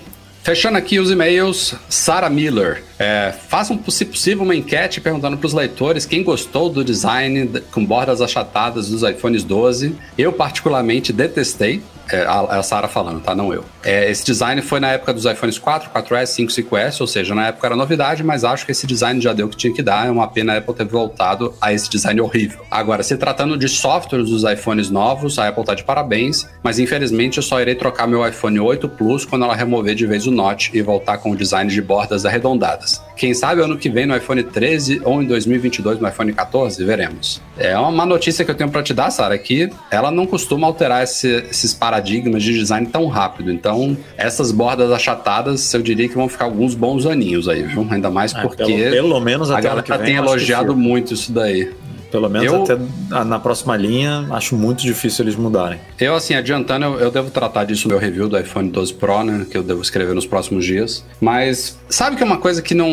Fechando 0.45 0.77
aqui 0.77 0.99
os 0.99 1.09
e-mails, 1.09 1.73
Sarah 1.89 2.29
Miller. 2.29 2.83
É, 2.99 3.33
façam, 3.47 3.83
se 3.89 4.05
possível, 4.05 4.43
uma 4.43 4.55
enquete 4.55 5.01
perguntando 5.01 5.35
para 5.37 5.47
os 5.47 5.53
leitores 5.53 6.05
quem 6.05 6.23
gostou 6.23 6.69
do 6.69 6.83
design 6.83 7.49
com 7.71 7.83
bordas 7.83 8.21
achatadas 8.21 8.87
dos 8.87 9.01
iPhones 9.01 9.43
12. 9.43 9.95
Eu, 10.15 10.31
particularmente, 10.31 11.11
detestei. 11.11 11.81
É, 12.11 12.23
a, 12.23 12.59
a 12.59 12.63
Sara 12.63 12.87
falando, 12.87 13.21
tá? 13.21 13.35
Não 13.35 13.53
eu. 13.53 13.63
É, 13.83 14.09
esse 14.09 14.25
design 14.25 14.61
foi 14.61 14.79
na 14.79 14.91
época 14.91 15.13
dos 15.13 15.25
iPhones 15.25 15.57
4, 15.57 15.89
4S, 15.89 16.27
5, 16.27 16.51
5S, 16.51 17.01
ou 17.01 17.07
seja, 17.07 17.33
na 17.35 17.47
época 17.47 17.67
era 17.67 17.75
novidade, 17.75 18.23
mas 18.23 18.43
acho 18.43 18.65
que 18.65 18.71
esse 18.71 18.85
design 18.85 19.19
já 19.21 19.33
deu 19.33 19.47
o 19.47 19.49
que 19.49 19.57
tinha 19.57 19.73
que 19.73 19.81
dar. 19.81 20.07
É 20.07 20.11
uma 20.11 20.27
pena 20.27 20.53
a 20.53 20.57
Apple 20.57 20.73
ter 20.73 20.85
voltado 20.85 21.53
a 21.61 21.73
esse 21.73 21.89
design 21.89 22.21
horrível. 22.21 22.65
Agora, 22.69 23.03
se 23.03 23.15
tratando 23.17 23.57
de 23.57 23.67
softwares 23.67 24.29
dos 24.29 24.43
iPhones 24.43 24.89
novos, 24.89 25.39
a 25.39 25.47
Apple 25.47 25.63
tá 25.63 25.73
de 25.73 25.83
parabéns, 25.83 26.47
mas 26.63 26.79
infelizmente 26.79 27.37
eu 27.37 27.43
só 27.43 27.61
irei 27.61 27.75
trocar 27.75 28.07
meu 28.07 28.27
iPhone 28.27 28.59
8 28.59 28.89
Plus 28.89 29.25
quando 29.25 29.45
ela 29.45 29.55
remover 29.55 29.95
de 29.95 30.05
vez 30.05 30.27
o 30.27 30.31
Note 30.31 30.71
e 30.73 30.81
voltar 30.81 31.17
com 31.17 31.31
o 31.31 31.35
design 31.35 31.71
de 31.71 31.81
bordas 31.81 32.25
arredondadas. 32.25 33.01
Quem 33.15 33.33
sabe 33.33 33.61
ano 33.61 33.77
que 33.77 33.89
vem 33.89 34.05
no 34.05 34.15
iPhone 34.15 34.43
13 34.43 35.01
ou 35.03 35.21
em 35.21 35.25
2022 35.25 35.99
no 35.99 36.07
iPhone 36.07 36.33
14, 36.33 36.83
veremos. 36.83 37.41
É 37.57 37.77
uma 37.77 38.05
notícia 38.05 38.43
que 38.43 38.51
eu 38.51 38.55
tenho 38.55 38.69
para 38.69 38.83
te 38.83 38.93
dar, 38.93 39.09
Sara, 39.09 39.37
que 39.37 39.69
ela 39.89 40.11
não 40.11 40.25
costuma 40.25 40.67
alterar 40.67 41.03
esse, 41.03 41.27
esses 41.49 41.73
paradigmas 41.95 42.43
de 42.43 42.53
design 42.53 42.87
tão 42.87 43.07
rápido. 43.07 43.51
Então, 43.51 43.97
essas 44.17 44.51
bordas 44.51 44.91
achatadas, 44.91 45.73
eu 45.73 45.81
diria 45.81 46.09
que 46.09 46.15
vão 46.15 46.27
ficar 46.27 46.45
alguns 46.45 46.75
bons 46.75 47.05
aninhos 47.05 47.47
aí, 47.47 47.63
viu? 47.63 47.87
Ainda 47.89 48.09
mais 48.09 48.33
é, 48.33 48.41
porque 48.41 48.63
pelo, 48.65 48.91
pelo, 48.91 49.19
menos 49.19 49.49
a 49.49 49.61
galera 49.61 49.97
tem 49.99 50.15
elogiado 50.15 50.75
muito 50.75 51.13
isso 51.13 51.31
daí. 51.31 51.71
Pelo 52.11 52.29
menos 52.29 52.47
eu, 52.47 52.63
até 52.63 53.25
na 53.25 53.39
próxima 53.39 53.75
linha, 53.75 54.25
acho 54.31 54.55
muito 54.55 54.81
difícil 54.83 55.25
eles 55.25 55.35
mudarem. 55.35 55.79
Eu, 55.99 56.15
assim, 56.15 56.33
adiantando, 56.33 56.85
eu, 56.85 56.99
eu, 56.99 57.11
devo 57.11 57.29
tratar 57.29 57.65
disso 57.65 57.87
no 57.87 57.93
meu 57.93 57.99
review 57.99 58.29
do 58.29 58.39
iPhone 58.39 58.69
12 58.69 58.93
Pro, 58.93 59.23
né? 59.23 59.45
Que 59.49 59.57
eu 59.57 59.63
devo 59.63 59.81
escrever 59.81 60.13
nos 60.13 60.25
próximos 60.25 60.63
dias. 60.63 61.03
Mas 61.19 61.77
sabe 61.89 62.15
que 62.15 62.23
é 62.23 62.25
uma 62.25 62.37
coisa 62.37 62.61
que 62.61 62.73
não, 62.73 62.89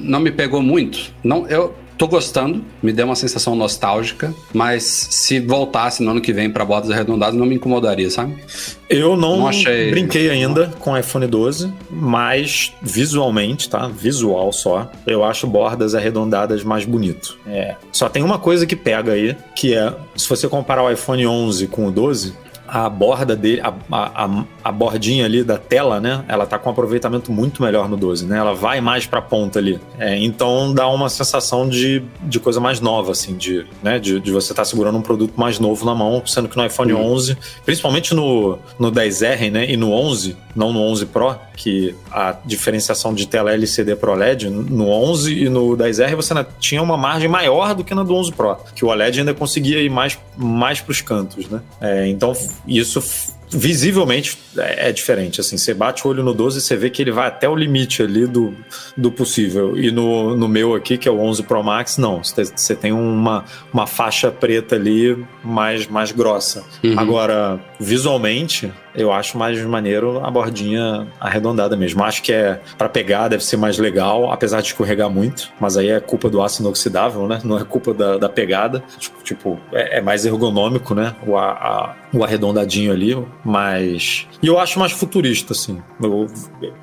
não 0.00 0.20
me 0.20 0.30
pegou 0.30 0.60
muito? 0.60 1.10
Não, 1.24 1.46
eu, 1.46 1.74
Tô 1.98 2.06
gostando, 2.06 2.62
me 2.82 2.92
deu 2.92 3.06
uma 3.06 3.16
sensação 3.16 3.54
nostálgica, 3.54 4.34
mas 4.52 4.82
se 4.84 5.40
voltasse 5.40 6.02
no 6.02 6.10
ano 6.10 6.20
que 6.20 6.32
vem 6.32 6.50
para 6.50 6.64
bordas 6.64 6.90
arredondadas 6.90 7.34
não 7.34 7.46
me 7.46 7.54
incomodaria, 7.54 8.10
sabe? 8.10 8.36
Eu 8.88 9.16
não, 9.16 9.38
não 9.38 9.48
achei... 9.48 9.90
brinquei 9.90 10.28
ainda 10.30 10.72
com 10.78 10.92
o 10.92 10.98
iPhone 10.98 11.26
12, 11.26 11.72
mas 11.90 12.72
visualmente, 12.82 13.68
tá? 13.68 13.88
Visual 13.88 14.52
só, 14.52 14.90
eu 15.06 15.24
acho 15.24 15.46
bordas 15.46 15.94
arredondadas 15.94 16.62
mais 16.62 16.84
bonito. 16.84 17.38
É. 17.46 17.76
Só 17.90 18.08
tem 18.08 18.22
uma 18.22 18.38
coisa 18.38 18.66
que 18.66 18.76
pega 18.76 19.12
aí, 19.12 19.34
que 19.54 19.74
é 19.74 19.92
se 20.14 20.28
você 20.28 20.46
comparar 20.48 20.84
o 20.84 20.90
iPhone 20.90 21.26
11 21.26 21.66
com 21.68 21.86
o 21.86 21.90
12, 21.90 22.34
a 22.68 22.88
borda 22.88 23.36
dele, 23.36 23.60
a, 23.60 23.72
a, 23.90 24.44
a, 24.64 24.72
bordinha 24.72 25.24
ali 25.24 25.42
da 25.42 25.58
tela, 25.58 26.00
né? 26.00 26.24
Ela 26.28 26.46
tá 26.46 26.58
com 26.58 26.68
um 26.68 26.72
aproveitamento 26.72 27.32
muito 27.32 27.62
melhor 27.62 27.88
no 27.88 27.96
12, 27.96 28.26
né? 28.26 28.38
Ela 28.38 28.54
vai 28.54 28.80
mais 28.80 29.06
pra 29.06 29.20
ponta 29.20 29.58
ali. 29.58 29.80
É, 29.98 30.16
então 30.18 30.72
dá 30.72 30.88
uma 30.88 31.08
sensação 31.08 31.68
de, 31.68 32.02
de 32.22 32.40
coisa 32.40 32.60
mais 32.60 32.80
nova, 32.80 33.12
assim, 33.12 33.36
de, 33.36 33.66
né? 33.82 33.98
de, 33.98 34.20
de 34.20 34.30
você 34.30 34.52
estar 34.52 34.62
tá 34.62 34.68
segurando 34.68 34.98
um 34.98 35.02
produto 35.02 35.34
mais 35.36 35.58
novo 35.58 35.84
na 35.84 35.94
mão, 35.94 36.22
sendo 36.26 36.48
que 36.48 36.56
no 36.56 36.64
iPhone 36.64 36.92
uhum. 36.92 37.12
11, 37.12 37.36
principalmente 37.64 38.14
no, 38.14 38.58
no 38.78 38.90
10R, 38.90 39.50
né? 39.50 39.70
E 39.70 39.76
no 39.76 39.92
11, 39.92 40.36
não 40.54 40.72
no 40.72 40.80
11 40.80 41.06
Pro, 41.06 41.36
que 41.56 41.94
a 42.10 42.36
diferenciação 42.44 43.14
de 43.14 43.26
tela 43.26 43.52
LCD 43.52 43.96
Pro 43.96 44.14
LED, 44.14 44.48
no 44.48 44.88
11 44.88 45.44
e 45.44 45.48
no 45.48 45.76
10R 45.76 46.14
você 46.16 46.34
tinha 46.58 46.82
uma 46.82 46.96
margem 46.96 47.28
maior 47.28 47.74
do 47.74 47.84
que 47.84 47.94
na 47.94 48.02
do 48.02 48.14
11 48.14 48.32
Pro, 48.32 48.56
que 48.74 48.84
o 48.84 48.88
OLED 48.88 49.20
ainda 49.20 49.34
conseguia 49.34 49.80
ir 49.80 49.90
mais, 49.90 50.18
mais 50.36 50.80
pros 50.80 51.00
cantos, 51.00 51.48
né? 51.48 51.60
É, 51.80 52.06
então 52.08 52.34
isso 52.66 53.00
visivelmente 53.50 54.36
é, 54.56 54.90
diferente. 54.92 55.40
Assim, 55.40 55.56
você 55.56 55.72
bate 55.72 56.06
o 56.06 56.10
olho 56.10 56.22
no 56.22 56.34
12 56.34 56.58
e 56.58 56.60
você 56.60 56.76
vê 56.76 56.90
que 56.90 57.02
ele 57.02 57.12
vai 57.12 57.28
até 57.28 57.48
o 57.48 57.54
limite 57.54 58.02
ali 58.02 58.26
do, 58.26 58.54
do 58.96 59.10
possível. 59.10 59.78
E 59.78 59.90
no, 59.90 60.36
no 60.36 60.48
meu 60.48 60.74
aqui, 60.74 60.98
que 60.98 61.08
é 61.08 61.12
o 61.12 61.18
11 61.18 61.42
Pro 61.44 61.62
Max, 61.62 61.96
não. 61.96 62.22
Você 62.22 62.74
tem 62.74 62.92
uma, 62.92 63.44
uma 63.72 63.86
faixa 63.86 64.30
preta 64.30 64.74
ali 64.74 65.24
mais, 65.44 65.86
mais 65.86 66.12
grossa. 66.12 66.64
Uhum. 66.82 66.98
Agora, 66.98 67.60
visualmente, 67.78 68.72
eu 68.96 69.12
acho 69.12 69.36
mais 69.38 69.60
maneiro 69.62 70.24
a 70.24 70.30
bordinha 70.30 71.06
arredondada 71.20 71.76
mesmo. 71.76 72.02
Acho 72.02 72.22
que 72.22 72.32
é 72.32 72.60
para 72.76 72.88
pegar, 72.88 73.28
deve 73.28 73.44
ser 73.44 73.56
mais 73.56 73.78
legal, 73.78 74.30
apesar 74.30 74.60
de 74.60 74.68
escorregar 74.68 75.10
muito, 75.10 75.50
mas 75.60 75.76
aí 75.76 75.88
é 75.88 76.00
culpa 76.00 76.28
do 76.28 76.42
aço 76.42 76.62
inoxidável, 76.62 77.26
né? 77.28 77.40
Não 77.44 77.58
é 77.58 77.64
culpa 77.64 77.92
da, 77.92 78.18
da 78.18 78.28
pegada. 78.28 78.82
Tipo, 78.98 79.22
tipo 79.22 79.60
é, 79.72 79.98
é, 79.98 80.00
mais 80.00 80.24
ergonômico, 80.24 80.94
né? 80.94 81.14
O, 81.26 81.36
a, 81.36 81.94
o 82.12 82.24
arredondadinho 82.24 82.92
ali, 82.92 83.16
mas. 83.44 84.26
E 84.42 84.46
eu 84.46 84.58
acho 84.58 84.78
mais 84.78 84.92
futurista, 84.92 85.52
assim. 85.52 85.82
Eu, 86.02 86.26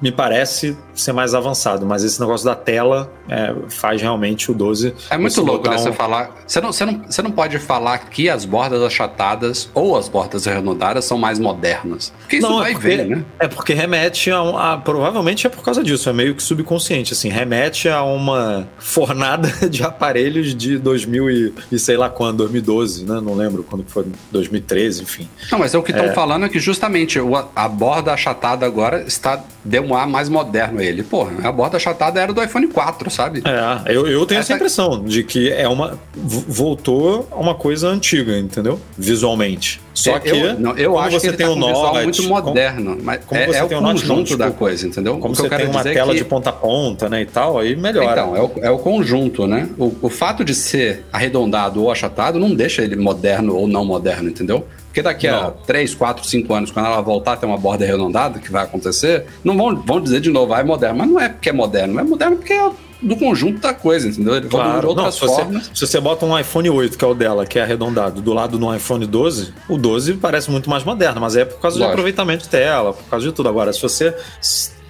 me 0.02 0.12
parece 0.12 0.78
ser 0.94 1.14
mais 1.14 1.34
avançado, 1.34 1.86
mas 1.86 2.04
esse 2.04 2.20
negócio 2.20 2.46
da 2.46 2.56
tela 2.56 3.12
é, 3.30 3.54
faz 3.70 4.02
realmente 4.02 4.52
o 4.52 4.54
12. 4.54 4.94
É 5.10 5.18
muito 5.18 5.42
louco, 5.42 5.70
né? 5.70 5.78
Você 5.78 5.92
falar. 5.92 6.32
Você 6.46 6.62
não, 6.62 6.72
você, 6.72 6.86
não, 6.86 7.02
você 7.04 7.22
não 7.22 7.32
pode 7.32 7.58
falar 7.60 7.98
que 8.10 8.30
as 8.30 8.46
bordas 8.46 8.82
achatadas 8.82 9.70
ou 9.74 9.98
as 9.98 10.08
bordas 10.08 10.48
arredondadas 10.48 11.06
são 11.06 11.18
mais 11.18 11.40
modernas. 11.40 12.03
Porque 12.20 12.38
isso 12.38 12.48
não, 12.48 12.60
vai 12.60 12.72
é 12.72 12.74
porque, 12.74 12.88
ver, 12.88 13.06
né? 13.06 13.26
É 13.40 13.48
porque 13.48 13.74
remete 13.74 14.32
a, 14.32 14.74
a, 14.74 14.78
Provavelmente 14.78 15.48
é 15.48 15.50
por 15.50 15.64
causa 15.64 15.84
disso, 15.84 16.10
é 16.10 16.14
meio 16.14 16.36
que 16.36 16.44
subconsciente, 16.44 17.14
assim. 17.14 17.30
Remete 17.30 17.88
a 17.90 18.04
uma 18.04 18.68
fornada 18.78 19.50
de 19.70 19.84
aparelhos 19.84 20.56
de 20.56 20.78
2000 20.78 21.30
e, 21.30 21.54
e 21.72 21.80
sei 21.80 21.98
lá 21.98 22.10
quando, 22.10 22.38
2012, 22.38 23.06
né? 23.06 23.22
Não 23.22 23.34
lembro 23.34 23.64
quando 23.64 23.86
foi, 23.88 24.06
2013, 24.32 25.04
enfim. 25.04 25.28
Não, 25.52 25.60
mas 25.60 25.74
é 25.74 25.78
o 25.78 25.84
que 25.84 25.92
estão 25.92 26.06
é... 26.06 26.14
falando 26.14 26.46
é 26.46 26.50
que 26.50 26.60
justamente 26.60 27.20
a 27.56 27.68
borda 27.68 28.14
achatada 28.14 28.66
agora 28.66 29.04
está 29.08 29.44
deu 29.64 29.84
um 29.84 29.96
ar 29.96 30.08
mais 30.08 30.30
moderno 30.30 30.80
a 30.80 30.84
ele. 30.84 31.04
Porra, 31.04 31.48
a 31.48 31.52
borda 31.52 31.78
achatada 31.78 32.20
era 32.20 32.34
do 32.34 32.44
iPhone 32.44 32.68
4, 32.68 33.10
sabe? 33.10 33.44
É, 33.46 33.96
eu, 33.96 34.08
eu 34.08 34.26
tenho 34.26 34.40
essa... 34.40 34.54
essa 34.54 34.56
impressão 34.56 35.04
de 35.04 35.24
que 35.24 35.52
é 35.52 35.68
uma. 35.68 36.00
voltou 36.16 37.28
a 37.32 37.36
uma 37.36 37.56
coisa 37.56 37.88
antiga, 37.88 38.38
entendeu? 38.38 38.80
Visualmente. 38.98 39.82
Só 39.94 40.16
é, 40.16 40.20
que. 40.20 40.30
Eu, 40.30 40.60
não, 40.60 40.76
eu 40.76 40.98
acho 40.98 41.20
você 41.20 41.32
que 41.32 41.38
tem 41.38 41.46
tá 41.46 41.52
um 41.52 41.56
Note, 41.56 42.04
muito 42.04 42.24
moderno. 42.24 42.92
Como, 42.92 43.04
mas 43.04 43.26
como 43.26 43.40
é, 43.40 43.48
você 43.48 43.58
é 43.58 43.66
tem 43.66 43.78
o 43.78 43.82
conjunto 43.82 44.20
um 44.20 44.24
tipo, 44.24 44.38
da 44.38 44.52
coisa, 44.52 44.88
entendeu? 44.88 45.18
Como 45.18 45.36
você 45.36 45.50
tem 45.50 45.68
uma 45.68 45.84
tela 45.84 46.12
que... 46.12 46.18
de 46.18 46.26
ponta 46.26 46.50
a 46.50 46.54
ponta, 46.54 47.10
né? 47.10 47.22
E 47.22 47.26
tal, 47.26 47.60
aí 47.60 47.76
melhora. 47.76 48.22
Então, 48.22 48.36
é 48.36 48.42
o, 48.42 48.52
é 48.66 48.72
o 48.72 48.80
conjunto, 48.80 49.46
né? 49.48 49.70
O, 49.78 49.94
o 50.02 50.10
fato 50.10 50.44
de 50.44 50.56
ser 50.56 51.06
arredondado 51.12 51.82
ou 51.84 51.92
achatado 51.92 52.40
não 52.40 52.54
deixa 52.54 52.82
ele 52.82 52.96
moderno 52.96 53.56
ou 53.56 53.68
não 53.68 53.86
moderno, 53.86 54.30
entendeu? 54.30 54.66
Porque 54.88 55.02
daqui 55.02 55.28
não. 55.28 55.48
a 55.48 55.52
3, 55.52 55.96
4, 55.96 56.28
5 56.28 56.54
anos, 56.54 56.72
quando 56.72 56.86
ela 56.86 57.02
voltar 57.02 57.34
a 57.34 57.38
ter 57.38 57.48
uma 57.48 57.58
borda 57.58 57.84
arredondada, 57.84 58.40
que 58.40 58.52
vai 58.52 58.64
acontecer, 58.64 59.26
não 59.44 59.58
vão, 59.58 59.76
vão 59.76 60.00
dizer 60.00 60.22
de 60.22 60.30
novo, 60.30 60.54
ah, 60.54 60.60
é 60.60 60.64
moderno. 60.64 61.00
Mas 61.00 61.10
não 61.10 61.20
é 61.20 61.30
porque 61.30 61.50
é 61.50 61.54
moderno, 61.54 62.00
é 62.00 62.04
moderno 62.04 62.36
porque 62.38 62.54
é 62.54 62.70
do 63.04 63.16
conjunto 63.16 63.60
da 63.60 63.74
coisa, 63.74 64.08
entendeu? 64.08 64.36
Ele 64.36 64.48
claro. 64.48 64.88
outras 64.88 65.06
não, 65.06 65.12
se 65.12 65.20
formas. 65.20 65.68
Você, 65.68 65.76
se 65.76 65.88
você 65.88 66.00
bota 66.00 66.26
um 66.26 66.38
iPhone 66.38 66.70
8, 66.70 66.98
que 66.98 67.04
é 67.04 67.08
o 67.08 67.14
dela, 67.14 67.46
que 67.46 67.60
é 67.60 67.62
arredondado, 67.62 68.22
do 68.22 68.34
lado 68.34 68.58
do 68.58 68.76
iPhone 68.76 69.06
12, 69.06 69.54
o 69.68 69.78
12 69.78 70.14
parece 70.16 70.50
muito 70.50 70.70
mais 70.70 70.84
moderno, 70.84 71.20
mas 71.20 71.36
é 71.36 71.46
por 71.46 71.60
causa 71.60 71.78
Lógico. 71.78 71.90
do 71.90 71.94
aproveitamento 71.94 72.44
de 72.44 72.50
tela, 72.50 72.94
por 72.94 73.04
causa 73.10 73.28
de 73.28 73.34
tudo. 73.34 73.50
Agora, 73.50 73.74
se 73.74 73.82
você 73.82 74.16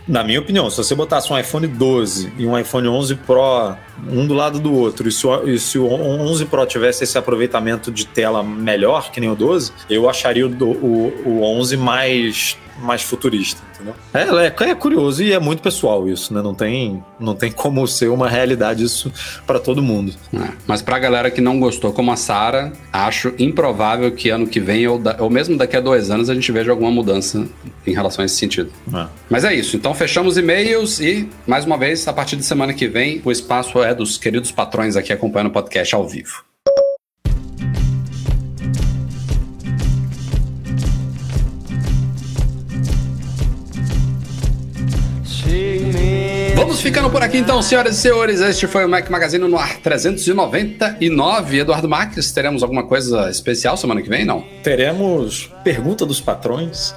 na 0.08 0.24
minha 0.24 0.40
opinião, 0.40 0.70
se 0.70 0.78
você 0.78 0.94
botasse 0.96 1.32
um 1.32 1.38
iPhone 1.38 1.68
12 1.68 2.34
e 2.38 2.46
um 2.46 2.58
iPhone 2.58 2.88
11 2.88 3.16
Pro 3.16 3.76
um 4.10 4.28
do 4.28 4.34
lado 4.34 4.60
do 4.60 4.74
outro, 4.74 5.08
e 5.08 5.12
se, 5.12 5.26
o, 5.26 5.50
e 5.50 5.58
se 5.58 5.78
o 5.78 5.86
11 5.88 6.46
Pro 6.46 6.66
tivesse 6.66 7.04
esse 7.04 7.18
aproveitamento 7.18 7.92
de 7.92 8.06
tela 8.06 8.44
melhor 8.44 9.12
que 9.12 9.20
nem 9.20 9.30
o 9.30 9.36
12, 9.36 9.72
eu 9.90 10.10
acharia 10.10 10.46
o, 10.46 10.50
o, 10.50 11.14
o 11.26 11.44
11 11.44 11.78
mais 11.78 12.58
mais 12.84 13.02
futurista, 13.02 13.62
entendeu? 13.74 13.96
É, 14.14 14.48
é, 14.48 14.70
é, 14.70 14.76
curioso 14.76 15.24
e 15.24 15.32
é 15.32 15.40
muito 15.40 15.62
pessoal 15.62 16.08
isso, 16.08 16.34
né? 16.34 16.42
Não 16.42 16.54
tem, 16.54 17.04
não 17.20 17.36
tem 17.36 17.52
como 17.52 17.88
ser 17.88 18.10
uma 18.10 18.28
realidade 18.28 18.84
isso 18.84 19.12
para 19.46 19.60
todo 19.60 19.82
mundo. 19.82 20.14
É, 20.34 20.50
mas 20.68 20.82
pra 20.82 21.00
galera 21.00 21.30
que 21.30 21.40
não 21.40 21.60
gostou, 21.60 21.94
como 21.94 22.12
a 22.12 22.16
Sara, 22.16 22.74
acho 22.92 23.34
improvável 23.38 24.12
que 24.12 24.30
ano 24.30 24.48
que 24.48 24.60
vem 24.60 24.88
ou, 24.88 24.98
da, 24.98 25.16
ou 25.20 25.30
mesmo 25.30 25.58
daqui 25.58 25.78
a 25.78 25.82
dois 25.82 26.10
anos 26.10 26.30
a 26.30 26.34
gente 26.34 26.52
veja 26.52 26.72
alguma 26.72 26.92
mudança 26.92 27.48
em 27.86 27.94
relação 27.94 28.24
a 28.24 28.26
esse 28.26 28.36
sentido. 28.36 28.72
É. 28.94 29.08
Mas 29.30 29.44
é 29.44 29.54
isso. 29.54 29.76
Então 29.76 29.93
fechamos 29.94 30.38
e-mails 30.38 31.00
e, 31.00 31.30
mais 31.46 31.66
uma 31.66 31.78
vez, 31.78 32.08
a 32.08 32.14
partir 32.14 32.36
de 32.36 32.44
semana 32.44 32.74
que 32.74 32.88
vem, 32.88 33.22
o 33.26 33.32
espaço 33.32 33.84
é 33.84 33.94
dos 33.94 34.18
queridos 34.18 34.52
patrões 34.52 34.96
aqui 34.96 35.12
acompanhando 35.12 35.50
o 35.50 35.54
podcast 35.54 35.94
ao 35.96 36.08
vivo. 36.08 36.53
Vamos 46.64 46.80
ficando 46.80 47.10
por 47.10 47.22
aqui 47.22 47.40
então, 47.40 47.62
senhoras 47.62 47.98
e 47.98 48.00
senhores. 48.00 48.40
Este 48.40 48.68
foi 48.68 48.86
o 48.86 48.90
Mac 48.90 49.10
Magazine 49.10 49.46
no 49.46 49.58
ar 49.58 49.80
399. 49.80 51.60
Eduardo 51.60 51.90
Marques, 51.90 52.32
teremos 52.32 52.64
alguma 52.64 52.84
coisa 52.84 53.30
especial 53.30 53.76
semana 53.76 54.02
que 54.02 54.08
vem, 54.08 54.24
não? 54.24 54.46
Teremos 54.64 55.52
pergunta 55.62 56.06
dos 56.06 56.22
patrões. 56.22 56.96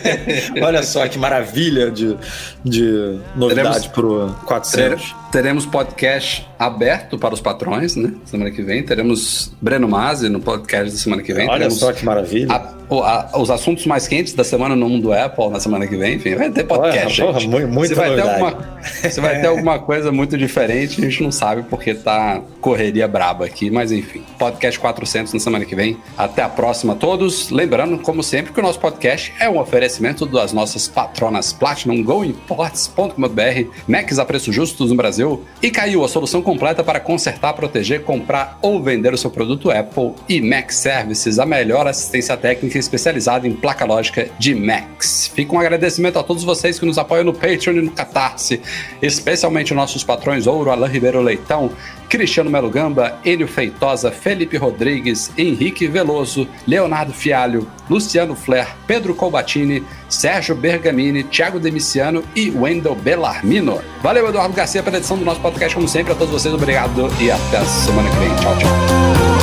Olha 0.62 0.82
só 0.82 1.06
que 1.06 1.18
maravilha 1.18 1.90
de, 1.90 2.16
de 2.64 3.18
novidade 3.36 3.90
para 3.90 4.06
o 4.06 4.34
400. 4.46 4.72
Teremos 4.72 5.23
podcast 5.66 6.48
aberto 6.58 7.18
para 7.18 7.34
os 7.34 7.40
patrões, 7.40 7.96
né? 7.96 8.12
Semana 8.24 8.50
que 8.52 8.62
vem. 8.62 8.84
Teremos 8.84 9.52
Breno 9.60 9.88
Mazzi 9.88 10.28
no 10.28 10.38
podcast 10.38 10.92
da 10.92 10.96
semana 10.96 11.22
que 11.22 11.34
vem. 11.34 11.48
Olha 11.48 11.58
Teremos 11.58 11.78
só 11.78 11.92
que 11.92 12.04
maravilha. 12.04 12.52
A, 12.52 13.32
a, 13.34 13.38
os 13.40 13.50
assuntos 13.50 13.84
mais 13.84 14.06
quentes 14.06 14.32
da 14.32 14.44
semana 14.44 14.76
no 14.76 14.88
mundo 14.88 15.12
Apple 15.12 15.48
na 15.48 15.58
semana 15.58 15.88
que 15.88 15.96
vem. 15.96 16.14
Enfim, 16.14 16.36
vai 16.36 16.50
ter 16.50 16.62
podcast. 16.64 17.20
Porra, 17.20 17.32
porra, 17.40 17.48
muito, 17.48 17.68
muito 17.68 17.94
vai, 17.96 18.14
ter 18.14 18.20
alguma, 18.20 18.80
se 19.10 19.20
vai 19.20 19.40
ter 19.40 19.46
alguma 19.48 19.78
coisa 19.80 20.12
muito 20.12 20.38
diferente, 20.38 21.00
a 21.00 21.10
gente 21.10 21.22
não 21.22 21.32
sabe 21.32 21.64
porque 21.68 21.94
tá 21.94 22.40
correria 22.60 23.08
braba 23.08 23.44
aqui. 23.44 23.70
Mas 23.70 23.90
enfim, 23.90 24.22
podcast 24.38 24.78
400 24.78 25.32
na 25.34 25.40
semana 25.40 25.64
que 25.64 25.74
vem. 25.74 25.96
Até 26.16 26.42
a 26.42 26.48
próxima 26.48 26.92
a 26.92 26.96
todos. 26.96 27.50
Lembrando, 27.50 27.98
como 27.98 28.22
sempre, 28.22 28.52
que 28.52 28.60
o 28.60 28.62
nosso 28.62 28.78
podcast 28.78 29.32
é 29.40 29.50
um 29.50 29.58
oferecimento 29.58 30.26
das 30.26 30.52
nossas 30.52 30.86
patronas 30.86 31.52
Platinum, 31.52 32.04
GoImports.com.br, 32.04 33.68
Macs 33.88 34.18
a 34.20 34.24
preço 34.24 34.52
justo 34.52 34.86
no 34.86 34.94
Brasil 34.94 35.23
Brasil 35.24 35.44
e 35.62 35.70
caiu 35.70 36.04
a 36.04 36.08
solução 36.08 36.42
completa 36.42 36.84
para 36.84 37.00
consertar, 37.00 37.54
proteger, 37.54 38.02
comprar 38.02 38.58
ou 38.60 38.82
vender 38.82 39.14
o 39.14 39.18
seu 39.18 39.30
produto 39.30 39.70
Apple 39.70 40.12
e 40.28 40.40
Mac 40.40 40.70
Services, 40.70 41.38
a 41.38 41.46
melhor 41.46 41.86
assistência 41.86 42.36
técnica 42.36 42.78
especializada 42.78 43.48
em 43.48 43.54
placa 43.54 43.84
lógica 43.84 44.28
de 44.38 44.54
Macs. 44.54 45.30
Fica 45.34 45.54
um 45.54 45.58
agradecimento 45.58 46.18
a 46.18 46.22
todos 46.22 46.44
vocês 46.44 46.78
que 46.78 46.84
nos 46.84 46.98
apoiam 46.98 47.24
no 47.24 47.32
Patreon 47.32 47.76
e 47.76 47.82
no 47.82 47.90
Catarse, 47.90 48.60
especialmente 49.00 49.72
nossos 49.72 50.04
patrões 50.04 50.46
Ouro, 50.46 50.70
Alain 50.70 50.90
Ribeiro 50.90 51.22
Leitão, 51.22 51.70
Cristiano 52.08 52.50
Melo 52.50 52.70
Gamba, 52.70 53.18
Enio 53.24 53.48
Feitosa, 53.48 54.10
Felipe 54.10 54.56
Rodrigues, 54.56 55.30
Henrique 55.36 55.86
Veloso, 55.86 56.46
Leonardo 56.66 57.12
Fialho, 57.12 57.68
Luciano 57.88 58.34
Flair, 58.34 58.68
Pedro 58.86 59.14
Colbatini, 59.14 59.82
Sérgio 60.08 60.54
Bergamini, 60.54 61.24
Thiago 61.24 61.58
Demiciano 61.58 62.22
e 62.34 62.50
Wendel 62.50 62.94
Bellarmino. 62.94 63.80
Valeu, 64.02 64.28
Eduardo 64.28 64.54
Garcia, 64.54 64.82
pela 64.82 64.98
edição 64.98 65.18
do 65.18 65.24
nosso 65.24 65.40
podcast, 65.40 65.74
como 65.74 65.88
sempre. 65.88 66.12
A 66.12 66.16
todos 66.16 66.32
vocês, 66.32 66.54
obrigado 66.54 67.10
e 67.20 67.30
até 67.30 67.64
semana 67.64 68.08
que 68.10 68.16
vem. 68.16 68.28
Tchau, 68.36 68.58
tchau. 68.58 69.33